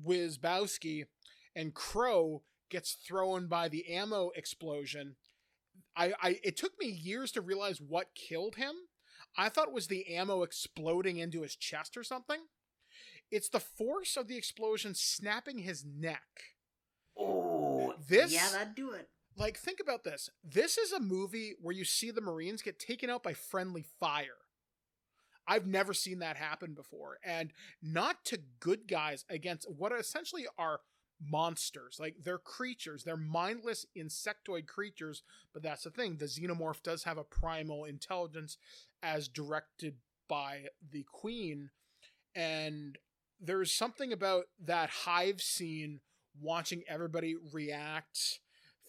Wierzbowski, 0.06 1.06
and 1.56 1.74
Crowe 1.74 2.42
gets 2.70 2.94
thrown 2.94 3.48
by 3.48 3.70
the 3.70 3.88
ammo 3.94 4.32
explosion 4.36 5.16
I, 5.96 6.14
I 6.22 6.40
it 6.44 6.58
took 6.58 6.74
me 6.80 6.88
years 6.88 7.32
to 7.34 7.42
realize 7.42 7.82
what 7.82 8.16
killed 8.16 8.56
him. 8.56 8.74
I 9.38 9.50
thought 9.50 9.68
it 9.68 9.74
was 9.74 9.88
the 9.88 10.16
ammo 10.16 10.44
exploding 10.44 11.18
into 11.18 11.42
his 11.42 11.56
chest 11.56 11.98
or 11.98 12.04
something. 12.04 12.42
It's 13.32 13.50
the 13.50 13.60
force 13.60 14.18
of 14.18 14.28
the 14.28 14.38
explosion 14.38 14.94
snapping 14.96 15.60
his 15.60 15.84
neck. 15.86 16.22
Oh, 17.18 17.94
this 18.08 18.34
yeah, 18.34 18.50
that'd 18.52 18.76
do 18.76 18.92
it. 18.92 19.10
Like, 19.38 19.58
think 19.58 19.80
about 19.82 20.04
this. 20.04 20.30
This 20.44 20.78
is 20.78 20.94
a 20.94 21.00
movie 21.00 21.56
where 21.62 21.76
you 21.76 21.84
see 21.84 22.12
the 22.12 22.22
Marines 22.22 22.62
get 22.62 22.80
taken 22.80 23.10
out 23.10 23.24
by 23.24 23.34
friendly 23.34 23.84
fire. 24.00 24.38
I've 25.48 25.68
never 25.68 25.94
seen 25.94 26.20
that 26.20 26.38
happen 26.38 26.74
before, 26.74 27.20
and 27.24 27.52
not 27.82 28.24
to 28.26 28.40
good 28.60 28.88
guys 28.88 29.26
against 29.30 29.70
what 29.70 29.92
essentially 29.92 30.46
are 30.58 30.80
monsters. 31.22 31.98
Like 32.00 32.16
they're 32.24 32.38
creatures, 32.38 33.04
they're 33.04 33.18
mindless 33.18 33.86
insectoid 33.98 34.68
creatures, 34.68 35.24
but 35.54 35.64
that's 35.64 35.84
the 35.84 35.90
thing. 35.90 36.18
The 36.18 36.26
xenomorph 36.26 36.84
does 36.84 37.04
have 37.04 37.18
a 37.18 37.24
primal 37.24 37.86
intelligence 37.86 38.58
as 39.02 39.28
directed 39.28 39.96
by 40.28 40.66
the 40.92 41.06
queen. 41.12 41.70
And 42.36 42.98
there's 43.40 43.72
something 43.72 44.12
about 44.12 44.46
that 44.66 44.90
hive 44.90 45.42
scene 45.42 46.02
watching 46.42 46.84
everybody 46.88 47.36
react 47.54 48.40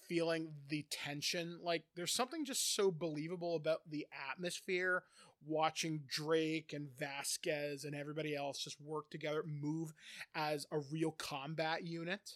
feeling 0.09 0.53
the 0.69 0.87
tension 0.89 1.59
like 1.63 1.83
there's 1.97 2.13
something 2.13 2.45
just 2.45 2.77
so 2.77 2.93
believable 2.93 3.57
about 3.57 3.81
the 3.91 4.07
atmosphere 4.31 5.03
watching 5.45 6.03
Drake 6.09 6.73
and 6.73 6.89
Vasquez 6.99 7.85
and 7.85 7.95
everybody 7.95 8.35
else 8.35 8.59
just 8.59 8.81
work 8.81 9.11
together, 9.11 9.43
move 9.47 9.93
as 10.35 10.67
a 10.71 10.79
real 10.79 11.13
combat 11.13 11.85
unit 11.85 12.33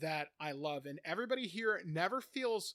that 0.00 0.28
I 0.40 0.52
love. 0.52 0.86
And 0.86 1.00
everybody 1.04 1.46
here 1.46 1.80
never 1.84 2.20
feels 2.20 2.74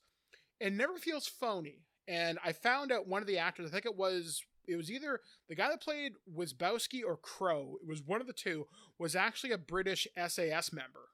it 0.60 0.74
never 0.74 0.98
feels 0.98 1.28
phony. 1.28 1.82
And 2.08 2.38
I 2.44 2.54
found 2.54 2.92
out 2.92 3.08
one 3.08 3.22
of 3.22 3.28
the 3.28 3.38
actors, 3.38 3.70
I 3.70 3.72
think 3.72 3.86
it 3.86 3.98
was 3.98 4.44
it 4.68 4.76
was 4.76 4.90
either 4.90 5.20
the 5.50 5.56
guy 5.56 5.70
that 5.70 5.82
played 5.82 6.14
Wierzbowski 6.34 7.02
or 7.06 7.18
Crowe, 7.18 7.76
it 7.82 7.88
was 7.88 8.02
one 8.02 8.22
of 8.22 8.28
the 8.28 8.34
two, 8.34 8.68
was 8.98 9.16
actually 9.16 9.52
a 9.52 9.58
British 9.58 10.08
SAS 10.28 10.72
member. 10.72 11.10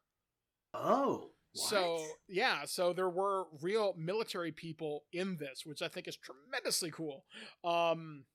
Oh. 0.73 1.31
What? 1.53 1.69
So 1.69 2.05
yeah, 2.27 2.65
so 2.65 2.93
there 2.93 3.09
were 3.09 3.45
real 3.61 3.95
military 3.97 4.51
people 4.51 5.05
in 5.11 5.37
this, 5.37 5.65
which 5.65 5.81
I 5.81 5.87
think 5.87 6.07
is 6.07 6.15
tremendously 6.15 6.91
cool. 6.91 7.25
Um, 7.63 8.25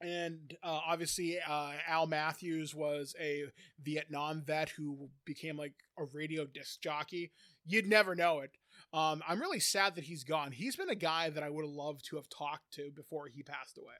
and 0.00 0.56
uh, 0.62 0.80
obviously 0.86 1.38
uh, 1.46 1.72
Al 1.86 2.06
Matthews 2.06 2.74
was 2.74 3.14
a 3.20 3.44
Vietnam 3.82 4.42
vet 4.46 4.70
who 4.70 5.10
became 5.24 5.56
like 5.56 5.74
a 5.98 6.04
radio 6.12 6.46
disc 6.46 6.80
jockey. 6.80 7.32
You'd 7.66 7.86
never 7.86 8.14
know 8.14 8.40
it. 8.40 8.50
Um, 8.92 9.22
I'm 9.28 9.40
really 9.40 9.60
sad 9.60 9.94
that 9.94 10.04
he's 10.04 10.24
gone. 10.24 10.52
He's 10.52 10.76
been 10.76 10.90
a 10.90 10.94
guy 10.94 11.30
that 11.30 11.42
I 11.42 11.50
would 11.50 11.64
have 11.64 11.74
loved 11.74 12.04
to 12.06 12.16
have 12.16 12.28
talked 12.28 12.72
to 12.74 12.90
before 12.90 13.26
he 13.26 13.42
passed 13.42 13.78
away. 13.78 13.94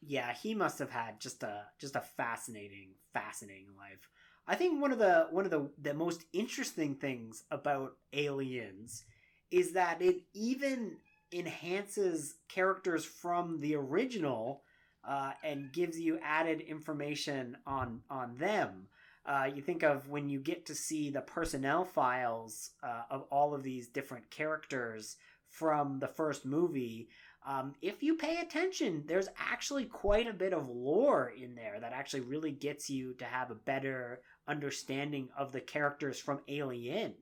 Yeah, 0.00 0.32
he 0.32 0.54
must 0.54 0.78
have 0.78 0.90
had 0.90 1.20
just 1.20 1.42
a 1.42 1.64
just 1.80 1.96
a 1.96 2.00
fascinating, 2.00 2.94
fascinating 3.12 3.68
life. 3.76 4.08
I 4.46 4.54
think 4.54 4.80
one 4.80 4.92
of 4.92 4.98
the 4.98 5.26
one 5.30 5.44
of 5.44 5.50
the 5.50 5.70
the 5.80 5.94
most 5.94 6.24
interesting 6.32 6.94
things 6.94 7.44
about 7.50 7.92
Aliens 8.12 9.04
is 9.50 9.72
that 9.72 10.02
it 10.02 10.16
even 10.34 10.96
enhances 11.32 12.36
characters 12.48 13.04
from 13.04 13.60
the 13.60 13.74
original 13.74 14.62
uh, 15.06 15.32
and 15.44 15.72
gives 15.72 15.98
you 15.98 16.18
added 16.22 16.60
information 16.60 17.56
on 17.66 18.00
on 18.10 18.36
them. 18.36 18.88
Uh, 19.24 19.48
you 19.52 19.60
think 19.60 19.82
of 19.82 20.08
when 20.08 20.28
you 20.28 20.38
get 20.38 20.66
to 20.66 20.74
see 20.74 21.10
the 21.10 21.20
personnel 21.20 21.84
files 21.84 22.70
uh, 22.82 23.02
of 23.10 23.22
all 23.30 23.54
of 23.54 23.62
these 23.62 23.88
different 23.88 24.30
characters 24.30 25.16
from 25.48 25.98
the 25.98 26.06
first 26.08 26.44
movie. 26.44 27.08
Um, 27.46 27.74
if 27.80 28.02
you 28.02 28.16
pay 28.16 28.38
attention, 28.38 29.04
there's 29.06 29.28
actually 29.38 29.84
quite 29.84 30.26
a 30.26 30.32
bit 30.32 30.52
of 30.52 30.68
lore 30.68 31.32
in 31.40 31.54
there 31.54 31.78
that 31.80 31.92
actually 31.92 32.20
really 32.20 32.50
gets 32.50 32.90
you 32.90 33.14
to 33.14 33.24
have 33.24 33.50
a 33.50 33.56
better 33.56 34.20
understanding 34.48 35.28
of 35.36 35.52
the 35.52 35.60
characters 35.60 36.18
from 36.18 36.40
Alien. 36.48 37.14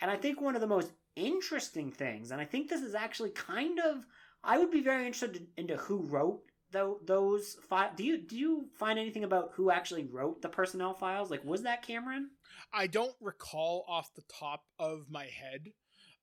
And 0.00 0.10
I 0.10 0.16
think 0.16 0.40
one 0.40 0.54
of 0.54 0.60
the 0.60 0.66
most 0.66 0.92
interesting 1.14 1.92
things, 1.92 2.30
and 2.30 2.40
I 2.40 2.44
think 2.44 2.68
this 2.68 2.82
is 2.82 2.94
actually 2.94 3.30
kind 3.30 3.78
of, 3.78 4.04
I 4.42 4.58
would 4.58 4.70
be 4.70 4.82
very 4.82 5.06
interested 5.06 5.46
into 5.56 5.76
who 5.76 6.02
wrote 6.02 6.42
those 6.72 7.56
files. 7.68 7.92
Do 7.96 8.04
you 8.04 8.18
do 8.18 8.36
you 8.36 8.66
find 8.78 8.98
anything 8.98 9.24
about 9.24 9.52
who 9.54 9.70
actually 9.70 10.04
wrote 10.04 10.42
the 10.42 10.48
personnel 10.48 10.94
files? 10.94 11.30
Like, 11.30 11.44
was 11.44 11.62
that 11.62 11.86
Cameron? 11.86 12.30
I 12.72 12.86
don't 12.86 13.14
recall 13.20 13.84
off 13.88 14.14
the 14.14 14.22
top 14.28 14.64
of 14.78 15.06
my 15.10 15.24
head. 15.24 15.72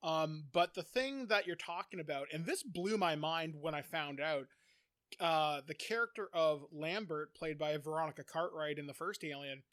Um, 0.04 0.46
but 0.54 0.74
the 0.74 0.84
thing 0.84 1.28
that 1.28 1.48
you're 1.48 1.56
talking 1.56 2.00
about, 2.00 2.28
and 2.32 2.46
this 2.46 2.64
blew 2.64 2.98
my 2.98 3.16
mind 3.16 3.56
when 3.60 3.74
I 3.74 3.82
found 3.82 4.20
out, 4.20 4.46
uh, 5.20 5.62
the 5.68 5.74
character 5.74 6.30
of 6.34 6.66
Lambert, 6.72 7.34
played 7.34 7.58
by 7.58 7.76
Veronica 7.78 8.24
Cartwright 8.24 8.78
in 8.78 8.88
the 8.88 8.94
first 8.94 9.24
Alien, 9.24 9.64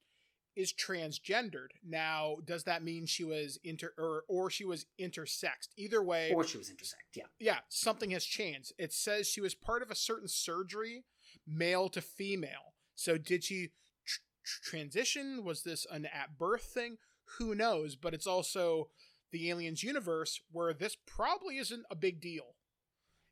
is 0.57 0.73
transgendered. 0.73 1.71
Now, 1.87 2.37
does 2.45 2.65
that 2.65 2.83
mean 2.83 3.07
she 3.07 3.25
was 3.25 3.59
inter 3.65 3.93
or 3.99 4.25
or 4.29 4.51
she 4.51 4.65
was 4.65 4.87
intersexed? 5.01 5.69
Either 5.77 6.03
way, 6.03 6.33
or 6.35 6.45
she 6.45 6.59
was 6.59 6.71
intersexed. 6.71 7.15
Yeah, 7.15 7.25
yeah, 7.39 7.59
something 7.69 8.11
has 8.11 8.25
changed. 8.25 8.73
It 8.79 8.93
says 8.93 9.29
she 9.29 9.41
was 9.41 9.55
part 9.55 9.83
of 9.83 9.91
a 9.91 9.97
certain 9.97 10.29
surgery, 10.29 11.05
male 11.47 11.89
to 11.91 12.01
female. 12.01 12.75
So 12.95 13.19
did 13.19 13.45
she 13.45 13.73
tr- 14.07 14.21
transition? 14.45 15.45
Was 15.45 15.63
this 15.63 15.87
an 15.91 16.07
at 16.07 16.39
birth 16.39 16.65
thing? 16.65 16.99
Who 17.39 17.55
knows? 17.55 17.97
But 17.97 18.15
it's 18.15 18.27
also 18.27 18.89
the 19.33 19.51
aliens 19.51 19.83
universe 19.83 20.41
where 20.53 20.73
this 20.73 20.97
probably 21.07 21.59
isn't 21.59 21.85
a 21.91 21.97
big 21.97 22.21
deal. 22.21 22.55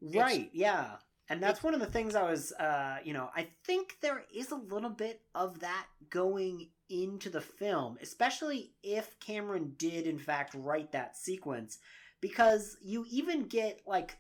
Right. 0.01 0.47
It's, 0.47 0.55
yeah. 0.55 0.97
And 1.29 1.41
that's 1.41 1.63
one 1.63 1.75
of 1.75 1.81
the 1.81 1.87
things 1.87 2.17
I 2.17 2.29
was, 2.29 2.53
uh, 2.53 2.99
you 3.05 3.13
know, 3.13 3.31
I 3.35 3.47
think 3.65 3.97
there 4.03 4.25
is 4.35 4.51
a 4.51 4.57
little 4.57 4.91
bit 4.91 5.21
of 5.35 5.61
that 5.61 5.87
going 6.11 6.71
into 6.93 7.31
the 7.31 7.41
film, 7.41 7.97
especially 8.03 8.73
if 8.83 9.19
Cameron 9.19 9.75
did, 9.79 10.07
in 10.07 10.19
fact, 10.19 10.55
write 10.55 10.93
that 10.93 11.17
sequence, 11.17 11.79
because 12.21 12.77
you 12.83 13.07
even 13.11 13.49
get, 13.49 13.81
like, 13.87 14.19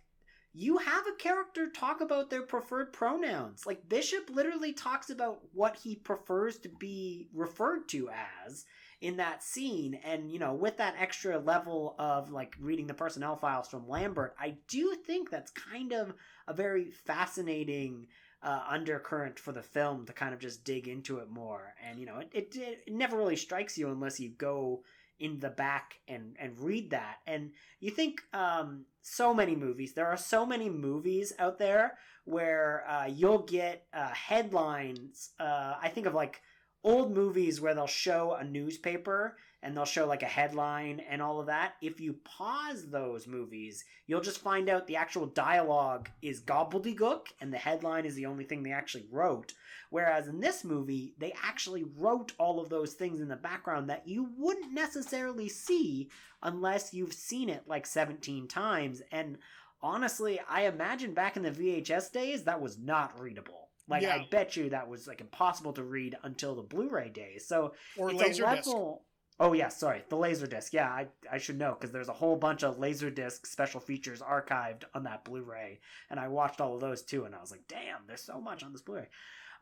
you 0.54 0.78
have 0.78 1.06
a 1.06 1.16
character 1.16 1.70
talk 1.70 2.00
about 2.00 2.28
their 2.28 2.42
preferred 2.42 2.92
pronouns. 2.92 3.64
Like, 3.66 3.88
Bishop 3.88 4.28
literally 4.30 4.72
talks 4.72 5.08
about 5.08 5.40
what 5.52 5.76
he 5.76 5.96
prefers 5.96 6.58
to 6.58 6.68
be 6.68 7.28
referred 7.32 7.88
to 7.88 8.10
as 8.46 8.66
in 9.00 9.16
that 9.16 9.42
scene. 9.42 9.98
And, 10.04 10.30
you 10.30 10.38
know, 10.38 10.52
with 10.52 10.76
that 10.76 10.94
extra 10.98 11.38
level 11.38 11.94
of, 11.98 12.30
like, 12.30 12.54
reading 12.60 12.86
the 12.86 12.92
personnel 12.92 13.36
files 13.36 13.68
from 13.68 13.88
Lambert, 13.88 14.34
I 14.38 14.56
do 14.68 14.94
think 14.94 15.30
that's 15.30 15.50
kind 15.50 15.92
of 15.92 16.12
a 16.46 16.52
very 16.52 16.90
fascinating 16.90 18.08
uh, 18.42 18.64
undercurrent 18.68 19.38
for 19.38 19.52
the 19.52 19.62
film 19.62 20.04
to 20.06 20.12
kind 20.12 20.34
of 20.34 20.40
just 20.40 20.64
dig 20.64 20.88
into 20.88 21.18
it 21.18 21.30
more. 21.30 21.74
And 21.86 21.98
you 21.98 22.06
know, 22.06 22.18
it, 22.18 22.30
it, 22.32 22.56
it 22.86 22.92
never 22.92 23.16
really 23.16 23.36
strikes 23.36 23.78
you 23.78 23.90
unless 23.90 24.18
you 24.18 24.30
go 24.30 24.82
in 25.20 25.38
the 25.38 25.50
back 25.50 26.00
and 26.08 26.36
and 26.38 26.58
read 26.58 26.90
that. 26.90 27.18
And 27.26 27.52
you 27.80 27.90
think 27.90 28.22
um, 28.32 28.84
so 29.02 29.32
many 29.32 29.54
movies. 29.54 29.92
There 29.92 30.08
are 30.08 30.16
so 30.16 30.44
many 30.44 30.68
movies 30.68 31.32
out 31.38 31.58
there 31.58 31.98
where 32.24 32.84
uh, 32.88 33.06
you'll 33.06 33.42
get 33.42 33.86
uh, 33.94 34.08
headlines. 34.08 35.30
Uh, 35.38 35.74
I 35.80 35.88
think 35.88 36.06
of 36.06 36.14
like 36.14 36.40
old 36.84 37.14
movies 37.14 37.60
where 37.60 37.74
they'll 37.74 37.86
show 37.86 38.34
a 38.34 38.44
newspaper 38.44 39.36
and 39.62 39.76
they'll 39.76 39.84
show 39.84 40.06
like 40.06 40.22
a 40.22 40.26
headline 40.26 41.00
and 41.08 41.22
all 41.22 41.40
of 41.40 41.46
that. 41.46 41.74
If 41.80 42.00
you 42.00 42.14
pause 42.24 42.88
those 42.88 43.26
movies, 43.26 43.84
you'll 44.06 44.20
just 44.20 44.40
find 44.40 44.68
out 44.68 44.86
the 44.86 44.96
actual 44.96 45.26
dialogue 45.26 46.10
is 46.20 46.40
gobbledygook 46.40 47.26
and 47.40 47.52
the 47.52 47.58
headline 47.58 48.04
is 48.04 48.14
the 48.14 48.26
only 48.26 48.44
thing 48.44 48.62
they 48.62 48.72
actually 48.72 49.06
wrote. 49.10 49.52
Whereas 49.90 50.26
in 50.26 50.40
this 50.40 50.64
movie, 50.64 51.14
they 51.18 51.32
actually 51.44 51.84
wrote 51.96 52.32
all 52.38 52.60
of 52.60 52.70
those 52.70 52.94
things 52.94 53.20
in 53.20 53.28
the 53.28 53.36
background 53.36 53.88
that 53.90 54.08
you 54.08 54.30
wouldn't 54.36 54.72
necessarily 54.72 55.48
see 55.48 56.08
unless 56.42 56.92
you've 56.92 57.12
seen 57.12 57.48
it 57.48 57.62
like 57.66 57.86
17 57.86 58.48
times. 58.48 59.02
And 59.12 59.38
honestly, 59.80 60.40
I 60.48 60.62
imagine 60.62 61.14
back 61.14 61.36
in 61.36 61.42
the 61.42 61.50
VHS 61.50 62.10
days, 62.10 62.44
that 62.44 62.60
was 62.60 62.78
not 62.78 63.20
readable. 63.20 63.68
Like 63.88 64.02
yeah. 64.02 64.14
I 64.14 64.28
bet 64.30 64.56
you 64.56 64.70
that 64.70 64.88
was 64.88 65.06
like 65.06 65.20
impossible 65.20 65.72
to 65.74 65.82
read 65.82 66.16
until 66.22 66.54
the 66.54 66.62
Blu-ray 66.62 67.10
days. 67.10 67.46
So 67.46 67.74
or 67.98 68.10
it's 68.10 68.38
a 68.38 68.42
level. 68.42 69.02
Oh 69.42 69.54
yeah, 69.54 69.70
sorry, 69.70 70.04
the 70.08 70.14
Laserdisc. 70.14 70.72
Yeah, 70.72 70.88
I, 70.88 71.08
I 71.30 71.38
should 71.38 71.58
know 71.58 71.72
because 71.72 71.90
there's 71.90 72.08
a 72.08 72.12
whole 72.12 72.36
bunch 72.36 72.62
of 72.62 72.78
Laserdisc 72.78 73.44
special 73.44 73.80
features 73.80 74.20
archived 74.20 74.84
on 74.94 75.02
that 75.02 75.24
Blu-ray, 75.24 75.80
and 76.10 76.20
I 76.20 76.28
watched 76.28 76.60
all 76.60 76.76
of 76.76 76.80
those 76.80 77.02
too, 77.02 77.24
and 77.24 77.34
I 77.34 77.40
was 77.40 77.50
like, 77.50 77.66
damn, 77.66 78.06
there's 78.06 78.22
so 78.22 78.40
much 78.40 78.62
on 78.62 78.70
this 78.70 78.82
Blu-ray. 78.82 79.08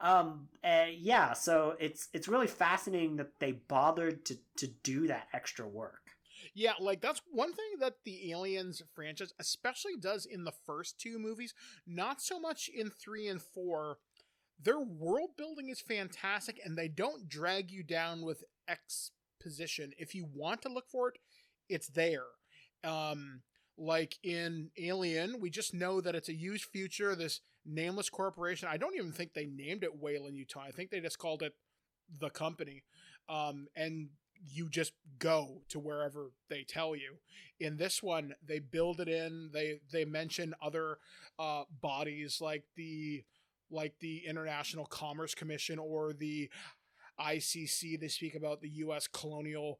Um, 0.02 0.48
yeah, 0.62 1.32
so 1.32 1.76
it's 1.80 2.08
it's 2.12 2.28
really 2.28 2.46
fascinating 2.46 3.16
that 3.16 3.40
they 3.40 3.52
bothered 3.52 4.26
to 4.26 4.36
to 4.58 4.66
do 4.66 5.06
that 5.06 5.28
extra 5.32 5.66
work. 5.66 6.10
Yeah, 6.52 6.74
like 6.78 7.00
that's 7.00 7.22
one 7.32 7.54
thing 7.54 7.78
that 7.80 7.94
the 8.04 8.32
Aliens 8.32 8.82
franchise 8.94 9.32
especially 9.40 9.96
does 9.98 10.26
in 10.26 10.44
the 10.44 10.52
first 10.66 11.00
two 11.00 11.18
movies, 11.18 11.54
not 11.86 12.20
so 12.20 12.38
much 12.38 12.68
in 12.68 12.90
3 12.90 13.28
and 13.28 13.40
4. 13.40 13.96
Their 14.62 14.80
world 14.80 15.30
building 15.38 15.70
is 15.70 15.80
fantastic 15.80 16.60
and 16.62 16.76
they 16.76 16.88
don't 16.88 17.30
drag 17.30 17.70
you 17.70 17.82
down 17.82 18.22
with 18.22 18.44
X 18.68 19.12
position. 19.40 19.92
If 19.98 20.14
you 20.14 20.26
want 20.34 20.62
to 20.62 20.68
look 20.68 20.88
for 20.88 21.08
it, 21.08 21.18
it's 21.68 21.88
there. 21.88 22.24
Um, 22.84 23.42
like 23.76 24.18
in 24.22 24.70
Alien, 24.78 25.40
we 25.40 25.50
just 25.50 25.74
know 25.74 26.00
that 26.00 26.14
it's 26.14 26.28
a 26.28 26.34
used 26.34 26.64
future, 26.66 27.14
this 27.14 27.40
nameless 27.64 28.10
corporation. 28.10 28.68
I 28.70 28.76
don't 28.76 28.96
even 28.96 29.12
think 29.12 29.32
they 29.32 29.46
named 29.46 29.84
it 29.84 30.00
Weyland-Yutani. 30.00 30.68
I 30.68 30.70
think 30.70 30.90
they 30.90 31.00
just 31.00 31.18
called 31.18 31.42
it 31.42 31.54
the 32.20 32.30
company. 32.30 32.82
Um, 33.28 33.68
and 33.76 34.08
you 34.48 34.68
just 34.68 34.92
go 35.18 35.62
to 35.68 35.78
wherever 35.78 36.30
they 36.48 36.64
tell 36.64 36.96
you. 36.96 37.16
In 37.58 37.76
this 37.76 38.02
one, 38.02 38.34
they 38.46 38.58
build 38.58 39.00
it 39.00 39.08
in. 39.08 39.50
They 39.52 39.80
they 39.92 40.04
mention 40.04 40.54
other 40.62 40.98
uh, 41.38 41.64
bodies 41.80 42.38
like 42.40 42.64
the 42.76 43.22
like 43.70 43.94
the 44.00 44.22
International 44.26 44.86
Commerce 44.86 45.34
Commission 45.34 45.78
or 45.78 46.12
the 46.12 46.50
ICC, 47.20 48.00
they 48.00 48.08
speak 48.08 48.34
about 48.34 48.60
the 48.60 48.68
U.S. 48.68 49.06
colonial 49.06 49.78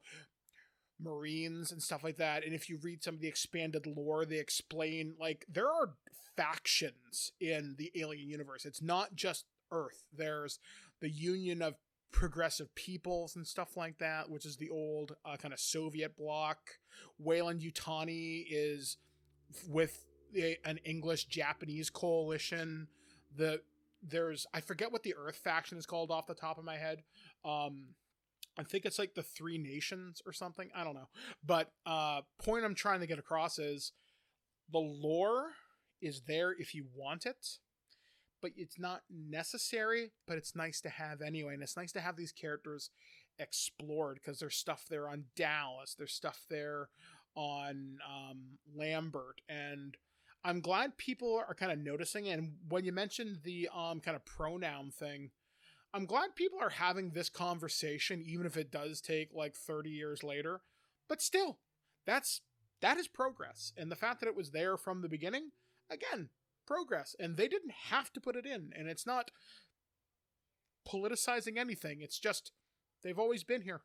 Marines 0.99 1.71
and 1.71 1.81
stuff 1.81 2.03
like 2.03 2.17
that. 2.17 2.45
And 2.45 2.53
if 2.53 2.69
you 2.69 2.77
read 2.81 3.03
some 3.03 3.15
of 3.15 3.21
the 3.21 3.27
expanded 3.27 3.87
lore, 3.87 4.25
they 4.25 4.37
explain 4.37 5.15
like 5.19 5.45
there 5.51 5.67
are 5.67 5.93
factions 6.37 7.31
in 7.39 7.75
the 7.77 7.91
alien 7.95 8.29
universe. 8.29 8.65
It's 8.65 8.81
not 8.81 9.15
just 9.15 9.45
Earth. 9.71 10.03
There's 10.15 10.59
the 10.99 11.09
Union 11.09 11.61
of 11.61 11.75
Progressive 12.11 12.73
Peoples 12.75 13.35
and 13.35 13.47
stuff 13.47 13.77
like 13.77 13.97
that, 13.99 14.29
which 14.29 14.45
is 14.45 14.57
the 14.57 14.69
old 14.69 15.15
uh, 15.25 15.37
kind 15.37 15.53
of 15.53 15.59
Soviet 15.59 16.17
bloc. 16.17 16.57
Weyland-Yutani 17.19 18.45
is 18.49 18.97
with 19.67 20.03
a, 20.35 20.57
an 20.65 20.77
English 20.83 21.25
Japanese 21.25 21.89
coalition. 21.89 22.87
The 23.35 23.61
there's 24.03 24.47
I 24.53 24.61
forget 24.61 24.91
what 24.91 25.03
the 25.03 25.15
Earth 25.15 25.37
faction 25.37 25.77
is 25.77 25.85
called 25.85 26.11
off 26.11 26.27
the 26.27 26.33
top 26.33 26.57
of 26.57 26.65
my 26.65 26.77
head. 26.77 27.03
Um, 27.43 27.95
I 28.57 28.63
think 28.63 28.85
it's 28.85 28.99
like 28.99 29.15
the 29.15 29.23
Three 29.23 29.57
Nations 29.57 30.21
or 30.25 30.33
something. 30.33 30.69
I 30.75 30.83
don't 30.83 30.93
know. 30.93 31.09
But 31.45 31.71
uh, 31.85 32.21
point 32.43 32.65
I'm 32.65 32.75
trying 32.75 32.99
to 32.99 33.07
get 33.07 33.19
across 33.19 33.59
is 33.59 33.93
the 34.71 34.79
lore 34.79 35.51
is 36.01 36.21
there 36.27 36.51
if 36.51 36.73
you 36.73 36.85
want 36.95 37.25
it, 37.25 37.57
but 38.41 38.51
it's 38.55 38.79
not 38.79 39.01
necessary. 39.09 40.11
But 40.27 40.37
it's 40.37 40.55
nice 40.55 40.81
to 40.81 40.89
have 40.89 41.21
anyway, 41.21 41.53
and 41.53 41.63
it's 41.63 41.77
nice 41.77 41.91
to 41.93 42.01
have 42.01 42.17
these 42.17 42.31
characters 42.31 42.89
explored 43.39 44.19
because 44.21 44.39
there's 44.39 44.55
stuff 44.55 44.85
there 44.89 45.09
on 45.09 45.25
Dallas, 45.35 45.95
there's 45.97 46.13
stuff 46.13 46.45
there 46.49 46.89
on 47.35 47.99
um, 48.05 48.57
Lambert, 48.75 49.41
and 49.47 49.95
I'm 50.43 50.59
glad 50.59 50.97
people 50.97 51.41
are 51.47 51.53
kind 51.53 51.71
of 51.71 51.79
noticing. 51.79 52.27
And 52.27 52.53
when 52.67 52.83
you 52.83 52.91
mentioned 52.91 53.39
the 53.43 53.69
um, 53.73 53.99
kind 53.99 54.15
of 54.15 54.25
pronoun 54.25 54.91
thing 54.91 55.31
I'm 55.93 56.05
glad 56.05 56.35
people 56.35 56.59
are 56.61 56.69
having 56.69 57.11
this 57.11 57.29
conversation, 57.29 58.23
even 58.25 58.45
if 58.45 58.55
it 58.55 58.71
does 58.71 59.01
take 59.01 59.33
like 59.33 59.55
30 59.55 59.89
years 59.89 60.23
later. 60.23 60.61
But 61.09 61.21
still, 61.21 61.59
that's 62.05 62.41
that 62.81 62.97
is 62.97 63.07
progress. 63.07 63.73
And 63.77 63.91
the 63.91 63.95
fact 63.95 64.19
that 64.19 64.27
it 64.27 64.35
was 64.35 64.51
there 64.51 64.77
from 64.77 65.01
the 65.01 65.09
beginning, 65.09 65.51
again, 65.89 66.29
progress. 66.65 67.15
And 67.19 67.37
they 67.37 67.47
didn't 67.47 67.73
have 67.89 68.11
to 68.13 68.21
put 68.21 68.35
it 68.35 68.45
in. 68.45 68.71
And 68.75 68.87
it's 68.87 69.05
not 69.05 69.31
politicizing 70.87 71.57
anything. 71.57 71.99
It's 72.01 72.19
just 72.19 72.51
they've 73.03 73.19
always 73.19 73.43
been 73.43 73.61
here. 73.61 73.81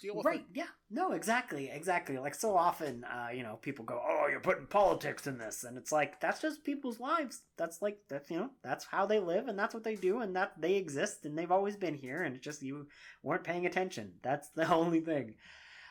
Deal 0.00 0.16
with 0.16 0.24
right 0.26 0.40
it. 0.40 0.58
yeah 0.58 0.66
no 0.90 1.12
exactly 1.12 1.70
exactly 1.72 2.18
like 2.18 2.34
so 2.34 2.56
often 2.56 3.04
uh 3.04 3.28
you 3.34 3.42
know 3.42 3.56
people 3.62 3.84
go 3.84 4.00
oh 4.02 4.26
you're 4.30 4.40
putting 4.40 4.66
politics 4.66 5.26
in 5.26 5.38
this 5.38 5.64
and 5.64 5.76
it's 5.76 5.92
like 5.92 6.20
that's 6.20 6.40
just 6.40 6.64
people's 6.64 7.00
lives 7.00 7.42
that's 7.56 7.82
like 7.82 7.98
that's 8.08 8.30
you 8.30 8.36
know 8.36 8.50
that's 8.62 8.84
how 8.84 9.06
they 9.06 9.18
live 9.18 9.48
and 9.48 9.58
that's 9.58 9.74
what 9.74 9.84
they 9.84 9.94
do 9.94 10.20
and 10.20 10.34
that 10.36 10.52
they 10.58 10.74
exist 10.74 11.24
and 11.24 11.36
they've 11.36 11.52
always 11.52 11.76
been 11.76 11.94
here 11.94 12.22
and 12.22 12.34
it's 12.34 12.44
just 12.44 12.62
you 12.62 12.86
weren't 13.22 13.44
paying 13.44 13.66
attention 13.66 14.12
that's 14.22 14.50
the 14.50 14.68
only 14.72 15.00
thing 15.00 15.34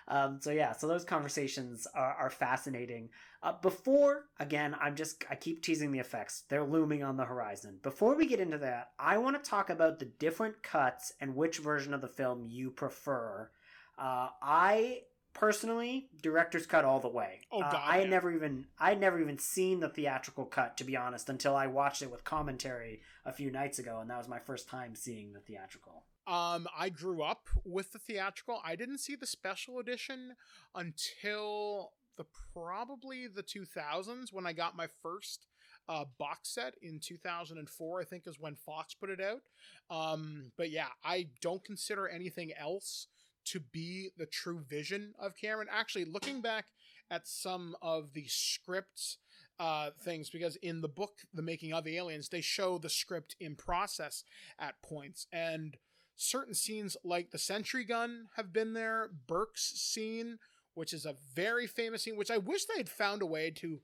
um, 0.09 0.39
so 0.41 0.49
yeah, 0.49 0.71
so 0.71 0.87
those 0.87 1.05
conversations 1.05 1.85
are, 1.93 2.15
are 2.15 2.29
fascinating. 2.31 3.09
Uh, 3.43 3.53
before, 3.61 4.25
again, 4.39 4.75
I'm 4.81 4.95
just 4.95 5.23
I 5.29 5.35
keep 5.35 5.61
teasing 5.61 5.91
the 5.91 5.99
effects; 5.99 6.45
they're 6.49 6.65
looming 6.65 7.03
on 7.03 7.15
the 7.15 7.25
horizon. 7.25 7.77
Before 7.83 8.15
we 8.15 8.25
get 8.25 8.39
into 8.39 8.57
that, 8.57 8.89
I 8.97 9.19
want 9.19 9.41
to 9.41 9.49
talk 9.49 9.69
about 9.69 9.99
the 9.99 10.05
different 10.05 10.63
cuts 10.63 11.13
and 11.21 11.35
which 11.35 11.59
version 11.59 11.93
of 11.93 12.01
the 12.01 12.07
film 12.07 12.43
you 12.43 12.71
prefer. 12.71 13.51
Uh, 13.99 14.29
I 14.41 15.01
personally 15.33 16.09
director's 16.21 16.65
cut 16.65 16.85
all 16.85 16.99
the 16.99 17.07
way. 17.09 17.41
Oh, 17.51 17.61
Uh, 17.61 17.71
God, 17.71 17.81
I 17.85 17.97
had 17.99 18.09
never 18.09 18.31
even 18.31 18.65
I 18.79 18.89
had 18.89 18.99
never 18.99 19.19
even 19.19 19.37
seen 19.37 19.79
the 19.79 19.89
theatrical 19.89 20.45
cut 20.45 20.77
to 20.77 20.83
be 20.83 20.95
honest 20.95 21.29
until 21.29 21.55
I 21.55 21.67
watched 21.67 22.01
it 22.01 22.09
with 22.11 22.23
commentary 22.23 23.01
a 23.25 23.31
few 23.33 23.51
nights 23.51 23.79
ago, 23.79 23.99
and 23.99 24.09
that 24.09 24.17
was 24.17 24.27
my 24.27 24.39
first 24.39 24.67
time 24.67 24.95
seeing 24.95 25.33
the 25.33 25.39
theatrical. 25.39 26.03
Um, 26.27 26.67
I 26.77 26.89
grew 26.89 27.23
up 27.23 27.49
with 27.65 27.91
the 27.91 27.99
theatrical. 27.99 28.61
I 28.63 28.75
didn't 28.75 28.99
see 28.99 29.15
the 29.15 29.25
special 29.25 29.79
edition 29.79 30.35
until 30.75 31.91
the 32.17 32.25
probably 32.53 33.27
the 33.27 33.43
2000s 33.43 34.31
when 34.31 34.45
I 34.45 34.53
got 34.53 34.75
my 34.75 34.87
first 35.01 35.47
uh, 35.87 36.05
box 36.19 36.49
set 36.49 36.75
in 36.81 36.99
2004. 36.99 38.01
I 38.01 38.03
think 38.03 38.27
is 38.27 38.39
when 38.39 38.55
Fox 38.55 38.93
put 38.93 39.09
it 39.09 39.19
out. 39.21 39.41
Um, 39.89 40.51
but 40.57 40.69
yeah, 40.69 40.89
I 41.03 41.29
don't 41.41 41.63
consider 41.63 42.07
anything 42.07 42.51
else 42.59 43.07
to 43.45 43.59
be 43.59 44.09
the 44.17 44.25
true 44.25 44.59
vision 44.67 45.13
of 45.19 45.35
Cameron. 45.35 45.67
Actually, 45.71 46.05
looking 46.05 46.41
back 46.41 46.65
at 47.11 47.27
some 47.27 47.75
of 47.81 48.13
the 48.13 48.25
scripts 48.27 49.17
uh, 49.59 49.89
things 50.01 50.29
because 50.29 50.55
in 50.57 50.81
the 50.81 50.87
book 50.87 51.19
the 51.33 51.41
making 51.41 51.73
of 51.73 51.85
aliens 51.85 52.29
they 52.29 52.39
show 52.41 52.77
the 52.77 52.89
script 52.89 53.35
in 53.39 53.55
process 53.55 54.23
at 54.57 54.81
points. 54.81 55.27
And 55.33 55.77
certain 56.15 56.53
scenes 56.53 56.95
like 57.03 57.31
the 57.31 57.37
sentry 57.37 57.83
gun 57.83 58.27
have 58.35 58.53
been 58.53 58.73
there. 58.73 59.09
Burke's 59.27 59.63
scene 59.63 60.37
which 60.75 60.93
is 60.93 61.05
a 61.05 61.15
very 61.35 61.67
famous 61.67 62.03
scene 62.03 62.15
which 62.15 62.31
i 62.31 62.37
wish 62.37 62.63
they 62.63 62.77
had 62.77 62.87
found 62.87 63.21
a 63.21 63.25
way 63.25 63.51
to 63.51 63.81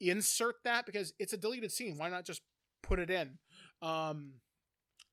insert 0.00 0.56
that 0.62 0.86
because 0.86 1.12
it's 1.18 1.32
a 1.32 1.36
deleted 1.36 1.72
scene. 1.72 1.98
Why 1.98 2.08
not 2.08 2.24
just 2.24 2.42
put 2.82 2.98
it 2.98 3.10
in? 3.10 3.38
Um 3.82 4.34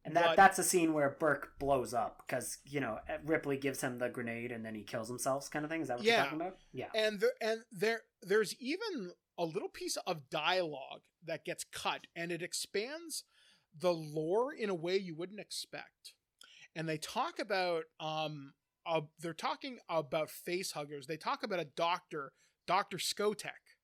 And 0.07 0.15
that 0.15 0.25
But- 0.25 0.35
that's 0.37 0.57
a 0.57 0.63
scene 0.63 0.93
where 0.93 1.09
Burke 1.11 1.59
blows 1.59 1.93
up 1.93 2.23
because 2.25 2.57
you 2.65 2.79
know 2.79 2.99
Ripley 3.23 3.57
gives 3.57 3.81
him 3.81 3.99
the 3.99 4.09
grenade 4.09 4.51
and 4.51 4.65
then 4.65 4.73
he 4.73 4.83
kills 4.83 5.07
himself, 5.07 5.49
kind 5.51 5.63
of 5.65 5.69
thing. 5.71 5.81
Is 5.81 5.89
that 5.89 5.97
what 5.97 6.05
Yeah. 6.05 6.15
you're 6.15 6.23
talking 6.23 6.41
about? 6.41 6.57
Yeah. 6.71 6.89
and 6.95 7.19
there 7.19 7.33
and 7.41 7.63
there 7.71 8.01
there's 8.21 8.55
even 8.59 9.11
a 9.37 9.45
little 9.45 9.69
piece 9.69 9.97
of 10.07 10.29
dialogue 10.29 11.01
that 11.23 11.45
gets 11.45 11.63
cut 11.65 12.07
and 12.15 12.31
it 12.31 12.41
expands 12.41 13.23
the 13.77 13.93
lore 13.93 14.53
in 14.53 14.69
a 14.69 14.73
way 14.75 14.97
you 14.97 15.13
wouldn't 15.13 15.39
expect 15.39 16.13
and 16.75 16.87
they 16.89 16.97
talk 16.97 17.37
about 17.37 17.83
um 17.99 18.53
uh, 18.85 19.01
they're 19.19 19.33
talking 19.33 19.77
about 19.89 20.29
face 20.31 20.71
huggers 20.71 21.05
they 21.05 21.17
talk 21.17 21.43
about 21.43 21.59
a 21.59 21.65
doctor 21.65 22.31
dr 22.65 22.97
Skotak 22.97 23.75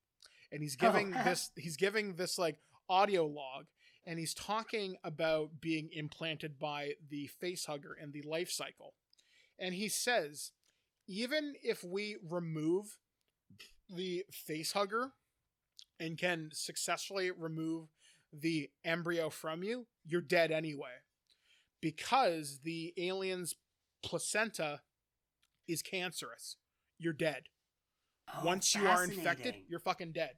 and 0.51 0.63
he's 0.63 0.76
giving 0.78 1.13
Oh. 1.13 1.24
this 1.26 1.51
he's 1.57 1.76
giving 1.78 2.15
this 2.15 2.38
like 2.39 2.57
audio 2.89 3.26
log 3.28 3.65
and 4.06 4.20
he's 4.20 4.34
talking 4.34 4.95
about 5.04 5.62
being 5.62 5.89
implanted 5.93 6.60
by 6.60 6.93
the 7.10 7.28
face 7.28 7.66
hugger 7.66 7.95
and 8.01 8.14
the 8.14 8.22
life 8.24 8.51
cycle 8.51 8.93
and 9.60 9.74
he 9.74 9.88
says 9.88 10.51
even 11.08 11.54
if 11.62 11.84
we 11.84 12.18
remove 12.28 12.97
the 13.89 14.26
face 14.32 14.72
hugger 14.72 15.12
and 15.99 16.18
can 16.18 16.49
successfully 16.54 17.32
remove 17.32 17.88
the 18.32 18.70
embryo 18.84 19.30
from 19.30 19.64
you, 19.64 19.86
you're 20.06 20.22
dead 20.22 20.51
anyway. 20.51 20.89
Because 21.82 22.60
the 22.64 22.93
alien's 22.97 23.56
placenta 24.01 24.82
is 25.68 25.82
cancerous. 25.82 26.58
You're 26.97 27.14
dead. 27.14 27.43
Oh, 28.34 28.45
Once 28.45 28.74
you 28.74 28.88
are 28.88 29.04
infected, 29.04 29.56
you're 29.68 29.80
fucking 29.80 30.14
dead. 30.14 30.32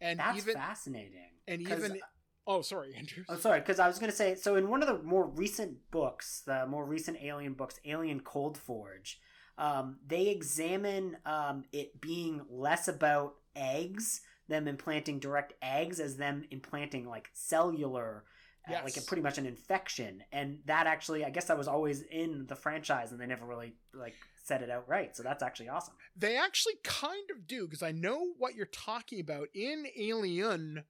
And 0.00 0.20
that's 0.20 0.38
even 0.38 0.54
fascinating. 0.54 1.18
And 1.48 1.60
even 1.60 2.00
oh 2.46 2.62
sorry, 2.62 2.94
Andrew. 2.98 3.24
I'm 3.28 3.40
sorry, 3.40 3.60
because 3.60 3.78
I 3.78 3.86
was 3.88 3.98
going 3.98 4.10
to 4.10 4.16
say 4.16 4.34
so 4.34 4.56
in 4.56 4.68
one 4.68 4.82
of 4.82 4.88
the 4.88 5.02
more 5.02 5.26
recent 5.26 5.90
books, 5.90 6.42
the 6.46 6.66
more 6.66 6.84
recent 6.84 7.18
Alien 7.22 7.54
books, 7.54 7.78
Alien 7.84 8.20
Cold 8.20 8.58
Forge, 8.58 9.20
um, 9.58 9.98
they 10.06 10.28
examine 10.28 11.16
um, 11.26 11.64
it 11.72 12.00
being 12.00 12.42
less 12.48 12.88
about 12.88 13.34
eggs, 13.54 14.20
them 14.48 14.66
implanting 14.66 15.18
direct 15.18 15.54
eggs, 15.62 16.00
as 16.00 16.16
them 16.16 16.44
implanting 16.50 17.06
like 17.06 17.30
cellular. 17.32 18.24
uh, 18.68 18.80
like 18.84 18.96
a, 18.96 19.02
pretty 19.02 19.22
much 19.22 19.38
an 19.38 19.46
infection, 19.46 20.22
and 20.32 20.58
that 20.66 20.86
actually, 20.86 21.24
I 21.24 21.30
guess, 21.30 21.46
that 21.46 21.58
was 21.58 21.66
always 21.66 22.02
in 22.02 22.46
the 22.46 22.54
franchise, 22.54 23.10
and 23.10 23.20
they 23.20 23.26
never 23.26 23.44
really 23.44 23.74
like 23.92 24.14
said 24.44 24.62
it 24.62 24.70
outright. 24.70 25.16
So 25.16 25.22
that's 25.22 25.42
actually 25.42 25.68
awesome. 25.68 25.94
They 26.16 26.36
actually 26.36 26.74
kind 26.84 27.30
of 27.34 27.46
do 27.46 27.66
because 27.66 27.82
I 27.82 27.92
know 27.92 28.34
what 28.38 28.54
you're 28.54 28.66
talking 28.66 29.20
about. 29.20 29.48
In 29.54 29.86
Alien, 29.98 30.84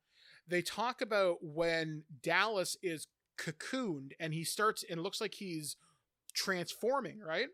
they 0.48 0.62
talk 0.62 1.00
about 1.00 1.38
when 1.42 2.04
Dallas 2.22 2.76
is 2.82 3.06
cocooned 3.38 4.12
and 4.20 4.34
he 4.34 4.44
starts 4.44 4.84
and 4.88 5.02
looks 5.02 5.20
like 5.20 5.34
he's 5.34 5.76
transforming, 6.34 7.20
right? 7.20 7.48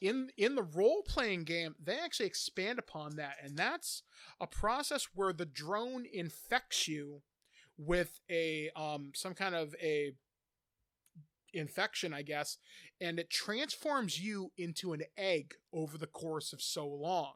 In 0.00 0.30
in 0.36 0.54
the 0.54 0.62
role 0.62 1.02
playing 1.06 1.44
game, 1.44 1.74
they 1.82 1.98
actually 1.98 2.26
expand 2.26 2.78
upon 2.78 3.16
that, 3.16 3.36
and 3.42 3.56
that's 3.56 4.02
a 4.40 4.46
process 4.46 5.08
where 5.14 5.32
the 5.32 5.46
drone 5.46 6.04
infects 6.12 6.88
you 6.88 7.22
with 7.78 8.20
a 8.30 8.70
um 8.76 9.12
some 9.14 9.34
kind 9.34 9.54
of 9.54 9.74
a 9.82 10.12
infection, 11.54 12.14
I 12.14 12.22
guess, 12.22 12.58
and 13.00 13.18
it 13.18 13.30
transforms 13.30 14.20
you 14.20 14.52
into 14.56 14.92
an 14.92 15.02
egg 15.16 15.54
over 15.72 15.98
the 15.98 16.06
course 16.06 16.52
of 16.52 16.62
so 16.62 16.86
long. 16.86 17.34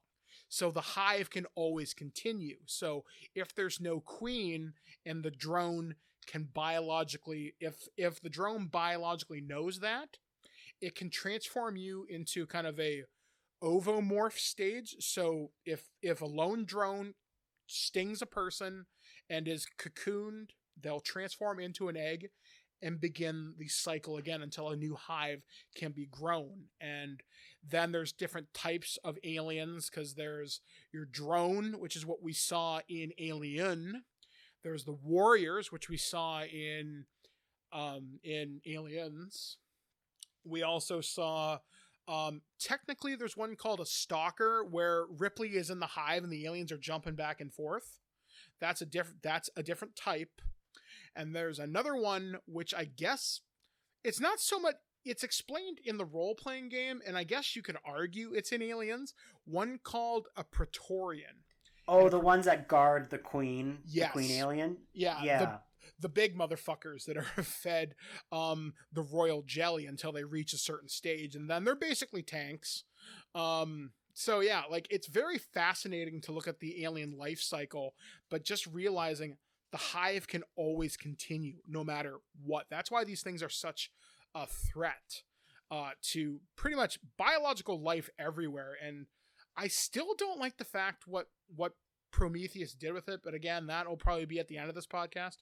So 0.48 0.70
the 0.70 0.80
hive 0.80 1.30
can 1.30 1.46
always 1.54 1.92
continue. 1.92 2.58
So 2.66 3.04
if 3.34 3.54
there's 3.54 3.80
no 3.80 4.00
queen 4.00 4.74
and 5.04 5.22
the 5.22 5.30
drone 5.30 5.96
can 6.26 6.48
biologically 6.52 7.54
if 7.60 7.88
if 7.96 8.20
the 8.20 8.28
drone 8.28 8.66
biologically 8.66 9.40
knows 9.40 9.80
that, 9.80 10.18
it 10.80 10.94
can 10.94 11.10
transform 11.10 11.76
you 11.76 12.06
into 12.08 12.46
kind 12.46 12.66
of 12.66 12.78
a 12.80 13.04
ovomorph 13.62 14.38
stage. 14.38 14.96
So 15.00 15.50
if 15.64 15.88
if 16.02 16.20
a 16.20 16.26
lone 16.26 16.64
drone 16.64 17.14
stings 17.66 18.22
a 18.22 18.26
person 18.26 18.86
and 19.28 19.48
is 19.48 19.66
cocooned, 19.78 20.50
they'll 20.80 21.00
transform 21.00 21.58
into 21.60 21.88
an 21.88 21.96
egg 21.96 22.28
and 22.82 23.00
begin 23.00 23.54
the 23.58 23.68
cycle 23.68 24.18
again 24.18 24.42
until 24.42 24.68
a 24.68 24.76
new 24.76 24.94
hive 24.94 25.42
can 25.74 25.92
be 25.92 26.06
grown. 26.06 26.64
And 26.80 27.22
then 27.68 27.92
there's 27.92 28.12
different 28.12 28.52
types 28.54 28.98
of 29.04 29.18
aliens 29.24 29.90
because 29.90 30.14
there's 30.14 30.60
your 30.92 31.04
drone, 31.04 31.74
which 31.78 31.96
is 31.96 32.06
what 32.06 32.22
we 32.22 32.32
saw 32.32 32.80
in 32.88 33.12
Alien. 33.18 34.04
There's 34.62 34.84
the 34.84 34.92
warriors, 34.92 35.72
which 35.72 35.88
we 35.88 35.96
saw 35.96 36.42
in 36.42 37.06
um, 37.72 38.20
in 38.22 38.60
Aliens. 38.66 39.58
We 40.44 40.62
also 40.62 41.00
saw 41.00 41.58
um, 42.08 42.42
technically 42.60 43.16
there's 43.16 43.36
one 43.36 43.56
called 43.56 43.80
a 43.80 43.86
stalker 43.86 44.64
where 44.64 45.06
Ripley 45.18 45.56
is 45.56 45.70
in 45.70 45.80
the 45.80 45.86
hive 45.86 46.22
and 46.22 46.32
the 46.32 46.46
aliens 46.46 46.70
are 46.70 46.78
jumping 46.78 47.16
back 47.16 47.40
and 47.40 47.52
forth. 47.52 47.98
That's 48.60 48.80
a 48.80 48.86
different 48.86 49.22
that's 49.22 49.50
a 49.56 49.62
different 49.62 49.96
type. 49.96 50.40
And 51.16 51.34
there's 51.34 51.58
another 51.58 51.96
one 51.96 52.36
which 52.46 52.72
I 52.74 52.84
guess 52.84 53.40
it's 54.04 54.20
not 54.20 54.38
so 54.38 54.60
much 54.60 54.76
it's 55.06 55.22
explained 55.22 55.78
in 55.84 55.96
the 55.96 56.04
role 56.04 56.34
playing 56.34 56.68
game 56.68 57.00
and 57.06 57.16
I 57.16 57.24
guess 57.24 57.54
you 57.56 57.62
could 57.62 57.76
argue 57.84 58.32
it's 58.34 58.52
in 58.52 58.60
Aliens, 58.62 59.14
one 59.44 59.78
called 59.82 60.26
a 60.36 60.44
Praetorian. 60.44 61.44
Oh, 61.88 62.08
the 62.08 62.18
ones 62.18 62.46
that 62.46 62.66
guard 62.66 63.10
the 63.10 63.18
queen, 63.18 63.78
Yes. 63.86 64.08
the 64.08 64.12
queen 64.12 64.30
alien. 64.32 64.76
Yeah, 64.92 65.22
yeah. 65.22 65.38
the 65.38 65.60
the 66.00 66.08
big 66.08 66.36
motherfuckers 66.36 67.04
that 67.04 67.16
are 67.16 67.22
fed 67.44 67.94
um 68.32 68.74
the 68.92 69.02
royal 69.02 69.42
jelly 69.42 69.86
until 69.86 70.10
they 70.10 70.24
reach 70.24 70.52
a 70.52 70.58
certain 70.58 70.88
stage 70.88 71.36
and 71.36 71.48
then 71.48 71.62
they're 71.62 71.76
basically 71.76 72.22
tanks 72.24 72.82
um 73.36 73.92
so 74.12 74.40
yeah 74.40 74.62
like 74.68 74.88
it's 74.90 75.06
very 75.06 75.38
fascinating 75.38 76.20
to 76.20 76.32
look 76.32 76.48
at 76.48 76.58
the 76.58 76.82
alien 76.84 77.16
life 77.16 77.40
cycle 77.40 77.94
but 78.30 78.42
just 78.44 78.66
realizing 78.66 79.36
the 79.70 79.78
hive 79.78 80.26
can 80.26 80.42
always 80.56 80.96
continue 80.96 81.54
no 81.68 81.84
matter 81.84 82.16
what 82.44 82.66
that's 82.68 82.90
why 82.90 83.04
these 83.04 83.22
things 83.22 83.40
are 83.42 83.48
such 83.48 83.92
a 84.36 84.46
threat 84.46 85.22
uh 85.70 85.90
to 86.02 86.38
pretty 86.56 86.76
much 86.76 86.98
biological 87.16 87.80
life 87.80 88.10
everywhere 88.18 88.74
and 88.84 89.06
i 89.56 89.66
still 89.66 90.14
don't 90.18 90.38
like 90.38 90.58
the 90.58 90.64
fact 90.64 91.04
what 91.06 91.28
what 91.54 91.72
Prometheus 92.16 92.72
did 92.72 92.94
with 92.94 93.10
it, 93.10 93.20
but 93.22 93.34
again, 93.34 93.66
that'll 93.66 93.96
probably 93.96 94.24
be 94.24 94.38
at 94.38 94.48
the 94.48 94.56
end 94.56 94.70
of 94.70 94.74
this 94.74 94.86
podcast. 94.86 95.36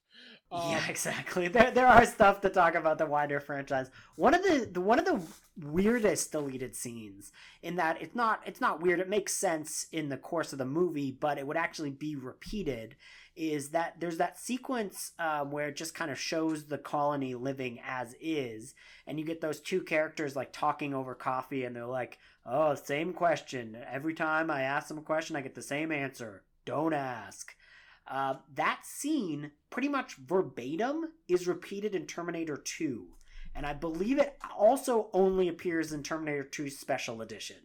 Um, 0.51 0.71
yeah, 0.71 0.85
exactly. 0.89 1.47
There, 1.47 1.71
there 1.71 1.87
are 1.87 2.05
stuff 2.05 2.41
to 2.41 2.49
talk 2.49 2.75
about 2.75 2.97
the 2.97 3.05
wider 3.05 3.39
franchise. 3.39 3.89
One 4.17 4.33
of 4.33 4.43
the, 4.43 4.69
the 4.69 4.81
one 4.81 4.99
of 4.99 5.05
the 5.05 5.21
weirdest 5.57 6.31
deleted 6.31 6.75
scenes 6.75 7.31
in 7.61 7.77
that 7.77 8.01
it's 8.01 8.15
not 8.15 8.41
it's 8.45 8.59
not 8.59 8.81
weird. 8.81 8.99
It 8.99 9.07
makes 9.07 9.33
sense 9.33 9.87
in 9.91 10.09
the 10.09 10.17
course 10.17 10.51
of 10.51 10.59
the 10.59 10.65
movie 10.65 11.11
but 11.11 11.37
it 11.37 11.47
would 11.47 11.57
actually 11.57 11.91
be 11.91 12.15
repeated 12.15 12.95
is 13.35 13.69
that 13.69 13.95
there's 13.99 14.17
that 14.17 14.39
sequence 14.39 15.11
um, 15.19 15.51
where 15.51 15.67
it 15.67 15.75
just 15.75 15.95
kind 15.95 16.11
of 16.11 16.19
shows 16.19 16.65
the 16.65 16.77
colony 16.77 17.35
living 17.35 17.79
as 17.85 18.15
is 18.19 18.75
and 19.07 19.17
you 19.17 19.25
get 19.25 19.41
those 19.41 19.59
two 19.61 19.81
characters 19.81 20.35
like 20.35 20.51
talking 20.51 20.93
over 20.93 21.15
coffee 21.15 21.63
and 21.63 21.75
they're 21.75 21.85
like 21.85 22.17
oh 22.45 22.75
same 22.75 23.13
question. 23.13 23.77
Every 23.89 24.13
time 24.13 24.51
i 24.51 24.63
ask 24.63 24.89
them 24.89 24.97
a 24.97 25.01
question 25.01 25.37
i 25.37 25.41
get 25.41 25.55
the 25.55 25.61
same 25.61 25.91
answer. 25.91 26.43
Don't 26.65 26.93
ask. 26.93 27.55
Uh, 28.07 28.35
that 28.53 28.81
scene 28.83 29.51
pretty 29.69 29.87
much 29.87 30.15
verbatim 30.15 31.05
is 31.27 31.47
repeated 31.47 31.95
in 31.95 32.05
terminator 32.05 32.57
2 32.57 33.07
and 33.55 33.65
i 33.65 33.73
believe 33.73 34.19
it 34.19 34.37
also 34.57 35.09
only 35.13 35.47
appears 35.47 35.93
in 35.93 36.03
terminator 36.03 36.43
2 36.43 36.69
special 36.69 37.21
edition 37.21 37.57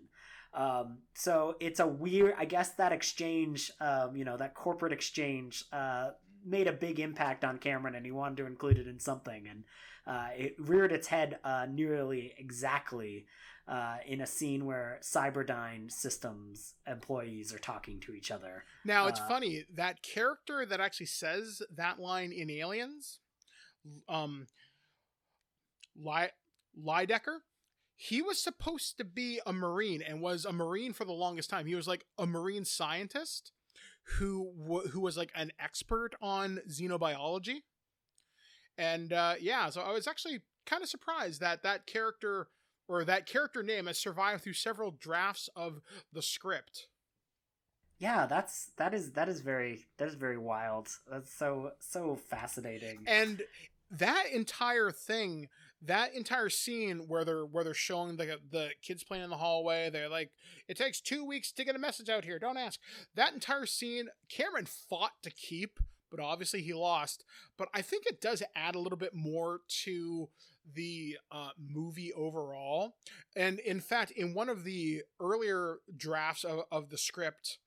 um, 0.53 0.99
so 1.15 1.57
it's 1.61 1.79
a 1.79 1.87
weird, 1.87 2.35
I 2.37 2.45
guess 2.45 2.71
that 2.71 2.91
exchange, 2.93 3.71
um, 3.81 4.17
you 4.17 4.25
know, 4.25 4.37
that 4.37 4.55
corporate 4.55 4.93
exchange, 4.93 5.65
uh, 5.73 6.11
made 6.45 6.67
a 6.67 6.73
big 6.73 6.99
impact 6.99 7.45
on 7.45 7.59
Cameron 7.59 7.95
and 7.95 8.05
he 8.05 8.11
wanted 8.11 8.39
to 8.39 8.47
include 8.47 8.79
it 8.79 8.89
in 8.89 8.99
something. 8.99 9.47
And, 9.47 9.65
uh, 10.07 10.31
it 10.37 10.57
reared 10.59 10.91
its 10.91 11.07
head, 11.07 11.39
uh, 11.45 11.67
nearly 11.71 12.35
exactly, 12.37 13.27
uh, 13.69 13.99
in 14.05 14.21
a 14.23 14.27
scene 14.27 14.65
where 14.65 14.99
Cyberdyne 15.03 15.93
Systems 15.93 16.75
employees 16.85 17.55
are 17.55 17.59
talking 17.61 18.01
to 18.01 18.13
each 18.13 18.33
other. 18.33 18.65
Now 18.85 19.07
it's 19.07 19.21
Uh, 19.21 19.29
funny 19.29 19.67
that 19.75 20.03
character 20.03 20.67
that 20.67 20.81
actually 20.81 21.07
says 21.07 21.63
that 21.77 22.01
line 22.01 22.33
in 22.33 22.51
Aliens, 22.51 23.21
um, 24.09 24.49
Ly- 25.97 26.31
Lydecker, 26.79 27.39
he 27.97 28.23
was 28.23 28.43
supposed 28.43 28.97
to 28.99 29.05
be 29.05 29.41
a 29.47 29.53
marine 29.53 30.03
and 30.03 30.21
was 30.23 30.45
a 30.45 30.53
marine 30.53 30.93
for 30.93 31.05
the 31.05 31.13
longest 31.13 31.51
time. 31.51 31.67
He 31.67 31.75
was 31.75 31.89
like 31.89 32.05
a 32.19 32.27
marine 32.27 32.65
scientist 32.65 33.53
who 34.19 34.53
w- 34.63 34.89
who 34.89 35.01
was 35.01 35.17
like 35.17 35.31
an 35.35 35.53
expert 35.61 36.15
on 36.23 36.61
xenobiology. 36.69 37.63
And 38.79 39.13
uh, 39.13 39.35
yeah, 39.41 39.69
so 39.71 39.83
I 39.83 39.93
was 39.93 40.07
actually 40.07 40.41
kind 40.67 40.83
of 40.83 40.89
surprised 40.89 41.41
that 41.41 41.63
that 41.63 41.87
character 41.87 42.49
or 42.89 43.05
that 43.05 43.27
character 43.27 43.63
name 43.63 43.87
has 43.87 43.99
survived 43.99 44.43
through 44.43 44.55
several 44.55 44.91
drafts 44.91 45.49
of 45.55 45.81
the 46.13 46.23
script. 46.23 46.87
Yeah, 47.99 48.27
that's 48.27 48.71
that 48.79 48.95
is 48.95 49.13
that 49.13 49.29
is 49.29 49.43
very 49.43 49.87
that 49.99 50.09
is 50.09 50.15
very 50.15 50.39
wild. 50.39 50.89
That's 51.11 51.33
so 51.33 51.73
so 51.81 52.17
fascinating. 52.17 53.05
and 53.07 53.43
that 53.91 54.27
entire 54.33 54.91
thing 54.91 55.49
that 55.83 56.15
entire 56.15 56.51
scene 56.51 57.05
where 57.09 57.25
they're 57.25 57.47
where 57.47 57.65
they're 57.65 57.75
showing 57.75 58.17
the 58.17 58.39
the 58.51 58.71
kids 58.83 59.03
playing 59.03 59.25
in 59.25 59.31
the 59.31 59.37
hallway 59.37 59.89
they're 59.91 60.09
like 60.09 60.31
it 60.69 60.77
takes 60.77 61.01
two 61.01 61.25
weeks 61.25 61.53
to 61.53 61.65
get 61.65 61.77
a 61.77 61.79
message 61.79 62.09
out 62.09 62.25
here. 62.25 62.39
Don't 62.39 62.57
ask. 62.57 62.81
That 63.15 63.33
entire 63.33 63.67
scene 63.67 64.09
cameron 64.29 64.67
fought 64.67 65.13
to 65.23 65.31
keep 65.31 65.79
but 66.11 66.21
obviously 66.21 66.61
he 66.61 66.75
lost. 66.75 67.25
But 67.57 67.69
i 67.75 67.83
think 67.83 68.05
it 68.07 68.21
does 68.21 68.43
add 68.55 68.75
a 68.75 68.81
little 68.81 68.99
bit 68.99 69.15
more 69.15 69.61
to 69.85 70.29
the 70.75 71.17
uh, 71.33 71.51
movie 71.59 72.13
overall. 72.13 72.97
And 73.35 73.59
in 73.61 73.81
fact 73.81 74.11
in 74.13 74.35
one 74.35 74.49
of 74.49 74.65
the 74.65 75.03
earlier 75.21 75.79
drafts 75.97 76.45
of, 76.45 76.65
of 76.71 76.91
the 76.91 76.99
script 76.99 77.59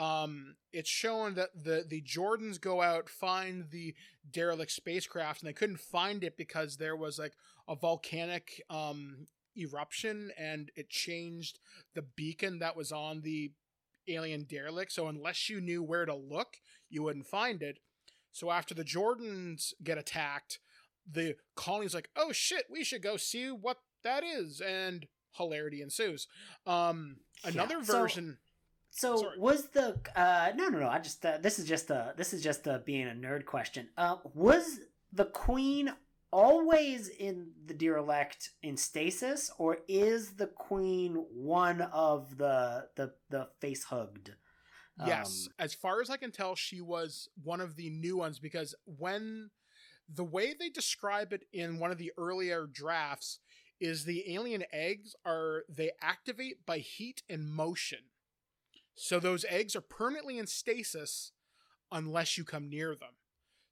um, 0.00 0.56
it's 0.72 0.88
shown 0.88 1.34
that 1.34 1.50
the 1.54 1.84
the 1.86 2.00
Jordans 2.02 2.58
go 2.60 2.80
out 2.80 3.10
find 3.10 3.70
the 3.70 3.94
derelict 4.30 4.72
spacecraft 4.72 5.42
and 5.42 5.48
they 5.48 5.52
couldn't 5.52 5.80
find 5.80 6.24
it 6.24 6.36
because 6.36 6.76
there 6.76 6.96
was 6.96 7.18
like 7.18 7.34
a 7.68 7.76
volcanic 7.76 8.62
um, 8.70 9.26
eruption 9.56 10.30
and 10.38 10.70
it 10.74 10.88
changed 10.88 11.58
the 11.94 12.02
beacon 12.02 12.60
that 12.60 12.76
was 12.76 12.92
on 12.92 13.20
the 13.20 13.52
alien 14.08 14.44
derelict. 14.44 14.90
So 14.92 15.06
unless 15.08 15.50
you 15.50 15.60
knew 15.60 15.82
where 15.82 16.06
to 16.06 16.14
look, 16.14 16.56
you 16.88 17.02
wouldn't 17.02 17.26
find 17.26 17.62
it. 17.62 17.78
So 18.32 18.50
after 18.50 18.74
the 18.74 18.84
Jordans 18.84 19.72
get 19.84 19.98
attacked, 19.98 20.60
the 21.10 21.36
colony's 21.56 21.94
like, 21.94 22.08
"Oh 22.16 22.32
shit, 22.32 22.64
we 22.70 22.84
should 22.84 23.02
go 23.02 23.16
see 23.18 23.50
what 23.50 23.78
that 24.02 24.24
is," 24.24 24.60
and 24.62 25.06
hilarity 25.36 25.82
ensues. 25.82 26.26
Um, 26.66 27.16
another 27.44 27.78
Yeah, 27.78 27.84
version. 27.84 28.38
So 28.40 28.49
Sorry. 28.90 29.38
was 29.38 29.68
the 29.68 29.98
uh 30.16 30.52
no 30.56 30.68
no 30.68 30.78
no 30.80 30.88
I 30.88 30.98
just 30.98 31.24
uh, 31.24 31.38
this 31.38 31.58
is 31.58 31.66
just 31.68 31.90
a 31.90 32.14
this 32.16 32.32
is 32.32 32.42
just 32.42 32.66
a 32.66 32.80
being 32.84 33.06
a 33.08 33.12
nerd 33.12 33.44
question. 33.44 33.88
Uh 33.96 34.16
was 34.34 34.80
the 35.12 35.24
queen 35.26 35.92
always 36.32 37.08
in 37.08 37.50
the 37.66 37.74
derelict 37.74 38.50
in 38.62 38.76
stasis 38.76 39.50
or 39.58 39.78
is 39.88 40.34
the 40.34 40.46
queen 40.46 41.14
one 41.32 41.80
of 41.80 42.36
the 42.38 42.86
the 42.96 43.12
the 43.30 43.48
face 43.60 43.84
hugged? 43.84 44.32
Yes, 45.06 45.48
Um, 45.48 45.54
as 45.58 45.72
far 45.72 46.02
as 46.02 46.10
I 46.10 46.18
can 46.18 46.30
tell, 46.30 46.54
she 46.54 46.80
was 46.82 47.28
one 47.42 47.60
of 47.62 47.76
the 47.76 47.88
new 47.88 48.18
ones 48.18 48.38
because 48.38 48.74
when 48.84 49.50
the 50.12 50.24
way 50.24 50.52
they 50.52 50.68
describe 50.68 51.32
it 51.32 51.44
in 51.52 51.78
one 51.78 51.90
of 51.90 51.96
the 51.96 52.12
earlier 52.18 52.66
drafts 52.66 53.38
is 53.80 54.04
the 54.04 54.30
alien 54.34 54.64
eggs 54.72 55.14
are 55.24 55.64
they 55.70 55.92
activate 56.02 56.66
by 56.66 56.78
heat 56.78 57.22
and 57.30 57.48
motion. 57.50 58.00
So 59.02 59.18
those 59.18 59.46
eggs 59.48 59.74
are 59.74 59.80
permanently 59.80 60.36
in 60.36 60.46
stasis 60.46 61.32
unless 61.90 62.36
you 62.36 62.44
come 62.44 62.68
near 62.68 62.90
them. 62.90 63.14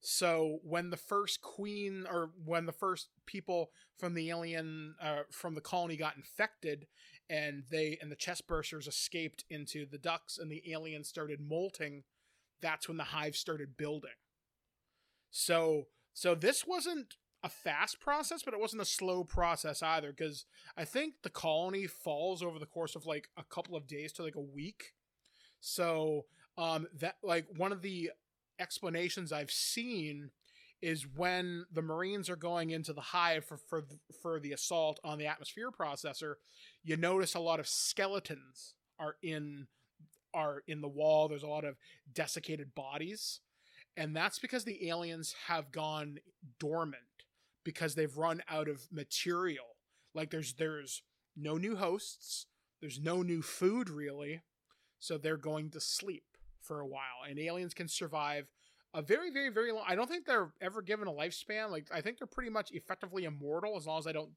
So 0.01 0.61
when 0.63 0.89
the 0.89 0.97
first 0.97 1.43
queen 1.43 2.07
or 2.11 2.31
when 2.47 2.65
the 2.65 2.73
first 2.73 3.09
people 3.27 3.71
from 3.99 4.15
the 4.15 4.31
alien 4.31 4.95
uh, 4.99 5.25
from 5.31 5.55
the 5.55 5.61
colony 5.61 5.99
got 5.99 6.17
infected 6.17 6.87
and 7.29 7.65
they 7.71 7.99
and 8.01 8.11
the 8.11 8.17
chest 8.17 8.49
bursters 8.49 8.89
escaped 8.89 9.45
into 9.51 9.85
the 9.85 9.99
ducks 9.99 10.39
and 10.39 10.51
the 10.51 10.63
aliens 10.73 11.09
started 11.09 11.41
molting, 11.43 12.05
that's 12.63 12.89
when 12.89 12.97
the 12.97 13.05
hive 13.05 13.37
started 13.37 13.77
building. 13.77 14.17
So 15.31 15.89
so 16.15 16.35
this 16.35 16.67
wasn't 16.67 17.17
a 17.43 17.51
fast 17.51 18.01
process, 18.01 18.43
but 18.43 18.55
it 18.55 18.61
wasn't 18.61 18.81
a 18.81 18.87
slow 18.87 19.25
process 19.25 19.83
either 19.83 20.11
because 20.11 20.47
I 20.75 20.87
think 20.87 21.17
the 21.23 21.29
colony 21.29 21.87
falls 21.87 22.43
over 22.43 22.59
the 22.59 22.65
course 22.65 22.97
of 22.97 23.05
like 23.05 23.29
a 23.37 23.45
couple 23.45 23.77
of 23.77 23.87
days 23.87 24.11
to 24.15 24.23
like 24.23 24.35
a 24.35 24.41
week. 24.41 24.95
So 25.61 26.27
um 26.57 26.87
that 26.99 27.17
like 27.23 27.47
one 27.57 27.73
of 27.73 27.83
the 27.83 28.11
explanations 28.59 29.33
I've 29.33 29.51
seen 29.51 30.31
is 30.81 31.07
when 31.17 31.65
the 31.73 31.83
Marines 31.83 32.31
are 32.31 32.37
going 32.37 32.71
into 32.71 32.93
the 32.93 33.01
hive 33.01 33.45
for 33.45 33.57
for 33.57 33.85
for 34.23 34.39
the 34.41 34.53
assault 34.53 35.01
on 35.03 35.19
the 35.19 35.27
atmosphere 35.27 35.71
processor, 35.71 36.35
you 36.85 36.97
notice 36.97 37.35
a 37.35 37.41
lot 37.41 37.61
of 37.61 37.69
skeletons 37.69 38.75
are 38.99 39.17
in 39.23 39.67
are 40.35 40.63
in 40.67 40.81
the 40.81 40.89
wall. 40.89 41.29
There's 41.29 41.43
a 41.43 41.49
lot 41.49 41.65
of 41.65 41.77
desiccated 42.13 42.75
bodies, 42.75 43.41
and 43.97 44.15
that's 44.15 44.39
because 44.39 44.65
the 44.65 44.89
aliens 44.89 45.35
have 45.47 45.73
gone 45.73 46.19
dormant 46.61 47.03
because 47.65 47.95
they've 47.95 48.17
run 48.17 48.43
out 48.49 48.69
of 48.69 48.87
material. 48.93 49.77
Like 50.15 50.31
there's 50.31 50.55
there's 50.55 51.03
no 51.37 51.57
new 51.57 51.77
hosts, 51.77 52.47
there's 52.81 53.01
no 53.01 53.23
new 53.23 53.43
food 53.43 53.91
really, 53.91 54.43
so 54.99 55.19
they're 55.19 55.37
going 55.37 55.71
to 55.71 55.81
sleep 55.81 56.25
for 56.61 56.81
a 56.81 56.87
while, 56.87 57.25
and 57.29 57.39
aliens 57.39 57.75
can 57.75 57.89
survive 57.89 58.47
a 58.95 59.03
very, 59.03 59.31
very, 59.31 59.51
very 59.51 59.73
long. 59.73 59.85
I 59.87 59.95
don't 59.95 60.09
think 60.09 60.27
they're 60.27 60.53
ever 60.61 60.83
given 60.83 61.09
a 61.09 61.13
lifespan. 61.13 61.71
Like 61.71 61.89
I 61.93 62.01
think 62.01 62.19
they're 62.19 62.27
pretty 62.27 62.51
much 62.51 62.71
effectively 62.73 63.25
immortal 63.25 63.77
as 63.77 63.87
long 63.87 63.99
as 63.99 64.07
I 64.07 64.13
don't 64.13 64.31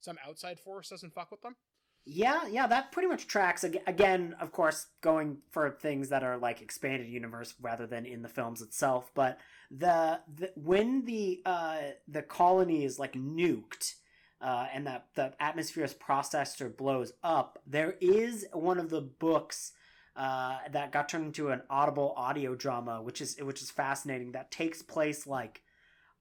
some 0.00 0.16
outside 0.26 0.60
force 0.60 0.90
doesn't 0.90 1.12
fuck 1.12 1.30
with 1.30 1.42
them. 1.42 1.56
Yeah, 2.04 2.46
yeah, 2.46 2.66
that 2.68 2.92
pretty 2.92 3.08
much 3.08 3.26
tracks. 3.26 3.64
Again, 3.64 4.34
of 4.40 4.50
course, 4.50 4.86
going 5.02 5.38
for 5.50 5.70
things 5.70 6.08
that 6.08 6.22
are 6.22 6.38
like 6.38 6.62
expanded 6.62 7.06
universe 7.06 7.54
rather 7.60 7.86
than 7.86 8.06
in 8.06 8.22
the 8.22 8.28
films 8.28 8.62
itself. 8.62 9.10
But 9.14 9.38
the, 9.70 10.20
the 10.34 10.50
when 10.56 11.04
the 11.04 11.42
uh, 11.44 11.78
the 12.06 12.22
colony 12.22 12.84
is 12.84 12.98
like 12.98 13.12
nuked, 13.12 13.94
uh, 14.40 14.66
and 14.72 14.86
that 14.86 15.06
the 15.14 15.32
atmosphere's 15.40 15.94
processor 15.94 16.74
blows 16.74 17.12
up, 17.22 17.58
there 17.66 17.96
is 18.00 18.46
one 18.52 18.78
of 18.78 18.90
the 18.90 19.00
books 19.00 19.72
uh, 20.16 20.58
that 20.72 20.92
got 20.92 21.08
turned 21.08 21.26
into 21.26 21.50
an 21.50 21.62
audible 21.70 22.12
audio 22.16 22.54
drama, 22.54 23.02
which 23.02 23.20
is 23.20 23.36
which 23.40 23.62
is 23.62 23.70
fascinating. 23.70 24.32
That 24.32 24.50
takes 24.50 24.82
place 24.82 25.26
like 25.26 25.62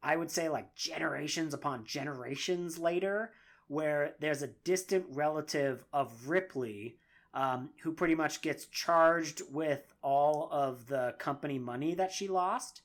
I 0.04 0.16
would 0.16 0.32
say 0.32 0.50
like 0.50 0.76
generations 0.76 1.54
upon 1.54 1.86
generations 1.86 2.78
later 2.78 3.32
where 3.68 4.14
there's 4.20 4.44
a 4.44 4.48
distant 4.48 5.06
relative 5.10 5.84
of 5.92 6.28
Ripley 6.28 6.98
um, 7.34 7.70
who 7.82 7.92
pretty 7.92 8.16
much 8.16 8.42
gets 8.42 8.66
charged 8.68 9.42
with 9.52 9.94
all 10.02 10.48
of 10.52 10.88
the 10.88 11.16
company 11.20 11.60
money 11.60 11.94
that 11.94 12.12
she 12.12 12.28
lost. 12.28 12.82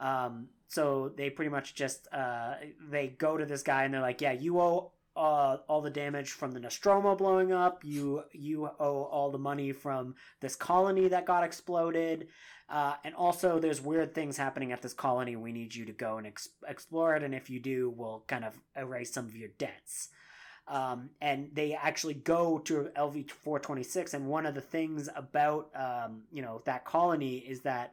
Um, 0.00 0.48
so 0.68 1.12
they 1.16 1.30
pretty 1.30 1.50
much 1.50 1.74
just 1.74 2.08
uh, 2.12 2.54
they 2.88 3.08
go 3.08 3.36
to 3.36 3.44
this 3.44 3.62
guy 3.62 3.84
and 3.84 3.94
they're 3.94 4.00
like, 4.00 4.20
"Yeah, 4.20 4.32
you 4.32 4.60
owe 4.60 4.92
uh, 5.16 5.58
all 5.68 5.82
the 5.82 5.90
damage 5.90 6.30
from 6.30 6.52
the 6.52 6.60
Nostromo 6.60 7.14
blowing 7.14 7.52
up. 7.52 7.84
You 7.84 8.24
you 8.32 8.68
owe 8.78 9.04
all 9.04 9.30
the 9.30 9.38
money 9.38 9.72
from 9.72 10.14
this 10.40 10.56
colony 10.56 11.08
that 11.08 11.26
got 11.26 11.44
exploded." 11.44 12.28
Uh, 12.68 12.94
and 13.02 13.16
also, 13.16 13.58
there's 13.58 13.80
weird 13.80 14.14
things 14.14 14.36
happening 14.36 14.70
at 14.70 14.80
this 14.80 14.94
colony. 14.94 15.34
We 15.34 15.50
need 15.50 15.74
you 15.74 15.84
to 15.86 15.92
go 15.92 16.18
and 16.18 16.26
ex- 16.26 16.50
explore 16.68 17.16
it, 17.16 17.24
and 17.24 17.34
if 17.34 17.50
you 17.50 17.58
do, 17.58 17.90
we'll 17.90 18.22
kind 18.28 18.44
of 18.44 18.54
erase 18.76 19.12
some 19.12 19.26
of 19.26 19.34
your 19.34 19.48
debts. 19.58 20.10
Um, 20.68 21.10
and 21.20 21.50
they 21.52 21.74
actually 21.74 22.14
go 22.14 22.60
to 22.60 22.90
LV 22.96 23.30
426. 23.32 24.14
And 24.14 24.28
one 24.28 24.46
of 24.46 24.54
the 24.54 24.60
things 24.60 25.08
about, 25.16 25.70
um, 25.74 26.22
you 26.30 26.42
know, 26.42 26.62
that 26.64 26.84
colony 26.84 27.38
is 27.38 27.62
that 27.62 27.92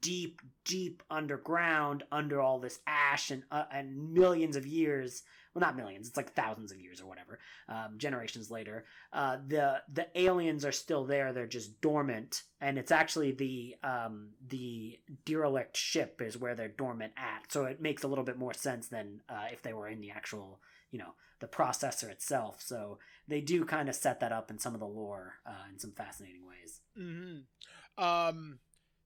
deep, 0.00 0.40
deep 0.64 1.02
underground, 1.10 2.04
under 2.12 2.40
all 2.40 2.60
this 2.60 2.80
ash 2.86 3.30
and, 3.30 3.42
uh, 3.50 3.64
and 3.72 4.12
millions 4.12 4.56
of 4.56 4.66
years, 4.66 5.22
well, 5.54 5.60
not 5.60 5.76
millions, 5.76 6.08
it's 6.08 6.16
like 6.16 6.32
thousands 6.32 6.72
of 6.72 6.80
years 6.80 7.00
or 7.00 7.06
whatever, 7.06 7.38
um, 7.68 7.98
generations 7.98 8.50
later, 8.50 8.84
uh, 9.12 9.36
the 9.46 9.82
the 9.92 10.06
aliens 10.14 10.64
are 10.64 10.72
still 10.72 11.04
there. 11.04 11.32
They're 11.32 11.46
just 11.46 11.80
dormant, 11.80 12.42
and 12.60 12.78
it's 12.78 12.92
actually 12.92 13.32
the 13.32 13.76
um, 13.82 14.30
the 14.48 14.98
derelict 15.26 15.76
ship 15.76 16.22
is 16.22 16.38
where 16.38 16.54
they're 16.54 16.68
dormant 16.68 17.12
at. 17.16 17.52
So 17.52 17.64
it 17.64 17.82
makes 17.82 18.02
a 18.02 18.08
little 18.08 18.24
bit 18.24 18.38
more 18.38 18.54
sense 18.54 18.88
than 18.88 19.20
uh, 19.28 19.48
if 19.52 19.62
they 19.62 19.74
were 19.74 19.88
in 19.88 20.00
the 20.00 20.10
actual, 20.10 20.60
you 20.90 20.98
know, 20.98 21.14
the 21.40 21.48
processor 21.48 22.08
itself. 22.08 22.62
So 22.62 22.98
they 23.28 23.40
do 23.40 23.64
kind 23.64 23.88
of 23.88 23.94
set 23.94 24.20
that 24.20 24.32
up 24.32 24.50
in 24.50 24.58
some 24.58 24.74
of 24.74 24.80
the 24.80 24.86
lore 24.86 25.34
uh, 25.44 25.68
in 25.70 25.78
some 25.78 25.92
fascinating 25.92 26.46
ways. 26.46 26.80
Mm-hmm. 26.98 28.02
Um, 28.02 28.58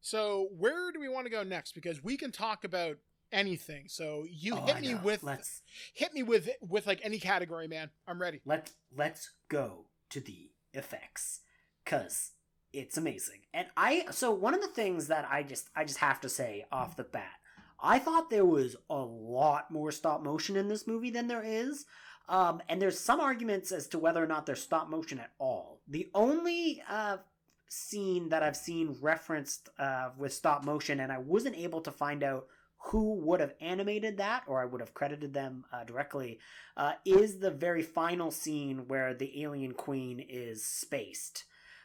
so 0.07 0.49
where 0.57 0.93
do 0.93 1.01
we 1.01 1.09
want 1.09 1.27
to 1.27 1.31
go 1.31 1.43
next? 1.43 1.73
Because 1.73 2.03
we 2.05 2.17
can 2.17 2.31
talk 2.31 2.63
about 2.65 2.97
anything. 3.33 3.85
So 3.89 4.25
you 4.31 4.55
Oh, 4.55 4.65
hit 4.67 4.77
I 4.77 4.81
me 4.81 4.93
know. 4.95 5.01
with 5.03 5.23
let's 5.25 5.63
hit 5.95 6.15
me 6.15 6.23
with 6.23 6.49
with 6.61 6.87
like 6.87 7.01
any 7.03 7.19
category, 7.19 7.67
man. 7.67 7.91
I'm 8.07 8.21
ready. 8.21 8.41
let 8.45 8.71
let's 8.97 9.31
go 9.49 9.87
to 10.11 10.21
the 10.21 10.51
effects 10.75 11.41
because 11.85 12.33
it's 12.73 12.97
amazing 12.99 13.41
and 13.55 13.67
i 13.77 14.05
so 14.11 14.31
one 14.31 14.53
of 14.55 14.61
the 14.61 14.69
things 14.69 15.07
that 15.09 15.27
i 15.31 15.43
just 15.43 15.71
i 15.75 15.83
just 15.85 15.99
have 15.99 16.21
to 16.21 16.29
say 16.29 16.65
off 16.71 16.97
the 16.97 17.05
bat 17.05 17.39
i 17.81 17.99
thought 17.99 18.29
there 18.29 18.45
was 18.45 18.77
a 18.91 18.97
lot 18.99 19.71
more 19.71 19.91
stop 19.91 20.23
motion 20.23 20.55
in 20.57 20.69
this 20.69 20.87
movie 20.87 21.09
than 21.11 21.27
there 21.29 21.43
is 21.45 21.87
um, 22.29 22.61
and 22.69 22.83
there's 22.83 23.01
some 23.01 23.21
arguments 23.21 23.73
as 23.73 23.87
to 23.89 23.99
whether 23.99 24.23
or 24.23 24.27
not 24.27 24.45
there's 24.45 24.61
stop 24.63 24.91
motion 24.91 25.19
at 25.19 25.31
all 25.39 25.81
the 25.89 26.11
only 26.15 26.83
uh, 26.91 27.17
scene 27.69 28.29
that 28.29 28.43
i've 28.43 28.57
seen 28.57 28.97
referenced 29.01 29.69
uh, 29.79 30.11
with 30.17 30.33
stop 30.33 30.65
motion 30.65 31.01
and 31.01 31.13
i 31.13 31.19
wasn't 31.19 31.57
able 31.57 31.81
to 31.81 31.91
find 31.91 32.23
out 32.23 32.47
who 32.91 33.15
would 33.15 33.41
have 33.41 33.55
animated 33.61 34.17
that 34.17 34.43
or 34.47 34.61
i 34.61 34.65
would 34.65 34.81
have 34.81 34.95
credited 34.95 35.33
them 35.33 35.65
uh, 35.73 35.85
directly 35.85 36.39
uh, 36.77 36.93
is 37.05 37.39
the 37.39 37.51
very 37.51 37.83
final 37.83 38.31
scene 38.31 38.87
where 38.87 39.15
the 39.15 39.43
alien 39.43 39.73
queen 39.73 40.25
is 40.29 40.65
spaced. 40.65 41.45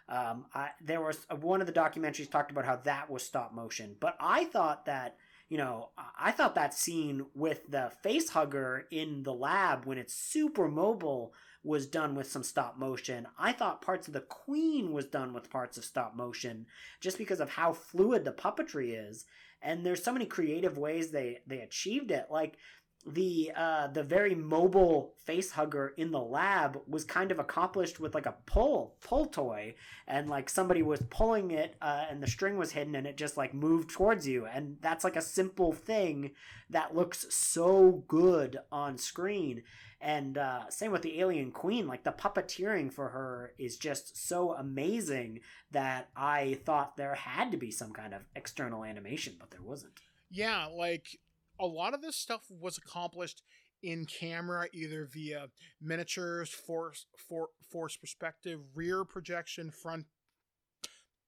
Um, 0.10 0.46
I, 0.54 0.70
there 0.82 1.02
was 1.02 1.26
uh, 1.30 1.36
one 1.38 1.62
of 1.62 1.68
the 1.68 1.74
documentaries 1.74 2.30
talked 2.30 2.52
about 2.52 2.66
how 2.66 2.76
that 2.78 3.10
was 3.10 3.24
stop 3.24 3.54
motion, 3.54 3.96
but 4.00 4.18
I 4.20 4.46
thought 4.46 4.86
that 4.88 5.16
you 5.48 5.58
know 5.58 5.90
I 6.20 6.32
thought 6.32 6.56
that 6.56 6.74
scene 6.74 7.26
with 7.34 7.72
the 7.72 7.92
face 8.04 8.30
hugger 8.30 8.88
in 8.92 9.24
the 9.24 9.34
lab 9.34 9.86
when 9.86 9.98
it's 9.98 10.14
super 10.14 10.68
mobile 10.68 11.34
was 11.64 11.86
done 11.86 12.16
with 12.16 12.30
some 12.30 12.44
stop 12.44 12.78
motion. 12.78 13.28
I 13.38 13.52
thought 13.52 13.82
parts 13.82 14.08
of 14.08 14.14
the 14.14 14.22
queen 14.22 14.92
was 14.92 15.06
done 15.06 15.34
with 15.34 15.50
parts 15.50 15.78
of 15.78 15.86
stop 15.86 16.16
motion 16.16 16.66
just 17.00 17.18
because 17.18 17.40
of 17.40 17.52
how 17.52 17.74
fluid 17.74 18.26
the 18.26 18.32
puppetry 18.32 19.10
is. 19.10 19.26
And 19.62 19.86
there's 19.86 20.04
so 20.04 20.14
many 20.14 20.26
creative 20.26 20.78
ways 20.78 21.12
they 21.12 21.40
they 21.46 21.60
achieved 21.60 22.10
it. 22.10 22.28
Like 22.32 22.58
the 23.06 23.52
uh 23.56 23.88
the 23.88 24.04
very 24.04 24.36
mobile 24.36 25.16
face 25.26 25.52
hugger 25.52 25.94
in 25.98 26.12
the 26.12 26.20
lab 26.20 26.80
was 26.88 27.04
kind 27.04 27.32
of 27.32 27.40
accomplished 27.40 28.00
with 28.00 28.14
like 28.14 28.28
a 28.28 28.36
pull 28.48 28.96
pull 29.02 29.28
toy. 29.28 29.76
And 30.08 30.30
like 30.30 30.50
somebody 30.50 30.82
was 30.82 31.04
pulling 31.12 31.52
it 31.52 31.76
uh, 31.80 32.06
and 32.10 32.24
the 32.24 32.28
string 32.28 32.58
was 32.58 32.72
hidden 32.72 32.96
and 32.96 33.06
it 33.06 33.18
just 33.18 33.38
like 33.38 33.54
moved 33.54 33.92
towards 33.92 34.28
you. 34.28 34.48
And 34.48 34.78
that's 34.82 35.04
like 35.04 35.16
a 35.16 35.22
simple 35.22 35.74
thing 35.74 36.32
that 36.72 36.96
looks 36.96 37.28
so 37.30 38.04
good 38.08 38.58
on 38.72 38.98
screen 38.98 39.62
and 40.02 40.38
uh, 40.38 40.70
same 40.70 40.92
with 40.92 41.02
the 41.04 41.20
alien 41.20 41.52
queen 41.52 41.88
like 41.88 42.04
the 42.04 42.12
puppeteering 42.12 42.92
for 42.92 43.10
her 43.10 43.54
is 43.58 43.78
just 43.78 44.18
so 44.28 44.54
amazing 44.54 45.40
that 45.72 46.10
i 46.16 46.58
thought 46.66 46.98
there 46.98 47.16
had 47.16 47.52
to 47.52 47.58
be 47.58 47.72
some 47.72 47.92
kind 47.92 48.14
of 48.14 48.22
external 48.36 48.84
animation 48.84 49.34
but 49.40 49.52
there 49.52 49.62
wasn't 49.62 50.00
Yeah, 50.30 50.66
like 50.66 51.20
a 51.60 51.66
lot 51.66 51.94
of 51.94 52.02
this 52.02 52.16
stuff 52.16 52.42
was 52.50 52.78
accomplished 52.78 53.44
in 53.84 54.06
camera, 54.06 54.68
either 54.74 55.06
via 55.12 55.48
miniatures, 55.82 56.50
force, 56.50 57.06
for, 57.18 57.50
force 57.72 57.98
perspective, 57.98 58.60
rear 58.76 59.04
projection, 59.04 59.72
front 59.72 60.06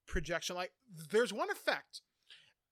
projection. 0.08 0.56
Like, 0.56 0.72
there's 1.12 1.34
one 1.34 1.50
effect, 1.50 2.02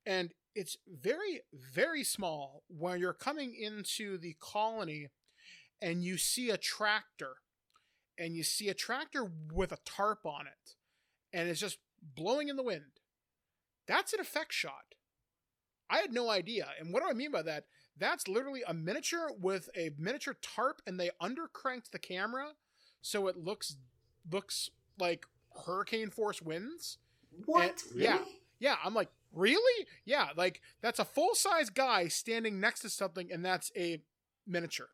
and 0.06 0.32
it's 0.56 0.78
very, 0.88 1.42
very 1.54 2.04
small 2.04 2.64
when 2.68 3.00
you're 3.00 3.14
coming 3.14 3.56
into 3.56 4.18
the 4.18 4.36
colony 4.40 5.10
and 5.82 6.04
you 6.04 6.18
see 6.18 6.50
a 6.50 6.58
tractor, 6.58 7.38
and 8.18 8.36
you 8.36 8.44
see 8.44 8.70
a 8.70 8.74
tractor 8.74 9.32
with 9.54 9.72
a 9.72 9.78
tarp 9.86 10.26
on 10.26 10.48
it, 10.48 10.76
and 11.34 11.50
it's 11.50 11.60
just 11.60 11.78
blowing 12.16 12.50
in 12.50 12.56
the 12.56 12.64
wind. 12.64 13.00
That's 13.88 14.14
an 14.14 14.20
effect 14.20 14.54
shot. 14.54 14.96
I 15.90 15.98
had 15.98 16.14
no 16.14 16.30
idea. 16.30 16.70
And 16.80 16.94
what 16.94 17.04
do 17.04 17.10
I 17.10 17.14
mean 17.14 17.32
by 17.32 17.42
that? 17.42 17.66
That's 17.98 18.28
literally 18.28 18.62
a 18.66 18.74
miniature 18.74 19.30
with 19.40 19.70
a 19.76 19.92
miniature 19.98 20.38
tarp, 20.42 20.82
and 20.88 21.00
they 21.00 21.10
undercranked 21.22 21.92
the 21.92 22.00
camera 22.00 22.52
so 23.02 23.28
it 23.28 23.36
looks 23.38 23.76
looks 24.32 24.70
like 25.00 25.26
hurricane 25.66 26.10
force 26.10 26.42
winds. 26.42 26.98
what 27.46 27.84
And- 27.92 28.02
yeah. 28.02 28.20
Yeah, 28.60 28.76
I'm 28.86 28.94
like, 28.94 29.10
really? 29.34 29.88
Yeah, 30.06 30.30
like 30.38 30.62
that's 30.82 31.00
a 31.00 31.06
full 31.06 31.34
size 31.34 31.70
guy 31.72 32.08
standing 32.08 32.60
next 32.60 32.82
to 32.82 32.90
something, 32.90 33.32
and 33.32 33.44
that's 33.44 33.72
a 33.76 34.02
miniature. 34.46 34.90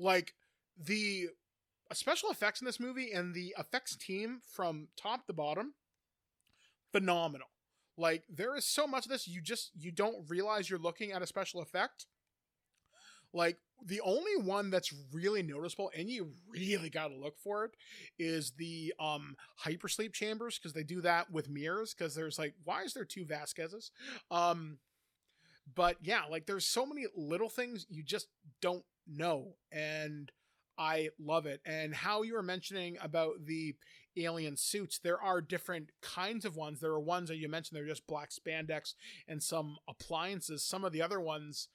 Like 0.00 0.34
the 0.82 1.28
special 1.92 2.30
effects 2.30 2.60
in 2.60 2.64
this 2.64 2.80
movie 2.80 3.12
and 3.12 3.34
the 3.34 3.54
effects 3.58 3.96
team 3.96 4.40
from 4.50 4.88
top 4.96 5.26
to 5.26 5.32
bottom, 5.32 5.74
phenomenal. 6.92 7.48
Like 7.96 8.24
there 8.28 8.56
is 8.56 8.64
so 8.64 8.86
much 8.86 9.04
of 9.04 9.10
this 9.10 9.28
you 9.28 9.42
just 9.42 9.72
you 9.78 9.92
don't 9.92 10.28
realize 10.28 10.70
you're 10.70 10.78
looking 10.78 11.12
at 11.12 11.22
a 11.22 11.26
special 11.26 11.60
effect. 11.60 12.06
Like 13.32 13.58
the 13.84 14.00
only 14.00 14.36
one 14.36 14.70
that's 14.70 14.92
really 15.12 15.42
noticeable 15.42 15.90
and 15.96 16.08
you 16.08 16.32
really 16.50 16.90
got 16.90 17.08
to 17.08 17.16
look 17.16 17.38
for 17.38 17.64
it 17.64 17.72
is 18.18 18.52
the 18.52 18.92
um 18.98 19.36
hypersleep 19.64 20.12
chambers 20.12 20.58
because 20.58 20.72
they 20.72 20.82
do 20.82 21.00
that 21.02 21.30
with 21.30 21.48
mirrors 21.48 21.94
because 21.94 22.14
there's 22.14 22.38
like 22.38 22.54
why 22.64 22.82
is 22.82 22.94
there 22.94 23.04
two 23.04 23.24
Vasquezes? 23.24 23.90
Um 24.30 24.78
but 25.74 25.96
yeah, 26.02 26.22
like 26.28 26.46
there's 26.46 26.66
so 26.66 26.86
many 26.86 27.06
little 27.14 27.48
things 27.48 27.86
you 27.88 28.02
just 28.02 28.28
don't 28.60 28.84
know 29.06 29.54
and 29.72 30.30
I 30.78 31.10
love 31.18 31.44
it. 31.44 31.60
And 31.66 31.94
how 31.94 32.22
you 32.22 32.34
were 32.34 32.42
mentioning 32.42 32.96
about 33.02 33.44
the 33.44 33.76
alien 34.16 34.56
suits, 34.56 34.98
there 34.98 35.20
are 35.20 35.42
different 35.42 35.90
kinds 36.00 36.44
of 36.44 36.56
ones. 36.56 36.80
There 36.80 36.92
are 36.92 37.00
ones 37.00 37.28
that 37.28 37.36
you 37.36 37.48
mentioned 37.48 37.76
they're 37.76 37.86
just 37.86 38.06
black 38.06 38.30
spandex 38.30 38.94
and 39.28 39.42
some 39.42 39.76
appliances. 39.86 40.64
Some 40.64 40.84
of 40.84 40.92
the 40.92 41.02
other 41.02 41.20
ones 41.20 41.68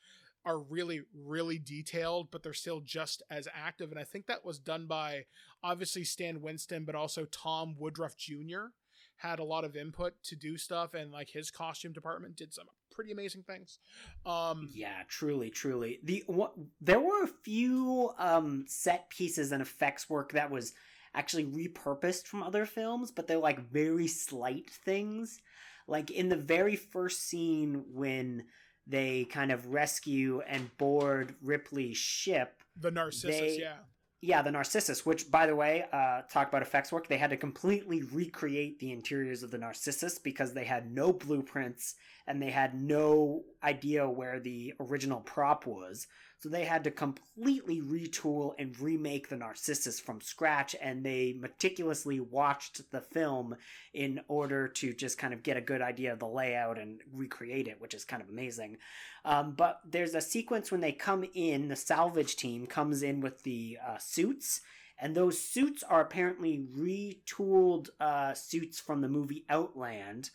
are 0.44 0.60
really, 0.60 1.02
really 1.14 1.60
detailed, 1.60 2.30
but 2.32 2.44
they're 2.44 2.54
still 2.54 2.80
just 2.80 3.24
as 3.30 3.48
active. 3.54 3.92
And 3.92 4.00
I 4.00 4.04
think 4.04 4.28
that 4.28 4.46
was 4.46 4.60
done 4.60 4.88
by 4.88 5.26
obviously 5.64 6.04
Stan 6.04 6.42
Winston, 6.42 6.84
but 6.86 6.96
also 6.96 7.26
Tom 7.26 7.76
Woodruff 7.78 8.16
Jr. 8.18 8.68
had 9.18 9.40
a 9.40 9.44
lot 9.44 9.64
of 9.64 9.76
input 9.76 10.14
to 10.24 10.36
do 10.36 10.58
stuff, 10.58 10.94
and 10.94 11.12
like 11.12 11.30
his 11.30 11.50
costume 11.52 11.94
department 11.94 12.36
did 12.36 12.54
some 12.54 12.66
pretty 12.92 13.12
amazing 13.12 13.44
things. 13.44 13.80
Um, 14.26 14.70
Yeah, 14.74 15.04
truly, 15.08 15.50
truly. 15.50 16.00
The 16.04 16.24
what, 16.28 16.54
there 16.82 17.00
were 17.00 17.24
a 17.24 17.28
few 17.44 18.12
um, 18.18 18.66
set 18.68 19.10
pieces 19.10 19.52
and 19.52 19.62
effects 19.62 20.10
work 20.10 20.32
that 20.34 20.50
was 20.52 20.74
actually 21.14 21.46
repurposed 21.46 22.28
from 22.28 22.44
other 22.44 22.66
films, 22.66 23.12
but 23.12 23.28
they're 23.28 23.38
like 23.38 23.70
very 23.72 24.08
slight 24.08 24.70
things. 24.70 25.42
Like 25.88 26.12
in 26.12 26.30
the 26.30 26.36
very 26.36 26.76
first 26.76 27.28
scene 27.28 27.86
when 27.94 28.46
they 28.88 29.26
kind 29.26 29.52
of 29.52 29.68
rescue 29.68 30.42
and 30.48 30.76
board 30.78 31.36
Ripley's 31.42 31.98
ship, 31.98 32.62
the 32.80 32.92
Narcissus, 32.92 33.40
They- 33.40 33.60
yeah. 33.62 33.78
Yeah, 34.26 34.42
the 34.42 34.52
Narcissus, 34.52 35.06
which, 35.06 35.30
by 35.30 35.46
the 35.46 35.56
way, 35.56 35.86
uh, 35.94 36.22
talk 36.24 36.50
about 36.50 36.64
effects 36.64 36.92
work. 36.92 37.08
They 37.08 37.18
had 37.18 37.30
to 37.30 37.38
completely 37.38 38.02
recreate 38.02 38.80
the 38.80 38.92
interiors 38.92 39.44
of 39.44 39.52
the 39.52 39.58
Narcissus 39.60 40.18
because 40.18 40.54
they 40.54 40.66
had 40.66 40.92
no 40.92 41.14
blueprints 41.14 41.96
and 42.28 42.42
they 42.42 42.52
had 42.52 42.74
no 42.74 43.44
idea 43.64 44.10
where 44.10 44.40
the 44.40 44.74
original 44.80 45.20
prop 45.20 45.66
was. 45.66 46.08
So 46.40 46.50
they 46.50 46.66
had 46.66 46.84
to 46.84 46.92
completely 46.92 47.82
retool 47.82 48.54
and 48.60 48.80
remake 48.80 49.30
the 49.30 49.38
Narcissus 49.38 50.00
from 50.00 50.22
scratch, 50.22 50.76
and 50.82 51.04
they 51.04 51.36
meticulously 51.40 52.20
watched 52.20 52.92
the 52.92 53.02
film 53.02 53.56
in 53.94 54.22
order 54.28 54.68
to 54.68 54.94
just 54.94 55.18
kind 55.18 55.34
of 55.34 55.44
get 55.44 55.58
a 55.58 55.62
good 55.62 55.82
idea 55.82 56.14
of 56.14 56.20
the 56.20 56.28
layout 56.28 56.78
and 56.78 57.02
recreate 57.14 57.68
it, 57.68 57.80
which 57.80 57.94
is 57.94 58.04
kind 58.04 58.22
of 58.22 58.30
amazing. 58.30 58.78
Um, 59.24 59.54
but 59.54 59.80
there's 59.90 60.14
a 60.14 60.22
sequence 60.22 60.72
when 60.72 60.82
they 60.82 60.92
come 60.92 61.26
in, 61.34 61.70
the 61.70 61.76
salvage 61.76 62.36
team 62.36 62.68
comes 62.68 63.02
in 63.02 63.22
with 63.22 63.42
the 63.44 63.80
uh, 63.86 63.98
suits, 63.98 64.62
and 65.00 65.16
those 65.16 65.40
suits 65.40 65.84
are 65.84 66.02
apparently 66.02 66.64
retooled 66.78 67.90
uh, 68.00 68.34
suits 68.34 68.80
from 68.80 69.02
the 69.02 69.10
movie 69.10 69.46
Outland. 69.50 70.30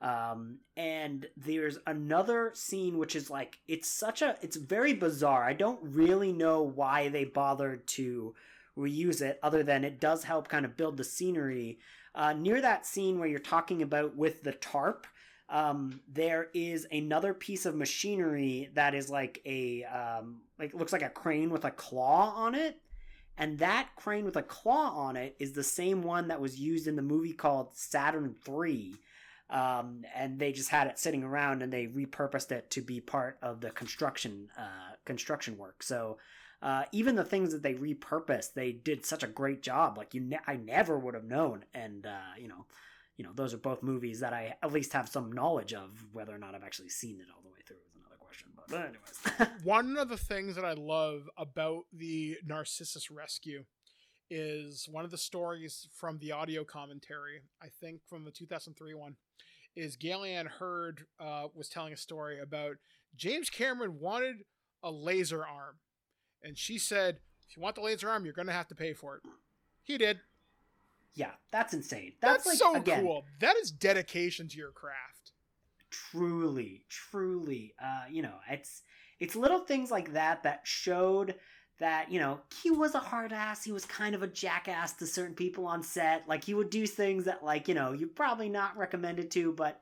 Um, 0.00 0.58
and 0.76 1.26
there's 1.36 1.78
another 1.86 2.50
scene 2.54 2.98
which 2.98 3.16
is 3.16 3.30
like 3.30 3.58
it's 3.66 3.88
such 3.88 4.20
a 4.22 4.36
it's 4.42 4.56
very 4.56 4.92
bizarre. 4.92 5.42
I 5.42 5.54
don't 5.54 5.80
really 5.82 6.32
know 6.32 6.62
why 6.62 7.08
they 7.08 7.24
bothered 7.24 7.86
to 7.88 8.34
reuse 8.76 9.22
it, 9.22 9.38
other 9.42 9.62
than 9.62 9.84
it 9.84 10.00
does 10.00 10.24
help 10.24 10.48
kind 10.48 10.64
of 10.66 10.76
build 10.76 10.96
the 10.96 11.04
scenery. 11.04 11.78
Uh, 12.14 12.32
near 12.34 12.60
that 12.60 12.86
scene 12.86 13.18
where 13.18 13.28
you're 13.28 13.38
talking 13.38 13.82
about 13.82 14.16
with 14.16 14.42
the 14.42 14.52
tarp, 14.52 15.06
um, 15.48 16.00
there 16.12 16.48
is 16.54 16.86
another 16.90 17.32
piece 17.32 17.66
of 17.66 17.74
machinery 17.74 18.70
that 18.74 18.94
is 18.94 19.08
like 19.08 19.40
a 19.46 19.84
um, 19.84 20.40
like 20.58 20.74
looks 20.74 20.92
like 20.92 21.02
a 21.02 21.10
crane 21.10 21.50
with 21.50 21.64
a 21.64 21.70
claw 21.70 22.32
on 22.36 22.54
it 22.54 22.80
and 23.38 23.58
that 23.58 23.90
crane 23.96 24.24
with 24.24 24.36
a 24.36 24.42
claw 24.42 24.90
on 24.90 25.16
it 25.16 25.36
is 25.38 25.52
the 25.52 25.62
same 25.62 26.02
one 26.02 26.28
that 26.28 26.40
was 26.40 26.58
used 26.58 26.86
in 26.86 26.96
the 26.96 27.02
movie 27.02 27.32
called 27.32 27.68
saturn 27.76 28.34
3 28.44 28.94
um, 29.50 30.04
and 30.14 30.38
they 30.38 30.52
just 30.52 30.70
had 30.70 30.86
it 30.86 30.98
sitting 30.98 31.22
around 31.22 31.62
and 31.62 31.72
they 31.72 31.86
repurposed 31.86 32.50
it 32.52 32.70
to 32.70 32.82
be 32.82 33.00
part 33.00 33.38
of 33.42 33.60
the 33.60 33.70
construction 33.70 34.48
uh, 34.58 34.94
construction 35.04 35.56
work 35.56 35.82
so 35.82 36.18
uh, 36.62 36.84
even 36.92 37.14
the 37.14 37.24
things 37.24 37.52
that 37.52 37.62
they 37.62 37.74
repurposed 37.74 38.54
they 38.54 38.72
did 38.72 39.04
such 39.04 39.22
a 39.22 39.28
great 39.28 39.62
job 39.62 39.96
like 39.96 40.14
you 40.14 40.20
ne- 40.20 40.38
i 40.46 40.56
never 40.56 40.98
would 40.98 41.14
have 41.14 41.24
known 41.24 41.64
and 41.74 42.06
uh, 42.06 42.34
you 42.38 42.48
know 42.48 42.66
you 43.16 43.24
know, 43.24 43.30
those 43.34 43.54
are 43.54 43.58
both 43.58 43.82
movies 43.82 44.20
that 44.20 44.32
I 44.32 44.56
at 44.62 44.72
least 44.72 44.92
have 44.92 45.08
some 45.08 45.32
knowledge 45.32 45.72
of. 45.72 46.04
Whether 46.12 46.34
or 46.34 46.38
not 46.38 46.54
I've 46.54 46.62
actually 46.62 46.90
seen 46.90 47.20
it 47.20 47.26
all 47.34 47.42
the 47.42 47.48
way 47.48 47.60
through 47.66 47.76
is 47.88 47.96
another 47.96 48.16
question. 48.20 48.48
But, 48.54 48.68
but 48.68 48.80
anyways, 48.80 49.62
one 49.64 49.96
of 49.96 50.08
the 50.08 50.18
things 50.18 50.54
that 50.56 50.64
I 50.64 50.74
love 50.74 51.28
about 51.38 51.84
the 51.92 52.36
Narcissus 52.44 53.10
Rescue 53.10 53.64
is 54.30 54.88
one 54.90 55.04
of 55.04 55.10
the 55.10 55.18
stories 55.18 55.88
from 55.92 56.18
the 56.18 56.32
audio 56.32 56.64
commentary. 56.64 57.42
I 57.62 57.68
think 57.80 58.00
from 58.06 58.24
the 58.24 58.30
2003 58.30 58.94
one 58.94 59.16
is 59.74 59.96
Gale-Anne 59.96 60.46
Hurd 60.46 61.06
uh, 61.20 61.48
was 61.54 61.68
telling 61.68 61.92
a 61.92 61.98
story 61.98 62.40
about 62.40 62.76
James 63.14 63.50
Cameron 63.50 64.00
wanted 64.00 64.36
a 64.82 64.90
laser 64.90 65.44
arm, 65.44 65.76
and 66.42 66.56
she 66.56 66.78
said, 66.78 67.18
"If 67.48 67.56
you 67.56 67.62
want 67.62 67.74
the 67.74 67.82
laser 67.82 68.08
arm, 68.08 68.24
you're 68.24 68.34
going 68.34 68.46
to 68.46 68.52
have 68.52 68.68
to 68.68 68.74
pay 68.74 68.92
for 68.92 69.16
it." 69.16 69.22
He 69.82 69.98
did 69.98 70.20
yeah, 71.16 71.30
that's 71.50 71.72
insane. 71.72 72.12
That's, 72.20 72.44
that's 72.44 72.46
like, 72.46 72.56
so 72.58 72.76
again, 72.76 73.02
cool. 73.02 73.24
That 73.40 73.56
is 73.56 73.70
dedication 73.70 74.48
to 74.48 74.56
your 74.58 74.70
craft. 74.70 75.32
Truly, 75.90 76.84
truly. 76.90 77.74
Uh, 77.82 78.04
you 78.10 78.20
know, 78.20 78.34
it's 78.50 78.82
it's 79.18 79.34
little 79.34 79.60
things 79.60 79.90
like 79.90 80.12
that 80.12 80.42
that 80.42 80.60
showed 80.64 81.34
that 81.78 82.10
you 82.10 82.18
know 82.18 82.40
he 82.62 82.70
was 82.70 82.94
a 82.94 82.98
hard 83.00 83.32
ass 83.32 83.64
he 83.64 83.72
was 83.72 83.84
kind 83.84 84.14
of 84.14 84.22
a 84.22 84.26
jackass 84.26 84.92
to 84.94 85.06
certain 85.06 85.34
people 85.34 85.66
on 85.66 85.82
set. 85.82 86.28
Like 86.28 86.44
he 86.44 86.54
would 86.54 86.70
do 86.70 86.86
things 86.86 87.24
that 87.24 87.44
like 87.44 87.68
you 87.68 87.74
know 87.74 87.92
you 87.92 88.06
probably 88.06 88.48
not 88.48 88.76
recommended 88.76 89.30
to 89.32 89.52
but 89.52 89.80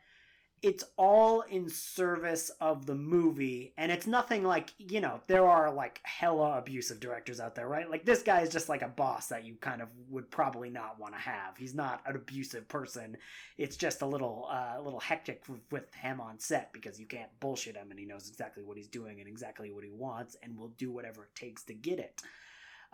it's 0.64 0.84
all 0.96 1.42
in 1.42 1.68
service 1.68 2.50
of 2.58 2.86
the 2.86 2.94
movie 2.94 3.74
and 3.76 3.92
it's 3.92 4.06
nothing 4.06 4.42
like 4.42 4.72
you 4.78 4.98
know 4.98 5.20
there 5.26 5.46
are 5.46 5.70
like 5.70 6.00
hella 6.04 6.56
abusive 6.56 6.98
directors 6.98 7.38
out 7.38 7.54
there 7.54 7.68
right? 7.68 7.90
Like 7.90 8.06
this 8.06 8.22
guy 8.22 8.40
is 8.40 8.48
just 8.48 8.70
like 8.70 8.80
a 8.80 8.88
boss 8.88 9.28
that 9.28 9.44
you 9.44 9.56
kind 9.60 9.82
of 9.82 9.88
would 10.08 10.30
probably 10.30 10.70
not 10.70 10.98
want 10.98 11.12
to 11.12 11.20
have. 11.20 11.58
He's 11.58 11.74
not 11.74 12.00
an 12.06 12.16
abusive 12.16 12.66
person. 12.66 13.18
It's 13.58 13.76
just 13.76 14.00
a 14.00 14.06
little 14.06 14.48
uh, 14.50 14.78
a 14.78 14.82
little 14.82 15.00
hectic 15.00 15.44
with 15.70 15.92
him 15.94 16.18
on 16.18 16.38
set 16.38 16.72
because 16.72 16.98
you 16.98 17.06
can't 17.06 17.28
bullshit 17.40 17.76
him 17.76 17.90
and 17.90 18.00
he 18.00 18.06
knows 18.06 18.30
exactly 18.30 18.62
what 18.62 18.78
he's 18.78 18.88
doing 18.88 19.20
and 19.20 19.28
exactly 19.28 19.70
what 19.70 19.84
he 19.84 19.90
wants 19.90 20.34
and 20.42 20.56
will 20.56 20.72
do 20.78 20.90
whatever 20.90 21.24
it 21.24 21.34
takes 21.34 21.62
to 21.64 21.74
get 21.74 21.98
it 21.98 22.22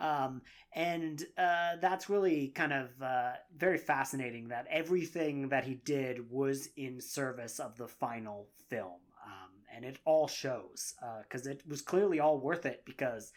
um, 0.01 0.41
and 0.75 1.23
uh, 1.37 1.77
that's 1.81 2.09
really 2.09 2.49
kind 2.49 2.73
of 2.73 2.89
uh, 3.03 3.33
very 3.57 3.79
fascinating 3.79 4.49
that 4.49 4.67
everything 4.71 5.51
that 5.51 5.65
he 5.65 5.75
did 5.75 6.31
was 6.31 6.69
in 6.77 7.01
service 7.01 7.59
of 7.59 7.77
the 7.77 7.87
final 7.87 8.49
film. 8.69 9.01
Um, 9.25 9.51
and 9.75 9.85
it 9.85 9.99
all 10.05 10.27
shows 10.27 10.95
because 11.23 11.47
uh, 11.47 11.51
it 11.51 11.63
was 11.69 11.83
clearly 11.83 12.19
all 12.19 12.41
worth 12.41 12.67
it 12.67 12.83
because 12.87 13.33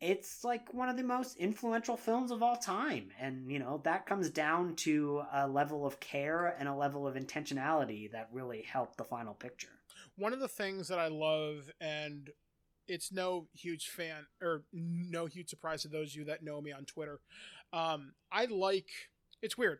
it's 0.00 0.42
like 0.42 0.74
one 0.74 0.88
of 0.88 0.96
the 0.96 1.04
most 1.04 1.36
influential 1.36 1.96
films 1.96 2.30
of 2.30 2.42
all 2.42 2.56
time 2.56 3.10
and 3.20 3.50
you 3.50 3.58
know 3.58 3.80
that 3.84 4.06
comes 4.06 4.28
down 4.28 4.74
to 4.74 5.22
a 5.32 5.46
level 5.46 5.86
of 5.86 6.00
care 6.00 6.56
and 6.58 6.68
a 6.68 6.74
level 6.74 7.06
of 7.06 7.14
intentionality 7.14 8.10
that 8.10 8.28
really 8.32 8.62
helped 8.62 8.96
the 8.96 9.04
final 9.04 9.34
picture 9.34 9.68
one 10.16 10.32
of 10.32 10.40
the 10.40 10.48
things 10.48 10.88
that 10.88 10.98
i 10.98 11.06
love 11.06 11.70
and 11.80 12.30
it's 12.88 13.12
no 13.12 13.48
huge 13.52 13.88
fan 13.88 14.26
or 14.42 14.64
no 14.72 15.26
huge 15.26 15.48
surprise 15.48 15.82
to 15.82 15.88
those 15.88 16.10
of 16.10 16.16
you 16.16 16.24
that 16.24 16.42
know 16.42 16.60
me 16.60 16.72
on 16.72 16.84
Twitter. 16.84 17.20
Um, 17.72 18.12
I 18.30 18.46
like 18.46 18.88
it's 19.42 19.58
weird. 19.58 19.78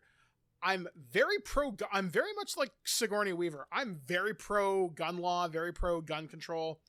I'm 0.63 0.89
very 1.13 1.39
pro. 1.39 1.77
I'm 1.93 2.09
very 2.09 2.33
much 2.37 2.57
like 2.57 2.71
Sigourney 2.85 3.33
Weaver. 3.33 3.67
I'm 3.71 4.01
very 4.07 4.35
pro 4.35 4.89
gun 4.89 5.19
law, 5.19 5.47
very 5.49 5.73
pro 5.73 6.01
gun 6.01 6.27
control, 6.27 6.81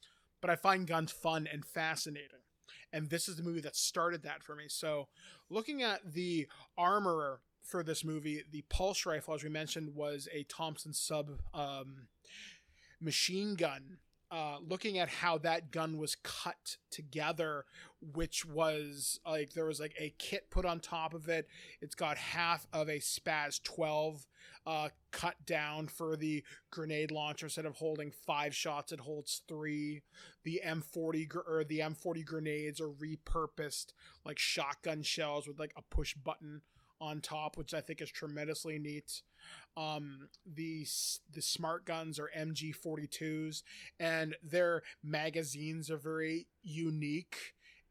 but 0.41 0.49
I 0.49 0.55
find 0.55 0.87
guns 0.87 1.11
fun 1.11 1.47
and 1.51 1.65
fascinating. 1.65 2.29
And 2.93 3.09
this 3.09 3.27
is 3.27 3.35
the 3.35 3.43
movie 3.43 3.61
that 3.61 3.75
started 3.75 4.23
that 4.23 4.43
for 4.43 4.55
me. 4.55 4.65
So, 4.69 5.09
looking 5.49 5.83
at 5.83 6.13
the 6.13 6.47
armorer 6.77 7.41
for 7.61 7.83
this 7.83 8.05
movie, 8.05 8.43
the 8.49 8.63
pulse 8.69 9.05
rifle, 9.05 9.33
as 9.33 9.43
we 9.43 9.49
mentioned, 9.49 9.93
was 9.93 10.29
a 10.31 10.43
Thompson 10.43 10.93
sub 10.93 11.31
um, 11.53 12.07
machine 13.01 13.55
gun 13.55 13.97
uh, 14.31 14.57
looking 14.67 14.97
at 14.97 15.09
how 15.09 15.37
that 15.39 15.71
gun 15.71 15.97
was 15.97 16.15
cut 16.23 16.77
together, 16.89 17.65
which 18.13 18.45
was 18.45 19.19
like 19.25 19.53
there 19.53 19.65
was 19.65 19.79
like 19.79 19.95
a 19.99 20.13
kit 20.17 20.49
put 20.49 20.65
on 20.65 20.79
top 20.79 21.13
of 21.13 21.29
it. 21.29 21.47
It's 21.81 21.95
got 21.95 22.17
half 22.17 22.65
of 22.73 22.89
a 22.89 22.99
SPAS 22.99 23.59
12 23.59 24.25
uh, 24.65 24.89
cut 25.11 25.35
down 25.45 25.87
for 25.87 26.15
the 26.15 26.43
grenade 26.71 27.11
launcher. 27.11 27.45
Instead 27.45 27.65
of 27.65 27.75
holding 27.75 28.11
five 28.11 28.55
shots, 28.55 28.91
it 28.91 28.99
holds 28.99 29.41
three. 29.47 30.01
The 30.43 30.61
M40 30.65 31.27
gr- 31.27 31.39
or 31.47 31.63
the 31.63 31.79
M40 31.79 32.25
grenades 32.25 32.81
are 32.81 32.89
repurposed 32.89 33.93
like 34.25 34.39
shotgun 34.39 35.03
shells 35.03 35.47
with 35.47 35.59
like 35.59 35.73
a 35.77 35.81
push 35.83 36.15
button 36.15 36.61
on 37.01 37.21
top, 37.21 37.57
which 37.57 37.73
I 37.73 37.81
think 37.81 38.01
is 38.01 38.09
tremendously 38.09 38.79
neat. 38.79 39.21
Um, 39.77 40.29
the 40.45 40.85
the 41.33 41.41
smart 41.41 41.85
guns 41.85 42.19
are 42.19 42.29
MG42s, 42.37 43.63
and 43.99 44.35
their 44.43 44.83
magazines 45.03 45.91
are 45.91 45.97
very 45.97 46.47
unique. 46.63 47.37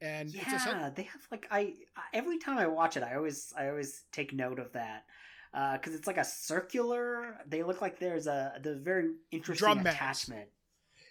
And 0.01 0.31
yeah, 0.35 0.91
they 0.95 1.05
have 1.05 1.23
like 1.31 1.47
I 1.51 1.75
every 2.13 2.39
time 2.39 2.59
I 2.59 2.67
watch 2.67 2.97
it, 2.97 3.03
I 3.03 3.15
always 3.15 3.53
I 3.57 3.69
always 3.69 4.05
take 4.13 4.33
note 4.33 4.59
of 4.59 4.73
that 4.73 5.05
because 5.53 5.95
uh, 5.95 5.97
it's 5.97 6.07
like 6.07 6.19
a 6.19 6.25
circular. 6.25 7.39
They 7.47 7.63
look 7.63 7.81
like 7.81 7.99
there's 7.99 8.27
a 8.27 8.55
the 8.63 8.77
very 8.77 9.13
interesting 9.31 9.87
attachment. 9.87 10.49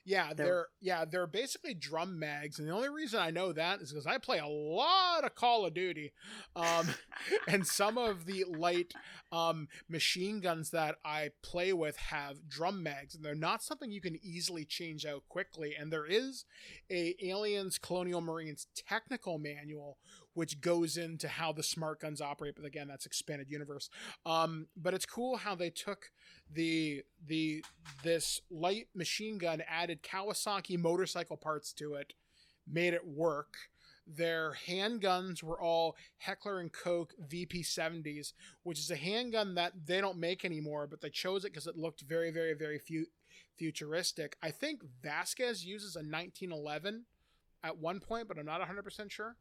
Yeah, 0.06 0.34
they're, 0.34 0.46
they're, 0.46 0.68
yeah, 0.82 1.06
they're 1.06 1.28
basically 1.28 1.74
drum 1.74 2.20
mags, 2.20 2.60
and 2.60 2.68
the 2.68 2.74
only 2.74 2.90
reason 2.90 3.20
I 3.22 3.32
know 3.32 3.54
that 3.54 3.80
is 3.80 3.92
because 3.92 4.06
I 4.06 4.18
play 4.18 4.40
a 4.40 4.48
lot 4.48 5.24
of 5.24 5.36
Call 5.36 5.66
of 5.66 5.74
Duty, 5.74 6.12
um, 6.58 6.88
and 7.48 7.66
some 7.66 7.98
of 7.98 8.26
the 8.26 8.44
light 8.48 8.94
um, 9.32 9.70
machine 9.88 10.42
guns 10.42 10.72
that 10.72 10.96
I 11.06 11.30
play 11.42 11.72
with 11.72 11.96
have 11.98 12.50
drum 12.50 12.84
mags, 12.84 13.16
and 13.16 13.24
they're 13.24 13.34
not 13.34 13.64
something 13.64 13.92
you 13.92 14.02
can 14.02 14.20
easily 14.22 14.66
change 14.66 15.06
out 15.06 15.24
quickly. 15.30 15.74
And 15.80 15.92
there 15.92 16.06
is 16.06 16.44
a 16.92 17.16
Aliens 17.24 17.78
Colonial 17.78 18.20
Marines 18.22 18.68
technical 18.76 19.40
manual 19.40 19.98
which 20.34 20.62
goes 20.62 20.98
into 20.98 21.28
how 21.28 21.52
the 21.52 21.64
smart 21.64 22.00
guns 22.00 22.22
operate. 22.22 22.56
But 22.56 22.66
again, 22.66 22.88
that's 22.88 23.06
expanded 23.06 23.50
universe. 23.50 23.90
Um, 24.26 24.68
but 24.76 24.94
it's 24.94 25.06
cool 25.06 25.38
how 25.38 25.56
they 25.56 25.70
took 25.70 26.12
the 26.52 27.04
the 27.26 27.64
this 28.04 28.42
light 28.50 28.88
machine 28.96 29.38
gun, 29.38 29.62
added 29.68 30.04
Kawasaki 30.04 30.78
motorcycle 30.78 31.38
parts 31.38 31.74
to 31.74 31.96
it, 31.96 32.14
made 32.68 32.94
it 32.94 33.06
work. 33.08 33.56
Their 34.06 34.58
handguns 34.68 35.42
were 35.42 35.62
all 35.62 35.96
Heckler 36.18 36.60
and 36.60 36.72
Koch 36.74 37.14
VP70s, 37.26 38.34
which 38.64 38.80
is 38.80 38.92
a 38.92 38.98
handgun 38.98 39.56
that 39.56 39.86
they 39.86 40.02
don't 40.02 40.18
make 40.18 40.44
anymore, 40.44 40.88
but 40.88 41.00
they 41.00 41.10
chose 41.10 41.46
it 41.46 41.54
because 41.54 41.68
it 41.68 41.78
looked 41.78 42.02
very, 42.02 42.30
very, 42.30 42.54
very 42.54 42.80
few, 42.80 43.06
futuristic. 43.58 44.36
I 44.44 44.52
think 44.52 44.82
Vasquez 45.02 45.66
uses 45.66 45.96
a 45.96 46.00
1911 46.00 47.06
at 47.64 47.78
one 47.78 48.00
point, 48.00 48.28
but 48.28 48.38
I'm 48.38 48.46
not 48.46 48.62
100% 48.62 49.10
sure. 49.10 49.36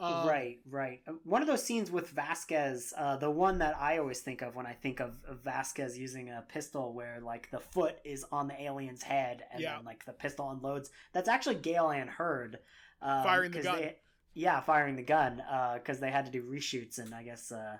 Um, 0.00 0.26
right, 0.26 0.58
right. 0.68 1.00
Uh, 1.06 1.12
one 1.24 1.42
of 1.42 1.48
those 1.48 1.62
scenes 1.62 1.90
with 1.90 2.08
Vasquez, 2.10 2.94
uh, 2.96 3.16
the 3.16 3.30
one 3.30 3.58
that 3.58 3.76
I 3.78 3.98
always 3.98 4.20
think 4.20 4.42
of 4.42 4.56
when 4.56 4.66
I 4.66 4.72
think 4.72 5.00
of, 5.00 5.18
Vasquez 5.44 5.98
using 5.98 6.30
a 6.30 6.42
pistol 6.48 6.92
where 6.92 7.20
like 7.20 7.50
the 7.50 7.60
foot 7.60 7.96
is 8.04 8.24
on 8.32 8.48
the 8.48 8.60
alien's 8.60 9.02
head 9.02 9.44
and 9.52 9.60
yeah. 9.60 9.76
then 9.76 9.84
like 9.84 10.04
the 10.04 10.12
pistol 10.12 10.50
unloads. 10.50 10.90
That's 11.12 11.28
actually 11.28 11.56
Gale-Anne 11.56 12.08
Hurd. 12.08 12.58
Um, 13.02 13.22
firing 13.22 13.50
the 13.52 13.62
gun. 13.62 13.78
They, 13.78 13.96
yeah, 14.34 14.60
firing 14.60 14.96
the 14.96 15.02
gun 15.02 15.42
because 15.74 15.98
uh, 15.98 16.00
they 16.00 16.10
had 16.10 16.26
to 16.26 16.32
do 16.32 16.42
reshoots 16.42 16.98
and 16.98 17.14
I 17.14 17.22
guess 17.22 17.52
uh, 17.52 17.76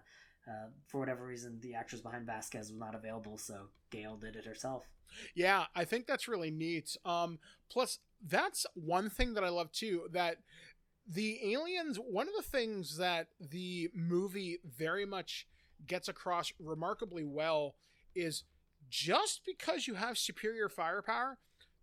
uh, 0.48 0.68
for 0.86 1.01
whatever 1.01 1.27
reason 1.27 1.59
the 1.60 1.74
actress 1.74 2.01
behind 2.01 2.27
Vasquez 2.27 2.70
was 2.70 2.78
not 2.78 2.94
available, 2.94 3.36
so 3.36 3.68
Gale 3.90 4.16
did 4.16 4.36
it 4.36 4.44
herself. 4.44 4.85
Yeah, 5.35 5.64
I 5.74 5.85
think 5.85 6.06
that's 6.06 6.28
really 6.28 6.51
neat. 6.51 6.97
Um, 7.05 7.39
plus, 7.70 7.98
that's 8.24 8.66
one 8.74 9.10
thing 9.10 9.34
that 9.34 9.44
I 9.44 9.48
love 9.48 9.72
too. 9.72 10.09
That 10.12 10.38
the 11.09 11.52
aliens, 11.52 11.98
one 11.98 12.28
of 12.28 12.34
the 12.36 12.48
things 12.48 12.98
that 12.98 13.28
the 13.40 13.90
movie 13.94 14.59
very 14.64 15.06
much 15.06 15.47
gets 15.86 16.09
across 16.09 16.52
remarkably 16.59 17.24
well 17.24 17.74
is 18.14 18.44
just 18.88 19.43
because 19.44 19.86
you 19.86 19.94
have 19.94 20.18
superior 20.18 20.68
firepower 20.68 21.38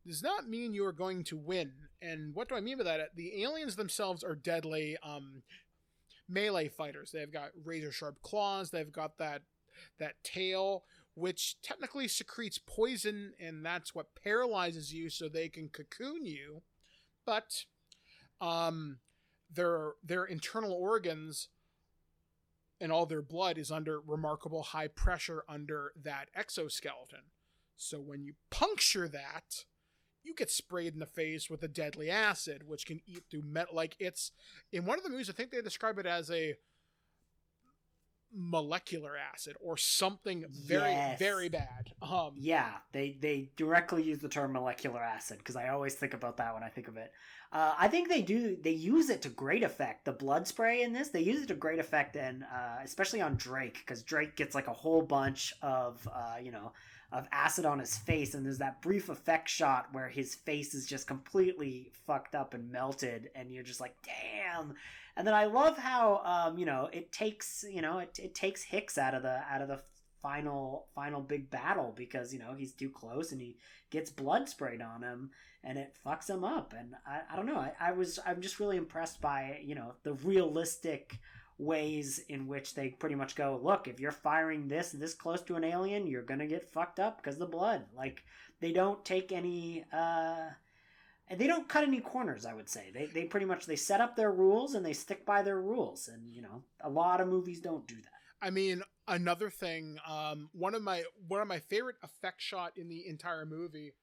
does 0.06 0.22
not 0.22 0.50
mean 0.50 0.74
you 0.74 0.86
are 0.86 0.92
going 0.94 1.24
to 1.24 1.38
win. 1.38 1.72
And 2.02 2.34
what 2.36 2.50
do 2.50 2.56
I 2.56 2.60
mean 2.60 2.78
by 2.78 2.84
that? 2.84 3.16
The 3.16 3.44
aliens 3.44 3.76
themselves 3.76 4.24
are 4.24 4.36
deadly 4.36 4.98
um, 5.04 5.44
melee 6.28 6.68
fighters. 6.68 7.12
They've 7.12 7.32
got 7.32 7.52
razor 7.64 7.92
sharp 7.92 8.22
claws. 8.22 8.70
They've 8.70 8.92
got 8.92 9.18
that 9.20 9.44
that 10.00 10.16
tail, 10.24 10.84
which 11.16 11.62
technically 11.62 12.08
secretes 12.08 12.58
poison, 12.58 13.34
and 13.40 13.66
that's 13.66 13.94
what 13.94 14.16
paralyzes 14.22 14.94
you, 14.94 15.10
so 15.10 15.28
they 15.28 15.50
can 15.50 15.70
cocoon 15.70 16.26
you. 16.26 16.62
But 17.26 17.66
um, 18.42 19.00
their 19.52 19.94
their 20.04 20.26
internal 20.26 20.74
organs 20.74 21.50
and 22.82 22.92
all 22.92 23.06
their 23.06 23.22
blood 23.22 23.58
is 23.58 23.72
under 23.72 24.00
remarkable 24.00 24.64
high 24.64 24.88
pressure 24.88 25.44
under 25.48 25.94
that 26.02 26.30
exoskeleton. 26.36 27.32
So 27.78 28.00
when 28.00 28.24
you 28.24 28.34
puncture 28.50 29.08
that, 29.08 29.66
you 30.24 30.34
get 30.34 30.52
sprayed 30.52 30.94
in 30.94 31.00
the 31.00 31.06
face 31.06 31.50
with 31.50 31.64
a 31.64 31.68
deadly 31.68 32.10
acid, 32.10 32.68
which 32.68 32.86
can 32.86 33.02
eat 33.06 33.24
through 33.30 33.44
metal. 33.44 33.76
Like 33.76 33.96
it's 34.00 34.32
in 34.72 34.86
one 34.86 34.98
of 34.98 35.04
the 35.04 35.10
movies, 35.10 35.30
I 35.30 35.34
think 35.34 35.52
they 35.52 35.62
describe 35.62 35.98
it 36.00 36.06
as 36.06 36.30
a 36.30 36.56
molecular 38.36 39.14
acid 39.18 39.56
or 39.62 39.78
something 39.78 40.46
very 40.50 40.92
Yes. 40.94 41.20
very 41.20 41.50
bad. 41.50 41.92
Um, 42.02 42.34
Yeah, 42.36 42.72
they 42.92 43.18
they 43.20 43.52
directly 43.56 44.04
use 44.04 44.20
the 44.20 44.30
term 44.30 44.54
molecular 44.54 45.02
acid 45.02 45.38
because 45.40 45.56
I 45.56 45.70
always 45.70 45.96
think 45.96 46.14
about 46.14 46.38
that 46.38 46.54
when 46.54 46.64
I 46.64 46.70
think 46.70 46.88
of 46.88 46.98
it. 46.98 47.12
Uh, 47.52 47.76
I 47.78 47.88
think 47.88 48.10
they 48.10 48.22
do 48.24 48.56
they 48.56 48.72
use 48.72 49.10
it 49.10 49.22
to 49.24 49.30
great 49.30 49.62
effect. 49.64 50.06
The 50.06 50.12
blood 50.12 50.48
spray 50.48 50.82
in 50.82 50.94
this 50.94 51.10
they 51.10 51.22
use 51.22 51.44
it 51.44 51.48
to 51.48 51.54
great 51.56 51.80
effect, 51.80 52.16
and 52.16 52.44
uh, 52.44 52.80
especially 52.84 53.22
on 53.22 53.36
Drake 53.36 53.76
because 53.86 54.02
Drake 54.02 54.36
gets 54.36 54.56
like 54.56 54.68
a 54.68 54.74
whole 54.74 55.04
bunch 55.04 55.54
of 55.62 56.08
uh, 56.12 56.38
you 56.42 56.52
know 56.52 56.72
of 57.14 57.28
acid 57.32 57.64
on 57.66 57.80
his 57.80 57.96
face, 57.96 58.34
and 58.34 58.46
there's 58.46 58.58
that 58.58 58.82
brief 58.82 59.08
effect 59.08 59.48
shot 59.48 59.88
where 59.94 60.10
his 60.10 60.34
face 60.34 60.74
is 60.74 60.88
just 60.88 61.08
completely 61.08 61.92
fucked 62.08 62.34
up 62.34 62.54
and 62.54 62.72
melted, 62.72 63.30
and 63.36 63.54
you're 63.54 63.64
just 63.64 63.80
like, 63.80 63.96
damn. 64.04 64.74
And 65.16 65.28
then 65.28 65.36
I 65.36 65.46
love 65.46 65.78
how 65.78 66.22
um, 66.26 66.58
you 66.58 66.66
know 66.66 66.90
it 66.92 67.12
takes 67.12 67.64
you 67.70 67.82
know 67.82 68.00
it, 68.00 68.20
it 68.22 68.34
takes 68.34 68.64
Hicks 68.64 68.98
out 68.98 69.14
of 69.14 69.22
the 69.22 69.42
out 69.50 69.62
of 69.62 69.68
the 69.68 69.80
final 70.24 70.88
final 70.96 71.22
big 71.22 71.52
battle 71.52 71.94
because 71.96 72.34
you 72.34 72.40
know 72.40 72.54
he's 72.58 72.72
too 72.72 72.90
close 72.90 73.32
and 73.32 73.42
he 73.42 73.58
gets 73.92 74.10
blood 74.10 74.48
sprayed 74.48 74.82
on 74.82 75.04
him 75.04 75.30
and 75.66 75.78
it 75.78 75.96
fucks 76.06 76.30
him 76.30 76.46
up 76.46 76.74
and 76.76 76.96
I, 77.06 77.20
I 77.32 77.36
don't 77.36 77.46
know 77.46 77.58
I, 77.58 77.74
I 77.80 77.92
was 77.92 78.20
I'm 78.26 78.42
just 78.42 78.60
really 78.60 78.78
impressed 78.78 79.20
by 79.20 79.60
you 79.64 79.76
know 79.76 79.96
the 80.04 80.14
realistic 80.14 81.20
ways 81.58 82.20
in 82.30 82.48
which 82.48 82.74
they 82.74 82.90
pretty 82.90 83.16
much 83.16 83.36
go 83.36 83.60
look 83.62 83.88
if 83.88 84.00
you're 84.00 84.12
firing 84.12 84.68
this 84.68 84.92
this 84.92 85.14
close 85.14 85.42
to 85.42 85.56
an 85.56 85.64
alien 85.64 86.08
you're 86.08 86.22
gonna 86.22 86.48
get 86.48 86.72
fucked 86.72 87.00
up 87.00 87.18
because 87.18 87.38
the 87.38 87.46
blood. 87.46 87.86
Like 87.96 88.24
they 88.60 88.72
don't 88.72 89.04
take 89.06 89.32
any 89.32 89.86
uh 89.94 90.50
they 91.36 91.48
don't 91.48 91.70
cut 91.70 91.84
any 91.84 92.00
corners 92.00 92.46
i 92.46 92.54
would 92.54 92.70
say. 92.70 92.92
They, 92.94 93.06
they 93.06 93.26
pretty 93.26 93.46
much 93.46 93.66
they 93.66 93.76
set 93.76 94.02
up 94.02 94.16
their 94.16 94.32
rules 94.32 94.76
and 94.76 94.86
they 94.86 94.94
stick 94.94 95.26
by 95.26 95.42
their 95.42 95.62
rules. 95.62 96.08
And 96.08 96.34
you 96.34 96.42
know 96.42 96.64
a 96.82 96.90
lot 96.90 97.22
of 97.22 97.28
movies 97.28 97.60
don't 97.60 97.88
do 97.88 97.96
that. 97.96 98.14
I 98.46 98.50
mean, 98.50 98.84
another 99.08 99.50
thing, 99.50 99.98
um, 100.06 100.50
one 100.52 100.76
of 100.76 100.82
my 100.82 101.04
one 101.28 101.42
of 101.42 101.48
my 101.48 101.60
favorite 101.60 101.96
effect 102.04 102.42
shot 102.42 102.74
in 102.76 102.90
the 102.90 103.08
entire 103.08 103.46
movie 103.46 103.94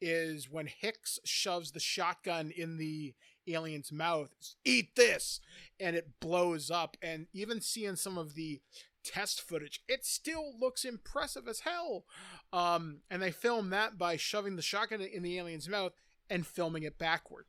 is 0.00 0.50
when 0.50 0.66
Hicks 0.66 1.18
shoves 1.24 1.70
the 1.70 1.80
shotgun 1.80 2.50
in 2.50 2.76
the 2.76 3.14
alien's 3.46 3.92
mouth. 3.92 4.30
Eat 4.64 4.94
this, 4.96 5.40
and 5.80 5.96
it 5.96 6.20
blows 6.20 6.70
up. 6.70 6.96
And 7.02 7.26
even 7.32 7.60
seeing 7.60 7.96
some 7.96 8.18
of 8.18 8.34
the 8.34 8.60
test 9.04 9.40
footage, 9.40 9.82
it 9.88 10.04
still 10.04 10.52
looks 10.58 10.84
impressive 10.84 11.48
as 11.48 11.60
hell. 11.60 12.04
Um, 12.52 13.00
and 13.10 13.20
they 13.20 13.30
film 13.30 13.70
that 13.70 13.98
by 13.98 14.16
shoving 14.16 14.56
the 14.56 14.62
shotgun 14.62 15.00
in 15.00 15.22
the 15.22 15.38
alien's 15.38 15.68
mouth 15.68 15.92
and 16.30 16.46
filming 16.46 16.82
it 16.82 16.98
backward. 16.98 17.46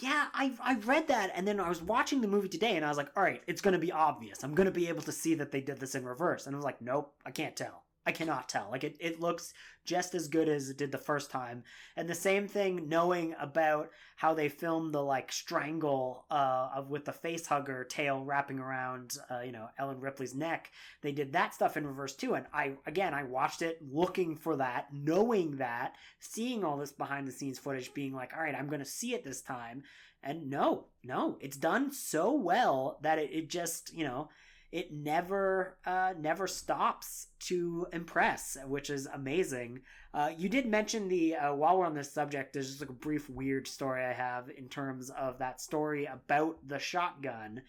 Yeah, 0.00 0.28
I 0.32 0.52
I 0.62 0.76
read 0.76 1.08
that, 1.08 1.32
and 1.34 1.46
then 1.46 1.60
I 1.60 1.68
was 1.68 1.82
watching 1.82 2.22
the 2.22 2.28
movie 2.28 2.48
today, 2.48 2.76
and 2.76 2.84
I 2.84 2.88
was 2.88 2.96
like, 2.96 3.10
all 3.14 3.22
right, 3.22 3.42
it's 3.46 3.60
going 3.60 3.74
to 3.74 3.78
be 3.78 3.92
obvious. 3.92 4.42
I'm 4.42 4.54
going 4.54 4.66
to 4.66 4.72
be 4.72 4.88
able 4.88 5.02
to 5.02 5.12
see 5.12 5.34
that 5.34 5.52
they 5.52 5.60
did 5.60 5.80
this 5.80 5.94
in 5.94 6.04
reverse. 6.06 6.46
And 6.46 6.56
I 6.56 6.58
was 6.58 6.64
like, 6.64 6.80
nope, 6.80 7.12
I 7.26 7.30
can't 7.30 7.54
tell. 7.54 7.84
I 8.04 8.12
cannot 8.12 8.48
tell. 8.48 8.68
Like 8.70 8.84
it, 8.84 8.96
it 8.98 9.20
looks 9.20 9.54
just 9.84 10.14
as 10.14 10.28
good 10.28 10.48
as 10.48 10.70
it 10.70 10.76
did 10.76 10.92
the 10.92 10.98
first 10.98 11.30
time. 11.30 11.64
And 11.96 12.08
the 12.08 12.14
same 12.14 12.48
thing, 12.48 12.88
knowing 12.88 13.34
about 13.40 13.90
how 14.16 14.34
they 14.34 14.48
filmed 14.48 14.92
the 14.92 15.02
like 15.02 15.32
strangle 15.32 16.24
uh, 16.30 16.70
of 16.74 16.90
with 16.90 17.04
the 17.04 17.12
face 17.12 17.46
hugger 17.46 17.84
tail 17.84 18.24
wrapping 18.24 18.58
around, 18.58 19.18
uh, 19.30 19.40
you 19.40 19.52
know, 19.52 19.68
Ellen 19.78 20.00
Ripley's 20.00 20.34
neck. 20.34 20.70
They 21.02 21.12
did 21.12 21.32
that 21.32 21.54
stuff 21.54 21.76
in 21.76 21.86
reverse 21.86 22.14
too. 22.14 22.34
And 22.34 22.46
I 22.52 22.74
again, 22.86 23.14
I 23.14 23.24
watched 23.24 23.62
it 23.62 23.78
looking 23.92 24.36
for 24.36 24.56
that, 24.56 24.88
knowing 24.92 25.56
that, 25.56 25.94
seeing 26.18 26.64
all 26.64 26.76
this 26.76 26.92
behind 26.92 27.26
the 27.26 27.32
scenes 27.32 27.58
footage, 27.58 27.94
being 27.94 28.14
like, 28.14 28.32
all 28.36 28.42
right, 28.42 28.54
I'm 28.54 28.68
going 28.68 28.80
to 28.80 28.86
see 28.86 29.14
it 29.14 29.24
this 29.24 29.42
time. 29.42 29.82
And 30.24 30.48
no, 30.50 30.86
no, 31.02 31.36
it's 31.40 31.56
done 31.56 31.92
so 31.92 32.32
well 32.32 32.98
that 33.02 33.18
it, 33.18 33.30
it 33.32 33.48
just, 33.48 33.92
you 33.92 34.04
know, 34.04 34.28
it 34.72 34.90
never 34.90 35.76
uh, 35.84 36.14
never 36.18 36.46
stops 36.46 37.28
to 37.40 37.86
impress, 37.92 38.56
which 38.66 38.88
is 38.88 39.06
amazing. 39.12 39.80
Uh, 40.14 40.30
you 40.36 40.48
did 40.48 40.66
mention 40.66 41.08
the 41.08 41.36
uh, 41.36 41.54
while 41.54 41.78
we're 41.78 41.86
on 41.86 41.94
this 41.94 42.10
subject, 42.10 42.54
there's 42.54 42.68
just 42.68 42.80
like 42.80 42.88
a 42.88 42.94
brief 42.94 43.28
weird 43.28 43.68
story 43.68 44.02
I 44.02 44.14
have 44.14 44.48
in 44.56 44.68
terms 44.68 45.10
of 45.10 45.38
that 45.38 45.60
story 45.60 46.06
about 46.06 46.56
the 46.66 46.78
shotgun. 46.78 47.62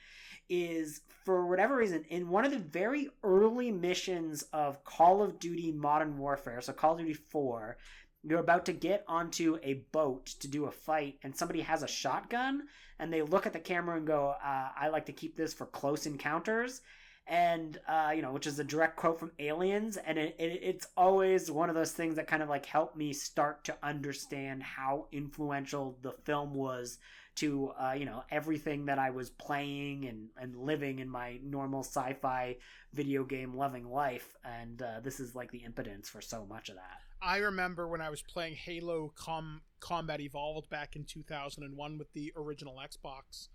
Is 0.50 1.02
for 1.26 1.48
whatever 1.48 1.78
reason 1.78 2.04
in 2.10 2.30
one 2.30 2.46
of 2.46 2.52
the 2.52 2.60
very 2.60 3.10
early 3.24 3.72
missions 3.72 4.44
of 4.54 4.84
Call 4.84 5.24
of 5.24 5.40
Duty 5.40 5.72
Modern 5.72 6.18
Warfare, 6.18 6.62
so 6.62 6.74
Call 6.74 6.94
of 6.94 7.00
Duty 7.00 7.14
Four, 7.14 7.78
you're 8.24 8.40
about 8.40 8.66
to 8.66 8.74
get 8.74 9.04
onto 9.08 9.58
a 9.64 9.76
boat 9.92 10.26
to 10.40 10.48
do 10.48 10.66
a 10.66 10.72
fight, 10.72 11.20
and 11.24 11.36
somebody 11.36 11.62
has 11.62 11.84
a 11.84 11.88
shotgun, 11.88 12.64
and 13.00 13.12
they 13.12 13.22
look 13.22 13.46
at 13.46 13.54
the 13.54 13.60
camera 13.60 13.98
and 13.98 14.08
go, 14.08 14.36
uh, 14.44 14.70
"I 14.76 14.90
like 14.90 15.06
to 15.08 15.14
keep 15.14 15.36
this 15.36 15.54
for 15.54 15.66
close 15.66 16.06
encounters." 16.06 16.82
and 17.28 17.80
uh, 17.88 18.12
you 18.16 18.22
know, 18.22 18.32
which 18.32 18.48
is 18.48 18.60
a 18.60 18.64
direct 18.64 18.98
quote 18.98 19.20
from 19.20 19.32
Aliens, 19.40 19.98
and 19.98 20.18
it, 20.18 20.36
it, 20.38 20.60
it's 20.62 20.88
always 20.98 21.50
one 21.50 21.70
of 21.70 21.76
those 21.76 21.92
things 21.92 22.16
that 22.16 22.28
kind 22.28 22.44
of 22.44 22.50
like 22.50 22.66
helped 22.66 22.98
me 22.98 23.14
start 23.14 23.64
to 23.66 23.76
understand 23.82 24.62
how 24.62 25.08
influential 25.12 25.98
the 26.02 26.12
film 26.26 26.54
was 26.54 27.00
to 27.36 27.72
uh, 27.80 27.94
you 27.98 28.06
know 28.06 28.24
everything 28.32 28.86
that 28.86 29.00
I 29.00 29.10
was 29.10 29.30
playing 29.30 30.06
and 30.06 30.30
and 30.38 30.56
living 30.56 31.00
in 31.00 31.10
my 31.10 31.40
normal 31.44 31.82
sci-fi 31.82 32.58
video 32.94 33.24
game 33.24 33.56
loving 33.56 33.90
life, 33.90 34.36
and 34.44 34.82
uh, 34.82 35.00
this 35.02 35.20
is 35.20 35.36
like 35.36 35.52
the 35.52 35.60
impotence 35.60 36.10
for 36.10 36.22
so 36.22 36.46
much 36.46 36.70
of 36.70 36.76
that. 36.76 37.00
I 37.22 37.38
remember 37.38 37.88
when 37.88 38.02
I 38.02 38.10
was 38.10 38.22
playing 38.22 38.56
Halo 38.56 39.14
Com- 39.16 39.62
Combat 39.80 40.20
Evolved 40.20 40.70
back 40.70 40.98
in 40.98 41.06
2001 41.06 41.98
with 41.98 42.12
the 42.12 42.34
original 42.36 42.76
Xbox, 42.76 43.48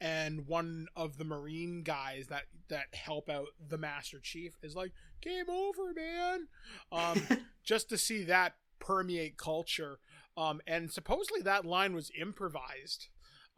and 0.00 0.46
one 0.46 0.86
of 0.96 1.18
the 1.18 1.24
Marine 1.24 1.82
guys 1.82 2.28
that 2.28 2.44
that 2.68 2.86
help 2.94 3.28
out 3.28 3.48
the 3.68 3.78
Master 3.78 4.18
Chief 4.20 4.56
is 4.62 4.74
like, 4.74 4.92
"Game 5.20 5.50
over, 5.50 5.92
man!" 5.94 6.48
Um, 6.90 7.22
just 7.64 7.88
to 7.90 7.98
see 7.98 8.24
that 8.24 8.54
permeate 8.78 9.36
culture, 9.36 9.98
um, 10.36 10.60
and 10.66 10.90
supposedly 10.90 11.42
that 11.42 11.66
line 11.66 11.94
was 11.94 12.10
improvised. 12.18 13.08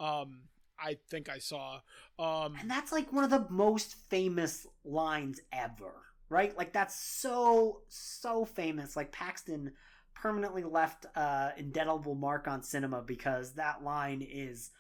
Um, 0.02 0.42
I 0.80 0.96
think 1.10 1.28
I 1.28 1.38
saw. 1.38 1.80
Um, 2.18 2.56
and 2.60 2.68
that's 2.70 2.90
like 2.92 3.12
one 3.12 3.24
of 3.24 3.30
the 3.30 3.46
most 3.50 3.94
famous 4.10 4.66
lines 4.84 5.40
ever 5.52 5.92
right? 6.32 6.56
Like 6.56 6.72
that's 6.72 6.94
so 6.94 7.82
so 7.88 8.44
famous. 8.46 8.96
Like 8.96 9.12
Paxton 9.12 9.72
permanently 10.14 10.64
left 10.64 11.06
uh 11.14 11.50
indelible 11.56 12.14
mark 12.14 12.48
on 12.48 12.62
cinema 12.62 13.02
because 13.02 13.52
that 13.54 13.82
line 13.84 14.22
is 14.22 14.70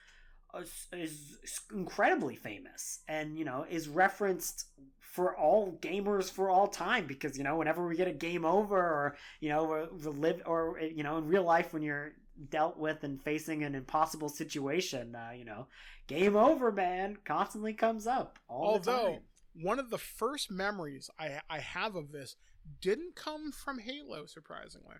uh, 0.54 0.62
is 0.92 1.38
incredibly 1.72 2.36
famous 2.36 3.00
and 3.08 3.38
you 3.38 3.44
know 3.44 3.66
is 3.68 3.88
referenced 3.88 4.66
for 5.00 5.36
all 5.36 5.78
gamers 5.82 6.30
for 6.30 6.50
all 6.50 6.68
time 6.68 7.06
because 7.06 7.36
you 7.36 7.44
know 7.44 7.56
whenever 7.56 7.86
we 7.86 7.96
get 7.96 8.08
a 8.08 8.12
game 8.12 8.44
over 8.44 8.76
or 8.76 9.16
you 9.40 9.48
know 9.48 9.88
live 10.04 10.42
or 10.46 10.78
you 10.80 11.02
know 11.02 11.18
in 11.18 11.26
real 11.26 11.44
life 11.44 11.72
when 11.72 11.82
you're 11.82 12.12
dealt 12.50 12.78
with 12.78 13.04
and 13.04 13.22
facing 13.22 13.62
an 13.62 13.74
impossible 13.74 14.28
situation 14.28 15.14
uh, 15.14 15.30
you 15.36 15.44
know 15.44 15.66
game 16.06 16.36
over 16.36 16.72
man 16.72 17.16
constantly 17.24 17.72
comes 17.72 18.06
up 18.06 18.38
Although, 18.48 19.18
one 19.54 19.78
of 19.78 19.90
the 19.90 19.98
first 19.98 20.50
memories 20.50 21.10
I, 21.18 21.40
I 21.48 21.58
have 21.58 21.94
of 21.96 22.12
this 22.12 22.36
didn't 22.80 23.16
come 23.16 23.52
from 23.52 23.78
Halo, 23.78 24.26
surprisingly. 24.26 24.96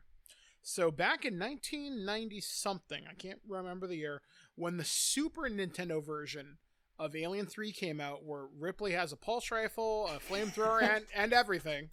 So 0.62 0.90
back 0.90 1.24
in 1.24 1.38
1990 1.38 2.40
something, 2.40 3.04
I 3.08 3.14
can't 3.14 3.40
remember 3.48 3.86
the 3.86 3.96
year, 3.96 4.22
when 4.54 4.76
the 4.76 4.84
Super 4.84 5.42
Nintendo 5.42 6.04
version 6.04 6.58
of 6.98 7.16
Alien 7.16 7.46
3 7.46 7.72
came 7.72 8.00
out, 8.00 8.24
where 8.24 8.46
Ripley 8.58 8.92
has 8.92 9.12
a 9.12 9.16
pulse 9.16 9.50
rifle, 9.50 10.08
a 10.08 10.20
flamethrower, 10.20 10.82
and, 10.82 11.04
and 11.14 11.32
everything. 11.32 11.90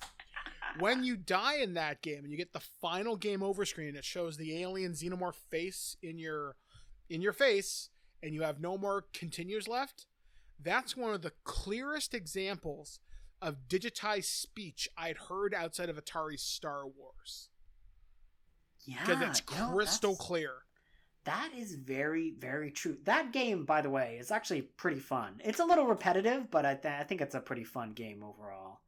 When 0.78 1.04
you 1.04 1.18
die 1.18 1.58
in 1.58 1.74
that 1.74 2.02
game 2.02 2.24
and 2.24 2.32
you 2.32 2.38
get 2.38 2.54
the 2.54 2.60
final 2.82 3.16
game 3.16 3.42
over 3.42 3.66
screen, 3.66 3.96
it 3.96 4.06
shows 4.06 4.38
the 4.38 4.62
alien 4.62 4.92
xenomorph 4.94 5.36
face 5.50 5.96
in 6.04 6.20
your 6.20 6.56
in 7.10 7.22
your 7.22 7.34
face, 7.34 7.90
and 8.22 8.34
you 8.36 8.44
have 8.44 8.60
no 8.60 8.78
more 8.78 9.06
continues 9.14 9.68
left 9.68 10.06
that's 10.62 10.98
one 10.98 11.14
of 11.14 11.22
the 11.22 11.32
clearest 11.46 12.14
examples 12.14 13.00
of 13.42 13.68
digitized 13.70 14.26
speech 14.26 14.90
I'd 14.98 15.16
heard 15.30 15.54
outside 15.54 15.88
of 15.88 15.96
Atari's 15.96 16.42
Star 16.42 16.86
Wars. 16.86 17.48
Yeah, 18.86 18.98
Because 19.06 19.22
it's 19.22 19.42
crystal 19.42 20.12
that's- 20.12 20.28
clear. 20.28 20.52
That 21.26 21.52
is 21.56 21.76
very, 21.76 22.32
very 22.32 22.72
true. 22.72 22.98
That 23.04 23.32
game, 23.32 23.64
by 23.66 23.82
the 23.82 23.90
way, 23.90 24.18
is 24.20 24.32
actually 24.32 24.64
pretty 24.64 25.00
fun. 25.00 25.40
It's 25.44 25.60
a 25.60 25.66
little 25.66 25.86
repetitive, 25.86 26.50
but 26.50 26.66
I, 26.66 26.76
th- 26.76 26.94
I 26.94 27.04
think 27.04 27.22
it's 27.22 27.36
a 27.36 27.40
pretty 27.42 27.64
fun 27.66 27.92
game 27.94 28.24
overall. 28.24 28.80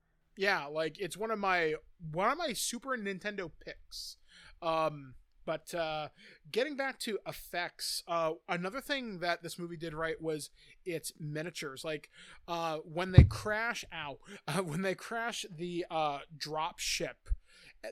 Yeah, 0.41 0.65
like 0.65 0.99
it's 0.99 1.15
one 1.15 1.29
of 1.29 1.37
my 1.37 1.75
one 2.11 2.31
of 2.31 2.37
my 2.39 2.53
Super 2.53 2.97
Nintendo 2.97 3.51
picks. 3.63 4.17
Um 4.59 5.13
but 5.45 5.71
uh 5.75 6.07
getting 6.51 6.75
back 6.75 6.97
to 7.01 7.19
effects, 7.27 8.01
uh 8.07 8.31
another 8.49 8.81
thing 8.81 9.19
that 9.19 9.43
this 9.43 9.59
movie 9.59 9.77
did 9.77 9.93
right 9.93 10.19
was 10.19 10.49
its 10.83 11.13
miniatures. 11.19 11.83
Like 11.85 12.09
uh 12.47 12.77
when 12.77 13.11
they 13.11 13.23
crash 13.23 13.85
out, 13.91 14.17
uh, 14.47 14.63
when 14.63 14.81
they 14.81 14.95
crash 14.95 15.45
the 15.55 15.85
uh 15.91 16.21
drop 16.35 16.79
ship, 16.79 17.29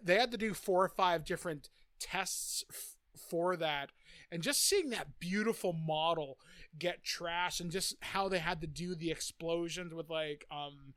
they 0.02 0.16
had 0.16 0.32
to 0.32 0.38
do 0.38 0.56
four 0.56 0.84
or 0.84 0.90
five 0.90 1.24
different 1.26 1.70
tests 2.00 2.64
f- 2.72 2.96
for 3.30 3.58
that 3.58 3.92
and 4.32 4.42
just 4.42 4.64
seeing 4.66 4.90
that 4.90 5.20
beautiful 5.20 5.74
model 5.74 6.38
get 6.80 7.04
trashed 7.04 7.60
and 7.60 7.70
just 7.70 7.96
how 8.02 8.28
they 8.28 8.40
had 8.40 8.62
to 8.62 8.68
do 8.68 8.96
the 8.96 9.12
explosions 9.12 9.94
with 9.94 10.10
like 10.10 10.46
um 10.50 10.94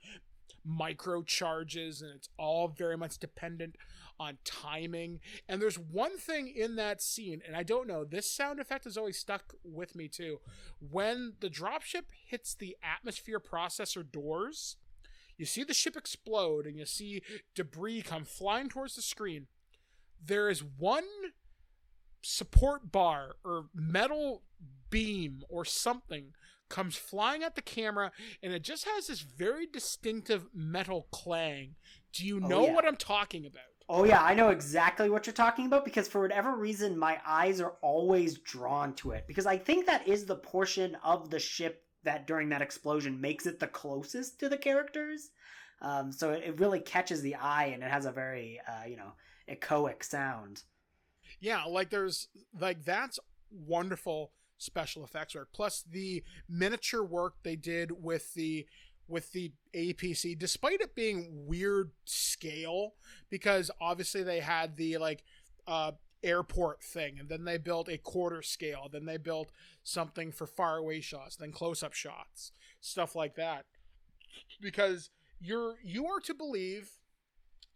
micro 0.65 1.23
charges 1.23 2.03
and 2.03 2.13
it's 2.15 2.29
all 2.39 2.69
very 2.69 2.97
much 2.97 3.19
dependent 3.19 3.77
on 4.19 4.39
timing. 4.45 5.21
And 5.49 5.61
there's 5.61 5.79
one 5.79 6.17
thing 6.19 6.49
in 6.49 6.77
that 6.77 7.03
scene 7.03 7.43
and 7.47 7.57
i 7.57 7.63
don't 7.63 7.89
know 7.89 8.05
this 8.05 8.31
sound 8.31 8.61
effect 8.61 8.85
has 8.85 8.97
always 8.97 9.19
stuck 9.19 9.55
with 9.65 9.95
me 9.95 10.09
too. 10.09 10.39
When 10.79 11.35
the 11.41 11.49
dropship 11.49 12.05
hits 12.27 12.55
the 12.55 12.77
atmosphere 12.83 13.41
processor 13.41 14.05
doors 14.11 14.77
you 15.37 15.47
see 15.47 15.65
the 15.65 15.75
ship 15.75 15.97
explode 15.97 16.67
and 16.67 16.77
you 16.79 16.87
see 16.87 17.23
debris 17.55 18.03
come 18.03 18.25
flying 18.25 18.69
towards 18.69 18.95
the 18.95 19.03
screen. 19.03 19.47
There 20.25 20.49
is 20.49 20.63
one 20.63 21.05
support 22.23 22.93
bar 22.93 23.37
or 23.45 23.67
metal 23.75 24.43
beam 24.91 25.43
or 25.49 25.65
something 25.65 26.27
comes 26.73 26.97
flying 26.97 27.43
at 27.43 27.55
the 27.55 27.63
camera 27.63 28.11
and 28.43 28.53
it 28.53 28.63
just 28.63 28.85
has 28.89 29.07
this 29.07 29.21
very 29.21 29.67
distinctive 29.67 30.47
metal 30.55 31.07
clang. 31.13 31.75
Do 32.13 32.27
you 32.27 32.41
Oh, 32.43 32.49
know 32.49 32.67
yeah. 32.67 32.75
what 32.75 32.87
I'm 32.87 32.97
talking 32.97 33.45
about? 33.47 33.63
Oh 33.89 34.05
yeah, 34.05 34.23
I 34.23 34.35
know 34.35 34.49
exactly 34.49 35.11
what 35.11 35.27
you're 35.27 35.35
talking 35.35 35.67
about 35.67 35.85
because 35.85 36.09
for 36.09 36.23
whatever 36.23 36.57
reason 36.57 36.99
my 36.99 37.21
eyes 37.27 37.61
are 37.61 37.75
always 37.83 38.39
drawn 38.39 38.95
to 38.95 39.11
it 39.11 39.27
because 39.27 39.45
I 39.45 39.59
think 39.59 39.85
that 39.87 40.09
is 40.09 40.25
the 40.25 40.37
portion 40.37 40.97
of 41.05 41.29
the 41.31 41.39
ship 41.39 41.85
that 42.05 42.27
during 42.27 42.49
that 42.49 42.63
explosion 42.63 43.21
makes 43.21 43.45
it 43.47 43.61
the 43.61 43.67
closest 43.67 44.41
to 44.41 44.49
the 44.49 44.57
characters. 44.57 45.31
Um, 45.83 46.11
so 46.11 46.31
it, 46.33 46.43
it 46.45 46.59
really 46.61 46.81
catches 46.81 47.21
the 47.21 47.35
eye 47.35 47.67
and 47.67 47.83
it 47.83 47.91
has 47.91 48.07
a 48.07 48.13
very 48.13 48.61
uh, 48.67 48.87
you 48.87 48.97
know 48.97 49.13
echoic 49.49 50.03
sound. 50.03 50.63
Yeah, 51.39 51.65
like 51.65 51.91
there's 51.91 52.29
like 52.59 52.85
that's 52.85 53.19
wonderful 53.51 54.33
special 54.63 55.05
effects 55.05 55.35
work. 55.35 55.49
Plus 55.53 55.85
the 55.91 56.23
miniature 56.49 57.03
work 57.03 57.35
they 57.43 57.57
did 57.57 58.03
with 58.03 58.35
the 58.35 58.67
with 59.09 59.33
the 59.33 59.53
APC, 59.75 60.39
despite 60.39 60.81
it 60.81 60.95
being 60.95 61.47
weird 61.47 61.91
scale, 62.05 62.95
because 63.29 63.71
obviously 63.81 64.23
they 64.23 64.41
had 64.41 64.77
the 64.77 64.97
like 64.99 65.25
uh 65.67 65.93
airport 66.23 66.83
thing, 66.83 67.19
and 67.19 67.29
then 67.29 67.45
they 67.45 67.59
built 67.59 67.89
a 67.89 67.99
quarter 67.99 68.43
scale, 68.43 68.89
then 68.91 69.07
they 69.07 69.17
built 69.17 69.51
something 69.83 70.31
for 70.31 70.47
faraway 70.47 71.01
shots, 71.01 71.37
then 71.37 71.51
close 71.51 71.83
up 71.83 71.93
shots, 71.93 72.53
stuff 72.81 73.17
like 73.17 73.35
that. 73.35 73.67
Because 74.61 75.11
you're 75.41 75.75
you 75.83 76.07
are 76.07 76.21
to 76.21 76.35
believe 76.35 76.91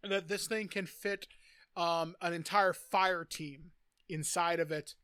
that 0.03 0.27
this 0.27 0.47
thing 0.47 0.67
can 0.67 0.85
fit 0.85 1.27
um, 1.75 2.15
an 2.21 2.33
entire 2.33 2.73
fire 2.73 3.25
team 3.25 3.71
inside 4.09 4.59
of 4.59 4.71
it 4.71 4.95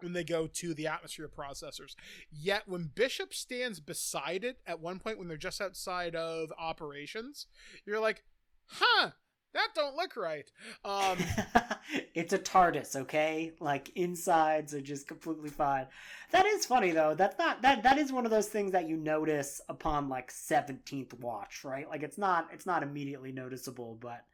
when 0.00 0.12
they 0.12 0.24
go 0.24 0.46
to 0.46 0.74
the 0.74 0.86
atmosphere 0.86 1.28
processors. 1.28 1.94
Yet 2.30 2.62
when 2.66 2.90
Bishop 2.94 3.32
stands 3.34 3.80
beside 3.80 4.44
it 4.44 4.58
at 4.66 4.80
one 4.80 4.98
point 4.98 5.18
when 5.18 5.28
they're 5.28 5.36
just 5.36 5.60
outside 5.60 6.14
of 6.14 6.52
operations, 6.58 7.46
you're 7.84 8.00
like, 8.00 8.22
huh, 8.66 9.10
that 9.56 9.68
don't 9.74 9.96
look 9.96 10.16
right. 10.16 10.50
Um, 10.84 11.16
it's 12.14 12.34
a 12.34 12.38
TARDIS, 12.38 12.94
okay? 12.94 13.52
Like 13.58 13.90
insides 13.94 14.74
are 14.74 14.82
just 14.82 15.08
completely 15.08 15.48
fine. 15.48 15.86
That 16.30 16.44
is 16.44 16.66
funny 16.66 16.90
though. 16.90 17.14
That's 17.14 17.38
not 17.38 17.62
that 17.62 17.82
that 17.82 17.96
is 17.96 18.12
one 18.12 18.26
of 18.26 18.30
those 18.30 18.48
things 18.48 18.72
that 18.72 18.86
you 18.86 18.96
notice 18.96 19.62
upon 19.70 20.10
like 20.10 20.30
17th 20.30 21.18
watch, 21.20 21.64
right? 21.64 21.88
Like 21.88 22.02
it's 22.02 22.18
not 22.18 22.48
it's 22.52 22.66
not 22.66 22.82
immediately 22.82 23.32
noticeable, 23.32 23.96
but 23.98 24.24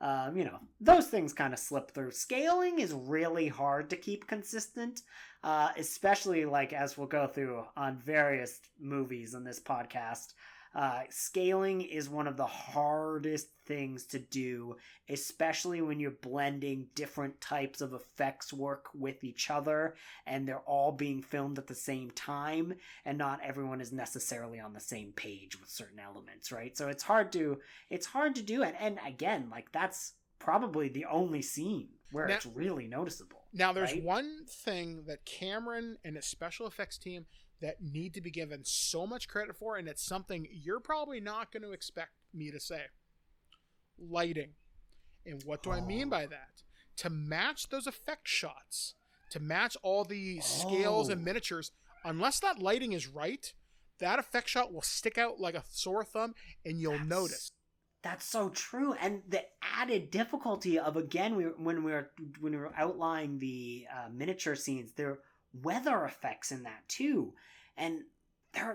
um, 0.00 0.36
you 0.36 0.44
know, 0.44 0.58
those 0.80 1.08
things 1.08 1.32
kind 1.32 1.52
of 1.52 1.58
slip 1.58 1.90
through. 1.90 2.12
Scaling 2.12 2.78
is 2.78 2.92
really 2.92 3.48
hard 3.48 3.90
to 3.90 3.96
keep 3.96 4.26
consistent, 4.26 5.02
uh, 5.44 5.68
especially 5.76 6.44
like 6.46 6.72
as 6.72 6.96
we'll 6.96 7.06
go 7.06 7.26
through 7.26 7.64
on 7.76 7.98
various 7.98 8.60
movies 8.80 9.34
in 9.34 9.44
this 9.44 9.60
podcast. 9.60 10.32
Uh, 10.72 11.00
scaling 11.10 11.80
is 11.80 12.08
one 12.08 12.28
of 12.28 12.36
the 12.36 12.46
hardest 12.46 13.48
things 13.66 14.04
to 14.06 14.18
do, 14.20 14.76
especially 15.08 15.80
when 15.80 15.98
you're 15.98 16.10
blending 16.12 16.86
different 16.94 17.40
types 17.40 17.80
of 17.80 17.92
effects 17.92 18.52
work 18.52 18.86
with 18.94 19.24
each 19.24 19.50
other 19.50 19.94
and 20.26 20.46
they're 20.46 20.60
all 20.60 20.92
being 20.92 21.22
filmed 21.22 21.58
at 21.58 21.66
the 21.66 21.74
same 21.74 22.10
time 22.12 22.72
and 23.04 23.18
not 23.18 23.40
everyone 23.42 23.80
is 23.80 23.92
necessarily 23.92 24.60
on 24.60 24.72
the 24.72 24.80
same 24.80 25.12
page 25.12 25.58
with 25.60 25.68
certain 25.68 25.98
elements, 25.98 26.52
right? 26.52 26.76
So 26.76 26.88
it's 26.88 27.02
hard 27.02 27.32
to 27.32 27.58
it's 27.90 28.06
hard 28.06 28.36
to 28.36 28.42
do 28.42 28.62
it. 28.62 28.74
And 28.78 28.98
again, 29.06 29.48
like 29.50 29.72
that's 29.72 30.12
probably 30.38 30.88
the 30.88 31.04
only 31.06 31.42
scene 31.42 31.88
where 32.12 32.28
Now- 32.28 32.36
it's 32.36 32.46
really 32.46 32.86
noticeable. 32.86 33.38
Now, 33.52 33.72
there's 33.72 33.92
right? 33.92 34.02
one 34.02 34.46
thing 34.46 35.04
that 35.08 35.24
Cameron 35.24 35.98
and 36.04 36.14
his 36.14 36.24
special 36.26 36.68
effects 36.68 36.98
team 36.98 37.26
that 37.60 37.82
need 37.82 38.14
to 38.14 38.20
be 38.20 38.30
given 38.30 38.64
so 38.64 39.06
much 39.06 39.28
credit 39.28 39.56
for, 39.56 39.76
and 39.76 39.86
it's 39.88 40.02
something 40.02 40.48
you're 40.50 40.80
probably 40.80 41.20
not 41.20 41.52
going 41.52 41.62
to 41.62 41.72
expect 41.72 42.12
me 42.32 42.50
to 42.50 42.58
say. 42.60 42.84
Lighting. 43.98 44.50
And 45.26 45.42
what 45.44 45.62
do 45.62 45.70
I 45.70 45.80
mean 45.80 46.08
by 46.08 46.24
Oh. 46.24 46.28
that? 46.28 46.62
To 46.96 47.10
match 47.10 47.68
those 47.68 47.86
effect 47.86 48.26
shots, 48.28 48.94
to 49.30 49.40
match 49.40 49.76
all 49.82 50.04
the 50.04 50.40
scales 50.40 51.08
and 51.08 51.20
Oh. 51.20 51.24
miniatures, 51.24 51.72
unless 52.04 52.40
that 52.40 52.58
lighting 52.58 52.92
is 52.92 53.06
right, 53.06 53.52
that 53.98 54.18
effect 54.18 54.48
shot 54.48 54.72
will 54.72 54.82
stick 54.82 55.18
out 55.18 55.38
like 55.38 55.54
a 55.54 55.64
sore 55.68 56.04
thumb 56.04 56.34
and 56.64 56.80
you'll 56.80 56.92
That's- 56.92 57.08
notice. 57.08 57.52
That's 58.02 58.24
so 58.24 58.48
true, 58.48 58.94
and 58.94 59.22
the 59.28 59.44
added 59.60 60.10
difficulty 60.10 60.78
of 60.78 60.96
again, 60.96 61.36
we 61.36 61.44
when 61.44 61.84
we 61.84 61.92
were 61.92 62.10
when 62.38 62.52
we 62.52 62.56
were 62.58 62.74
outlining 62.74 63.38
the 63.40 63.86
uh, 63.94 64.08
miniature 64.08 64.56
scenes, 64.56 64.94
there 64.94 65.20
weather 65.52 66.04
effects 66.04 66.52
in 66.52 66.62
that 66.64 66.88
too, 66.88 67.34
and 67.76 68.00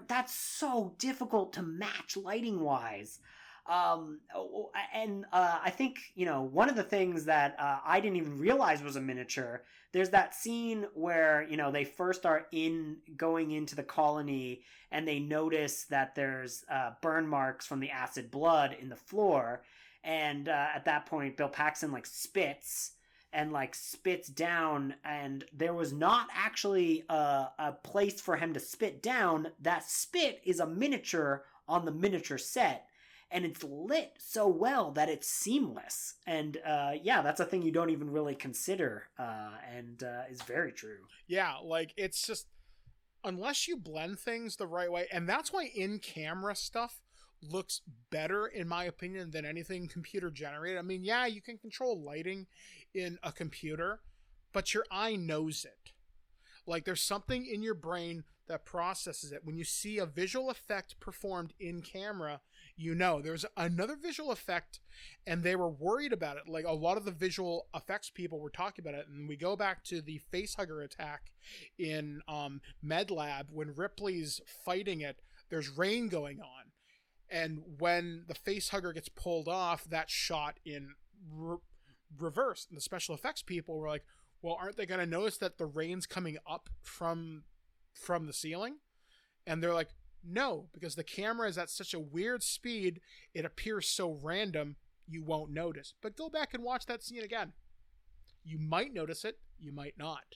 that's 0.08 0.34
so 0.34 0.96
difficult 0.98 1.54
to 1.54 1.62
match 1.62 2.16
lighting 2.16 2.62
wise. 2.62 3.20
Um, 3.68 4.20
oh, 4.36 4.70
and 4.94 5.26
uh, 5.34 5.60
I 5.64 5.72
think 5.72 5.98
you 6.14 6.26
know 6.26 6.44
one 6.44 6.70
of 6.70 6.76
the 6.76 6.84
things 6.84 7.26
that 7.26 7.56
uh, 7.60 7.80
I 7.86 8.00
didn't 8.00 8.18
even 8.18 8.40
realize 8.40 8.84
was 8.84 8.96
a 8.96 9.02
miniature. 9.02 9.64
There's 9.92 10.10
that 10.10 10.36
scene 10.36 10.86
where 10.94 11.48
you 11.50 11.58
know 11.58 11.72
they 11.72 11.84
first 11.84 12.26
are 12.26 12.46
in 12.52 12.98
going 13.18 13.52
into 13.52 13.76
the 13.76 13.84
colony 13.84 14.62
and 14.92 15.08
they 15.08 15.20
notice 15.20 15.86
that 15.86 16.16
there's 16.16 16.64
uh, 16.72 16.92
burn 17.02 17.28
marks 17.28 17.66
from 17.66 17.80
the 17.80 17.90
acid 17.90 18.32
blood 18.32 18.76
in 18.80 18.90
the 18.90 18.96
floor 18.96 19.64
and 20.06 20.48
uh, 20.48 20.68
at 20.74 20.86
that 20.86 21.06
point 21.06 21.36
bill 21.36 21.50
paxton 21.50 21.92
like 21.92 22.06
spits 22.06 22.92
and 23.36 23.52
like 23.52 23.76
spits 23.76 24.30
down 24.30 24.96
and 25.04 25.44
there 25.54 25.74
was 25.74 25.92
not 25.92 26.28
actually 26.34 27.04
a, 27.10 27.48
a 27.60 27.74
place 27.84 28.22
for 28.22 28.38
him 28.38 28.54
to 28.54 28.60
spit 28.60 29.04
down. 29.04 29.50
That 29.62 29.84
spit 29.84 30.42
is 30.46 30.62
a 30.62 30.66
miniature 30.66 31.44
on 31.68 31.84
the 31.84 31.92
miniature 31.92 32.38
set 32.38 32.88
and 33.30 33.44
it's 33.44 33.64
lit 33.64 34.14
so 34.18 34.48
well 34.48 34.92
that 34.92 35.10
it's 35.10 35.28
seamless. 35.28 36.16
And 36.26 36.58
uh, 36.66 36.94
yeah 37.04 37.22
that's 37.22 37.42
a 37.42 37.46
thing 37.46 37.62
you 37.62 37.72
don't 37.72 37.90
even 37.90 38.10
really 38.10 38.36
consider 38.36 39.04
uh, 39.20 39.52
and 39.76 40.02
uh, 40.02 40.24
is 40.32 40.42
very 40.44 40.72
true. 40.72 41.00
Yeah, 41.28 41.56
like 41.62 41.94
it's 41.98 42.26
just 42.26 42.48
unless 43.26 43.68
you 43.68 43.76
blend 43.76 44.18
things 44.18 44.56
the 44.56 44.68
right 44.68 44.92
way, 44.92 45.08
and 45.12 45.28
that's 45.28 45.52
why 45.52 45.70
in 45.76 46.00
camera 46.00 46.56
stuff 46.56 47.02
looks 47.50 47.82
better 48.10 48.48
in 48.48 48.68
my 48.68 48.86
opinion 48.86 49.32
than 49.32 49.46
anything 49.46 49.88
computer 49.88 50.30
generated. 50.32 50.80
I 50.80 50.84
mean, 50.84 51.04
yeah, 51.04 51.26
you 51.26 51.42
can 51.42 51.58
control 51.58 52.02
lighting 52.02 52.48
in 52.96 53.20
a 53.22 53.32
computer, 53.32 54.00
but 54.54 54.74
your 54.74 54.86
eye 54.90 55.16
knows 55.16 55.66
it. 55.66 55.92
Like 56.66 56.86
there's 56.86 57.02
something 57.04 57.46
in 57.46 57.62
your 57.62 57.76
brain 57.76 58.24
that 58.48 58.66
processes 58.66 59.32
it. 59.32 59.42
When 59.44 59.58
you 59.58 59.64
see 59.64 59.98
a 59.98 60.06
visual 60.06 60.50
effect 60.50 61.00
performed 61.00 61.54
in 61.60 61.82
camera, 61.82 62.42
you 62.78 62.96
know 62.96 63.22
there's 63.22 63.46
another 63.58 63.96
visual 63.96 64.32
effect 64.32 64.80
and 65.26 65.44
they 65.44 65.56
were 65.56 65.70
worried 65.70 66.14
about 66.14 66.38
it. 66.38 66.48
Like 66.48 66.66
a 66.66 66.74
lot 66.74 66.98
of 66.98 67.06
the 67.06 67.12
visual 67.12 67.68
effects 67.76 68.10
people 68.10 68.40
were 68.40 68.50
talking 68.50 68.84
about 68.84 69.00
it 69.00 69.08
and 69.08 69.28
we 69.28 69.36
go 69.36 69.56
back 69.56 69.84
to 69.86 70.02
the 70.02 70.22
facehugger 70.34 70.84
attack 70.84 71.32
in 71.78 72.22
um, 72.28 72.62
Med 72.82 73.12
Lab 73.12 73.48
when 73.52 73.76
Ripley's 73.76 74.42
fighting 74.64 75.02
it. 75.02 75.22
There's 75.50 75.70
rain 75.70 76.10
going 76.10 76.40
on, 76.42 76.72
and 77.30 77.60
when 77.78 78.24
the 78.28 78.34
face 78.34 78.70
hugger 78.70 78.94
gets 78.94 79.10
pulled 79.10 79.48
off, 79.48 79.84
that 79.86 80.10
shot 80.10 80.60
in 80.66 80.96
reverse. 82.18 82.66
And 82.70 82.78
the 82.78 82.82
special 82.82 83.16
effects 83.16 83.42
people 83.42 83.78
were 83.78 83.88
like, 83.88 84.06
"Well, 84.42 84.58
aren't 84.60 84.78
they 84.78 84.86
going 84.86 85.00
to 85.00 85.06
notice 85.06 85.38
that 85.38 85.58
the 85.58 85.66
rain's 85.66 86.06
coming 86.06 86.38
up 86.48 86.70
from 86.82 87.44
from 87.94 88.26
the 88.28 88.34
ceiling?" 88.34 88.78
And 89.48 89.62
they're 89.62 89.74
like, 89.74 89.90
"No, 90.24 90.70
because 90.74 90.96
the 90.96 91.04
camera 91.04 91.48
is 91.48 91.58
at 91.58 91.70
such 91.70 91.94
a 91.94 92.00
weird 92.00 92.44
speed, 92.44 93.02
it 93.34 93.46
appears 93.46 93.88
so 93.88 94.20
random, 94.22 94.76
you 95.08 95.24
won't 95.24 95.52
notice." 95.52 95.94
But 96.02 96.18
go 96.18 96.30
back 96.30 96.54
and 96.54 96.64
watch 96.64 96.86
that 96.88 97.04
scene 97.04 97.24
again. 97.24 97.54
You 98.44 98.60
might 98.60 98.94
notice 98.94 99.26
it, 99.26 99.40
you 99.60 99.72
might 99.72 99.98
not. 99.98 100.36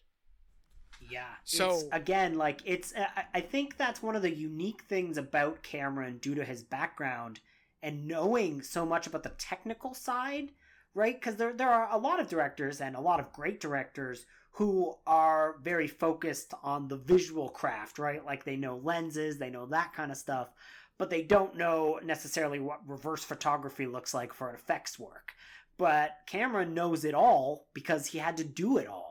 Yeah. 1.09 1.35
So- 1.43 1.71
it's, 1.71 1.83
again, 1.91 2.37
like 2.37 2.61
it's, 2.65 2.93
I, 2.95 3.25
I 3.35 3.41
think 3.41 3.77
that's 3.77 4.01
one 4.01 4.15
of 4.15 4.21
the 4.21 4.33
unique 4.33 4.83
things 4.83 5.17
about 5.17 5.63
Cameron 5.63 6.17
due 6.17 6.35
to 6.35 6.43
his 6.43 6.63
background 6.63 7.39
and 7.81 8.07
knowing 8.07 8.61
so 8.61 8.85
much 8.85 9.07
about 9.07 9.23
the 9.23 9.29
technical 9.37 9.93
side, 9.93 10.51
right? 10.99 11.19
Because 11.19 11.37
there 11.37 11.53
there 11.53 11.69
are 11.69 11.87
a 11.91 11.97
lot 11.97 12.19
of 12.19 12.27
directors 12.27 12.81
and 12.81 12.95
a 12.95 13.01
lot 13.01 13.21
of 13.21 13.31
great 13.31 13.61
directors 13.61 14.25
who 14.51 14.93
are 15.07 15.55
very 15.63 15.87
focused 15.87 16.53
on 16.61 16.87
the 16.89 16.97
visual 16.97 17.49
craft, 17.49 17.97
right? 17.97 18.25
Like 18.25 18.43
they 18.43 18.57
know 18.57 18.77
lenses, 18.83 19.39
they 19.39 19.49
know 19.49 19.65
that 19.67 19.93
kind 19.93 20.11
of 20.11 20.17
stuff, 20.17 20.49
but 20.97 21.09
they 21.09 21.21
don't 21.21 21.55
know 21.55 21.99
necessarily 22.03 22.59
what 22.59 22.87
reverse 22.87 23.23
photography 23.23 23.87
looks 23.87 24.13
like 24.13 24.33
for 24.33 24.49
an 24.49 24.55
effects 24.55 24.99
work. 24.99 25.31
But 25.77 26.17
Cameron 26.27 26.73
knows 26.73 27.05
it 27.05 27.13
all 27.13 27.67
because 27.73 28.07
he 28.07 28.17
had 28.17 28.35
to 28.37 28.43
do 28.43 28.77
it 28.77 28.87
all 28.87 29.09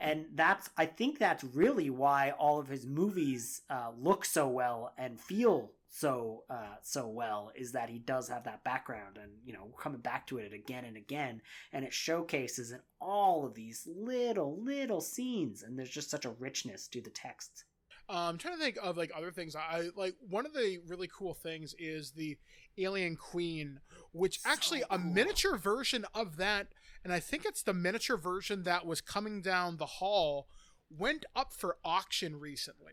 and 0.00 0.26
that's 0.34 0.70
i 0.76 0.86
think 0.86 1.18
that's 1.18 1.42
really 1.42 1.90
why 1.90 2.30
all 2.38 2.60
of 2.60 2.68
his 2.68 2.86
movies 2.86 3.62
uh, 3.70 3.90
look 3.98 4.24
so 4.24 4.46
well 4.46 4.92
and 4.96 5.20
feel 5.20 5.72
so 5.90 6.44
uh, 6.50 6.76
so 6.82 7.08
well 7.08 7.50
is 7.56 7.72
that 7.72 7.88
he 7.88 7.98
does 7.98 8.28
have 8.28 8.44
that 8.44 8.64
background 8.64 9.18
and 9.22 9.32
you 9.44 9.52
know 9.52 9.72
coming 9.78 10.00
back 10.00 10.26
to 10.28 10.38
it 10.38 10.52
again 10.52 10.84
and 10.84 10.96
again. 10.96 11.40
And 11.72 11.84
it 11.84 11.92
showcases 11.92 12.72
in 12.72 12.80
all 13.00 13.46
of 13.46 13.54
these 13.54 13.86
little 13.90 14.62
little 14.62 15.00
scenes. 15.00 15.62
And 15.62 15.78
there's 15.78 15.90
just 15.90 16.10
such 16.10 16.24
a 16.24 16.30
richness 16.30 16.88
to 16.88 17.00
the 17.00 17.10
text 17.10 17.64
Um, 18.08 18.16
I'm 18.16 18.38
trying 18.38 18.56
to 18.56 18.62
think 18.62 18.78
of 18.82 18.96
like 18.96 19.10
other 19.16 19.30
things. 19.30 19.54
I 19.56 19.88
like 19.96 20.14
one 20.28 20.46
of 20.46 20.54
the 20.54 20.78
really 20.86 21.08
cool 21.08 21.34
things 21.34 21.74
is 21.78 22.12
the 22.12 22.38
Alien 22.78 23.16
Queen, 23.16 23.80
which 24.12 24.40
So 24.40 24.50
actually 24.50 24.82
a 24.90 24.98
miniature 24.98 25.56
version 25.56 26.04
of 26.14 26.36
that, 26.36 26.68
and 27.04 27.12
I 27.12 27.20
think 27.20 27.44
it's 27.44 27.62
the 27.62 27.74
miniature 27.74 28.16
version 28.16 28.62
that 28.64 28.86
was 28.86 29.00
coming 29.00 29.42
down 29.42 29.76
the 29.76 29.86
hall, 29.86 30.48
went 30.90 31.24
up 31.34 31.52
for 31.52 31.78
auction 31.84 32.38
recently. 32.38 32.92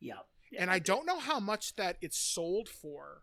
yeah 0.00 0.20
And 0.58 0.70
I 0.70 0.78
don't 0.78 1.06
know 1.06 1.18
how 1.18 1.40
much 1.40 1.76
that 1.76 1.96
it's 2.00 2.18
sold 2.18 2.68
for, 2.68 3.22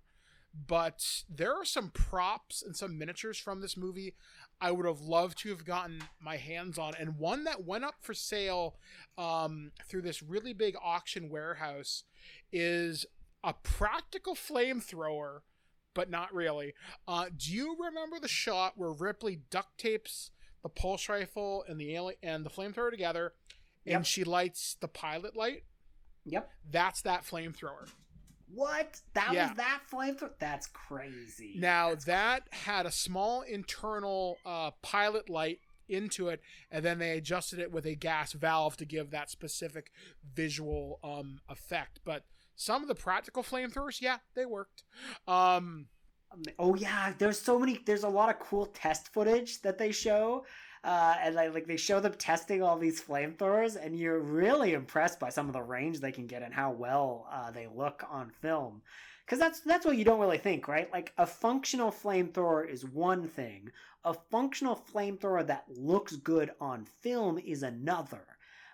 but 0.67 1.23
there 1.29 1.53
are 1.53 1.65
some 1.65 1.89
props 1.91 2.61
and 2.63 2.75
some 2.75 2.97
miniatures 2.97 3.37
from 3.37 3.61
this 3.61 3.77
movie 3.77 4.15
I 4.61 4.71
would 4.71 4.85
have 4.85 4.99
loved 5.01 5.37
to 5.39 5.49
have 5.49 5.63
gotten 5.63 6.03
my 6.19 6.37
hands 6.37 6.77
on. 6.77 6.93
And 6.99 7.17
one 7.17 7.43
that 7.45 7.63
went 7.63 7.85
up 7.85 7.95
for 8.01 8.13
sale 8.13 8.75
um, 9.17 9.71
through 9.87 10.01
this 10.01 10.21
really 10.21 10.53
big 10.53 10.75
auction 10.83 11.29
warehouse 11.29 12.03
is 12.51 13.05
a 13.43 13.53
practical 13.53 14.35
flamethrower, 14.35 15.41
but 15.93 16.09
not 16.09 16.33
really. 16.33 16.73
Uh, 17.07 17.27
do 17.35 17.53
you 17.53 17.77
remember 17.79 18.19
the 18.19 18.27
shot 18.27 18.73
where 18.75 18.91
Ripley 18.91 19.39
duct 19.49 19.77
tapes 19.77 20.31
the 20.61 20.69
pulse 20.69 21.07
rifle 21.07 21.63
and 21.69 21.79
the 21.79 21.95
alien 21.95 22.17
and 22.21 22.45
the 22.45 22.49
flamethrower 22.49 22.91
together, 22.91 23.33
and 23.85 23.93
Yep. 23.99 24.05
she 24.05 24.23
lights 24.25 24.75
the 24.81 24.89
pilot 24.89 25.37
light? 25.37 25.63
Yep 26.25 26.49
That's 26.69 27.01
that 27.03 27.23
flamethrower. 27.23 27.89
what 28.53 28.99
that 29.13 29.31
Yeah. 29.33 29.47
was 29.49 29.57
that 29.57 29.81
flamethrower 29.91 30.31
that's 30.39 30.67
crazy 30.67 31.55
Now 31.57 31.95
that 32.05 32.43
had 32.51 32.85
a 32.85 32.91
small 32.91 33.41
internal 33.41 34.37
uh, 34.45 34.71
pilot 34.81 35.29
light 35.29 35.59
into 35.87 36.27
it, 36.29 36.39
and 36.69 36.85
then 36.85 36.99
they 36.99 37.17
adjusted 37.17 37.57
it 37.57 37.71
with 37.71 37.83
a 37.85 37.95
gas 37.95 38.33
valve 38.33 38.77
to 38.77 38.85
give 38.85 39.09
that 39.09 39.29
specific 39.31 39.91
visual 40.35 40.99
um, 41.03 41.41
effect. 41.49 41.99
But 42.05 42.25
some 42.55 42.83
of 42.83 42.87
the 42.87 42.93
practical 42.93 43.41
flamethrowers, 43.41 43.99
yeah, 43.99 44.17
they 44.35 44.45
worked. 44.45 44.83
Um, 45.27 45.87
Oh 46.59 46.75
yeah, 46.75 47.13
there's 47.17 47.41
so 47.41 47.57
many. 47.57 47.79
There's 47.87 48.03
a 48.03 48.09
lot 48.09 48.29
of 48.29 48.37
cool 48.39 48.67
test 48.67 49.11
footage 49.11 49.63
that 49.63 49.79
they 49.79 49.91
show, 49.91 50.45
uh, 50.83 51.15
and 51.21 51.35
like, 51.35 51.53
like 51.53 51.67
they 51.67 51.77
show 51.77 51.99
them 51.99 52.13
testing 52.13 52.63
all 52.63 52.77
these 52.77 53.01
flamethrowers, 53.01 53.75
and 53.83 53.97
you're 53.97 54.19
really 54.19 54.73
impressed 54.73 55.19
by 55.19 55.29
some 55.29 55.47
of 55.47 55.53
the 55.53 55.61
range 55.61 55.99
they 55.99 56.11
can 56.11 56.27
get 56.27 56.41
and 56.41 56.53
how 56.53 56.71
well 56.71 57.27
uh, 57.31 57.51
they 57.51 57.67
look 57.75 58.03
on 58.09 58.31
film. 58.41 58.81
Because 59.25 59.39
that's 59.39 59.59
that's 59.59 59.85
what 59.85 59.97
you 59.97 60.05
don't 60.05 60.19
really 60.19 60.37
think, 60.37 60.67
right? 60.67 60.91
Like 60.91 61.13
a 61.17 61.25
functional 61.25 61.91
flamethrower 61.91 62.67
is 62.67 62.85
one 62.85 63.27
thing. 63.27 63.69
A 64.05 64.13
functional 64.13 64.81
flamethrower 64.91 65.45
that 65.45 65.65
looks 65.67 66.15
good 66.15 66.51
on 66.59 66.85
film 67.01 67.37
is 67.37 67.61
another, 67.61 68.25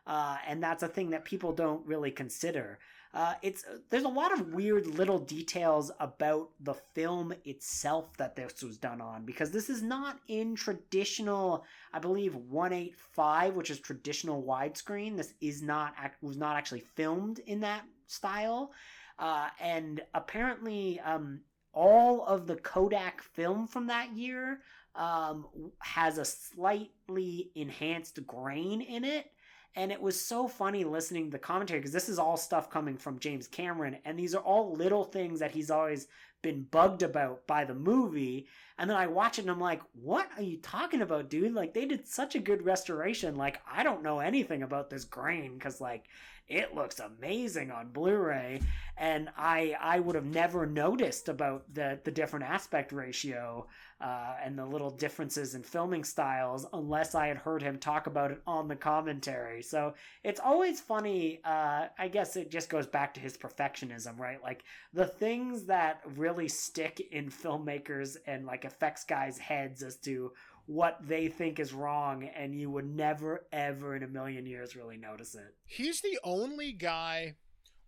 uh, 0.07 0.38
and 0.48 0.64
that's 0.64 0.84
a 0.84 0.88
thing 0.88 1.10
that 1.10 1.26
people 1.26 1.52
don't 1.52 1.86
really 1.86 2.11
consider. 2.11 2.80
Uh, 3.16 3.34
it's 3.42 3.64
there's 3.90 4.04
a 4.04 4.10
lot 4.10 4.34
of 4.34 4.54
weird 4.54 4.86
little 4.88 5.20
details 5.20 5.90
about 6.02 6.50
the 6.60 6.74
film 6.94 7.34
itself 7.46 8.16
that 8.18 8.36
this 8.36 8.62
was 8.62 8.78
done 8.78 9.00
on 9.00 9.24
because 9.24 9.52
this 9.52 9.70
is 9.70 9.82
not 9.82 10.20
in 10.28 10.54
traditional 10.54 11.64
I 11.94 12.00
believe 12.00 12.36
185 12.36 13.56
which 13.56 13.70
is 13.70 13.80
traditional 13.80 14.44
widescreen. 14.44 15.16
This 15.16 15.34
is 15.40 15.62
not 15.62 15.94
was 16.22 16.36
not 16.36 16.58
actually 16.58 16.82
filmed 16.82 17.40
in 17.40 17.62
that 17.62 17.84
style. 18.06 18.74
Uh, 19.18 19.48
and 19.62 20.02
apparently 20.14 21.00
um, 21.00 21.40
all 21.72 22.26
of 22.26 22.48
the 22.48 22.58
Kodak 22.58 23.22
film 23.22 23.66
from 23.66 23.88
that 23.88 24.12
year 24.12 24.60
um, 24.94 25.46
has 25.80 26.18
a 26.18 26.26
slightly 26.26 27.50
enhanced 27.56 28.28
grain 28.28 28.82
in 28.82 29.06
it 29.06 29.32
and 29.76 29.92
it 29.92 30.02
was 30.02 30.20
so 30.20 30.48
funny 30.48 30.84
listening 30.84 31.26
to 31.26 31.32
the 31.32 31.40
commentary 31.40 31.80
because 31.80 31.92
this 31.92 32.10
is 32.10 32.20
all 32.20 32.38
stuff 32.38 32.70
coming 32.70 32.98
from 32.98 33.20
James 33.20 33.48
Cameron, 33.48 33.98
and 34.06 34.18
these 34.18 34.34
are 34.34 34.44
all 34.44 34.74
little 34.74 35.04
things 35.04 35.40
that 35.40 35.52
he's 35.52 35.70
always 35.70 36.08
been 36.42 36.64
bugged 36.72 37.04
about 37.04 37.46
by 37.48 37.66
the 37.66 37.74
movie. 37.74 38.48
And 38.78 38.90
then 38.90 38.98
I 38.98 39.08
watch 39.08 39.40
it 39.40 39.44
and 39.44 39.52
I'm 39.52 39.60
like, 39.60 39.82
what 39.94 40.28
are 40.36 40.44
you 40.44 40.58
talking 40.58 41.02
about, 41.02 41.30
dude? 41.30 41.54
Like, 41.54 41.74
they 41.74 41.86
did 41.86 42.08
such 42.08 42.36
a 42.36 42.40
good 42.40 42.66
restoration. 42.66 43.36
Like, 43.36 43.62
I 43.70 43.84
don't 43.84 44.04
know 44.04 44.20
anything 44.20 44.64
about 44.64 44.90
this 44.90 45.06
grain 45.06 45.54
because, 45.54 45.80
like, 45.80 46.06
it 46.48 46.76
looks 46.76 47.00
amazing 47.00 47.72
on 47.72 47.90
Blu-ray, 47.90 48.62
and 48.98 49.30
I 49.36 49.76
I 49.80 50.00
would 50.00 50.16
have 50.16 50.26
never 50.26 50.68
noticed 50.68 51.28
about 51.28 51.74
the 51.74 52.00
the 52.04 52.12
different 52.12 52.46
aspect 52.46 52.92
ratio 52.92 53.66
uh, 54.00 54.36
and 54.44 54.58
the 54.58 54.66
little 54.66 54.92
differences 54.92 55.56
in 55.56 55.64
filming 55.64 56.04
styles 56.04 56.68
unless 56.72 57.16
I 57.16 57.28
had 57.28 57.38
heard 57.38 57.64
him 57.64 57.80
talk 57.80 58.06
about 58.06 58.32
it 58.32 58.42
on 58.46 58.68
the 58.68 58.76
commentary. 58.76 59.64
So 59.64 59.96
it's 60.24 60.40
always 60.40 60.80
funny. 60.80 61.40
Uh, 61.44 61.88
I 61.98 62.10
guess 62.10 62.36
it 62.36 62.52
just 62.52 62.70
goes 62.70 62.86
back 62.86 63.16
to 63.16 63.20
his 63.20 63.38
perfectionism, 63.38 64.20
right? 64.20 64.42
Like 64.44 64.66
the 64.94 65.08
things 65.08 65.64
that 65.66 66.02
really 66.16 66.48
stick 66.48 67.08
in 67.12 67.32
filmmakers 67.32 68.18
and 68.28 68.46
like 68.46 68.65
effects 68.66 69.04
guys' 69.04 69.38
heads 69.38 69.82
as 69.84 69.98
to 69.98 70.32
what 70.68 70.98
they 71.08 71.28
think 71.28 71.60
is 71.60 71.74
wrong, 71.74 72.24
and 72.36 72.56
you 72.56 72.70
would 72.72 72.86
never, 72.86 73.46
ever 73.52 73.96
in 73.96 74.04
a 74.04 74.08
million 74.08 74.46
years 74.46 74.76
really 74.76 74.98
notice 74.98 75.36
it. 75.36 75.56
he's 75.66 76.02
the 76.02 76.18
only 76.24 76.72
guy, 76.72 77.36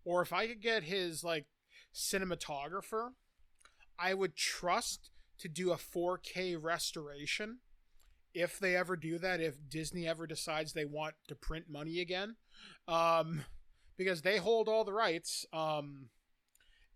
or 0.04 0.22
if 0.22 0.32
I 0.32 0.46
could 0.46 0.62
get 0.62 0.84
his 0.84 1.24
like 1.24 1.46
cinematographer, 1.94 3.10
I 3.98 4.14
would 4.14 4.36
trust 4.36 5.10
to 5.40 5.48
do 5.48 5.72
a 5.72 5.76
4K 5.76 6.56
restoration 6.60 7.58
if 8.32 8.58
they 8.58 8.76
ever 8.76 8.96
do 8.96 9.18
that. 9.18 9.40
If 9.40 9.56
Disney 9.68 10.06
ever 10.06 10.26
decides 10.26 10.72
they 10.72 10.84
want 10.84 11.14
to 11.28 11.34
print 11.34 11.66
money 11.68 12.00
again, 12.00 12.36
um, 12.86 13.44
because 13.96 14.22
they 14.22 14.38
hold 14.38 14.68
all 14.68 14.84
the 14.84 14.92
rights. 14.92 15.44
Um, 15.52 16.10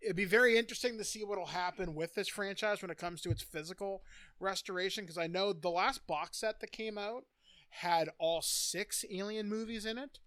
it'd 0.02 0.16
be 0.16 0.24
very 0.24 0.58
interesting 0.58 0.98
to 0.98 1.04
see 1.04 1.24
what'll 1.24 1.46
happen 1.46 1.94
with 1.94 2.14
this 2.14 2.28
franchise 2.28 2.82
when 2.82 2.90
it 2.90 2.98
comes 2.98 3.20
to 3.22 3.30
its 3.30 3.42
physical 3.42 4.02
restoration. 4.40 5.04
Because 5.04 5.18
I 5.18 5.26
know 5.26 5.52
the 5.52 5.70
last 5.70 6.06
box 6.06 6.38
set 6.38 6.60
that 6.60 6.72
came 6.72 6.98
out 6.98 7.24
had 7.70 8.10
all 8.18 8.42
six 8.42 9.04
Alien 9.10 9.48
movies 9.48 9.86
in 9.86 9.98
it 9.98 10.18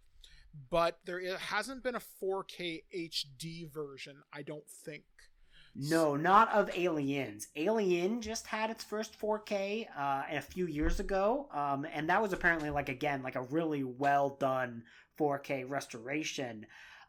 but 0.70 1.00
there 1.06 1.38
hasn't 1.38 1.84
been 1.84 1.96
a 1.96 2.02
4K 2.24 2.84
HD 2.96 3.72
version, 3.72 4.18
I 4.34 4.42
don't 4.42 4.68
think. 4.68 5.04
No, 5.76 6.16
not 6.16 6.52
of 6.54 6.70
Aliens. 6.74 7.48
Alien 7.58 8.22
just 8.22 8.48
had 8.48 8.70
its 8.70 8.84
first 8.84 9.20
4K 9.20 9.88
uh, 9.98 10.24
a 10.32 10.42
few 10.42 10.68
years 10.68 11.02
ago, 11.02 11.50
um, 11.54 11.86
and 11.94 12.10
that 12.10 12.22
was 12.22 12.32
apparently 12.32 12.70
like 12.70 12.88
again 12.88 13.22
like 13.22 13.36
a 13.36 13.42
really 13.42 13.84
well 13.84 14.38
done 14.40 14.84
4K 15.20 15.70
restoration. 15.70 16.66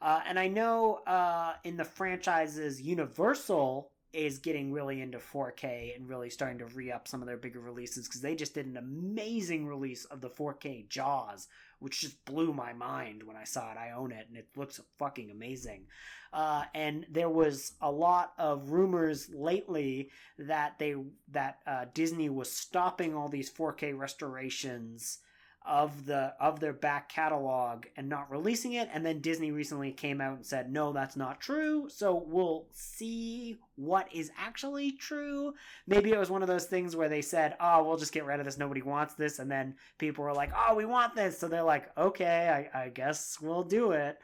Uh, 0.07 0.21
and 0.29 0.39
I 0.39 0.47
know 0.47 1.01
uh, 1.05 1.55
in 1.65 1.77
the 1.77 1.85
franchises 1.85 2.81
Universal 2.81 3.91
is 4.13 4.39
getting 4.39 4.71
really 4.71 5.01
into 5.01 5.19
4K 5.19 5.97
and 5.97 6.09
really 6.09 6.31
starting 6.31 6.61
to 6.61 6.67
re 6.67 6.93
up 6.93 7.09
some 7.09 7.23
of 7.23 7.27
their 7.27 7.37
bigger 7.37 7.59
releases 7.59 8.07
because 8.07 8.21
they 8.21 8.37
just 8.37 8.55
did 8.55 8.67
an 8.67 8.77
amazing 8.77 9.67
release 9.67 10.05
of 10.05 10.21
the 10.21 10.31
4K 10.31 10.89
Jaws, 10.89 11.49
which 11.81 12.03
just 12.03 12.25
blew 12.25 12.53
my 12.53 12.73
mind 12.73 13.25
when 13.25 13.35
I 13.37 13.43
saw 13.43 13.73
it. 13.73 13.79
I 13.79 13.91
own 13.91 14.13
it 14.13 14.29
and 14.29 14.39
it 14.39 14.47
looks 14.55 14.81
fucking 14.97 15.33
amazing. 15.33 15.87
Uh, 16.33 16.63
and 16.73 17.05
there 17.11 17.29
was 17.29 17.73
a 17.81 17.91
lot 17.91 18.33
of 18.39 18.71
rumors 18.71 19.29
lately 19.35 20.11
that 20.39 20.79
they 20.79 20.95
that 21.33 21.59
uh, 21.67 21.87
Disney 21.95 22.31
was 22.31 22.53
stopping 22.53 23.17
all 23.17 23.29
these 23.29 23.51
4K 23.51 23.99
restorations 23.99 25.19
of 25.67 26.07
the 26.07 26.33
of 26.41 26.61
their 26.61 26.73
back 26.73 27.09
catalog 27.09 27.85
and 27.97 28.09
not 28.09 28.31
releasing 28.31 28.75
it. 28.75 28.89
And 28.93 29.05
then 29.05 29.21
Disney 29.21 29.51
recently 29.51 29.93
came 29.93 30.21
out 30.21 30.37
and 30.37 30.47
said 30.47 30.71
no 30.71 30.93
that's 30.93 31.17
not 31.17 31.41
true. 31.41 31.89
So 31.89 32.25
we'll 32.27 32.67
see 32.73 33.59
what 33.75 34.09
is 34.13 34.31
actually 34.39 34.93
true. 34.93 35.55
Maybe 35.87 36.13
it 36.13 36.19
was 36.19 36.31
one 36.31 36.43
of 36.43 36.49
those 36.49 36.67
things 36.67 36.95
where 36.95 37.09
they 37.09 37.23
said 37.23 37.57
oh 37.61 37.83
we'll 37.83 37.97
just 37.97 38.13
get 38.13 38.25
rid 38.25 38.39
of 38.39 38.47
this. 38.47 38.59
Nobody 38.59 38.83
wants 38.83 39.15
this. 39.15 39.39
And 39.39 39.51
then 39.51 39.75
people 39.99 40.25
were 40.25 40.33
like 40.33 40.53
oh 40.57 40.75
we 40.75 40.85
want 40.85 41.15
this. 41.15 41.39
So 41.39 41.49
they're 41.49 41.63
like 41.63 41.91
okay 41.99 42.69
I, 42.75 42.85
I 42.85 42.89
guess 42.91 43.39
we'll 43.41 43.65
do 43.65 43.91
it. 43.91 44.19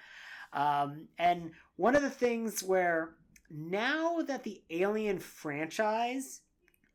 Um, 0.53 1.09
and 1.19 1.53
one 1.77 1.97
of 1.97 2.03
the 2.03 2.11
things 2.11 2.63
where 2.63 3.15
now 3.51 4.23
that 4.23 4.45
the 4.45 4.63
Alien 4.71 5.19
franchise 5.19 6.41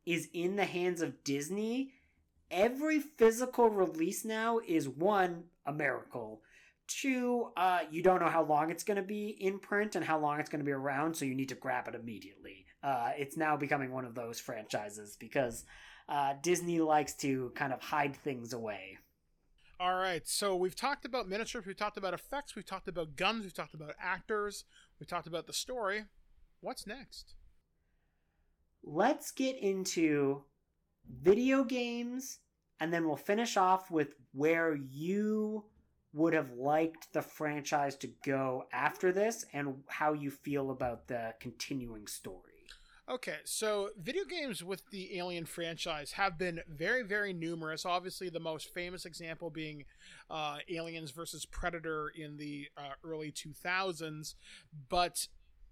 is 0.06 0.30
in 0.34 0.56
the 0.56 0.66
hands 0.66 1.02
of 1.02 1.24
Disney 1.24 1.92
every 2.52 3.00
physical 3.00 3.70
release 3.70 4.26
now 4.26 4.60
is 4.66 4.88
one 4.88 5.46
a 5.66 5.74
miracle. 5.74 6.42
Two 6.88 7.50
uh, 7.58 7.82
you 7.92 8.02
don't 8.02 8.22
know 8.22 8.30
how 8.30 8.44
long 8.44 8.72
it's 8.72 8.84
going 8.84 8.98
to 8.98 9.04
be 9.04 9.30
in 9.40 9.60
print 9.60 9.96
and 9.96 10.06
how 10.06 10.20
long 10.20 10.40
it's 10.40 10.50
going 10.50 10.62
to 10.62 10.66
be 10.66 10.72
around 10.72 11.16
so 11.16 11.26
you 11.26 11.36
need 11.36 11.50
to 11.50 11.56
grab 11.56 11.88
it 11.88 11.96
immediately. 11.96 12.66
Uh, 12.82 13.12
it's 13.18 13.36
now 13.36 13.58
becoming 13.58 13.92
one 13.92 14.06
of 14.06 14.16
those 14.16 14.40
franchises 14.40 15.18
because 15.20 15.66
uh, 16.08 16.34
disney 16.42 16.80
likes 16.80 17.14
to 17.14 17.52
kind 17.56 17.74
of 17.74 17.82
hide 17.82 18.16
things 18.16 18.54
away. 18.54 18.98
All 19.80 19.96
right 19.96 20.26
so 20.26 20.56
we've 20.56 20.76
talked 20.76 21.04
about 21.04 21.28
miniatures 21.28 21.66
we've 21.66 21.76
talked 21.76 21.98
about 21.98 22.14
effects 22.14 22.56
we've 22.56 22.66
talked 22.66 22.88
about 22.88 23.18
guns 23.18 23.44
we've 23.44 23.54
talked 23.54 23.74
about 23.74 23.94
actors 24.02 24.64
we've 24.98 25.10
talked 25.10 25.28
about 25.28 25.46
the 25.46 25.54
story. 25.54 26.06
What's 26.62 26.88
next? 26.88 27.36
Let's 28.82 29.32
get 29.32 29.58
into 29.58 30.44
video 31.10 31.64
games, 31.64 32.40
and 32.80 32.94
then 32.94 33.08
we'll 33.08 33.16
finish 33.16 33.58
off 33.58 33.90
with 33.92 34.16
where 34.34 34.76
you 34.76 35.66
would 36.14 36.34
have 36.34 36.52
liked 36.54 37.12
the 37.14 37.22
franchise 37.22 37.96
to 37.96 38.08
go 38.26 38.66
after 38.72 39.12
this 39.12 39.46
and 39.54 39.76
how 39.88 40.14
you 40.14 40.32
feel 40.32 40.72
about 40.72 41.08
the 41.08 41.34
continuing 41.40 42.08
story. 42.08 42.54
Okay, 43.10 43.38
so 43.46 43.92
video 43.98 44.26
games 44.26 44.66
with 44.66 44.82
the 44.90 45.18
Alien 45.18 45.46
franchise 45.46 46.12
have 46.14 46.38
been 46.38 46.60
very, 46.68 47.04
very 47.04 47.32
numerous. 47.32 47.86
Obviously, 47.86 48.28
the 48.28 48.40
most 48.42 48.74
famous 48.74 49.06
example 49.06 49.50
being 49.50 49.86
uh, 50.30 50.58
Aliens 50.70 51.12
versus 51.12 51.46
Predator 51.46 52.12
in 52.14 52.36
the 52.36 52.68
uh, 52.76 52.96
early 53.06 53.32
2000s. 53.32 54.36
But 54.90 55.28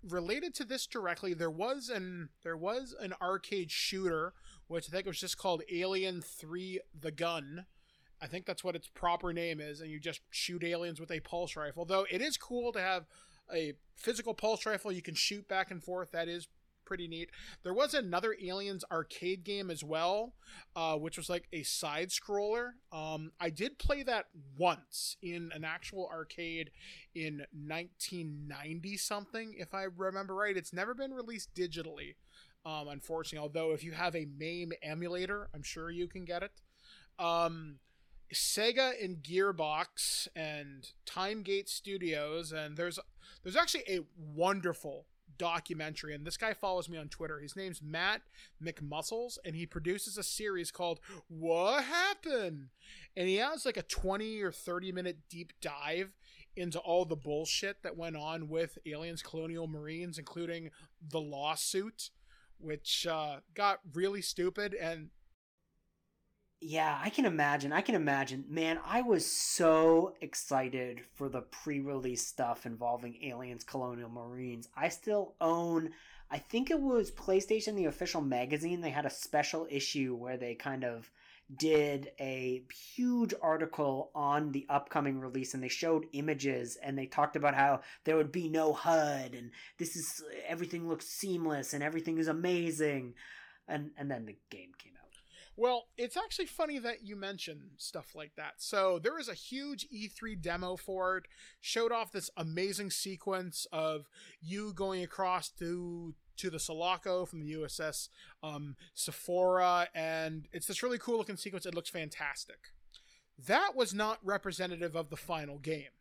related 0.07 0.53
to 0.55 0.65
this 0.65 0.87
directly, 0.87 1.33
there 1.33 1.49
was 1.49 1.89
an 1.89 2.29
there 2.43 2.57
was 2.57 2.95
an 2.99 3.13
arcade 3.21 3.71
shooter 3.71 4.33
which 4.67 4.89
I 4.89 4.91
think 4.91 5.05
was 5.05 5.19
just 5.19 5.37
called 5.37 5.61
Alien 5.71 6.21
3 6.21 6.79
The 6.99 7.11
Gun. 7.11 7.65
I 8.21 8.27
think 8.27 8.45
that's 8.45 8.63
what 8.63 8.75
its 8.75 8.87
proper 8.87 9.33
name 9.33 9.59
is, 9.59 9.81
and 9.81 9.91
you 9.91 9.99
just 9.99 10.21
shoot 10.31 10.63
aliens 10.63 10.99
with 10.99 11.11
a 11.11 11.19
pulse 11.19 11.55
rifle. 11.55 11.85
Though 11.85 12.05
it 12.09 12.21
is 12.21 12.37
cool 12.37 12.71
to 12.71 12.79
have 12.81 13.05
a 13.53 13.73
physical 13.95 14.33
pulse 14.33 14.65
rifle 14.65 14.91
you 14.91 15.01
can 15.01 15.13
shoot 15.13 15.47
back 15.47 15.69
and 15.69 15.83
forth. 15.83 16.11
That 16.11 16.27
is 16.27 16.47
pretty 16.85 17.07
neat. 17.07 17.29
There 17.63 17.73
was 17.73 17.93
another 17.93 18.35
Aliens 18.41 18.83
arcade 18.91 19.43
game 19.43 19.69
as 19.69 19.83
well, 19.83 20.33
uh, 20.75 20.95
which 20.97 21.17
was 21.17 21.29
like 21.29 21.47
a 21.51 21.63
side 21.63 22.09
scroller. 22.09 22.71
Um, 22.91 23.31
I 23.39 23.49
did 23.49 23.79
play 23.79 24.03
that 24.03 24.25
once 24.57 25.17
in 25.21 25.51
an 25.53 25.63
actual 25.63 26.09
arcade 26.11 26.71
in 27.13 27.45
1990 27.51 28.97
something, 28.97 29.55
if 29.57 29.73
I 29.73 29.83
remember 29.83 30.35
right. 30.35 30.57
It's 30.57 30.73
never 30.73 30.93
been 30.93 31.13
released 31.13 31.53
digitally 31.53 32.15
um, 32.65 32.87
unfortunately. 32.87 33.43
Although 33.43 33.73
if 33.73 33.83
you 33.83 33.91
have 33.91 34.15
a 34.15 34.25
MAME 34.37 34.73
emulator, 34.81 35.49
I'm 35.53 35.63
sure 35.63 35.89
you 35.89 36.07
can 36.07 36.25
get 36.25 36.43
it. 36.43 36.51
Um, 37.19 37.79
Sega 38.33 38.91
and 39.03 39.17
Gearbox 39.17 40.27
and 40.35 40.89
Timegate 41.05 41.69
Studios, 41.69 42.51
and 42.51 42.75
there's 42.75 42.99
there's 43.43 43.55
actually 43.55 43.83
a 43.87 43.99
wonderful 44.17 45.05
documentary, 45.37 46.13
and 46.13 46.25
this 46.25 46.37
guy 46.37 46.53
follows 46.53 46.89
me 46.89 46.97
on 46.97 47.07
Twitter. 47.07 47.39
His 47.39 47.55
name's 47.55 47.81
Matt 47.81 48.21
McMuscles, 48.63 49.37
and 49.45 49.55
he 49.55 49.65
produces 49.65 50.17
a 50.17 50.23
series 50.23 50.71
called 50.71 50.99
What 51.27 51.83
Happened? 51.83 52.69
And 53.15 53.27
he 53.27 53.35
has 53.37 53.65
like 53.65 53.77
a 53.77 53.83
20 53.83 54.41
or 54.41 54.51
30 54.51 54.91
minute 54.91 55.17
deep 55.29 55.53
dive 55.61 56.13
into 56.55 56.79
all 56.79 57.05
the 57.05 57.15
bullshit 57.15 57.83
that 57.83 57.97
went 57.97 58.15
on 58.15 58.47
with 58.47 58.77
Aliens 58.85 59.21
Colonial 59.21 59.67
Marines, 59.67 60.17
including 60.17 60.71
the 61.01 61.19
lawsuit 61.19 62.09
which 62.57 63.05
uh, 63.05 63.37
got 63.53 63.79
really 63.93 64.21
stupid 64.21 64.73
and 64.73 65.09
yeah, 66.67 66.99
I 67.03 67.11
can 67.11 67.25
imagine. 67.25 67.71
I 67.71 67.81
can 67.81 67.93
imagine. 67.93 68.45
Man, 68.49 68.79
I 68.83 69.01
was 69.01 69.25
so 69.25 70.15
excited 70.21 71.01
for 71.13 71.29
the 71.29 71.41
pre-release 71.41 72.25
stuff 72.25 72.65
involving 72.65 73.23
Aliens 73.23 73.63
Colonial 73.63 74.09
Marines. 74.09 74.67
I 74.75 74.89
still 74.89 75.35
own 75.39 75.91
I 76.31 76.39
think 76.39 76.71
it 76.71 76.79
was 76.79 77.11
PlayStation 77.11 77.75
the 77.75 77.85
official 77.85 78.21
magazine. 78.21 78.81
They 78.81 78.89
had 78.89 79.05
a 79.05 79.11
special 79.11 79.67
issue 79.69 80.15
where 80.15 80.37
they 80.37 80.55
kind 80.55 80.83
of 80.83 81.11
did 81.55 82.11
a 82.19 82.63
huge 82.95 83.31
article 83.39 84.09
on 84.15 84.51
the 84.51 84.65
upcoming 84.67 85.19
release 85.19 85.53
and 85.53 85.61
they 85.61 85.67
showed 85.67 86.07
images 86.13 86.77
and 86.81 86.97
they 86.97 87.05
talked 87.05 87.35
about 87.35 87.53
how 87.53 87.81
there 88.03 88.17
would 88.17 88.31
be 88.31 88.49
no 88.49 88.73
HUD 88.73 89.35
and 89.35 89.51
this 89.77 89.95
is 89.95 90.23
everything 90.47 90.89
looks 90.89 91.05
seamless 91.05 91.75
and 91.75 91.83
everything 91.83 92.17
is 92.17 92.27
amazing 92.27 93.13
and 93.67 93.91
and 93.95 94.09
then 94.09 94.25
the 94.25 94.35
game 94.49 94.71
came. 94.79 94.94
Well, 95.57 95.85
it's 95.97 96.17
actually 96.17 96.47
funny 96.47 96.79
that 96.79 97.05
you 97.05 97.15
mention 97.15 97.71
stuff 97.77 98.13
like 98.13 98.35
that. 98.35 98.55
So 98.57 98.99
there 98.99 99.13
was 99.13 99.29
a 99.29 99.33
huge 99.33 99.87
E3 99.89 100.41
demo 100.41 100.75
for 100.75 101.17
it, 101.17 101.25
showed 101.61 101.93
off 101.93 102.11
this 102.11 102.29
amazing 102.35 102.91
sequence 102.91 103.65
of 103.71 104.09
you 104.41 104.73
going 104.73 105.03
across 105.03 105.49
to 105.51 106.13
to 106.37 106.49
the 106.49 106.59
Sulaco 106.59 107.25
from 107.25 107.39
the 107.39 107.53
USS 107.53 108.09
um, 108.43 108.75
Sephora, 108.93 109.87
and 109.95 110.49
it's 110.51 110.67
this 110.67 110.83
really 110.83 110.97
cool 110.97 111.17
looking 111.17 111.37
sequence. 111.37 111.65
It 111.65 111.73
looks 111.73 111.89
fantastic. 111.89 112.57
That 113.47 113.71
was 113.73 113.93
not 113.93 114.19
representative 114.21 114.95
of 114.95 115.09
the 115.09 115.15
final 115.15 115.59
game. 115.59 115.91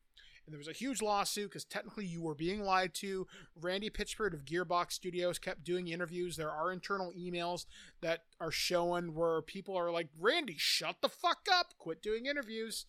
And 0.46 0.52
there 0.52 0.58
was 0.58 0.68
a 0.68 0.72
huge 0.72 1.00
lawsuit 1.00 1.50
because 1.50 1.64
technically 1.64 2.04
you 2.04 2.22
were 2.22 2.34
being 2.34 2.62
lied 2.62 2.92
to. 2.94 3.26
Randy 3.60 3.88
Pitchford 3.88 4.34
of 4.34 4.44
Gearbox 4.44 4.92
Studios 4.92 5.38
kept 5.38 5.64
doing 5.64 5.88
interviews. 5.88 6.36
There 6.36 6.50
are 6.50 6.70
internal 6.70 7.12
emails 7.18 7.64
that 8.02 8.24
are 8.40 8.50
showing 8.50 9.14
where 9.14 9.40
people 9.40 9.76
are 9.76 9.90
like, 9.90 10.08
Randy, 10.18 10.56
shut 10.58 10.96
the 11.00 11.08
fuck 11.08 11.46
up. 11.50 11.74
Quit 11.78 12.02
doing 12.02 12.26
interviews. 12.26 12.84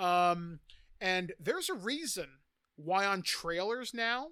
Um, 0.00 0.60
and 1.00 1.32
there's 1.38 1.68
a 1.68 1.74
reason 1.74 2.26
why 2.76 3.06
on 3.06 3.22
trailers 3.22 3.94
now 3.94 4.28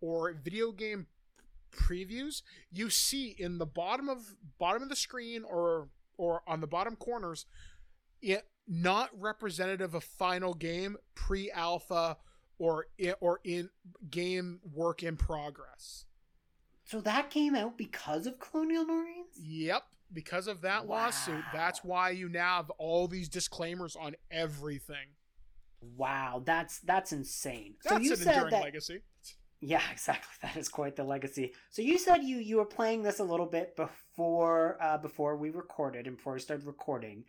or 0.00 0.32
video 0.32 0.70
game 0.70 1.06
previews, 1.72 2.42
you 2.70 2.90
see 2.90 3.34
in 3.38 3.58
the 3.58 3.66
bottom 3.66 4.08
of 4.08 4.34
bottom 4.58 4.82
of 4.82 4.88
the 4.88 4.96
screen 4.96 5.42
or 5.44 5.88
or 6.16 6.42
on 6.46 6.60
the 6.60 6.66
bottom 6.66 6.94
corners, 6.94 7.46
it 8.22 8.46
not 8.66 9.10
representative 9.18 9.94
of 9.94 10.04
final 10.04 10.54
game, 10.54 10.96
pre-alpha, 11.14 12.16
or 12.58 12.86
or 13.20 13.40
in 13.44 13.68
game 14.10 14.60
work 14.72 15.02
in 15.02 15.16
progress. 15.16 16.04
So 16.84 17.00
that 17.00 17.30
came 17.30 17.54
out 17.54 17.78
because 17.78 18.26
of 18.26 18.38
Colonial 18.38 18.84
Marines. 18.84 19.36
Yep, 19.40 19.82
because 20.12 20.46
of 20.46 20.60
that 20.62 20.86
wow. 20.86 20.96
lawsuit. 20.96 21.42
That's 21.52 21.82
why 21.82 22.10
you 22.10 22.28
now 22.28 22.56
have 22.56 22.70
all 22.70 23.08
these 23.08 23.28
disclaimers 23.28 23.96
on 23.96 24.14
everything. 24.30 25.08
Wow, 25.96 26.42
that's 26.44 26.78
that's 26.80 27.12
insane. 27.12 27.74
That's 27.84 27.96
so 27.96 28.00
you 28.00 28.12
an 28.12 28.16
said 28.16 28.34
enduring 28.34 28.50
that, 28.52 28.62
legacy. 28.62 29.00
Yeah, 29.60 29.82
exactly. 29.92 30.30
That 30.42 30.56
is 30.56 30.68
quite 30.68 30.96
the 30.96 31.04
legacy. 31.04 31.52
So 31.70 31.82
you 31.82 31.98
said 31.98 32.22
you 32.22 32.38
you 32.38 32.56
were 32.56 32.64
playing 32.64 33.02
this 33.02 33.18
a 33.18 33.24
little 33.24 33.46
bit 33.46 33.76
before 33.76 34.78
uh, 34.80 34.98
before 34.98 35.36
we 35.36 35.50
recorded 35.50 36.06
and 36.06 36.16
before 36.16 36.34
we 36.34 36.40
started 36.40 36.66
recording. 36.66 37.24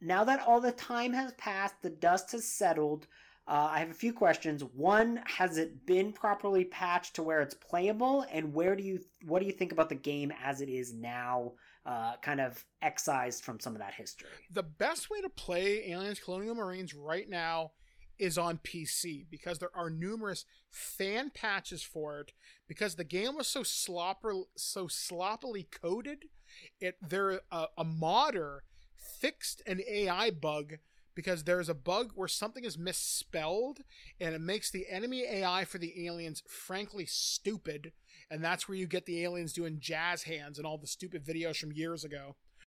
Now 0.00 0.24
that 0.24 0.40
all 0.46 0.60
the 0.60 0.72
time 0.72 1.12
has 1.12 1.32
passed, 1.32 1.80
the 1.82 1.90
dust 1.90 2.32
has 2.32 2.44
settled. 2.44 3.06
Uh, 3.48 3.68
I 3.70 3.78
have 3.78 3.90
a 3.90 3.94
few 3.94 4.12
questions. 4.12 4.64
One, 4.64 5.20
has 5.24 5.56
it 5.56 5.86
been 5.86 6.12
properly 6.12 6.64
patched 6.64 7.14
to 7.14 7.22
where 7.22 7.40
it's 7.40 7.54
playable, 7.54 8.26
and 8.32 8.52
where 8.52 8.74
do 8.74 8.82
you 8.82 9.00
what 9.24 9.40
do 9.40 9.46
you 9.46 9.52
think 9.52 9.72
about 9.72 9.88
the 9.88 9.94
game 9.94 10.32
as 10.42 10.60
it 10.60 10.68
is 10.68 10.92
now, 10.92 11.52
uh, 11.84 12.16
kind 12.22 12.40
of 12.40 12.64
excised 12.82 13.44
from 13.44 13.60
some 13.60 13.74
of 13.74 13.78
that 13.78 13.94
history? 13.94 14.28
The 14.50 14.64
best 14.64 15.10
way 15.10 15.20
to 15.20 15.28
play 15.28 15.90
Aliens 15.90 16.18
Colonial 16.18 16.56
Marines 16.56 16.92
right 16.92 17.28
now 17.28 17.72
is 18.18 18.38
on 18.38 18.58
PC 18.58 19.26
because 19.30 19.58
there 19.58 19.74
are 19.76 19.90
numerous 19.90 20.44
fan 20.70 21.30
patches 21.34 21.82
for 21.82 22.20
it 22.20 22.32
because 22.66 22.96
the 22.96 23.04
game 23.04 23.36
was 23.36 23.46
so 23.46 23.62
slopper 23.62 24.42
so 24.56 24.88
sloppily 24.88 25.68
coded 25.70 26.24
it 26.80 26.96
there 27.06 27.40
a, 27.50 27.66
a 27.76 27.84
modder 27.84 28.64
fixed 29.06 29.62
an 29.66 29.80
AI 29.88 30.30
bug 30.30 30.74
because 31.14 31.44
there's 31.44 31.68
a 31.68 31.74
bug 31.74 32.12
where 32.14 32.28
something 32.28 32.64
is 32.64 32.78
misspelled 32.78 33.78
and 34.20 34.34
it 34.34 34.40
makes 34.40 34.70
the 34.70 34.86
enemy 34.88 35.24
AI 35.24 35.64
for 35.64 35.78
the 35.78 36.06
aliens 36.06 36.42
frankly 36.46 37.06
stupid. 37.06 37.92
And 38.30 38.44
that's 38.44 38.68
where 38.68 38.76
you 38.76 38.86
get 38.86 39.06
the 39.06 39.24
aliens 39.24 39.52
doing 39.52 39.78
jazz 39.80 40.24
hands 40.24 40.58
and 40.58 40.66
all 40.66 40.78
the 40.78 40.86
stupid 40.86 41.24
videos 41.24 41.56
from 41.56 41.72
years 41.72 42.04
ago. 42.04 42.36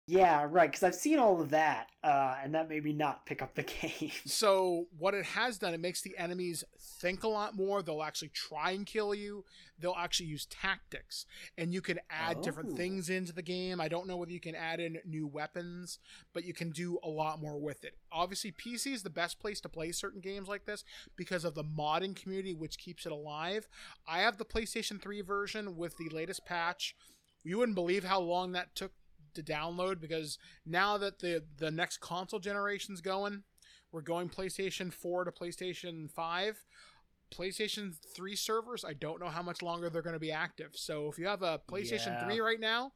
Yeah, 0.10 0.48
right. 0.50 0.72
Because 0.72 0.84
I've 0.84 0.96
seen 0.96 1.20
all 1.20 1.42
of 1.42 1.50
that, 1.50 1.90
uh, 2.02 2.38
and 2.42 2.56
that 2.56 2.70
made 2.70 2.86
me 2.86 2.94
not 2.94 3.26
pick 3.26 3.42
up 3.42 3.56
the 3.56 3.64
game. 4.00 4.12
so 4.26 4.86
what 4.98 5.14
it 5.14 5.26
has 5.26 5.58
done, 5.58 5.74
it 5.74 5.82
makes 5.82 6.02
the 6.02 6.18
enemies 6.18 6.64
think 6.80 7.24
a 7.24 7.28
lot 7.28 7.58
more. 7.58 7.82
They'll 7.82 8.02
actually 8.02 8.30
try 8.30 8.72
and 8.72 8.86
kill 8.86 9.14
you. 9.14 9.44
They'll 9.78 9.98
actually 9.98 10.28
use 10.28 10.46
tactics, 10.46 11.26
and 11.58 11.74
you 11.74 11.82
can 11.82 12.00
add 12.10 12.38
oh. 12.40 12.42
different 12.42 12.78
things 12.78 13.10
into 13.10 13.34
the 13.34 13.42
game. 13.42 13.82
I 13.82 13.90
don't 13.90 14.08
know 14.08 14.16
whether 14.16 14.32
you 14.32 14.40
can 14.40 14.56
add 14.56 14.80
in 14.80 14.98
new 15.06 15.28
weapons, 15.28 16.00
but 16.34 16.46
you 16.46 16.54
can 16.54 16.72
do 16.72 17.00
a 17.04 17.10
lot 17.10 17.42
more 17.42 17.60
with 17.60 17.84
it. 17.84 17.98
Obviously, 18.10 18.54
PC 18.54 18.94
is 18.94 19.04
the 19.04 19.10
best 19.10 19.42
place 19.42 19.60
to 19.60 19.70
play 19.70 19.92
certain 19.92 20.22
games 20.22 20.48
like 20.48 20.66
this 20.66 20.86
because 21.18 21.44
of 21.44 21.54
the 21.54 21.66
modding 21.66 22.16
community, 22.16 22.54
which 22.54 22.78
keeps 22.78 23.06
it 23.06 23.12
alive. 23.12 23.68
I 24.08 24.20
have 24.20 24.38
the 24.38 24.46
PlayStation 24.46 25.02
3 25.02 25.20
version 25.20 25.76
with 25.76 25.98
the 25.98 26.08
latest 26.10 26.46
patch. 26.46 26.96
You 27.44 27.58
wouldn't 27.58 27.76
believe 27.76 28.06
how 28.06 28.22
long 28.22 28.54
that 28.54 28.74
took 28.74 28.94
to 29.38 29.44
download 29.44 30.02
because 30.02 30.38
now 30.66 30.98
that 30.98 31.20
the 31.20 31.44
the 31.58 31.72
next 31.72 32.00
console 32.00 32.40
generation's 32.40 33.02
going, 33.02 33.44
we're 33.92 34.02
going 34.02 34.30
PlayStation 34.30 34.94
4 34.94 35.26
to 35.26 35.32
PlayStation 35.32 36.12
5. 36.12 36.66
PlayStation 37.30 37.94
3 38.16 38.36
servers, 38.38 38.86
I 38.86 38.94
don't 38.94 39.20
know 39.20 39.28
how 39.28 39.42
much 39.42 39.62
longer 39.62 39.90
they're 39.90 40.02
going 40.02 40.14
to 40.14 40.20
be 40.20 40.32
active. 40.32 40.72
So 40.76 41.10
if 41.10 41.20
you 41.20 41.28
have 41.28 41.42
a 41.42 41.60
PlayStation 41.70 42.08
yeah. 42.08 42.26
3 42.26 42.40
right 42.40 42.60
now, 42.60 42.94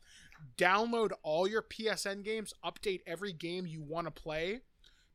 download 0.57 1.11
all 1.23 1.47
your 1.47 1.61
PSN 1.61 2.23
games, 2.23 2.53
update 2.63 3.01
every 3.05 3.33
game 3.33 3.67
you 3.67 3.81
want 3.81 4.07
to 4.07 4.11
play 4.11 4.61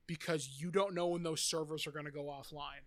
because 0.07 0.61
you 0.61 0.71
don't 0.71 0.95
know 0.95 1.09
when 1.09 1.23
those 1.23 1.41
servers 1.41 1.87
are 1.87 1.93
going 1.93 2.05
to 2.05 2.11
go 2.11 2.25
offline. 2.25 2.85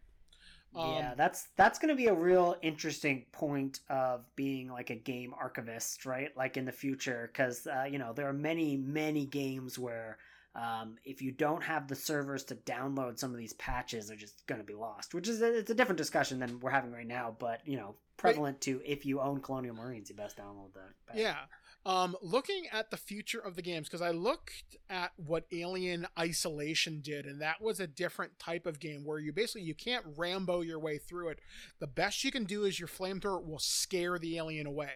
Um, 0.76 0.96
yeah, 0.96 1.14
that's 1.16 1.48
that's 1.56 1.80
going 1.80 1.90
to 1.90 1.96
be 1.96 2.08
a 2.08 2.14
real 2.14 2.56
interesting 2.62 3.26
point 3.32 3.80
of 3.90 4.24
being 4.36 4.70
like 4.70 4.92
a 4.92 4.96
game 4.96 5.34
archivist, 5.40 6.06
right? 6.06 6.36
Like 6.38 6.58
in 6.58 6.66
the 6.66 6.72
future, 6.72 7.30
because 7.32 7.66
uh, 7.66 7.86
you 7.90 7.98
know 7.98 8.14
there 8.14 8.28
are 8.28 8.34
many 8.34 8.78
many 8.78 9.26
games 9.26 9.80
where 9.80 10.18
um, 10.56 10.98
if 11.04 11.22
you 11.22 11.32
don't 11.32 11.64
have 11.64 11.88
the 11.88 11.96
servers 11.96 12.44
to 12.46 12.56
download 12.56 13.18
some 13.18 13.32
of 13.32 13.38
these 13.38 13.54
patches, 13.54 14.08
they're 14.08 14.18
just 14.18 14.46
going 14.46 14.62
to 14.62 14.66
be 14.66 14.76
lost. 14.76 15.14
Which 15.14 15.28
is 15.28 15.42
a, 15.42 15.58
it's 15.60 15.72
a 15.72 15.76
different 15.76 15.98
discussion 15.98 16.40
than 16.40 16.60
we're 16.60 16.70
having 16.72 16.92
right 16.92 17.08
now, 17.08 17.36
but 17.40 17.62
you 17.66 17.78
know 17.78 17.96
prevalent 18.18 18.62
to 18.62 18.82
if 18.86 19.06
you 19.06 19.22
own 19.22 19.42
Colonial 19.42 19.76
Marines, 19.76 20.10
you 20.10 20.16
best 20.16 20.38
download 20.38 20.74
that. 20.74 20.92
Patch. 21.08 21.18
Yeah, 21.18 21.38
um, 21.86 22.16
looking 22.22 22.66
at 22.72 22.92
the 22.92 22.98
future 22.98 23.40
of 23.40 23.56
the 23.56 23.62
games, 23.62 23.88
because 23.88 24.02
I 24.02 24.12
looked 24.12 24.78
at 24.90 25.12
what 25.16 25.46
Alien 25.52 26.08
Isolation 26.18 27.02
did, 27.02 27.26
and 27.26 27.42
that 27.42 27.62
was 27.62 27.80
a 27.80 27.88
different 27.88 28.38
type 28.38 28.66
of 28.66 28.80
game 28.80 29.06
where 29.06 29.20
you 29.20 29.32
basically 29.32 29.62
you 29.62 29.76
can't 29.76 30.06
Rambo 30.18 30.62
your 30.62 30.80
way 30.80 30.98
through 30.98 31.30
it. 31.30 31.40
The 31.80 31.88
best 31.88 32.24
you 32.24 32.32
can 32.32 32.44
do 32.44 32.66
is 32.66 32.80
your 32.80 32.90
flamethrower 32.90 33.44
will 33.44 33.60
scare 33.60 34.20
the 34.20 34.38
alien 34.38 34.68
away. 34.68 34.92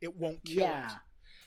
It 0.00 0.16
won't 0.16 0.44
kill 0.44 0.64
yeah. 0.64 0.90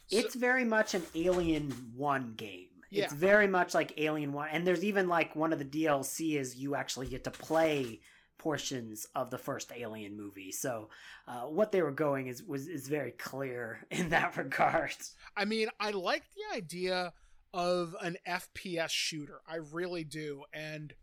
it. 0.09 0.17
It's 0.17 0.35
very 0.35 0.65
much 0.65 0.93
an 0.93 1.03
Alien 1.15 1.71
One 1.95 2.33
game. 2.35 2.67
Yeah. 2.89 3.05
It's 3.05 3.13
very 3.13 3.47
much 3.47 3.73
like 3.73 3.93
Alien 3.97 4.33
One, 4.33 4.49
and 4.51 4.67
there's 4.67 4.83
even 4.83 5.07
like 5.07 5.35
one 5.35 5.53
of 5.53 5.59
the 5.59 5.65
DLC 5.65 6.37
is 6.37 6.55
you 6.55 6.75
actually 6.75 7.07
get 7.07 7.23
to 7.23 7.31
play 7.31 8.01
portions 8.43 9.07
of 9.15 9.31
the 9.31 9.37
first 9.37 9.71
Alien 9.73 10.17
movie. 10.17 10.51
So 10.51 10.89
uh, 11.29 11.43
what 11.43 11.71
they 11.71 11.81
were 11.81 11.91
going 11.91 12.27
is 12.27 12.43
was 12.43 12.67
is 12.67 12.89
very 12.89 13.11
clear 13.11 13.79
in 13.91 14.09
that 14.09 14.35
regard. 14.35 14.95
I 15.37 15.45
mean, 15.45 15.69
I 15.79 15.91
like 15.91 16.23
the 16.35 16.57
idea 16.57 17.13
of 17.53 17.95
an 18.01 18.17
FPS 18.27 18.89
shooter. 18.89 19.39
I 19.47 19.55
really 19.71 20.03
do. 20.03 20.43
And 20.51 20.93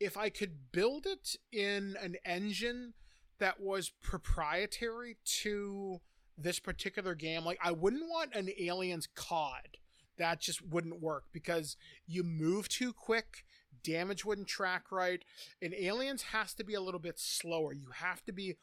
if 0.00 0.16
I 0.16 0.28
could 0.28 0.72
build 0.72 1.06
it 1.06 1.36
in 1.52 1.96
an 2.02 2.16
engine 2.24 2.94
that 3.38 3.60
was 3.60 3.90
proprietary 4.02 5.18
to 5.42 6.00
this 6.36 6.58
particular 6.58 7.14
game, 7.14 7.44
like 7.44 7.60
I 7.62 7.70
wouldn't 7.70 8.10
want 8.10 8.34
an 8.34 8.50
Aliens 8.58 9.06
COD. 9.14 9.78
That 10.18 10.40
just 10.40 10.66
wouldn't 10.66 11.00
work 11.00 11.24
because 11.32 11.76
you 12.08 12.24
move 12.24 12.68
too 12.68 12.92
quick 12.92 13.44
damage 13.82 14.24
wouldn't 14.24 14.48
track 14.48 14.90
right. 14.90 15.24
And 15.60 15.74
Aliens 15.74 16.22
has 16.22 16.54
to 16.54 16.64
be 16.64 16.74
a 16.74 16.80
little 16.80 17.00
bit 17.00 17.18
slower. 17.18 17.72
You 17.72 17.88
have 17.94 18.24
to 18.24 18.32
be 18.32 18.56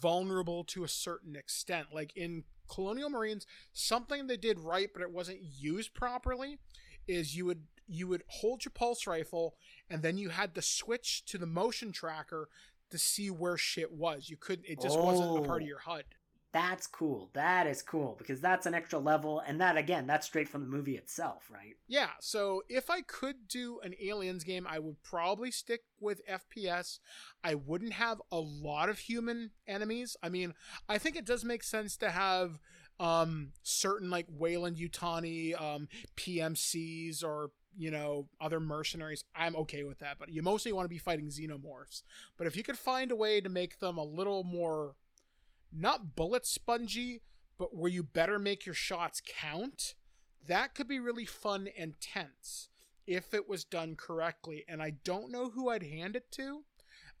vulnerable 0.00 0.64
to 0.64 0.84
a 0.84 0.88
certain 0.88 1.36
extent. 1.36 1.88
Like 1.92 2.12
in 2.16 2.44
Colonial 2.68 3.10
Marines, 3.10 3.46
something 3.72 4.26
they 4.26 4.36
did 4.36 4.60
right 4.60 4.90
but 4.92 5.02
it 5.02 5.10
wasn't 5.10 5.40
used 5.42 5.94
properly 5.94 6.58
is 7.08 7.36
you 7.36 7.44
would 7.46 7.62
you 7.88 8.06
would 8.06 8.22
hold 8.28 8.64
your 8.64 8.72
pulse 8.72 9.06
rifle 9.06 9.56
and 9.88 10.02
then 10.02 10.16
you 10.16 10.28
had 10.28 10.54
to 10.54 10.62
switch 10.62 11.24
to 11.24 11.38
the 11.38 11.46
motion 11.46 11.90
tracker 11.90 12.48
to 12.90 12.98
see 12.98 13.30
where 13.30 13.56
shit 13.56 13.92
was. 13.92 14.30
You 14.30 14.36
couldn't 14.36 14.66
it 14.66 14.80
just 14.80 14.98
oh. 14.98 15.04
wasn't 15.04 15.44
a 15.44 15.48
part 15.48 15.62
of 15.62 15.66
oh. 15.66 15.68
your 15.68 15.78
HUD 15.80 16.04
that's 16.52 16.86
cool. 16.86 17.30
That 17.34 17.66
is 17.66 17.82
cool 17.82 18.16
because 18.18 18.40
that's 18.40 18.66
an 18.66 18.74
extra 18.74 18.98
level, 18.98 19.40
and 19.46 19.60
that 19.60 19.76
again, 19.76 20.06
that's 20.06 20.26
straight 20.26 20.48
from 20.48 20.62
the 20.62 20.68
movie 20.68 20.96
itself, 20.96 21.48
right? 21.52 21.76
Yeah. 21.86 22.10
So 22.20 22.62
if 22.68 22.90
I 22.90 23.02
could 23.02 23.46
do 23.48 23.78
an 23.84 23.94
Aliens 24.02 24.42
game, 24.42 24.66
I 24.68 24.78
would 24.78 25.02
probably 25.02 25.50
stick 25.50 25.82
with 26.00 26.26
FPS. 26.26 26.98
I 27.44 27.54
wouldn't 27.54 27.92
have 27.92 28.20
a 28.32 28.38
lot 28.40 28.88
of 28.88 28.98
human 28.98 29.52
enemies. 29.68 30.16
I 30.22 30.28
mean, 30.28 30.54
I 30.88 30.98
think 30.98 31.16
it 31.16 31.24
does 31.26 31.44
make 31.44 31.62
sense 31.62 31.96
to 31.98 32.10
have 32.10 32.58
um, 32.98 33.52
certain 33.62 34.10
like 34.10 34.26
Weyland-Yutani 34.28 35.60
um, 35.60 35.88
PMCs 36.16 37.24
or 37.24 37.50
you 37.76 37.92
know 37.92 38.28
other 38.40 38.58
mercenaries. 38.58 39.24
I'm 39.34 39.54
okay 39.56 39.84
with 39.84 40.00
that, 40.00 40.18
but 40.18 40.30
you 40.30 40.42
mostly 40.42 40.72
want 40.72 40.84
to 40.84 40.90
be 40.90 40.98
fighting 40.98 41.28
xenomorphs. 41.28 42.02
But 42.36 42.46
if 42.48 42.56
you 42.56 42.64
could 42.64 42.78
find 42.78 43.12
a 43.12 43.16
way 43.16 43.40
to 43.40 43.48
make 43.48 43.78
them 43.78 43.98
a 43.98 44.04
little 44.04 44.42
more 44.42 44.96
not 45.72 46.16
bullet 46.16 46.46
spongy, 46.46 47.22
but 47.58 47.74
where 47.74 47.90
you 47.90 48.02
better 48.02 48.38
make 48.38 48.66
your 48.66 48.74
shots 48.74 49.20
count, 49.26 49.94
that 50.46 50.74
could 50.74 50.88
be 50.88 50.98
really 50.98 51.26
fun 51.26 51.68
and 51.76 52.00
tense 52.00 52.68
if 53.06 53.34
it 53.34 53.48
was 53.48 53.64
done 53.64 53.96
correctly. 53.96 54.64
And 54.68 54.82
I 54.82 54.94
don't 55.04 55.30
know 55.30 55.50
who 55.50 55.68
I'd 55.68 55.82
hand 55.82 56.16
it 56.16 56.30
to 56.32 56.64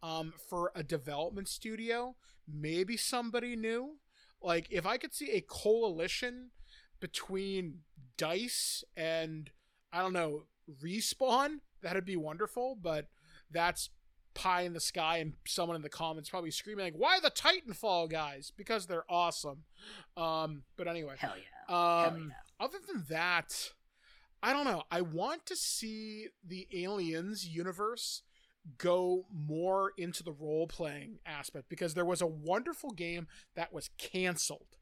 um, 0.02 0.32
for 0.48 0.72
a 0.74 0.82
development 0.82 1.48
studio. 1.48 2.16
Maybe 2.48 2.96
somebody 2.96 3.56
new. 3.56 3.96
Like, 4.42 4.66
if 4.70 4.86
I 4.86 4.96
could 4.96 5.12
see 5.14 5.30
a 5.32 5.42
coalition 5.42 6.50
between 7.00 7.80
DICE 8.16 8.84
and, 8.96 9.50
I 9.92 10.00
don't 10.00 10.12
know, 10.12 10.44
Respawn, 10.82 11.60
that'd 11.82 12.04
be 12.04 12.16
wonderful, 12.16 12.78
but 12.80 13.08
that's 13.50 13.90
pie 14.40 14.62
in 14.62 14.72
the 14.72 14.80
sky 14.80 15.18
and 15.18 15.34
someone 15.46 15.76
in 15.76 15.82
the 15.82 15.88
comments 15.88 16.30
probably 16.30 16.50
screaming 16.50 16.84
like 16.84 16.94
why 16.96 17.18
the 17.20 17.30
titanfall 17.30 18.10
guys? 18.10 18.52
Because 18.56 18.86
they're 18.86 19.04
awesome. 19.08 19.64
Um 20.16 20.62
but 20.76 20.88
anyway 20.88 21.14
hell 21.18 21.34
yeah. 21.36 21.74
um 21.74 22.14
hell 22.14 22.20
yeah. 22.28 22.64
other 22.64 22.78
than 22.86 23.04
that 23.08 23.72
i 24.42 24.52
don't 24.52 24.64
know. 24.64 24.82
I 24.90 25.02
want 25.02 25.44
to 25.46 25.56
see 25.56 26.28
the 26.46 26.66
aliens 26.72 27.46
universe 27.46 28.22
go 28.78 29.26
more 29.32 29.92
into 29.96 30.22
the 30.22 30.32
role 30.32 30.66
playing 30.66 31.18
aspect 31.26 31.68
because 31.68 31.94
there 31.94 32.04
was 32.04 32.20
a 32.20 32.26
wonderful 32.26 32.90
game 32.90 33.26
that 33.54 33.72
was 33.72 33.90
canceled. 33.98 34.76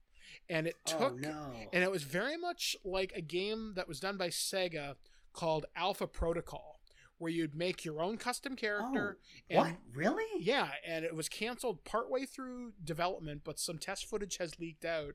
And 0.49 0.67
it 0.67 0.77
oh, 0.89 0.99
took 0.99 1.13
oh, 1.13 1.17
no. 1.17 1.53
and 1.73 1.83
it 1.83 1.91
was 1.91 2.03
very 2.03 2.37
much 2.37 2.77
like 2.85 3.13
a 3.15 3.21
game 3.21 3.73
that 3.77 3.89
was 3.89 3.99
done 3.99 4.17
by 4.17 4.29
Sega 4.29 4.95
called 5.33 5.67
Alpha 5.77 6.07
Protocol 6.07 6.78
where 7.19 7.31
you'd 7.31 7.55
make 7.55 7.85
your 7.85 8.01
own 8.01 8.17
custom 8.17 8.57
character. 8.57 9.19
Oh, 9.51 9.57
what? 9.57 9.73
really? 9.95 10.25
Yeah, 10.41 10.71
and 10.87 11.05
it 11.05 11.15
was 11.15 11.29
canceled 11.29 11.85
partway 11.85 12.25
through 12.25 12.73
development, 12.83 13.43
but 13.45 13.59
some 13.59 13.79
test 13.79 14.07
footage 14.07 14.39
has 14.39 14.59
leaked 14.59 14.85
out, 14.85 15.15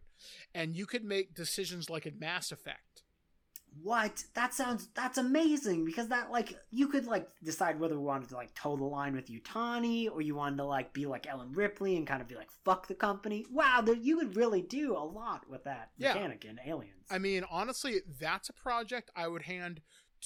and 0.53 0.75
you 0.75 0.85
could 0.85 1.03
make 1.03 1.33
decisions 1.33 1.89
like 1.89 2.05
in 2.05 2.19
Mass 2.19 2.51
Effect. 2.51 3.03
What? 3.81 4.23
That 4.35 4.53
sounds 4.53 4.89
that's 4.93 5.17
amazing 5.17 5.85
because 5.85 6.09
that 6.09 6.29
like 6.29 6.55
you 6.69 6.87
could 6.87 7.05
like 7.05 7.27
decide 7.43 7.79
whether 7.79 7.97
we 7.97 8.05
wanted 8.05 8.29
to 8.29 8.35
like 8.35 8.53
toe 8.53 8.75
the 8.75 8.83
line 8.83 9.15
with 9.15 9.27
Yutani 9.27 10.11
or 10.11 10.21
you 10.21 10.35
wanted 10.35 10.57
to 10.57 10.65
like 10.65 10.93
be 10.93 11.05
like 11.05 11.27
Ellen 11.27 11.51
Ripley 11.53 11.95
and 11.95 12.05
kind 12.05 12.21
of 12.21 12.27
be 12.27 12.35
like 12.35 12.49
fuck 12.63 12.87
the 12.87 12.93
company. 12.93 13.45
Wow, 13.51 13.81
there, 13.83 13.95
you 13.95 14.17
could 14.17 14.35
really 14.35 14.61
do 14.61 14.95
a 14.95 15.03
lot 15.03 15.49
with 15.49 15.63
that 15.63 15.89
mechanic 15.97 16.43
yeah. 16.43 16.51
in 16.51 16.59
Aliens. 16.65 17.07
I 17.09 17.17
mean, 17.17 17.43
honestly, 17.49 18.01
that's 18.19 18.49
a 18.49 18.53
project 18.53 19.09
I 19.15 19.27
would 19.27 19.43
hand 19.43 19.81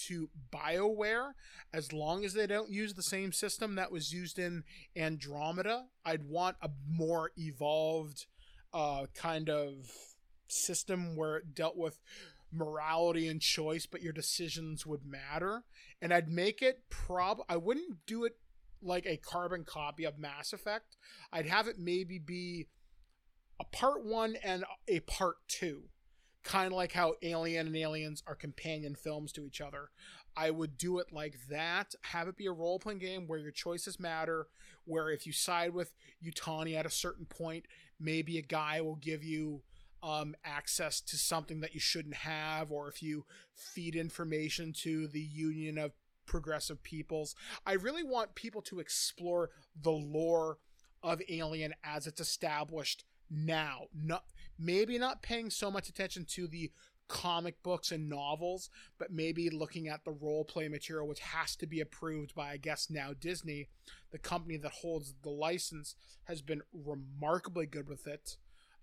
to 0.07 0.29
BioWare 0.51 1.31
as 1.73 1.93
long 1.93 2.23
as 2.23 2.33
they 2.33 2.47
don't 2.47 2.69
use 2.69 2.93
the 2.93 3.03
same 3.03 3.31
system 3.31 3.75
that 3.75 3.91
was 3.91 4.13
used 4.13 4.39
in 4.39 4.63
Andromeda. 4.95 5.85
I'd 6.05 6.23
want 6.23 6.57
a 6.61 6.69
more 6.89 7.31
evolved 7.37 8.25
uh, 8.73 9.07
kind 9.13 9.49
of 9.49 9.91
system 10.47 11.15
where 11.15 11.37
it 11.37 11.55
dealt 11.55 11.77
with 11.77 11.99
morality 12.51 13.27
and 13.27 13.41
choice, 13.41 13.85
but 13.85 14.01
your 14.01 14.13
decisions 14.13 14.85
would 14.85 15.05
matter. 15.05 15.63
And 16.01 16.13
I'd 16.13 16.29
make 16.29 16.61
it 16.61 16.83
prob 16.89 17.39
I 17.49 17.57
wouldn't 17.57 18.05
do 18.05 18.23
it 18.25 18.37
like 18.81 19.05
a 19.05 19.17
carbon 19.17 19.63
copy 19.63 20.05
of 20.05 20.19
Mass 20.19 20.53
Effect. 20.53 20.97
I'd 21.31 21.47
have 21.47 21.67
it 21.67 21.79
maybe 21.79 22.19
be 22.19 22.67
a 23.59 23.65
part 23.65 24.05
one 24.05 24.35
and 24.43 24.63
a 24.87 24.99
part 25.01 25.37
two, 25.47 25.85
kind 26.47 26.67
of 26.67 26.73
like 26.73 26.93
how 26.93 27.13
Alien 27.21 27.67
and 27.67 27.75
Aliens 27.75 28.23
are 28.25 28.33
companion 28.33 28.95
films 28.95 29.33
to 29.33 29.45
each 29.45 29.59
other. 29.59 29.89
I 30.37 30.49
would 30.49 30.77
do 30.77 30.99
it 30.99 31.11
like 31.11 31.35
that. 31.49 31.93
Have 32.03 32.29
it 32.29 32.37
be 32.37 32.45
a 32.45 32.53
role 32.53 32.79
playing 32.79 32.99
game 32.99 33.27
where 33.27 33.37
your 33.37 33.51
choices 33.51 33.99
matter. 33.99 34.47
Where 34.85 35.09
if 35.09 35.27
you 35.27 35.33
side 35.33 35.73
with 35.73 35.93
Yutani 36.23 36.77
at 36.77 36.85
a 36.85 36.89
certain 36.89 37.25
point, 37.25 37.65
maybe 37.99 38.37
a 38.37 38.41
guy 38.41 38.79
will 38.79 38.95
give 38.95 39.25
you 39.25 39.61
um, 40.01 40.35
access 40.45 41.01
to 41.01 41.17
something 41.17 41.59
that 41.59 41.73
you 41.73 41.81
shouldn't 41.81 42.15
have, 42.15 42.71
or 42.71 42.87
if 42.87 43.03
you 43.03 43.25
feed 43.53 43.95
information 43.95 44.71
to 44.83 45.07
the 45.07 45.19
Union 45.19 45.77
of 45.77 45.91
Progressive 46.25 46.81
Peoples. 46.81 47.35
I 47.65 47.73
really 47.73 48.03
want 48.03 48.35
people 48.35 48.61
to 48.63 48.79
explore 48.79 49.49
the 49.81 49.91
lore 49.91 50.59
of 51.03 51.21
Alien 51.27 51.73
as 51.83 52.07
it's 52.07 52.21
established 52.21 53.03
now. 53.29 53.87
Not 53.93 54.23
maybe 54.59 54.97
not 54.97 55.21
paying 55.21 55.49
so 55.49 55.69
much 55.71 55.89
attention 55.89 56.25
to 56.31 56.47
the 56.47 56.71
comic 57.07 57.61
books 57.63 57.91
and 57.91 58.09
novels, 58.09 58.69
but 58.97 59.11
maybe 59.11 59.49
looking 59.49 59.87
at 59.87 60.03
the 60.03 60.11
role 60.11 60.43
play 60.43 60.67
material, 60.67 61.07
which 61.07 61.19
has 61.19 61.55
to 61.55 61.65
be 61.65 61.79
approved 61.79 62.35
by, 62.35 62.51
I 62.51 62.57
guess, 62.57 62.89
now 62.89 63.11
Disney, 63.19 63.69
the 64.11 64.17
company 64.17 64.57
that 64.57 64.71
holds 64.71 65.13
the 65.23 65.29
license, 65.29 65.95
has 66.25 66.41
been 66.41 66.61
remarkably 66.73 67.65
good 67.65 67.87
with 67.87 68.07
it. 68.07 68.37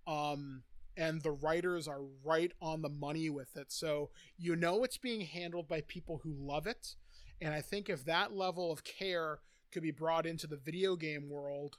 Um, 0.07 0.63
and 0.97 1.23
the 1.23 1.33
writers 1.33 1.89
are 1.89 2.03
right 2.25 2.53
on 2.63 2.83
the 2.83 2.89
money 2.89 3.29
with 3.29 3.57
it. 3.57 3.73
So 3.73 4.11
you 4.39 4.57
know 4.57 4.85
it's 4.85 4.99
being 4.99 5.23
handled 5.23 5.69
by 5.69 5.83
people 5.83 6.21
who 6.23 6.33
love 6.33 6.67
it. 6.67 6.95
And 7.41 7.53
I 7.53 7.61
think 7.61 7.89
if 7.89 8.05
that 8.05 8.35
level 8.35 8.71
of 8.71 8.85
care 8.85 9.41
could 9.73 9.83
be 9.83 9.91
brought 9.91 10.25
into 10.25 10.47
the 10.47 10.57
video 10.57 10.95
game 10.95 11.29
world, 11.29 11.79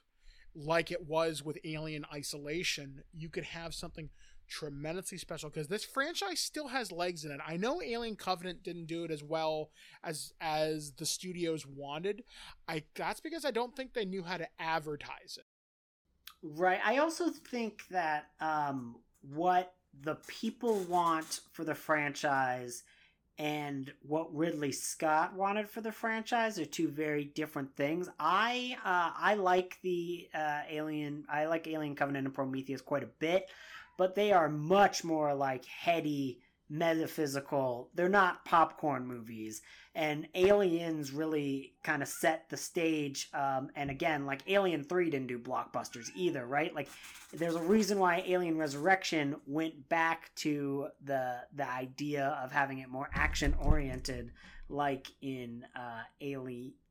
like 0.56 0.90
it 0.90 1.06
was 1.06 1.44
with 1.44 1.58
Alien 1.64 2.06
Isolation, 2.12 3.02
you 3.12 3.28
could 3.28 3.44
have 3.44 3.74
something 3.74 4.08
tremendously 4.48 5.18
special 5.18 5.50
because 5.50 5.68
this 5.68 5.84
franchise 5.84 6.40
still 6.40 6.68
has 6.68 6.92
legs 6.92 7.24
in 7.24 7.32
it. 7.32 7.40
I 7.46 7.56
know 7.56 7.82
Alien 7.82 8.16
Covenant 8.16 8.62
didn't 8.62 8.86
do 8.86 9.04
it 9.04 9.10
as 9.10 9.22
well 9.22 9.70
as 10.02 10.32
as 10.40 10.92
the 10.92 11.06
studios 11.06 11.66
wanted. 11.66 12.24
I 12.68 12.84
that's 12.94 13.20
because 13.20 13.44
I 13.44 13.50
don't 13.50 13.74
think 13.76 13.92
they 13.92 14.04
knew 14.04 14.22
how 14.22 14.36
to 14.36 14.48
advertise 14.58 15.38
it. 15.38 15.44
Right. 16.42 16.80
I 16.84 16.98
also 16.98 17.28
think 17.28 17.82
that 17.90 18.26
um, 18.40 18.96
what 19.20 19.74
the 20.02 20.16
people 20.28 20.78
want 20.88 21.40
for 21.52 21.64
the 21.64 21.74
franchise 21.74 22.84
and 23.38 23.92
what 24.06 24.34
Ridley 24.34 24.72
Scott 24.72 25.34
wanted 25.34 25.68
for 25.68 25.80
the 25.80 25.92
franchise 25.92 26.58
are 26.58 26.64
two 26.64 26.88
very 26.88 27.24
different 27.24 27.74
things. 27.76 28.08
I 28.18 28.76
uh, 28.84 29.12
I 29.16 29.34
like 29.34 29.78
the 29.82 30.28
uh, 30.34 30.60
Alien 30.70 31.24
I 31.28 31.46
like 31.46 31.66
Alien 31.66 31.94
Covenant 31.94 32.26
and 32.26 32.34
Prometheus 32.34 32.80
quite 32.80 33.02
a 33.02 33.10
bit 33.18 33.48
but 33.96 34.14
they 34.14 34.32
are 34.32 34.48
much 34.48 35.04
more 35.04 35.34
like 35.34 35.64
heady, 35.64 36.38
metaphysical. 36.68 37.90
They're 37.94 38.08
not 38.08 38.44
popcorn 38.44 39.06
movies. 39.06 39.62
And 39.94 40.28
Aliens 40.34 41.12
really 41.12 41.72
kind 41.82 42.02
of 42.02 42.08
set 42.08 42.50
the 42.50 42.56
stage. 42.56 43.30
Um, 43.32 43.70
and 43.74 43.90
again, 43.90 44.26
like 44.26 44.42
Alien 44.46 44.84
3 44.84 45.10
didn't 45.10 45.28
do 45.28 45.38
blockbusters 45.38 46.08
either, 46.14 46.44
right? 46.46 46.74
Like, 46.74 46.88
there's 47.32 47.54
a 47.54 47.62
reason 47.62 47.98
why 47.98 48.22
Alien 48.26 48.58
Resurrection 48.58 49.36
went 49.46 49.88
back 49.88 50.34
to 50.36 50.88
the 51.04 51.38
the 51.54 51.68
idea 51.68 52.38
of 52.42 52.52
having 52.52 52.78
it 52.78 52.88
more 52.88 53.08
action 53.14 53.54
oriented, 53.58 54.32
like 54.68 55.08
in 55.22 55.64
uh, 55.74 56.02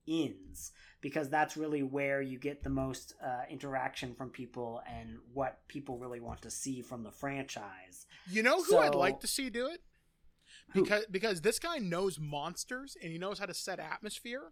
Aliens 0.08 0.72
because 1.02 1.30
that's 1.30 1.56
really 1.56 1.84
where 1.84 2.22
you 2.22 2.40
get 2.40 2.64
the 2.64 2.70
most 2.70 3.14
uh, 3.24 3.44
interaction 3.50 4.16
from 4.16 4.30
people 4.30 4.82
and 4.92 5.18
what 5.34 5.60
people 5.68 6.00
really 6.00 6.20
want 6.20 6.42
to 6.42 6.50
see 6.50 6.82
from 6.82 7.04
the 7.04 7.12
franchise. 7.12 8.08
You 8.28 8.42
know 8.42 8.58
who 8.58 8.72
so, 8.72 8.80
I'd 8.80 8.96
like 8.96 9.20
to 9.20 9.28
see 9.28 9.52
do 9.52 9.68
it? 9.68 9.82
Because 10.74 11.04
who? 11.06 11.12
because 11.12 11.42
this 11.42 11.60
guy 11.60 11.78
knows 11.78 12.20
monsters 12.20 12.98
and 13.02 13.12
he 13.12 13.20
knows 13.20 13.38
how 13.38 13.46
to 13.46 13.54
set 13.54 13.80
atmosphere. 13.80 14.52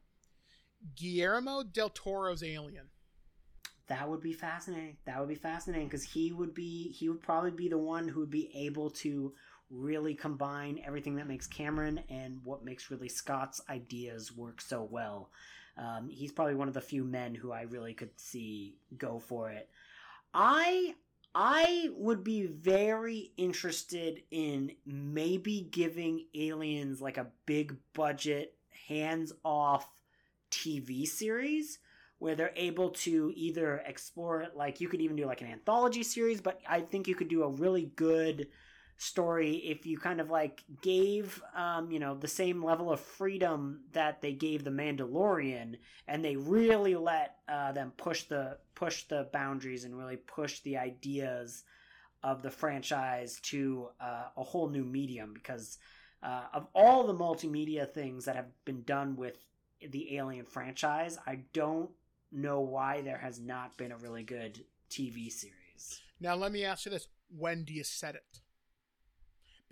Guillermo 0.96 1.64
del 1.64 1.90
Toro's 1.90 2.44
Alien. 2.44 2.90
That 3.88 4.10
would 4.10 4.22
be 4.22 4.34
fascinating. 4.34 4.98
That 5.06 5.20
would 5.20 5.30
be 5.30 5.36
fascinating 5.36 5.88
because 5.88 6.04
he 6.04 6.32
would 6.32 6.54
be 6.54 6.92
he 6.92 7.10
would 7.10 7.22
probably 7.22 7.52
be 7.52 7.68
the 7.68 7.78
one 7.78 8.08
who 8.08 8.22
would 8.22 8.30
be 8.30 8.52
able 8.56 8.90
to 8.92 9.34
really 9.74 10.14
combine 10.14 10.80
everything 10.86 11.16
that 11.16 11.28
makes 11.28 11.48
Cameron 11.48 12.02
and 12.10 12.40
what 12.44 12.64
makes 12.64 12.90
Ridley 12.92 13.10
Scott's 13.10 13.62
ideas 13.70 14.32
work 14.36 14.62
so 14.62 14.88
well. 14.90 15.30
Um, 15.78 16.10
he's 16.10 16.32
probably 16.32 16.56
one 16.56 16.68
of 16.68 16.74
the 16.74 16.82
few 16.82 17.04
men 17.04 17.34
who 17.34 17.52
I 17.52 17.64
really 17.64 17.94
could 17.94 18.12
see 18.18 18.76
go 18.98 19.20
for 19.20 19.50
it. 19.50 19.70
I 20.34 20.96
I 21.36 21.90
would 21.96 22.24
be 22.24 22.46
very 22.46 23.32
interested 23.38 24.22
in 24.30 24.74
maybe 24.86 25.68
giving 25.72 26.28
aliens 26.36 27.02
like 27.02 27.18
a 27.18 27.32
big 27.48 27.76
budget, 27.94 28.56
hands 28.88 29.34
off 29.44 29.90
TV 30.52 31.08
series 31.08 31.80
where 32.20 32.36
they're 32.36 32.54
able 32.56 32.92
to 32.92 33.34
either 33.36 33.84
explore 33.86 34.42
it 34.42 34.56
like 34.56 34.80
you 34.80 34.88
could 34.88 35.02
even 35.02 35.16
do 35.16 35.26
like 35.26 35.42
an 35.42 35.48
anthology 35.48 36.04
series, 36.04 36.40
but 36.40 36.62
I 36.70 36.82
think 36.82 37.08
you 37.08 37.16
could 37.16 37.28
do 37.30 37.44
a 37.44 37.50
really 37.50 37.92
good 37.96 38.48
story 38.98 39.56
if 39.58 39.86
you 39.86 39.98
kind 39.98 40.22
of 40.22 40.30
like 40.30 40.64
gave 40.82 41.42
um, 41.56 41.92
you 41.92 42.00
know 42.00 42.16
the 42.16 42.28
same 42.28 42.64
level 42.64 42.92
of 42.92 43.00
freedom 43.00 43.82
that 43.92 44.22
they 44.22 44.34
gave 44.34 44.64
the 44.64 44.70
Mandalorian 44.70 45.76
and 46.08 46.24
they 46.24 46.36
really 46.36 46.96
let 46.96 47.38
uh, 47.50 47.72
them 47.72 47.92
push 47.98 48.24
the 48.24 48.58
push 48.76 49.04
the 49.04 49.28
boundaries 49.34 49.84
and 49.84 49.98
really 49.98 50.18
push 50.18 50.60
the 50.62 50.78
ideas 50.78 51.64
of 52.24 52.42
the 52.42 52.52
franchise 52.52 53.40
to 53.42 53.90
uh, 54.00 54.26
a 54.38 54.44
whole 54.44 54.70
new 54.70 54.86
medium 54.86 55.34
because 55.34 55.78
uh, 56.24 56.44
of 56.54 56.68
all 56.74 57.06
the 57.06 57.14
multimedia 57.14 57.90
things 57.90 58.26
that 58.26 58.36
have 58.36 58.48
been 58.64 58.82
done 58.84 59.16
with 59.18 59.38
the 59.90 60.16
Alien 60.16 60.46
franchise, 60.46 61.18
I 61.28 61.40
don't 61.52 61.90
know 62.32 62.62
why 62.62 63.02
there 63.02 63.18
has 63.18 63.40
not 63.40 63.78
been 63.78 63.92
a 63.92 63.98
really 63.98 64.24
good 64.24 64.64
TV 64.90 65.30
series. 65.30 66.02
Now 66.22 66.36
let 66.36 66.52
me 66.54 66.64
ask 66.64 66.86
you 66.86 66.92
this: 66.92 67.08
When 67.38 67.66
do 67.66 67.74
you 67.74 67.84
set 67.84 68.16
it? 68.16 68.40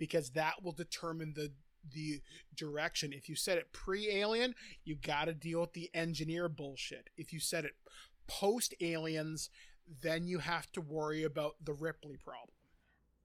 Because 0.02 0.30
that 0.30 0.64
will 0.64 0.72
determine 0.72 1.32
the 1.36 1.52
the 1.94 2.20
direction. 2.56 3.12
If 3.12 3.28
you 3.28 3.36
set 3.36 3.56
it 3.56 3.72
pre-alien, 3.72 4.56
you 4.82 4.96
got 4.96 5.26
to 5.26 5.32
deal 5.32 5.60
with 5.60 5.74
the 5.74 5.90
engineer 5.94 6.48
bullshit. 6.48 7.08
If 7.16 7.32
you 7.32 7.38
set 7.38 7.64
it 7.64 7.74
post 8.26 8.74
aliens, 8.80 9.48
then 10.02 10.26
you 10.26 10.40
have 10.40 10.72
to 10.72 10.80
worry 10.80 11.22
about 11.22 11.54
the 11.62 11.72
Ripley 11.72 12.16
problem. 12.16 12.50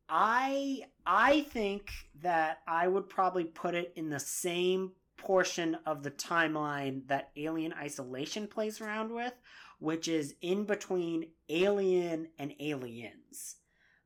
I 0.08 0.84
I 1.04 1.48
think 1.49 1.90
that 2.22 2.60
I 2.68 2.88
would 2.88 3.10
probably 3.10 3.45
put 3.45 3.74
it 3.74 3.91
in 3.95 4.12
the 4.12 4.20
same 4.20 4.91
portion 5.18 5.80
of 5.88 6.04
the 6.04 6.12
timeline 6.12 7.08
that 7.08 7.32
Alien 7.36 7.74
Isolation 7.74 8.45
plays 8.45 8.82
around 8.82 9.12
with, 9.12 9.34
which 9.80 10.08
is 10.08 10.36
in 10.41 10.66
between 10.66 11.32
Alien 11.49 12.28
and 12.38 12.54
Aliens 12.60 13.56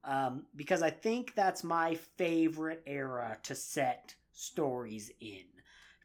um, 0.03 0.43
because 0.55 0.81
I 0.81 0.89
think 0.89 1.35
that's 1.35 1.63
my 1.63 1.95
favorite 2.17 2.81
era 2.85 3.37
to 3.43 3.55
set 3.55 4.15
stories 4.33 5.11
in. 5.19 5.43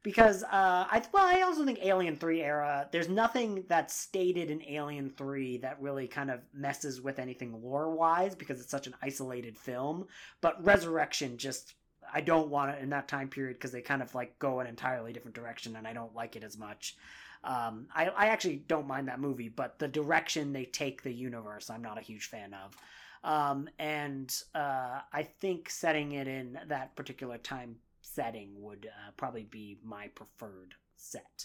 Because 0.02 0.44
uh, 0.44 0.86
I 0.88 1.02
well, 1.12 1.26
I 1.26 1.42
also 1.42 1.64
think 1.64 1.80
Alien 1.82 2.16
Three 2.16 2.40
era. 2.40 2.88
There's 2.92 3.08
nothing 3.08 3.64
that's 3.66 3.92
stated 3.92 4.50
in 4.52 4.62
Alien 4.62 5.10
Three 5.10 5.58
that 5.58 5.82
really 5.82 6.06
kind 6.06 6.30
of 6.30 6.42
messes 6.54 7.00
with 7.00 7.18
anything 7.18 7.60
lore 7.60 7.90
wise 7.90 8.36
because 8.36 8.60
it's 8.60 8.70
such 8.70 8.86
an 8.86 8.94
isolated 9.02 9.58
film. 9.58 10.06
But 10.40 10.64
Resurrection 10.64 11.38
just 11.38 11.74
I 12.12 12.20
don't 12.20 12.50
want 12.50 12.70
it 12.70 12.82
in 12.82 12.90
that 12.90 13.08
time 13.08 13.28
period 13.28 13.54
because 13.54 13.72
they 13.72 13.80
kind 13.82 14.00
of 14.00 14.14
like 14.14 14.38
go 14.38 14.60
an 14.60 14.68
entirely 14.68 15.12
different 15.12 15.34
direction 15.34 15.74
and 15.74 15.88
I 15.88 15.92
don't 15.92 16.14
like 16.14 16.36
it 16.36 16.44
as 16.44 16.56
much. 16.56 16.96
Um, 17.42 17.86
I, 17.94 18.06
I 18.08 18.26
actually 18.26 18.62
don't 18.68 18.86
mind 18.86 19.08
that 19.08 19.20
movie, 19.20 19.48
but 19.48 19.78
the 19.78 19.88
direction 19.88 20.52
they 20.52 20.64
take 20.64 21.02
the 21.02 21.12
universe, 21.12 21.70
I'm 21.70 21.82
not 21.82 21.98
a 21.98 22.02
huge 22.02 22.26
fan 22.26 22.54
of. 22.54 22.76
Um, 23.26 23.68
and 23.80 24.32
uh, 24.54 25.00
I 25.12 25.24
think 25.24 25.68
setting 25.68 26.12
it 26.12 26.28
in 26.28 26.58
that 26.68 26.94
particular 26.94 27.38
time 27.38 27.74
setting 28.00 28.50
would 28.62 28.86
uh, 28.86 29.10
probably 29.16 29.42
be 29.42 29.78
my 29.82 30.06
preferred 30.14 30.74
set. 30.94 31.44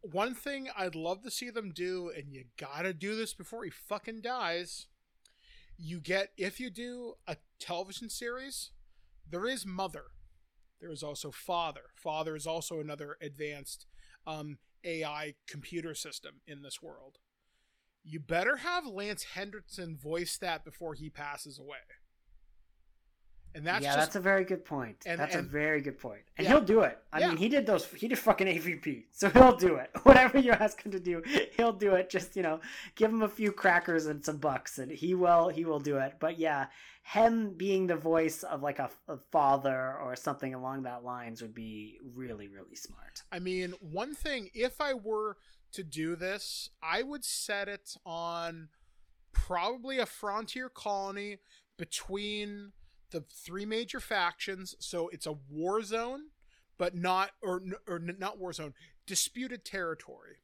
One 0.00 0.34
thing 0.34 0.68
I'd 0.74 0.94
love 0.94 1.22
to 1.24 1.30
see 1.30 1.50
them 1.50 1.70
do, 1.74 2.10
and 2.16 2.32
you 2.32 2.44
gotta 2.58 2.94
do 2.94 3.14
this 3.14 3.34
before 3.34 3.64
he 3.64 3.70
fucking 3.70 4.22
dies. 4.22 4.86
You 5.76 6.00
get, 6.00 6.30
if 6.38 6.58
you 6.58 6.70
do 6.70 7.14
a 7.26 7.36
television 7.60 8.08
series, 8.08 8.70
there 9.28 9.46
is 9.46 9.66
Mother. 9.66 10.04
There 10.80 10.90
is 10.90 11.02
also 11.02 11.30
Father. 11.30 11.90
Father 11.94 12.36
is 12.36 12.46
also 12.46 12.80
another 12.80 13.18
advanced 13.20 13.84
um, 14.26 14.58
AI 14.82 15.34
computer 15.46 15.94
system 15.94 16.40
in 16.46 16.62
this 16.62 16.80
world 16.80 17.18
you 18.04 18.20
better 18.20 18.56
have 18.56 18.86
Lance 18.86 19.22
Henriksen 19.34 19.96
voice 19.96 20.38
that 20.38 20.64
before 20.64 20.94
he 20.94 21.10
passes 21.10 21.58
away. 21.58 21.76
and 23.54 23.66
that's 23.66 23.82
yeah, 23.82 23.94
just 23.94 23.98
that's 23.98 24.16
a 24.16 24.20
very 24.20 24.44
good 24.44 24.64
point. 24.64 25.02
and- 25.06 25.18
that's 25.18 25.34
and- 25.34 25.46
a 25.46 25.48
very 25.48 25.80
good 25.80 25.98
point. 25.98 26.22
And 26.36 26.44
Yeah. 26.46 26.52
he'll 26.52 26.64
do 26.64 26.80
it. 26.82 26.98
I 27.12 27.20
Yeah. 27.20 27.28
mean, 27.28 27.38
he 27.38 27.48
did 27.48 27.64
those. 27.66 27.86
He 27.92 28.06
did 28.06 28.18
fucking 28.18 28.46
AVP, 28.46 29.06
so 29.10 29.30
he'll 29.30 29.56
do 29.56 29.76
it. 29.76 29.90
Whatever 30.04 30.38
you 30.38 30.52
ask 30.52 30.82
him 30.84 30.92
to 30.92 31.00
do, 31.00 31.22
he'll 31.56 31.72
do 31.72 31.94
it. 31.94 32.10
Just 32.10 32.36
you 32.36 32.42
know, 32.42 32.60
give 32.94 33.10
him 33.10 33.22
a 33.22 33.28
few 33.28 33.50
crackers 33.50 34.04
and 34.06 34.22
some 34.24 34.36
bucks, 34.36 34.78
and 34.78 34.92
he 34.92 35.14
will. 35.14 35.48
He 35.48 35.64
will 35.64 35.80
do 35.80 35.96
it. 35.96 36.16
But 36.20 36.38
yeah, 36.38 36.68
him 37.02 37.54
being 37.54 37.86
the 37.86 37.96
voice 37.96 38.42
of 38.42 38.62
like 38.62 38.78
a, 38.78 38.90
a 39.08 39.16
father 39.32 39.96
or 39.96 40.14
something 40.14 40.52
along 40.54 40.82
that 40.82 41.02
lines 41.02 41.40
would 41.40 41.54
be 41.54 41.98
really, 42.14 42.48
really 42.48 42.76
smart. 42.76 43.22
I 43.32 43.38
mean, 43.38 43.72
one 43.80 44.14
thing, 44.14 44.50
if 44.54 44.78
I 44.80 44.92
were 44.92 45.38
to 45.72 45.82
do 45.82 46.16
this, 46.16 46.70
I 46.82 47.02
would 47.02 47.24
set 47.24 47.68
it 47.68 47.96
on 48.04 48.68
probably 49.32 49.98
a 49.98 50.06
frontier 50.06 50.68
colony 50.68 51.38
between 51.76 52.72
the 53.10 53.20
three 53.20 53.64
major 53.64 54.00
factions. 54.00 54.74
So 54.78 55.08
it's 55.08 55.26
a 55.26 55.36
war 55.50 55.82
zone, 55.82 56.28
but 56.76 56.94
not, 56.94 57.30
or, 57.42 57.62
or 57.86 57.98
not 57.98 58.38
war 58.38 58.52
zone, 58.52 58.74
disputed 59.06 59.64
territory. 59.64 60.38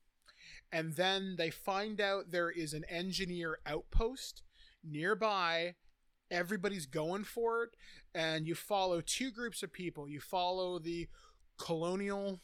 And 0.73 0.97
then 0.97 1.37
they 1.37 1.51
find 1.51 2.01
out 2.01 2.31
there 2.31 2.51
is 2.51 2.75
an 2.75 2.85
engineer 2.89 3.59
outpost 3.67 4.43
nearby. 4.83 5.75
Everybody's 6.31 6.87
going 6.87 7.25
for 7.25 7.65
it. 7.65 7.71
And 8.15 8.47
you 8.47 8.55
follow 8.55 9.01
two 9.01 9.31
groups 9.31 9.63
of 9.63 9.73
people. 9.73 10.09
You 10.09 10.21
follow 10.21 10.79
the 10.79 11.09
colonial 11.59 12.41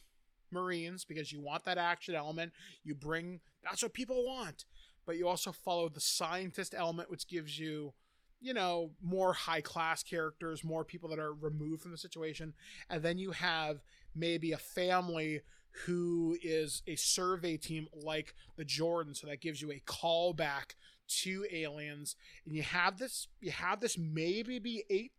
marines 0.52 1.04
because 1.04 1.32
you 1.32 1.40
want 1.40 1.64
that 1.64 1.78
action 1.78 2.14
element. 2.14 2.52
You 2.84 2.94
bring 2.94 3.40
that's 3.62 3.82
what 3.82 3.92
people 3.92 4.24
want. 4.26 4.64
But 5.06 5.16
you 5.16 5.28
also 5.28 5.52
follow 5.52 5.88
the 5.88 6.00
scientist 6.00 6.74
element 6.76 7.10
which 7.10 7.26
gives 7.26 7.58
you 7.58 7.92
you 8.40 8.54
know 8.54 8.90
more 9.02 9.32
high 9.32 9.60
class 9.60 10.02
characters 10.02 10.64
more 10.64 10.84
people 10.84 11.08
that 11.10 11.18
are 11.18 11.32
removed 11.32 11.82
from 11.82 11.92
the 11.92 11.98
situation. 11.98 12.54
And 12.88 13.02
then 13.02 13.18
you 13.18 13.32
have 13.32 13.80
maybe 14.14 14.52
a 14.52 14.58
family 14.58 15.40
who 15.86 16.36
is 16.42 16.82
a 16.86 16.96
survey 16.96 17.56
team 17.56 17.86
like 17.92 18.34
the 18.56 18.64
Jorden 18.64 19.16
so 19.16 19.26
that 19.26 19.40
gives 19.40 19.62
you 19.62 19.70
a 19.70 19.80
callback 19.86 20.74
to 21.22 21.46
aliens. 21.50 22.16
And 22.44 22.54
you 22.54 22.62
have 22.62 22.98
this 22.98 23.28
you 23.40 23.50
have 23.50 23.80
this 23.80 23.98
maybe 23.98 24.58
be 24.58 24.84
eight 24.90 25.12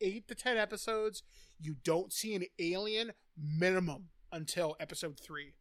eight 0.00 0.28
to 0.28 0.34
ten 0.34 0.56
episodes. 0.56 1.22
You 1.60 1.76
don't 1.84 2.12
see 2.12 2.34
an 2.34 2.44
alien 2.58 3.12
minimum 3.36 4.08
until 4.32 4.76
episode 4.80 5.18
three. 5.20 5.54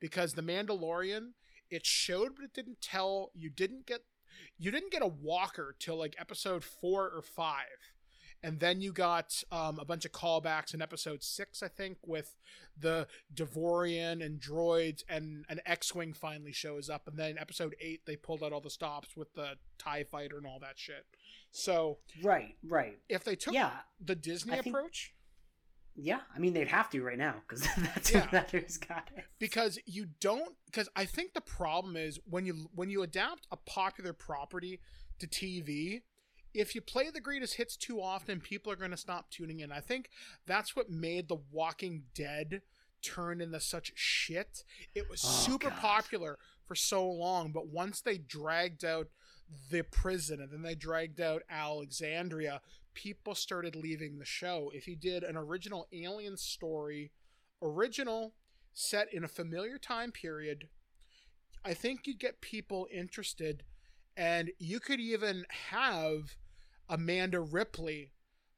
Because 0.00 0.34
the 0.34 0.42
mandalorian 0.42 1.32
it 1.70 1.84
showed 1.86 2.36
but 2.36 2.44
it 2.44 2.52
didn't 2.52 2.80
tell 2.80 3.30
you 3.34 3.50
didn't 3.50 3.86
get 3.86 4.00
you 4.58 4.70
didn't 4.70 4.92
get 4.92 5.02
a 5.02 5.06
walker 5.06 5.74
till 5.78 5.98
like 5.98 6.14
episode 6.18 6.64
four 6.64 7.04
or 7.10 7.22
five. 7.22 7.92
And 8.42 8.60
then 8.60 8.82
you 8.82 8.92
got 8.92 9.42
um, 9.50 9.78
a 9.78 9.86
bunch 9.86 10.04
of 10.04 10.12
callbacks 10.12 10.74
in 10.74 10.82
episode 10.82 11.22
six 11.22 11.62
i 11.62 11.68
think 11.68 11.96
with 12.04 12.34
the 12.78 13.06
Devaronian 13.34 14.24
and 14.24 14.40
droids 14.40 15.02
and 15.08 15.44
an 15.48 15.60
x-wing 15.64 16.12
finally 16.12 16.52
shows 16.52 16.90
up. 16.90 17.08
And 17.08 17.16
then 17.18 17.30
in 17.30 17.38
episode 17.38 17.74
eight 17.80 18.02
they 18.06 18.16
pulled 18.16 18.42
out 18.42 18.52
all 18.52 18.60
the 18.60 18.70
stops 18.70 19.16
with 19.16 19.32
the 19.34 19.54
tie 19.78 20.04
fighter 20.04 20.36
and 20.36 20.46
all 20.46 20.58
that 20.60 20.76
shit. 20.78 21.06
So 21.50 21.98
Right, 22.22 22.56
right. 22.66 22.98
if 23.08 23.24
they 23.24 23.36
took 23.36 23.54
Yeah, 23.54 23.70
the 24.04 24.16
disney 24.16 24.54
I 24.54 24.56
approach 24.58 25.14
yeah. 25.96 26.20
I 26.34 26.38
mean, 26.38 26.52
they'd 26.54 26.68
have 26.68 26.90
to 26.90 27.02
right 27.02 27.18
now 27.18 27.36
because 27.46 27.66
that's 27.78 28.12
Yeah. 28.12 28.26
that's 28.30 28.52
who's 28.52 28.76
got 28.78 29.08
it. 29.16 29.24
because 29.38 29.78
you 29.86 30.06
don't 30.20 30.54
because 30.66 30.88
i 30.96 31.04
think 31.04 31.32
the 31.34 31.40
problem 31.40 31.96
is 31.96 32.18
when 32.28 32.44
you 32.46 32.68
when 32.74 32.90
you 32.90 33.02
adapt 33.02 33.46
a 33.52 33.56
popular 33.56 34.12
property 34.12 34.80
to 35.20 35.26
tv 35.26 36.02
if 36.52 36.74
you 36.74 36.80
play 36.80 37.10
the 37.10 37.20
greatest 37.20 37.54
hits 37.54 37.76
too 37.76 38.00
often 38.00 38.40
people 38.40 38.72
are 38.72 38.76
going 38.76 38.90
to 38.90 38.96
stop 38.96 39.30
tuning 39.30 39.60
in 39.60 39.70
i 39.72 39.80
think 39.80 40.08
that's 40.46 40.74
what 40.74 40.90
made 40.90 41.28
the 41.28 41.38
walking 41.52 42.02
dead 42.14 42.62
turn 43.02 43.40
into 43.40 43.60
such 43.60 43.92
shit 43.94 44.64
it 44.94 45.08
was 45.10 45.22
Oh, 45.24 45.28
super 45.28 45.70
God. 45.70 45.78
popular 45.78 46.38
for 46.66 46.74
so 46.74 47.08
long 47.08 47.52
but 47.52 47.68
once 47.68 48.00
they 48.00 48.18
dragged 48.18 48.84
out 48.84 49.08
the 49.70 49.82
prison 49.82 50.40
and 50.40 50.50
then 50.50 50.62
they 50.62 50.74
dragged 50.74 51.20
out 51.20 51.42
alexandria 51.50 52.60
people 52.94 53.34
started 53.34 53.76
leaving 53.76 54.18
the 54.18 54.24
show 54.24 54.70
if 54.74 54.86
you 54.86 54.96
did 54.96 55.22
an 55.22 55.36
original 55.36 55.86
alien 55.92 56.36
story 56.36 57.12
original 57.62 58.34
set 58.72 59.12
in 59.12 59.24
a 59.24 59.28
familiar 59.28 59.78
time 59.78 60.12
period, 60.12 60.68
I 61.64 61.74
think 61.74 62.06
you'd 62.06 62.18
get 62.18 62.40
people 62.40 62.86
interested, 62.92 63.62
and 64.16 64.50
you 64.58 64.80
could 64.80 65.00
even 65.00 65.46
have 65.70 66.36
Amanda 66.88 67.40
Ripley 67.40 68.12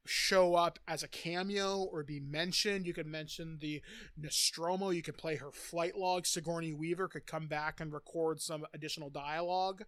show 0.04 0.54
up 0.54 0.78
as 0.86 1.02
a 1.02 1.08
cameo 1.08 1.78
or 1.78 2.02
be 2.02 2.20
mentioned. 2.20 2.86
You 2.86 2.94
could 2.94 3.06
mention 3.06 3.58
the 3.60 3.82
Nostromo. 4.16 4.90
You 4.90 5.02
could 5.02 5.18
play 5.18 5.36
her 5.36 5.52
flight 5.52 5.96
log. 5.96 6.26
Sigourney 6.26 6.72
Weaver 6.72 7.08
could 7.08 7.26
come 7.26 7.48
back 7.48 7.80
and 7.80 7.92
record 7.92 8.40
some 8.40 8.66
additional 8.72 9.10
dialogue. 9.10 9.84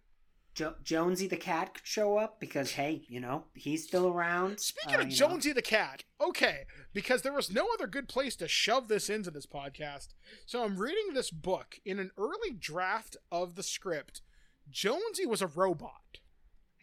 Jo- 0.59 0.75
Jonesy 0.83 1.25
the 1.27 1.37
cat 1.37 1.73
could 1.73 1.87
show 1.87 2.17
up 2.17 2.41
because 2.41 2.71
hey, 2.73 3.03
you 3.07 3.21
know 3.21 3.45
he's 3.53 3.87
still 3.87 4.07
around. 4.09 4.59
Speaking 4.59 4.95
Uh, 4.95 4.97
of 4.99 5.03
you 5.05 5.09
know. 5.11 5.15
Jonesy 5.15 5.53
the 5.53 5.61
cat, 5.61 6.03
okay, 6.19 6.65
because 6.93 7.21
there 7.21 7.31
was 7.31 7.49
no 7.49 7.65
other 7.73 7.87
good 7.87 8.09
place 8.09 8.35
to 8.35 8.47
shove 8.49 8.89
this 8.89 9.09
into 9.09 9.31
this 9.31 9.45
podcast. 9.45 10.09
So 10.45 10.65
I'm 10.65 10.75
reading 10.75 11.13
this 11.13 11.31
book. 11.31 11.77
In 11.85 11.97
an 11.97 12.11
early 12.17 12.51
draft 12.59 13.15
of 13.31 13.55
the 13.55 13.63
script, 13.63 14.21
Jonesy 14.69 15.25
was 15.25 15.41
a 15.41 15.47
robot. 15.47 16.19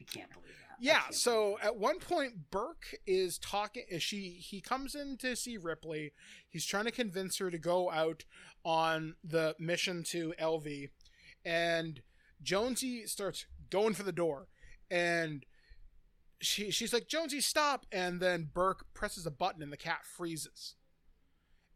I 0.00 0.04
can't 0.04 0.30
believe 0.32 0.46
that. 0.48 0.78
Yeah, 0.80 1.02
so 1.10 1.58
that. 1.60 1.66
at 1.66 1.76
one 1.76 1.98
point 1.98 2.50
Burke 2.50 2.94
is 3.06 3.36
talking 3.38 3.84
she 3.98 4.38
he 4.40 4.62
comes 4.62 4.94
in 4.94 5.18
to 5.18 5.36
see 5.36 5.58
Ripley. 5.58 6.14
He's 6.48 6.64
trying 6.64 6.86
to 6.86 6.90
convince 6.90 7.36
her 7.36 7.50
to 7.50 7.58
go 7.58 7.90
out 7.90 8.24
on 8.64 9.16
the 9.22 9.54
mission 9.58 10.02
to 10.04 10.32
LV 10.40 10.88
and 11.44 12.00
Jonesy 12.42 13.06
starts 13.06 13.46
going 13.70 13.94
for 13.94 14.02
the 14.02 14.12
door 14.12 14.48
and 14.90 15.44
she 16.40 16.70
she's 16.70 16.92
like 16.92 17.08
Jonesy 17.08 17.40
stop 17.40 17.86
and 17.90 18.20
then 18.20 18.50
Burke 18.52 18.86
presses 18.94 19.26
a 19.26 19.30
button 19.30 19.62
and 19.62 19.72
the 19.72 19.76
cat 19.76 20.00
freezes. 20.04 20.74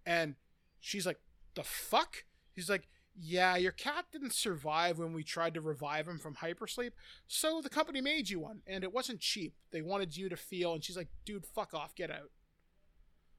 And 0.04 0.34
she's 0.80 1.06
like 1.06 1.20
the 1.54 1.64
fuck? 1.64 2.24
He's 2.52 2.68
like 2.68 2.88
yeah, 3.18 3.56
your 3.56 3.72
cat 3.72 4.06
didn't 4.12 4.32
survive 4.32 4.98
when 4.98 5.12
we 5.12 5.24
tried 5.24 5.54
to 5.54 5.60
revive 5.60 6.08
him 6.08 6.18
from 6.18 6.36
hypersleep. 6.36 6.92
So 7.26 7.60
the 7.60 7.68
company 7.68 8.00
made 8.00 8.30
you 8.30 8.40
one, 8.40 8.62
and 8.66 8.84
it 8.84 8.94
wasn't 8.94 9.20
cheap. 9.20 9.54
They 9.72 9.82
wanted 9.82 10.16
you 10.16 10.28
to 10.28 10.36
feel, 10.36 10.72
and 10.72 10.82
she's 10.82 10.96
like, 10.96 11.08
dude, 11.24 11.44
fuck 11.44 11.74
off, 11.74 11.94
get 11.94 12.10
out. 12.10 12.30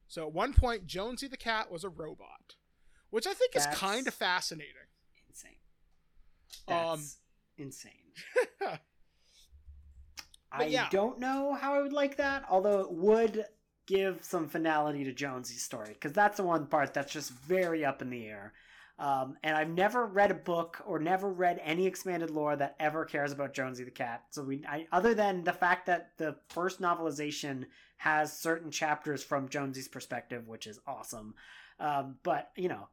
So 0.06 0.26
at 0.26 0.32
one 0.32 0.52
point, 0.52 0.86
Jonesy 0.86 1.26
the 1.26 1.36
cat 1.36 1.70
was 1.70 1.84
a 1.84 1.88
robot, 1.88 2.56
which 3.10 3.26
I 3.26 3.32
think 3.32 3.56
is 3.56 3.66
kind 3.72 4.06
of 4.06 4.14
fascinating. 4.14 4.74
insane. 5.28 5.56
Um, 6.68 7.02
insane. 7.56 7.92
I 10.52 10.66
yeah. 10.66 10.88
don't 10.90 11.18
know 11.18 11.54
how 11.54 11.74
I 11.74 11.80
would 11.80 11.92
like 11.92 12.16
that, 12.18 12.44
although 12.50 12.80
it 12.80 12.92
would 12.92 13.46
give 13.86 14.22
some 14.22 14.48
finality 14.48 15.04
to 15.04 15.12
Jonesy's 15.12 15.62
story 15.62 15.92
because 15.94 16.12
that's 16.12 16.36
the 16.36 16.42
one 16.42 16.66
part 16.66 16.94
that's 16.94 17.12
just 17.12 17.30
very 17.30 17.84
up 17.84 18.02
in 18.02 18.10
the 18.10 18.26
air. 18.26 18.52
Um, 18.98 19.36
and 19.42 19.56
I've 19.56 19.70
never 19.70 20.06
read 20.06 20.30
a 20.30 20.34
book 20.34 20.80
or 20.86 20.98
never 20.98 21.32
read 21.32 21.60
any 21.64 21.86
expanded 21.86 22.30
lore 22.30 22.54
that 22.56 22.76
ever 22.78 23.04
cares 23.04 23.32
about 23.32 23.54
Jonesy 23.54 23.84
the 23.84 23.90
cat. 23.90 24.24
So 24.30 24.44
we, 24.44 24.64
I, 24.68 24.86
other 24.92 25.14
than 25.14 25.42
the 25.42 25.52
fact 25.52 25.86
that 25.86 26.10
the 26.18 26.36
first 26.50 26.80
novelization 26.80 27.64
has 27.96 28.38
certain 28.38 28.70
chapters 28.70 29.24
from 29.24 29.48
Jonesy's 29.48 29.88
perspective, 29.88 30.46
which 30.46 30.66
is 30.66 30.78
awesome. 30.86 31.34
Um, 31.80 32.16
but 32.22 32.50
you 32.54 32.68
know, 32.68 32.88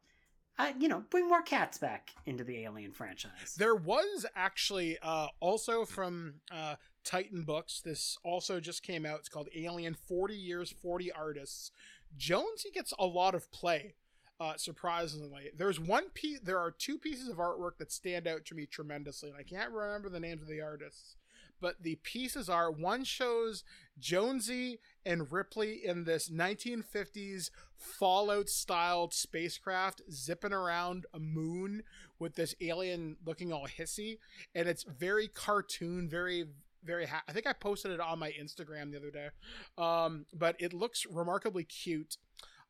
I, 0.60 0.74
you 0.78 0.90
know, 0.90 1.04
bring 1.10 1.28
more 1.28 1.42
cats 1.42 1.78
back 1.78 2.12
into 2.26 2.44
the 2.44 2.64
Alien 2.66 2.92
franchise. 2.92 3.56
There 3.58 3.76
was 3.76 4.26
actually 4.36 4.98
uh, 5.02 5.28
also 5.40 5.86
from 5.86 6.36
uh, 6.52 6.76
Titan 7.06 7.44
Books. 7.44 7.82
This 7.82 8.18
also 8.26 8.60
just 8.60 8.84
came 8.84 9.06
out. 9.06 9.20
It's 9.20 9.30
called 9.30 9.48
Alien: 9.56 9.94
Forty 9.96 10.36
Years, 10.36 10.70
Forty 10.70 11.12
Artists. 11.12 11.72
Jonesy 12.18 12.72
gets 12.74 12.94
a 13.00 13.06
lot 13.06 13.36
of 13.36 13.50
play. 13.52 13.96
Uh, 14.42 14.54
surprisingly, 14.58 15.50
there's 15.58 15.80
one 15.80 16.10
piece. 16.14 16.40
There 16.42 16.60
are 16.60 16.72
two 16.72 16.98
pieces 16.98 17.30
of 17.30 17.38
artwork 17.38 17.78
that 17.80 17.92
stand 17.92 18.28
out 18.28 18.46
to 18.46 18.56
me 18.56 18.66
tremendously, 18.66 19.30
and 19.30 19.38
I 19.38 19.44
can't 19.44 19.72
remember 19.72 20.10
the 20.10 20.20
names 20.20 20.42
of 20.42 20.50
the 20.50 20.62
artists. 20.62 21.16
But 21.62 21.84
the 21.84 21.96
pieces 22.04 22.50
are 22.50 22.72
one 22.72 23.04
shows 23.04 23.64
Jonesy 24.00 24.80
and 25.06 25.32
Ripley 25.32 25.86
in 25.86 26.04
this 26.04 26.30
1950s 26.30 27.50
Fallout 27.76 28.50
styled 28.50 29.14
spacecraft 29.14 30.02
zipping 30.12 30.54
around 30.54 31.06
a 31.14 31.20
moon 31.20 31.84
with 32.20 32.36
this 32.36 32.56
alien 32.62 33.16
looking 33.26 33.54
all 33.54 33.68
hissy, 33.68 34.18
and 34.54 34.68
it's 34.68 34.84
very 34.84 35.28
cartoon, 35.28 36.10
very 36.10 36.46
very. 36.84 37.06
Ha- 37.06 37.24
I 37.28 37.32
think 37.32 37.48
I 37.48 37.54
posted 37.54 37.92
it 37.92 38.00
on 38.00 38.20
my 38.20 38.32
Instagram 38.32 38.92
the 38.92 38.98
other 38.98 39.12
day, 39.12 39.30
um, 39.78 40.26
but 40.34 40.56
it 40.60 40.74
looks 40.74 41.06
remarkably 41.06 41.64
cute. 41.64 42.18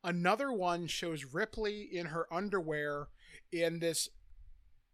Another 0.02 0.52
one 0.52 0.86
shows 0.86 1.24
Ripley 1.24 1.82
in 1.82 2.06
her 2.06 2.26
underwear 2.32 3.08
in 3.52 3.80
this 3.80 4.08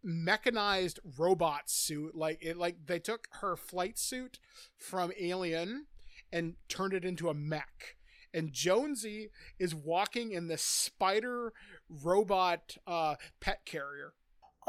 mechanized 0.03 0.99
robot 1.17 1.69
suit 1.69 2.15
like 2.15 2.37
it 2.41 2.55
like 2.55 2.85
they 2.85 2.99
took 2.99 3.27
her 3.41 3.55
flight 3.55 3.97
suit 3.97 4.39
from 4.77 5.11
alien 5.19 5.85
and 6.31 6.55
turned 6.67 6.93
it 6.93 7.05
into 7.05 7.29
a 7.29 7.33
mech. 7.33 7.95
And 8.33 8.51
Jonesy 8.51 9.29
is 9.57 9.73
walking 9.73 10.31
in 10.31 10.47
this 10.47 10.61
spider 10.61 11.53
robot 11.89 12.77
uh, 12.85 13.15
pet 13.39 13.61
carrier. 13.65 14.13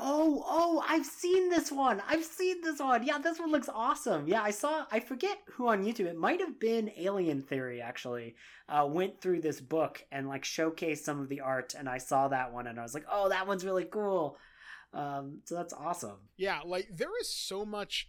Oh, 0.01 0.45
oh, 0.47 0.85
I've 0.89 1.05
seen 1.05 1.51
this 1.51 1.73
one. 1.73 2.01
I've 2.09 2.25
seen 2.25 2.61
this 2.63 2.79
one. 2.79 3.05
Yeah, 3.05 3.19
this 3.19 3.41
one 3.41 3.51
looks 3.51 3.69
awesome. 3.69 4.29
Yeah, 4.29 4.43
I 4.43 4.53
saw, 4.53 4.87
I 4.93 5.01
forget 5.01 5.39
who 5.55 5.67
on 5.67 5.85
YouTube, 5.85 6.07
it 6.07 6.17
might 6.17 6.41
have 6.41 6.61
been 6.61 6.93
Alien 6.97 7.43
Theory 7.43 7.83
actually, 7.83 8.37
uh, 8.69 8.87
went 8.89 9.21
through 9.21 9.41
this 9.41 9.61
book 9.61 10.05
and 10.13 10.29
like 10.29 10.45
showcased 10.45 10.99
some 10.99 11.21
of 11.21 11.29
the 11.29 11.41
art. 11.41 11.75
And 11.77 11.89
I 11.89 11.99
saw 11.99 12.29
that 12.29 12.53
one 12.53 12.69
and 12.69 12.79
I 12.79 12.85
was 12.85 12.95
like, 12.95 13.07
oh, 13.11 13.29
that 13.31 13.49
one's 13.49 13.65
really 13.65 13.87
cool. 13.87 14.37
Um, 14.95 15.41
so 15.45 15.57
that's 15.57 15.73
awesome. 15.73 16.19
Yeah, 16.37 16.61
like 16.65 16.89
there 16.95 17.19
is 17.21 17.29
so 17.29 17.65
much 17.65 18.09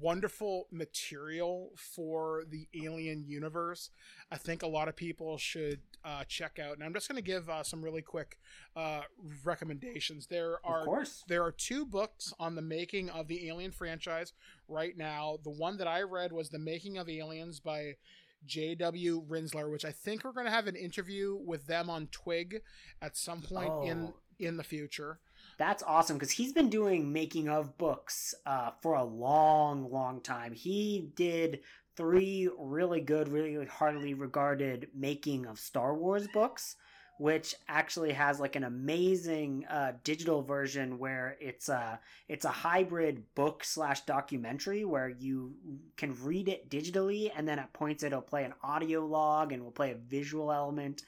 wonderful 0.00 0.66
material 0.70 1.70
for 1.76 2.44
the 2.50 2.68
Alien 2.82 3.24
universe. 3.26 3.90
I 4.30 4.36
think 4.36 4.62
a 4.62 4.66
lot 4.66 4.88
of 4.88 4.96
people 4.96 5.38
should 5.38 5.80
uh, 6.04 6.24
check 6.24 6.58
out. 6.58 6.74
And 6.74 6.84
I'm 6.84 6.92
just 6.92 7.08
going 7.08 7.16
to 7.16 7.22
give 7.22 7.48
uh, 7.48 7.62
some 7.62 7.82
really 7.82 8.02
quick 8.02 8.38
uh, 8.74 9.02
recommendations. 9.44 10.26
There 10.26 10.58
are 10.64 10.80
of 10.80 10.86
course. 10.86 11.24
there 11.28 11.44
are 11.44 11.52
two 11.52 11.86
books 11.86 12.32
on 12.38 12.54
the 12.54 12.62
making 12.62 13.10
of 13.10 13.28
the 13.28 13.48
Alien 13.48 13.72
franchise 13.72 14.32
right 14.68 14.96
now. 14.96 15.38
The 15.42 15.50
one 15.50 15.76
that 15.78 15.88
I 15.88 16.02
read 16.02 16.32
was 16.32 16.50
The 16.50 16.58
Making 16.58 16.98
of 16.98 17.08
Aliens 17.08 17.60
by 17.60 17.96
J.W. 18.44 19.24
Rinzler, 19.28 19.70
which 19.70 19.84
I 19.84 19.92
think 19.92 20.24
we're 20.24 20.32
going 20.32 20.46
to 20.46 20.52
have 20.52 20.66
an 20.66 20.76
interview 20.76 21.38
with 21.44 21.66
them 21.66 21.90
on 21.90 22.08
Twig 22.08 22.62
at 23.02 23.16
some 23.16 23.42
point 23.42 23.70
oh. 23.70 23.82
in 23.82 24.12
in 24.38 24.56
the 24.56 24.64
future. 24.64 25.18
That's 25.58 25.82
awesome 25.82 26.16
because 26.16 26.32
he's 26.32 26.52
been 26.52 26.68
doing 26.68 27.12
making 27.12 27.48
of 27.48 27.78
books 27.78 28.34
uh, 28.44 28.72
for 28.82 28.94
a 28.94 29.04
long, 29.04 29.90
long 29.90 30.20
time. 30.20 30.52
He 30.52 31.10
did 31.14 31.60
three 31.96 32.50
really 32.58 33.00
good, 33.00 33.28
really 33.28 33.64
highly 33.66 34.14
regarded 34.14 34.88
making 34.94 35.46
of 35.46 35.58
Star 35.58 35.94
Wars 35.94 36.28
books, 36.34 36.76
which 37.18 37.54
actually 37.68 38.12
has 38.12 38.38
like 38.38 38.54
an 38.54 38.64
amazing 38.64 39.64
uh, 39.70 39.92
digital 40.04 40.42
version 40.42 40.98
where 40.98 41.38
it's 41.40 41.70
a 41.70 41.98
it's 42.28 42.44
a 42.44 42.50
hybrid 42.50 43.22
book 43.34 43.64
slash 43.64 44.02
documentary 44.02 44.84
where 44.84 45.08
you 45.08 45.54
can 45.96 46.14
read 46.22 46.48
it 46.48 46.68
digitally 46.68 47.30
and 47.34 47.48
then 47.48 47.58
at 47.58 47.72
points 47.72 48.02
it'll 48.02 48.20
play 48.20 48.44
an 48.44 48.52
audio 48.62 49.06
log 49.06 49.52
and 49.52 49.64
will 49.64 49.70
play 49.70 49.92
a 49.92 49.96
visual 50.08 50.52
element. 50.52 51.02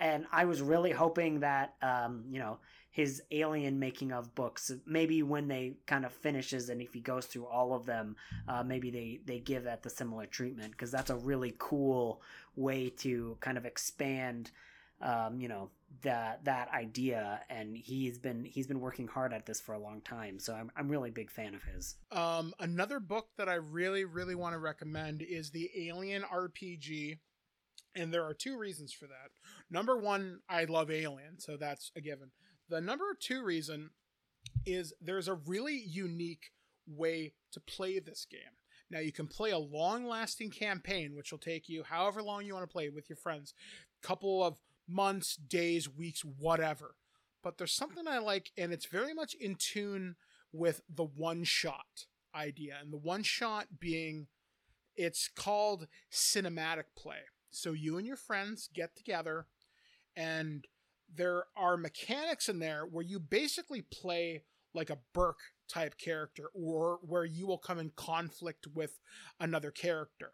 And 0.00 0.26
I 0.30 0.44
was 0.44 0.62
really 0.62 0.92
hoping 0.92 1.40
that 1.40 1.74
um, 1.82 2.22
you 2.30 2.38
know 2.38 2.58
his 2.98 3.22
alien 3.30 3.78
making 3.78 4.10
of 4.10 4.34
books. 4.34 4.72
Maybe 4.84 5.22
when 5.22 5.46
they 5.46 5.74
kind 5.86 6.04
of 6.04 6.10
finishes 6.12 6.68
and 6.68 6.82
if 6.82 6.92
he 6.92 6.98
goes 6.98 7.26
through 7.26 7.46
all 7.46 7.72
of 7.72 7.86
them, 7.86 8.16
uh, 8.48 8.64
maybe 8.64 8.90
they 8.90 9.20
they 9.24 9.38
give 9.38 9.62
that 9.64 9.84
the 9.84 9.88
similar 9.88 10.26
treatment 10.26 10.72
because 10.72 10.90
that's 10.90 11.08
a 11.08 11.14
really 11.14 11.54
cool 11.58 12.20
way 12.56 12.90
to 12.98 13.36
kind 13.38 13.56
of 13.56 13.64
expand. 13.64 14.50
Um, 15.00 15.38
you 15.40 15.46
know 15.46 15.70
that 16.02 16.44
that 16.46 16.72
idea. 16.72 17.40
And 17.48 17.76
he's 17.76 18.18
been 18.18 18.44
he's 18.44 18.66
been 18.66 18.80
working 18.80 19.06
hard 19.06 19.32
at 19.32 19.46
this 19.46 19.60
for 19.60 19.74
a 19.74 19.78
long 19.78 20.00
time. 20.00 20.40
So 20.40 20.52
i'm, 20.54 20.68
I'm 20.76 20.88
really 20.88 21.12
big 21.12 21.30
fan 21.30 21.54
of 21.54 21.62
his. 21.62 21.94
Um, 22.10 22.52
another 22.58 22.98
book 22.98 23.28
that 23.36 23.48
i 23.48 23.54
really 23.54 24.06
really 24.06 24.34
want 24.34 24.54
to 24.54 24.58
recommend 24.58 25.22
is 25.22 25.52
the 25.52 25.70
alien 25.76 26.22
rpg 26.22 27.18
and 27.94 28.12
there 28.12 28.24
are 28.24 28.34
two 28.34 28.58
reasons 28.58 28.92
for 28.92 29.06
that. 29.06 29.30
Number 29.70 29.96
one 29.96 30.40
i 30.48 30.64
love 30.64 30.90
alien 30.90 31.38
so 31.38 31.56
that's 31.56 31.92
a 31.94 32.00
given 32.00 32.32
the 32.68 32.80
number 32.80 33.16
two 33.18 33.42
reason 33.42 33.90
is 34.64 34.92
there's 35.00 35.28
a 35.28 35.34
really 35.34 35.76
unique 35.76 36.50
way 36.86 37.32
to 37.52 37.60
play 37.60 37.98
this 37.98 38.26
game. 38.30 38.40
Now 38.90 39.00
you 39.00 39.12
can 39.12 39.26
play 39.26 39.50
a 39.50 39.58
long-lasting 39.58 40.50
campaign, 40.50 41.14
which 41.14 41.30
will 41.30 41.38
take 41.38 41.68
you 41.68 41.82
however 41.82 42.22
long 42.22 42.44
you 42.44 42.54
want 42.54 42.68
to 42.68 42.72
play 42.72 42.88
with 42.88 43.08
your 43.08 43.16
friends, 43.16 43.52
couple 44.02 44.42
of 44.42 44.58
months, 44.88 45.36
days, 45.36 45.88
weeks, 45.88 46.24
whatever. 46.24 46.94
But 47.42 47.58
there's 47.58 47.74
something 47.74 48.08
I 48.08 48.18
like, 48.18 48.50
and 48.56 48.72
it's 48.72 48.86
very 48.86 49.12
much 49.12 49.34
in 49.34 49.56
tune 49.56 50.16
with 50.52 50.80
the 50.88 51.04
one-shot 51.04 52.06
idea, 52.34 52.78
and 52.80 52.92
the 52.92 52.98
one-shot 52.98 53.78
being, 53.78 54.28
it's 54.96 55.28
called 55.28 55.86
cinematic 56.10 56.84
play. 56.96 57.26
So 57.50 57.72
you 57.72 57.98
and 57.98 58.06
your 58.06 58.16
friends 58.16 58.68
get 58.72 58.96
together, 58.96 59.46
and 60.16 60.66
there 61.14 61.44
are 61.56 61.76
mechanics 61.76 62.48
in 62.48 62.58
there 62.58 62.82
where 62.82 63.04
you 63.04 63.18
basically 63.18 63.82
play 63.82 64.42
like 64.74 64.90
a 64.90 64.98
Burke 65.14 65.40
type 65.68 65.98
character 65.98 66.50
or 66.54 66.98
where 67.02 67.24
you 67.24 67.46
will 67.46 67.58
come 67.58 67.78
in 67.78 67.90
conflict 67.96 68.66
with 68.74 68.98
another 69.40 69.70
character 69.70 70.32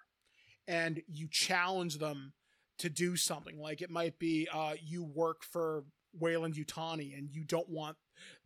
and 0.67 1.03
you 1.07 1.29
challenge 1.31 1.99
them 1.99 2.33
to 2.79 2.89
do 2.89 3.17
something. 3.17 3.59
Like 3.59 3.83
it 3.83 3.91
might 3.91 4.19
be 4.19 4.49
uh, 4.53 4.75
you 4.83 5.05
work 5.05 5.43
for 5.45 5.85
Weyland-Yutani 6.19 7.17
and 7.17 7.29
you 7.31 7.45
don't 7.45 7.69
want 7.69 7.97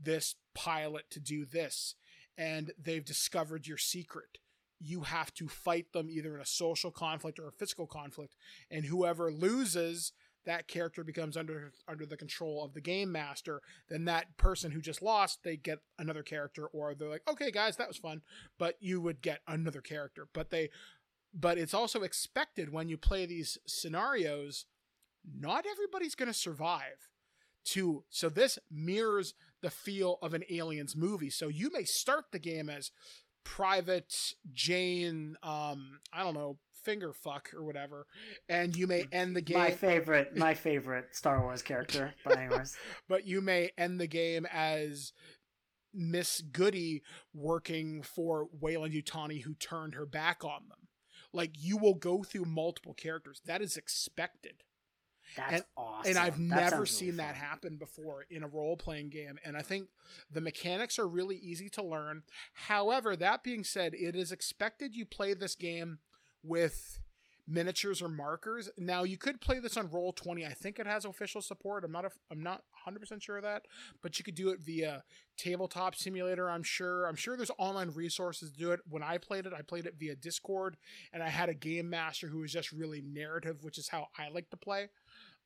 this 0.01 0.35
pilot 0.55 1.05
to 1.11 1.21
do 1.21 1.45
this 1.45 1.95
and 2.37 2.73
they've 2.81 3.05
discovered 3.05 3.67
your 3.67 3.79
secret. 3.79 4.39
You 4.81 5.03
have 5.03 5.35
to 5.35 5.49
fight 5.49 5.93
them 5.93 6.09
either 6.09 6.35
in 6.37 6.41
a 6.41 6.47
social 6.47 6.91
conflict 6.91 7.39
or 7.39 7.49
a 7.49 7.53
physical 7.53 7.87
conflict 7.87 8.35
and 8.71 8.85
whoever 8.85 9.33
loses 9.33 10.13
that 10.47 10.69
character 10.69 11.05
becomes 11.05 11.37
under 11.37 11.73
under 11.87 12.07
the 12.07 12.17
control 12.17 12.65
of 12.65 12.75
the 12.75 12.81
game 12.81 13.13
master, 13.13 13.61
then 13.89 14.05
that 14.07 14.37
person 14.37 14.71
who 14.71 14.81
just 14.81 15.03
lost, 15.03 15.43
they 15.43 15.57
get 15.57 15.79
another 15.99 16.23
character, 16.23 16.67
or 16.67 16.95
they're 16.95 17.09
like, 17.09 17.29
okay, 17.29 17.51
guys, 17.51 17.77
that 17.77 17.89
was 17.89 17.99
fun, 17.99 18.23
but 18.59 18.77
you 18.81 19.01
would 19.01 19.21
get 19.21 19.41
another 19.47 19.81
character. 19.81 20.29
But 20.33 20.51
they, 20.51 20.71
but 21.35 21.59
it's 21.59 21.75
also 21.75 22.03
expected 22.03 22.73
when 22.73 22.89
you 22.89 22.97
play 22.97 23.27
these 23.27 23.59
scenarios, 23.67 24.67
not 25.39 25.67
everybody's 25.71 26.15
going 26.15 26.33
to 26.33 26.39
survive. 26.39 27.09
To 27.73 28.05
so 28.09 28.31
this 28.31 28.59
mirrors 28.71 29.35
the 29.61 29.71
feel 29.71 30.19
of 30.23 30.33
an 30.33 30.45
aliens 30.49 30.97
movie. 30.97 31.29
So 31.29 31.49
you 31.49 31.71
may 31.71 31.85
start 31.85 32.27
the 32.33 32.39
game 32.39 32.71
as 32.71 32.91
Private 33.45 34.15
Jane, 34.53 35.37
um, 35.43 36.01
I 36.13 36.23
don't 36.23 36.35
know, 36.35 36.59
finger 36.85 37.13
fuck 37.13 37.51
or 37.55 37.65
whatever, 37.65 38.07
and 38.49 38.77
you 38.77 38.87
may 38.87 39.07
end 39.13 39.37
the 39.37 39.41
game. 39.41 39.59
My 39.59 39.71
favorite, 39.71 40.37
my 40.37 40.55
favorite 40.55 41.15
Star 41.15 41.43
Wars 41.43 41.63
character, 41.63 42.15
but 42.25 42.39
anyways. 42.39 42.77
but 43.09 43.27
you 43.27 43.41
may 43.41 43.71
end 43.79 44.01
the 44.01 44.07
game 44.07 44.47
as 44.53 45.13
Miss 45.95 46.41
Goody 46.41 47.03
working 47.35 48.03
for 48.03 48.49
Weyland-Yutani, 48.61 49.43
who 49.43 49.55
turned 49.55 49.95
her 49.95 50.07
back 50.07 50.45
on 50.45 50.69
them. 50.69 50.89
Like 51.33 51.53
you 51.59 51.77
will 51.77 51.95
go 51.95 52.23
through 52.23 52.47
multiple 52.47 52.95
characters. 52.95 53.43
That 53.45 53.61
is 53.61 53.77
expected. 53.77 54.63
That's 55.37 55.53
and, 55.53 55.65
awesome. 55.77 56.11
And 56.11 56.19
I've 56.19 56.39
that 56.49 56.71
never 56.73 56.87
seen 56.87 57.09
really 57.09 57.19
that 57.19 57.35
happen 57.35 57.77
before 57.77 58.25
in 58.31 58.43
a 58.43 58.49
role 58.49 58.77
playing 58.77 59.11
game. 59.11 59.39
And 59.45 59.57
I 59.57 59.63
think 59.63 59.89
the 60.31 60.41
mechanics 60.41 60.99
are 60.99 61.09
really 61.09 61.37
easy 61.37 61.69
to 61.71 61.83
learn. 61.83 62.23
However, 62.55 63.17
that 63.17 63.43
being 63.43 63.65
said, 63.65 63.95
it 63.95 64.17
is 64.17 64.33
expected 64.33 64.95
you 64.95 65.05
play 65.05 65.35
this 65.35 65.55
game 65.55 65.99
with 66.43 67.01
miniatures 67.49 68.03
or 68.03 68.09
markers. 68.09 68.69
Now 68.77 69.05
you 69.05 69.17
could 69.17 69.41
play 69.41 69.59
this 69.59 69.77
on 69.77 69.91
Roll 69.91 70.13
Twenty. 70.13 70.45
I 70.45 70.53
think 70.53 70.79
it 70.79 70.87
has 70.87 71.05
official 71.05 71.41
support. 71.41 71.85
I'm 71.85 71.93
not 71.93 72.05
a, 72.05 72.11
I'm 72.31 72.43
not 72.43 72.63
100 72.85 73.01
percent 73.01 73.23
sure 73.23 73.39
of 73.39 73.43
that, 73.45 73.67
but 74.03 74.19
you 74.19 74.25
could 74.25 74.35
do 74.35 74.51
it 74.51 74.61
via 74.61 75.03
Tabletop 75.37 75.97
Simulator. 75.97 76.51
I'm 76.51 76.63
sure. 76.63 77.07
I'm 77.07 77.17
sure 77.17 77.37
there's 77.37 77.51
online 77.59 77.91
resources 77.91 78.53
to 78.53 78.59
do 78.59 78.73
it. 78.73 78.81
When 78.89 79.03
I 79.03 79.19
played 79.19 79.47
it, 79.47 79.53
I 79.57 79.63
played 79.63 79.87
it 79.87 79.95
via 79.99 80.15
Discord, 80.15 80.77
and 81.13 81.23
I 81.23 81.29
had 81.29 81.49
a 81.49 81.55
game 81.55 81.89
master 81.89 82.29
who 82.29 82.41
was 82.41 82.53
just 82.53 82.73
really 82.73 83.03
narrative, 83.03 83.63
which 83.63 83.79
is 83.79 83.89
how 83.89 84.09
I 84.19 84.29
like 84.29 84.51
to 84.51 84.57
play. 84.57 84.89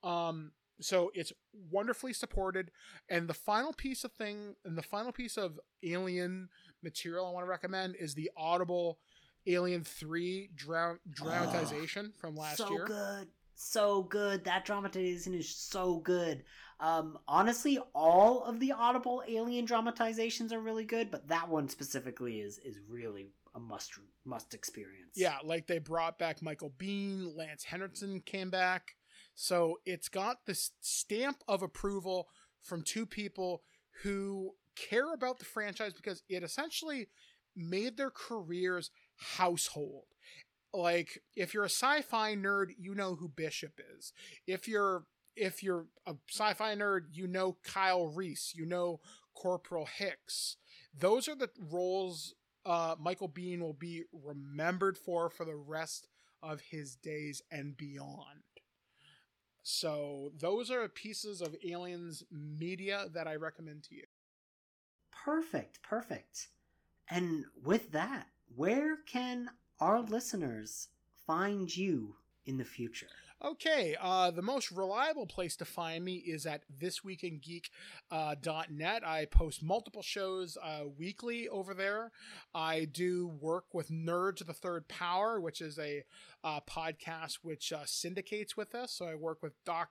Um, 0.02 0.52
so 0.80 1.12
it's 1.14 1.32
wonderfully 1.70 2.12
supported. 2.12 2.70
And 3.08 3.28
the 3.28 3.34
final 3.34 3.72
piece 3.72 4.04
of 4.04 4.12
thing, 4.12 4.56
and 4.64 4.76
the 4.76 4.82
final 4.82 5.12
piece 5.12 5.36
of 5.36 5.60
Alien 5.84 6.48
material 6.82 7.26
I 7.26 7.30
want 7.30 7.46
to 7.46 7.50
recommend 7.50 7.96
is 7.96 8.14
the 8.14 8.30
Audible 8.36 8.98
Alien 9.46 9.84
Three 9.84 10.50
dra- 10.54 10.98
dramatization 11.10 12.12
oh, 12.14 12.20
from 12.20 12.36
last 12.36 12.58
so 12.58 12.70
year. 12.70 12.86
So 12.86 12.94
good, 12.94 13.28
so 13.54 14.02
good. 14.02 14.44
That 14.44 14.64
dramatization 14.64 15.34
is 15.34 15.48
so 15.48 15.98
good. 15.98 16.44
Um, 16.80 17.18
honestly, 17.28 17.78
all 17.94 18.42
of 18.44 18.58
the 18.58 18.72
Audible 18.72 19.22
Alien 19.28 19.64
dramatizations 19.64 20.52
are 20.52 20.60
really 20.60 20.84
good, 20.84 21.10
but 21.10 21.28
that 21.28 21.48
one 21.48 21.68
specifically 21.68 22.40
is 22.40 22.58
is 22.58 22.78
really 22.88 23.30
a 23.54 23.60
must 23.60 23.92
must 24.24 24.54
experience. 24.54 25.12
Yeah, 25.14 25.36
like 25.44 25.66
they 25.66 25.78
brought 25.78 26.18
back 26.18 26.42
Michael 26.42 26.72
Biehn, 26.78 27.36
Lance 27.36 27.64
Henriksen 27.64 28.20
came 28.20 28.50
back, 28.50 28.96
so 29.34 29.78
it's 29.84 30.08
got 30.08 30.38
this 30.46 30.72
stamp 30.80 31.38
of 31.46 31.62
approval 31.62 32.28
from 32.62 32.82
two 32.82 33.06
people 33.06 33.62
who 34.02 34.54
care 34.74 35.12
about 35.12 35.38
the 35.38 35.44
franchise 35.44 35.92
because 35.92 36.22
it 36.28 36.42
essentially 36.42 37.08
made 37.54 37.96
their 37.96 38.10
careers 38.10 38.90
household. 39.16 40.04
Like 40.74 41.22
if 41.36 41.52
you're 41.52 41.64
a 41.64 41.66
sci-fi 41.66 42.34
nerd, 42.34 42.70
you 42.78 42.94
know 42.94 43.14
who 43.14 43.28
Bishop 43.28 43.80
is. 43.98 44.12
If 44.46 44.66
you're 44.66 45.04
if 45.36 45.62
you're 45.62 45.86
a 46.06 46.14
sci-fi 46.30 46.74
nerd, 46.74 47.06
you 47.12 47.26
know 47.26 47.56
Kyle 47.64 48.08
Reese, 48.08 48.52
you 48.54 48.66
know 48.66 49.00
Corporal 49.34 49.86
Hicks. 49.86 50.56
Those 50.98 51.28
are 51.28 51.34
the 51.34 51.50
roles 51.70 52.34
uh, 52.64 52.94
Michael 52.98 53.28
Biehn 53.28 53.60
will 53.60 53.72
be 53.72 54.04
remembered 54.12 54.96
for 54.96 55.30
for 55.30 55.44
the 55.44 55.56
rest 55.56 56.08
of 56.42 56.60
his 56.60 56.96
days 56.96 57.42
and 57.50 57.76
beyond. 57.76 58.42
So 59.62 60.32
those 60.38 60.70
are 60.70 60.88
pieces 60.88 61.40
of 61.40 61.54
Aliens 61.64 62.24
media 62.30 63.06
that 63.14 63.28
I 63.28 63.36
recommend 63.36 63.84
to 63.84 63.94
you. 63.94 64.04
Perfect, 65.24 65.82
perfect. 65.82 66.48
And 67.08 67.44
with 67.62 67.92
that, 67.92 68.26
where 68.56 68.98
can 69.06 69.48
our 69.80 70.00
listeners 70.00 70.88
find 71.26 71.74
you 71.74 72.16
in 72.46 72.58
the 72.58 72.64
future? 72.64 73.08
Okay, 73.44 73.96
uh, 74.00 74.30
the 74.30 74.40
most 74.40 74.70
reliable 74.70 75.26
place 75.26 75.56
to 75.56 75.64
find 75.64 76.04
me 76.04 76.14
is 76.14 76.46
at 76.46 76.62
thisweekingeek.net. 76.80 77.70
Uh, 78.12 79.06
I 79.06 79.24
post 79.24 79.64
multiple 79.64 80.02
shows 80.02 80.56
uh, 80.62 80.82
weekly 80.96 81.48
over 81.48 81.74
there. 81.74 82.12
I 82.54 82.84
do 82.84 83.32
work 83.40 83.64
with 83.72 83.90
Nerd 83.90 84.36
to 84.36 84.44
the 84.44 84.52
Third 84.52 84.86
Power, 84.86 85.40
which 85.40 85.60
is 85.60 85.76
a 85.80 86.04
uh, 86.44 86.60
podcast 86.70 87.38
which 87.42 87.72
uh, 87.72 87.82
syndicates 87.84 88.56
with 88.56 88.76
us. 88.76 88.92
So 88.92 89.06
I 89.06 89.16
work 89.16 89.42
with 89.42 89.54
Doc. 89.64 89.90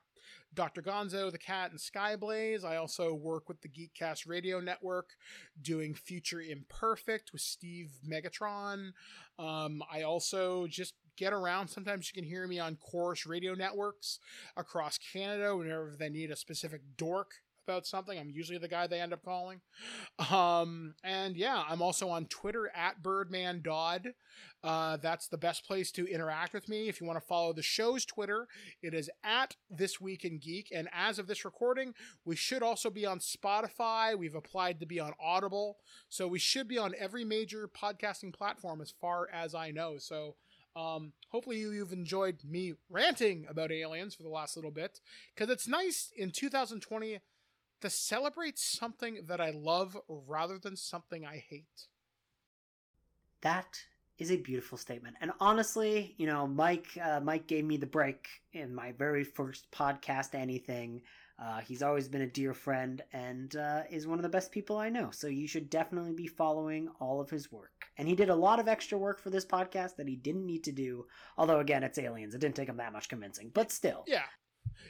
Dr. 0.53 0.81
Gonzo, 0.81 1.31
the 1.31 1.37
Cat, 1.37 1.71
and 1.71 1.79
Skyblaze. 1.79 2.65
I 2.65 2.75
also 2.77 3.13
work 3.13 3.47
with 3.47 3.61
the 3.61 3.69
Geekcast 3.69 4.27
Radio 4.27 4.59
Network 4.59 5.11
doing 5.61 5.93
Future 5.93 6.41
Imperfect 6.41 7.31
with 7.31 7.41
Steve 7.41 7.91
Megatron. 8.07 8.91
Um, 9.39 9.81
I 9.91 10.03
also 10.03 10.67
just 10.67 10.93
get 11.17 11.33
around. 11.33 11.67
Sometimes 11.67 12.09
you 12.09 12.19
can 12.19 12.27
hear 12.27 12.47
me 12.47 12.59
on 12.59 12.77
Corus 12.77 13.25
radio 13.25 13.53
networks 13.53 14.19
across 14.57 14.97
Canada 14.97 15.55
whenever 15.55 15.95
they 15.97 16.09
need 16.09 16.31
a 16.31 16.35
specific 16.35 16.81
dork 16.97 17.35
about 17.67 17.85
something. 17.85 18.17
I'm 18.17 18.29
usually 18.29 18.57
the 18.57 18.67
guy 18.67 18.87
they 18.87 18.99
end 18.99 19.13
up 19.13 19.23
calling. 19.23 19.61
Um, 20.31 20.95
and 21.03 21.35
yeah, 21.35 21.63
I'm 21.67 21.81
also 21.81 22.09
on 22.09 22.25
Twitter 22.25 22.71
at 22.75 23.01
Birdman 23.01 23.61
Dodd. 23.63 24.13
Uh, 24.63 24.97
that's 24.97 25.27
the 25.27 25.37
best 25.37 25.65
place 25.65 25.91
to 25.91 26.07
interact 26.07 26.53
with 26.53 26.69
me. 26.69 26.87
If 26.87 27.01
you 27.01 27.07
want 27.07 27.19
to 27.19 27.25
follow 27.25 27.53
the 27.53 27.63
show's 27.63 28.05
Twitter, 28.05 28.47
it 28.81 28.93
is 28.93 29.09
at 29.23 29.55
This 29.69 29.99
Week 29.99 30.23
in 30.23 30.37
Geek. 30.37 30.69
And 30.73 30.87
as 30.93 31.17
of 31.19 31.27
this 31.27 31.45
recording, 31.45 31.93
we 32.25 32.35
should 32.35 32.61
also 32.61 32.89
be 32.89 33.05
on 33.05 33.19
Spotify. 33.19 34.17
We've 34.17 34.35
applied 34.35 34.79
to 34.79 34.85
be 34.85 34.99
on 34.99 35.13
Audible. 35.19 35.77
So 36.09 36.27
we 36.27 36.39
should 36.39 36.67
be 36.67 36.77
on 36.77 36.93
every 36.97 37.25
major 37.25 37.67
podcasting 37.67 38.33
platform 38.33 38.81
as 38.81 38.93
far 39.01 39.27
as 39.33 39.55
I 39.55 39.71
know. 39.71 39.97
So 39.97 40.35
um, 40.75 41.13
hopefully 41.29 41.59
you've 41.59 41.91
enjoyed 41.91 42.37
me 42.47 42.73
ranting 42.89 43.45
about 43.49 43.71
aliens 43.71 44.15
for 44.15 44.23
the 44.23 44.29
last 44.29 44.55
little 44.55 44.71
bit 44.71 44.99
because 45.35 45.51
it's 45.51 45.67
nice 45.67 46.11
in 46.15 46.31
2020 46.31 47.19
to 47.81 47.89
celebrate 47.89 48.57
something 48.57 49.19
that 49.27 49.41
I 49.41 49.51
love 49.51 49.97
rather 50.07 50.57
than 50.57 50.75
something 50.75 51.25
I 51.25 51.43
hate. 51.49 51.87
That 53.41 53.79
is 54.17 54.31
a 54.31 54.37
beautiful 54.37 54.77
statement. 54.77 55.15
And 55.21 55.31
honestly, 55.39 56.13
you 56.17 56.27
know, 56.27 56.47
Mike 56.47 56.87
uh, 57.01 57.19
Mike 57.21 57.47
gave 57.47 57.65
me 57.65 57.77
the 57.77 57.87
break 57.87 58.27
in 58.53 58.73
my 58.73 58.91
very 58.93 59.23
first 59.23 59.69
podcast 59.71 60.35
anything 60.35 61.01
uh, 61.41 61.59
he's 61.59 61.81
always 61.81 62.07
been 62.07 62.21
a 62.21 62.27
dear 62.27 62.53
friend 62.53 63.01
and 63.13 63.55
uh, 63.55 63.81
is 63.89 64.05
one 64.05 64.19
of 64.19 64.23
the 64.23 64.29
best 64.29 64.51
people 64.51 64.77
I 64.77 64.89
know. 64.89 65.09
So 65.11 65.25
you 65.25 65.47
should 65.47 65.71
definitely 65.71 66.13
be 66.13 66.27
following 66.27 66.87
all 66.99 67.19
of 67.19 67.31
his 67.31 67.51
work. 67.51 67.71
And 67.97 68.07
he 68.07 68.15
did 68.15 68.29
a 68.29 68.35
lot 68.35 68.59
of 68.59 68.67
extra 68.67 68.97
work 68.97 69.19
for 69.19 69.31
this 69.31 69.45
podcast 69.45 69.95
that 69.95 70.07
he 70.07 70.15
didn't 70.15 70.45
need 70.45 70.63
to 70.65 70.71
do. 70.71 71.07
Although, 71.37 71.59
again, 71.59 71.83
it's 71.83 71.97
aliens. 71.97 72.35
It 72.35 72.41
didn't 72.41 72.55
take 72.55 72.69
him 72.69 72.77
that 72.77 72.93
much 72.93 73.09
convincing, 73.09 73.49
but 73.53 73.71
still. 73.71 74.03
Yeah. 74.07 74.25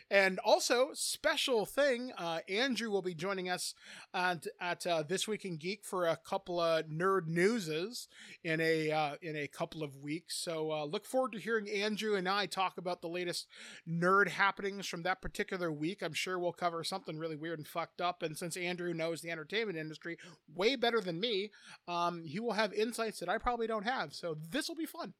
And 0.09 0.39
also, 0.39 0.89
special 0.93 1.65
thing, 1.65 2.11
uh, 2.18 2.39
Andrew 2.49 2.89
will 2.89 3.01
be 3.01 3.13
joining 3.13 3.49
us 3.49 3.73
at, 4.13 4.45
at 4.59 4.85
uh, 4.85 5.03
this 5.03 5.27
week 5.27 5.45
in 5.45 5.57
Geek 5.57 5.85
for 5.85 6.05
a 6.05 6.18
couple 6.18 6.59
of 6.59 6.88
nerd 6.88 7.27
newses 7.27 8.07
in 8.43 8.59
a 8.59 8.91
uh, 8.91 9.15
in 9.22 9.35
a 9.35 9.47
couple 9.47 9.84
of 9.84 9.97
weeks. 9.97 10.38
So 10.38 10.72
uh, 10.72 10.85
look 10.85 11.05
forward 11.05 11.31
to 11.34 11.39
hearing 11.39 11.69
Andrew 11.69 12.15
and 12.15 12.27
I 12.27 12.45
talk 12.45 12.77
about 12.77 13.01
the 13.01 13.07
latest 13.07 13.47
nerd 13.88 14.27
happenings 14.27 14.88
from 14.88 15.03
that 15.03 15.22
particular 15.22 15.72
week. 15.72 16.01
I'm 16.01 16.13
sure 16.13 16.38
we'll 16.38 16.51
cover 16.51 16.84
something 16.84 17.18
really 17.18 17.35
weird 17.35 17.59
and 17.59 17.68
fucked 17.68 18.01
up. 18.01 18.22
And 18.22 18.38
since 18.38 18.57
Andrew 18.57 18.93
knows 18.93 19.22
the 19.22 19.31
entertainment 19.31 19.77
industry 19.77 20.18
way 20.53 20.76
better 20.76 20.99
than 20.99 21.19
me, 21.19 21.51
um, 21.88 22.23
he 22.26 22.39
will 22.39 22.53
have 22.53 22.73
insights 22.73 23.19
that 23.19 23.30
I 23.30 23.38
probably 23.38 23.68
don't 23.68 23.85
have. 23.85 24.13
So 24.13 24.35
this 24.49 24.68
will 24.68 24.76
be 24.76 24.85
fun. 24.85 25.13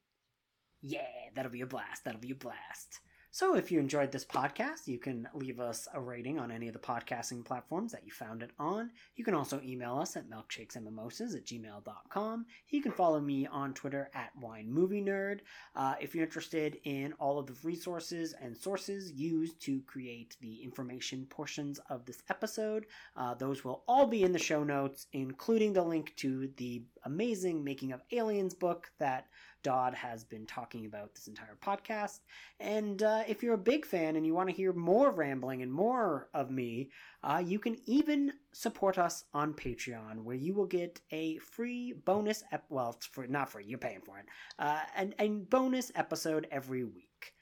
Yeah, 0.82 1.06
that'll 1.34 1.52
be 1.52 1.60
a 1.60 1.66
blast. 1.66 2.04
That'll 2.04 2.20
be 2.20 2.32
a 2.32 2.36
blast. 2.36 3.00
So 3.34 3.56
if 3.56 3.72
you 3.72 3.80
enjoyed 3.80 4.12
this 4.12 4.26
podcast, 4.26 4.86
you 4.86 4.98
can 4.98 5.26
leave 5.32 5.58
us 5.58 5.88
a 5.94 5.98
rating 5.98 6.38
on 6.38 6.50
any 6.50 6.68
of 6.68 6.74
the 6.74 6.78
podcasting 6.78 7.42
platforms 7.42 7.90
that 7.92 8.04
you 8.04 8.12
found 8.12 8.42
it 8.42 8.50
on. 8.58 8.90
You 9.16 9.24
can 9.24 9.32
also 9.32 9.58
email 9.64 9.96
us 9.96 10.18
at 10.18 10.28
milkshakesandmimosas 10.28 11.34
at 11.34 11.46
gmail.com. 11.46 12.44
You 12.68 12.82
can 12.82 12.92
follow 12.92 13.22
me 13.22 13.46
on 13.46 13.72
Twitter 13.72 14.10
at 14.12 14.38
winemovienerd. 14.38 15.40
Uh, 15.74 15.94
if 15.98 16.14
you're 16.14 16.26
interested 16.26 16.76
in 16.84 17.14
all 17.14 17.38
of 17.38 17.46
the 17.46 17.56
resources 17.62 18.34
and 18.38 18.54
sources 18.54 19.10
used 19.12 19.58
to 19.62 19.80
create 19.86 20.36
the 20.42 20.56
information 20.62 21.24
portions 21.30 21.80
of 21.88 22.04
this 22.04 22.22
episode, 22.28 22.84
uh, 23.16 23.32
those 23.32 23.64
will 23.64 23.82
all 23.88 24.06
be 24.06 24.24
in 24.24 24.32
the 24.32 24.38
show 24.38 24.62
notes, 24.62 25.06
including 25.14 25.72
the 25.72 25.82
link 25.82 26.14
to 26.16 26.50
the 26.58 26.82
amazing 27.06 27.64
Making 27.64 27.92
of 27.92 28.02
Aliens 28.12 28.52
book 28.52 28.90
that 28.98 29.28
Dodd 29.62 29.94
has 29.94 30.24
been 30.24 30.46
talking 30.46 30.86
about 30.86 31.14
this 31.14 31.28
entire 31.28 31.56
podcast. 31.64 32.20
And 32.60 33.02
uh, 33.02 33.22
if 33.28 33.42
you're 33.42 33.54
a 33.54 33.58
big 33.58 33.86
fan 33.86 34.16
and 34.16 34.26
you 34.26 34.34
want 34.34 34.48
to 34.48 34.54
hear 34.54 34.72
more 34.72 35.10
rambling 35.10 35.62
and 35.62 35.72
more 35.72 36.28
of 36.34 36.50
me, 36.50 36.90
uh, 37.22 37.42
you 37.44 37.58
can 37.58 37.76
even 37.86 38.32
support 38.52 38.98
us 38.98 39.24
on 39.32 39.54
Patreon, 39.54 40.22
where 40.24 40.36
you 40.36 40.54
will 40.54 40.66
get 40.66 41.00
a 41.10 41.38
free 41.38 41.92
bonus. 41.92 42.42
Ep- 42.52 42.66
well, 42.68 42.94
it's 42.96 43.06
for 43.06 43.26
not 43.26 43.50
free. 43.50 43.64
You're 43.66 43.78
paying 43.78 44.00
for 44.00 44.18
it. 44.18 44.26
Uh, 44.58 44.80
and 44.96 45.14
a 45.18 45.28
bonus 45.28 45.92
episode 45.94 46.46
every 46.50 46.84
week. 46.84 47.34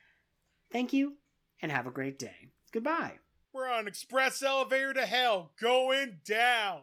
Thank 0.72 0.92
you, 0.92 1.14
and 1.62 1.72
have 1.72 1.86
a 1.86 1.90
great 1.90 2.18
day. 2.18 2.48
Goodbye. 2.72 3.18
We're 3.52 3.68
on 3.68 3.88
express 3.88 4.42
elevator 4.42 4.92
to 4.94 5.06
hell, 5.06 5.50
going 5.60 6.20
down. 6.24 6.82